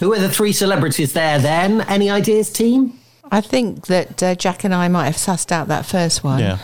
Who 0.00 0.12
are 0.12 0.18
the 0.18 0.28
three 0.28 0.52
celebrities 0.52 1.12
there 1.14 1.38
then? 1.38 1.80
Any 1.82 2.10
ideas, 2.10 2.50
team? 2.50 2.98
I 3.30 3.40
think 3.40 3.86
that 3.86 4.22
uh, 4.22 4.34
Jack 4.34 4.64
and 4.64 4.74
I 4.74 4.88
might 4.88 5.06
have 5.06 5.16
sussed 5.16 5.50
out 5.50 5.68
that 5.68 5.86
first 5.86 6.22
one. 6.22 6.40
Yeah. 6.40 6.58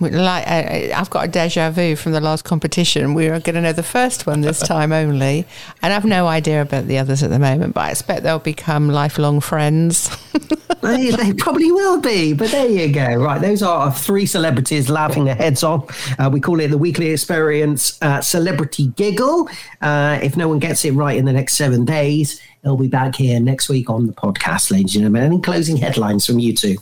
We- 0.00 0.10
Like 0.10 0.46
uh, 0.46 0.94
I've 0.94 1.10
got 1.10 1.24
a 1.24 1.28
deja 1.28 1.70
vu 1.70 1.96
from 1.96 2.12
the 2.12 2.20
last 2.20 2.44
competition. 2.44 3.14
We 3.14 3.26
are 3.28 3.40
going 3.40 3.54
to 3.54 3.60
know 3.60 3.72
the 3.72 3.82
first 3.82 4.26
one 4.26 4.40
this 4.42 4.58
time 4.66 4.92
only, 4.92 5.46
and 5.82 5.92
I've 5.92 6.04
no 6.04 6.26
idea 6.26 6.62
about 6.62 6.86
the 6.86 6.98
others 6.98 7.22
at 7.22 7.30
the 7.30 7.38
moment. 7.38 7.74
But 7.74 7.80
I 7.84 7.90
expect 7.90 8.22
they'll 8.22 8.38
become 8.38 8.88
lifelong 8.88 9.40
friends. 9.40 10.10
they, 10.82 11.10
they 11.10 11.32
probably 11.32 11.72
will 11.72 12.00
be, 12.00 12.32
but 12.34 12.50
there 12.50 12.68
you 12.68 12.92
go. 12.92 13.14
Right, 13.16 13.40
those 13.40 13.62
are 13.62 13.74
our 13.86 13.92
three 13.92 14.26
celebrities 14.26 14.90
laughing 14.90 15.24
their 15.24 15.34
heads 15.34 15.62
off. 15.62 16.18
Uh, 16.20 16.28
we 16.30 16.40
call 16.40 16.60
it 16.60 16.68
the 16.68 16.78
weekly 16.78 17.10
experience 17.10 18.00
uh, 18.02 18.20
celebrity 18.20 18.88
giggle. 18.96 19.48
Uh, 19.80 20.18
if 20.22 20.36
no 20.36 20.48
one 20.48 20.58
gets 20.58 20.84
it 20.84 20.92
right 20.92 21.16
in 21.16 21.24
the 21.24 21.32
next 21.32 21.54
seven 21.56 21.84
days, 21.84 22.40
it'll 22.62 22.76
be 22.76 22.88
back 22.88 23.14
here 23.16 23.40
next 23.40 23.68
week 23.68 23.88
on 23.88 24.06
the 24.06 24.12
podcast, 24.12 24.70
ladies 24.70 24.94
and 24.94 25.04
gentlemen. 25.04 25.22
Any 25.22 25.40
closing 25.40 25.76
headlines 25.78 26.26
from 26.26 26.38
you 26.38 26.52
two? 26.54 26.76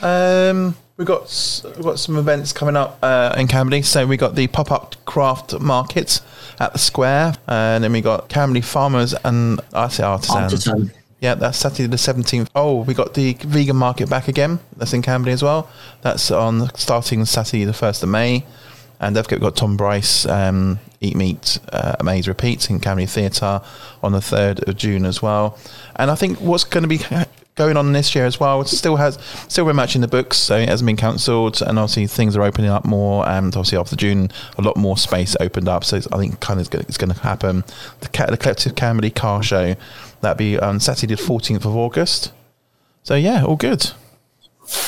Um, 0.00 0.74
we 0.98 1.04
got 1.04 1.22
s- 1.22 1.64
we 1.76 1.82
got 1.84 1.98
some 1.98 2.18
events 2.18 2.52
coming 2.52 2.76
up 2.76 2.98
uh, 3.02 3.34
in 3.38 3.46
Camberley. 3.46 3.82
So 3.82 4.06
we 4.06 4.16
got 4.16 4.34
the 4.34 4.48
pop 4.48 4.70
up 4.70 4.96
craft 5.06 5.58
market 5.60 6.20
at 6.60 6.72
the 6.72 6.78
square, 6.78 7.34
and 7.46 7.82
then 7.82 7.92
we 7.92 8.00
got 8.00 8.28
Camberley 8.28 8.60
farmers 8.60 9.14
and 9.24 9.60
I 9.72 9.88
say 9.88 10.02
artisan. 10.02 10.42
Artisan. 10.42 10.92
Yeah, 11.20 11.34
that's 11.34 11.56
Saturday 11.58 11.86
the 11.86 11.98
seventeenth. 11.98 12.50
Oh, 12.54 12.82
we 12.82 12.94
got 12.94 13.14
the 13.14 13.34
vegan 13.34 13.76
market 13.76 14.10
back 14.10 14.28
again. 14.28 14.58
That's 14.76 14.92
in 14.92 15.02
Camberley 15.02 15.32
as 15.32 15.42
well. 15.42 15.70
That's 16.02 16.30
on 16.30 16.74
starting 16.74 17.24
Saturday 17.24 17.64
the 17.64 17.72
first 17.72 18.02
of 18.02 18.08
May, 18.08 18.44
and 19.00 19.16
they've 19.16 19.26
got, 19.26 19.40
got 19.40 19.56
Tom 19.56 19.76
Bryce 19.76 20.26
um, 20.26 20.78
Eat 21.00 21.16
Meat 21.16 21.58
uh, 21.72 21.94
Amaze 22.00 22.26
Repeats 22.28 22.70
in 22.70 22.78
Camberley 22.80 23.06
Theatre 23.06 23.60
on 24.02 24.12
the 24.12 24.20
third 24.20 24.68
of 24.68 24.76
June 24.76 25.04
as 25.04 25.22
well. 25.22 25.58
And 25.96 26.10
I 26.10 26.16
think 26.16 26.40
what's 26.40 26.64
going 26.64 26.82
to 26.82 26.88
be 26.88 26.98
going 27.58 27.76
on 27.76 27.92
this 27.92 28.14
year 28.14 28.24
as 28.24 28.40
well. 28.40 28.62
It 28.62 28.68
still 28.68 28.96
has 28.96 29.18
still 29.48 29.64
very 29.64 29.74
much 29.74 29.94
in 29.94 30.00
the 30.00 30.08
books, 30.08 30.38
so 30.38 30.56
it 30.56 30.68
hasn't 30.68 30.86
been 30.86 30.96
cancelled, 30.96 31.60
and 31.60 31.78
obviously 31.78 32.06
things 32.06 32.36
are 32.36 32.42
opening 32.42 32.70
up 32.70 32.86
more. 32.86 33.28
And 33.28 33.54
obviously 33.54 33.76
after 33.76 33.96
June, 33.96 34.30
a 34.56 34.62
lot 34.62 34.76
more 34.76 34.96
space 34.96 35.36
opened 35.40 35.68
up. 35.68 35.84
So 35.84 35.98
I 36.12 36.16
think 36.16 36.40
kind 36.40 36.60
of 36.60 36.72
it's 36.72 36.96
going 36.96 37.12
to 37.12 37.20
happen. 37.20 37.64
The, 38.00 38.08
Ca- 38.08 38.26
the 38.30 38.38
Collective 38.38 38.74
Camberley 38.74 39.10
Car 39.10 39.42
Show 39.42 39.74
that'll 40.22 40.38
be 40.38 40.58
on 40.58 40.80
Saturday 40.80 41.14
the 41.14 41.22
fourteenth 41.22 41.64
of 41.66 41.76
August. 41.76 42.32
So 43.02 43.14
yeah, 43.14 43.44
all 43.44 43.56
good. 43.56 43.90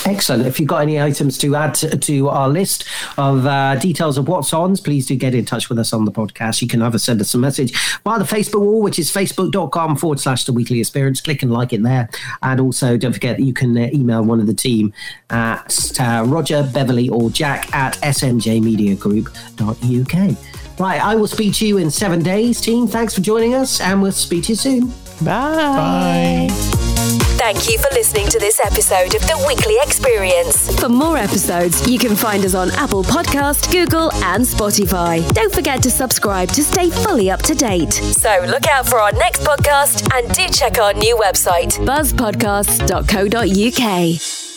Excellent. 0.07 0.47
If 0.47 0.59
you've 0.59 0.69
got 0.69 0.83
any 0.83 1.01
items 1.01 1.39
to 1.39 1.55
add 1.57 1.75
to, 1.77 1.97
to 1.97 2.29
our 2.29 2.49
list 2.49 2.85
of 3.17 3.47
uh, 3.47 3.77
details 3.77 4.19
of 4.19 4.29
what's 4.29 4.53
on, 4.53 4.77
please 4.77 5.07
do 5.07 5.17
get 5.17 5.35
in 5.35 5.45
touch 5.45 5.69
with 5.69 5.79
us 5.79 5.93
on 5.93 6.05
the 6.05 6.13
podcast. 6.13 6.63
You 6.63 6.69
can 6.69 6.83
either 6.83 6.99
send 6.99 7.21
us 7.21 7.35
a 7.35 7.39
message 7.39 7.73
via 8.03 8.19
the 8.19 8.25
Facebook 8.25 8.61
wall, 8.61 8.83
which 8.83 8.99
is 8.99 9.11
facebook.com 9.11 9.97
forward 9.97 10.21
slash 10.21 10.45
the 10.45 10.53
weekly 10.53 10.81
experience. 10.81 11.21
Click 11.21 11.43
and 11.43 11.53
like 11.53 11.73
it 11.73 11.83
there. 11.83 12.09
And 12.43 12.61
also, 12.61 12.97
don't 12.97 13.13
forget 13.13 13.37
that 13.37 13.45
you 13.45 13.53
can 13.53 13.77
uh, 13.77 13.89
email 13.93 14.25
one 14.25 14.41
of 14.41 14.47
the 14.47 14.55
team 14.55 14.93
at 15.31 16.01
uh, 16.01 16.25
Roger, 16.27 16.69
Beverly, 16.73 17.09
or 17.09 17.31
Jack 17.31 17.75
at 17.75 17.95
smjmediagroup.uk. 17.97 20.37
Right, 20.79 21.05
I 21.05 21.15
will 21.15 21.27
speak 21.27 21.55
to 21.57 21.67
you 21.67 21.77
in 21.77 21.91
seven 21.91 22.23
days, 22.23 22.61
team. 22.61 22.87
Thanks 22.87 23.15
for 23.15 23.21
joining 23.21 23.55
us, 23.55 23.81
and 23.81 24.01
we'll 24.01 24.13
speak 24.13 24.45
to 24.45 24.53
you 24.53 24.57
soon. 24.57 24.87
Bye. 25.23 26.49
Bye. 26.49 27.19
Thank 27.41 27.71
you 27.71 27.79
for 27.79 27.89
listening 27.95 28.29
to 28.29 28.39
this 28.39 28.61
episode 28.63 29.15
of 29.15 29.23
The 29.23 29.43
Weekly 29.49 29.77
Experience. 29.81 30.79
For 30.79 30.91
more 30.91 31.17
episodes, 31.17 31.91
you 31.91 31.99
can 31.99 32.15
find 32.15 32.45
us 32.45 32.55
on 32.55 32.71
Apple 32.73 33.03
Podcast, 33.03 33.73
Google, 33.73 34.13
and 34.13 34.45
Spotify. 34.45 35.27
Don't 35.33 35.51
forget 35.51 35.83
to 35.85 35.91
subscribe 35.91 36.51
to 36.51 36.63
stay 36.63 36.91
fully 36.91 37.31
up 37.31 37.41
to 37.45 37.55
date. 37.55 37.95
So 37.95 38.45
look 38.47 38.67
out 38.67 38.87
for 38.87 39.01
our 39.01 39.13
next 39.13 39.41
podcast 39.41 40.07
and 40.15 40.31
do 40.35 40.49
check 40.49 40.79
our 40.79 40.93
new 40.93 41.17
website, 41.17 41.79
buzzpodcasts.co.uk. 41.87 44.50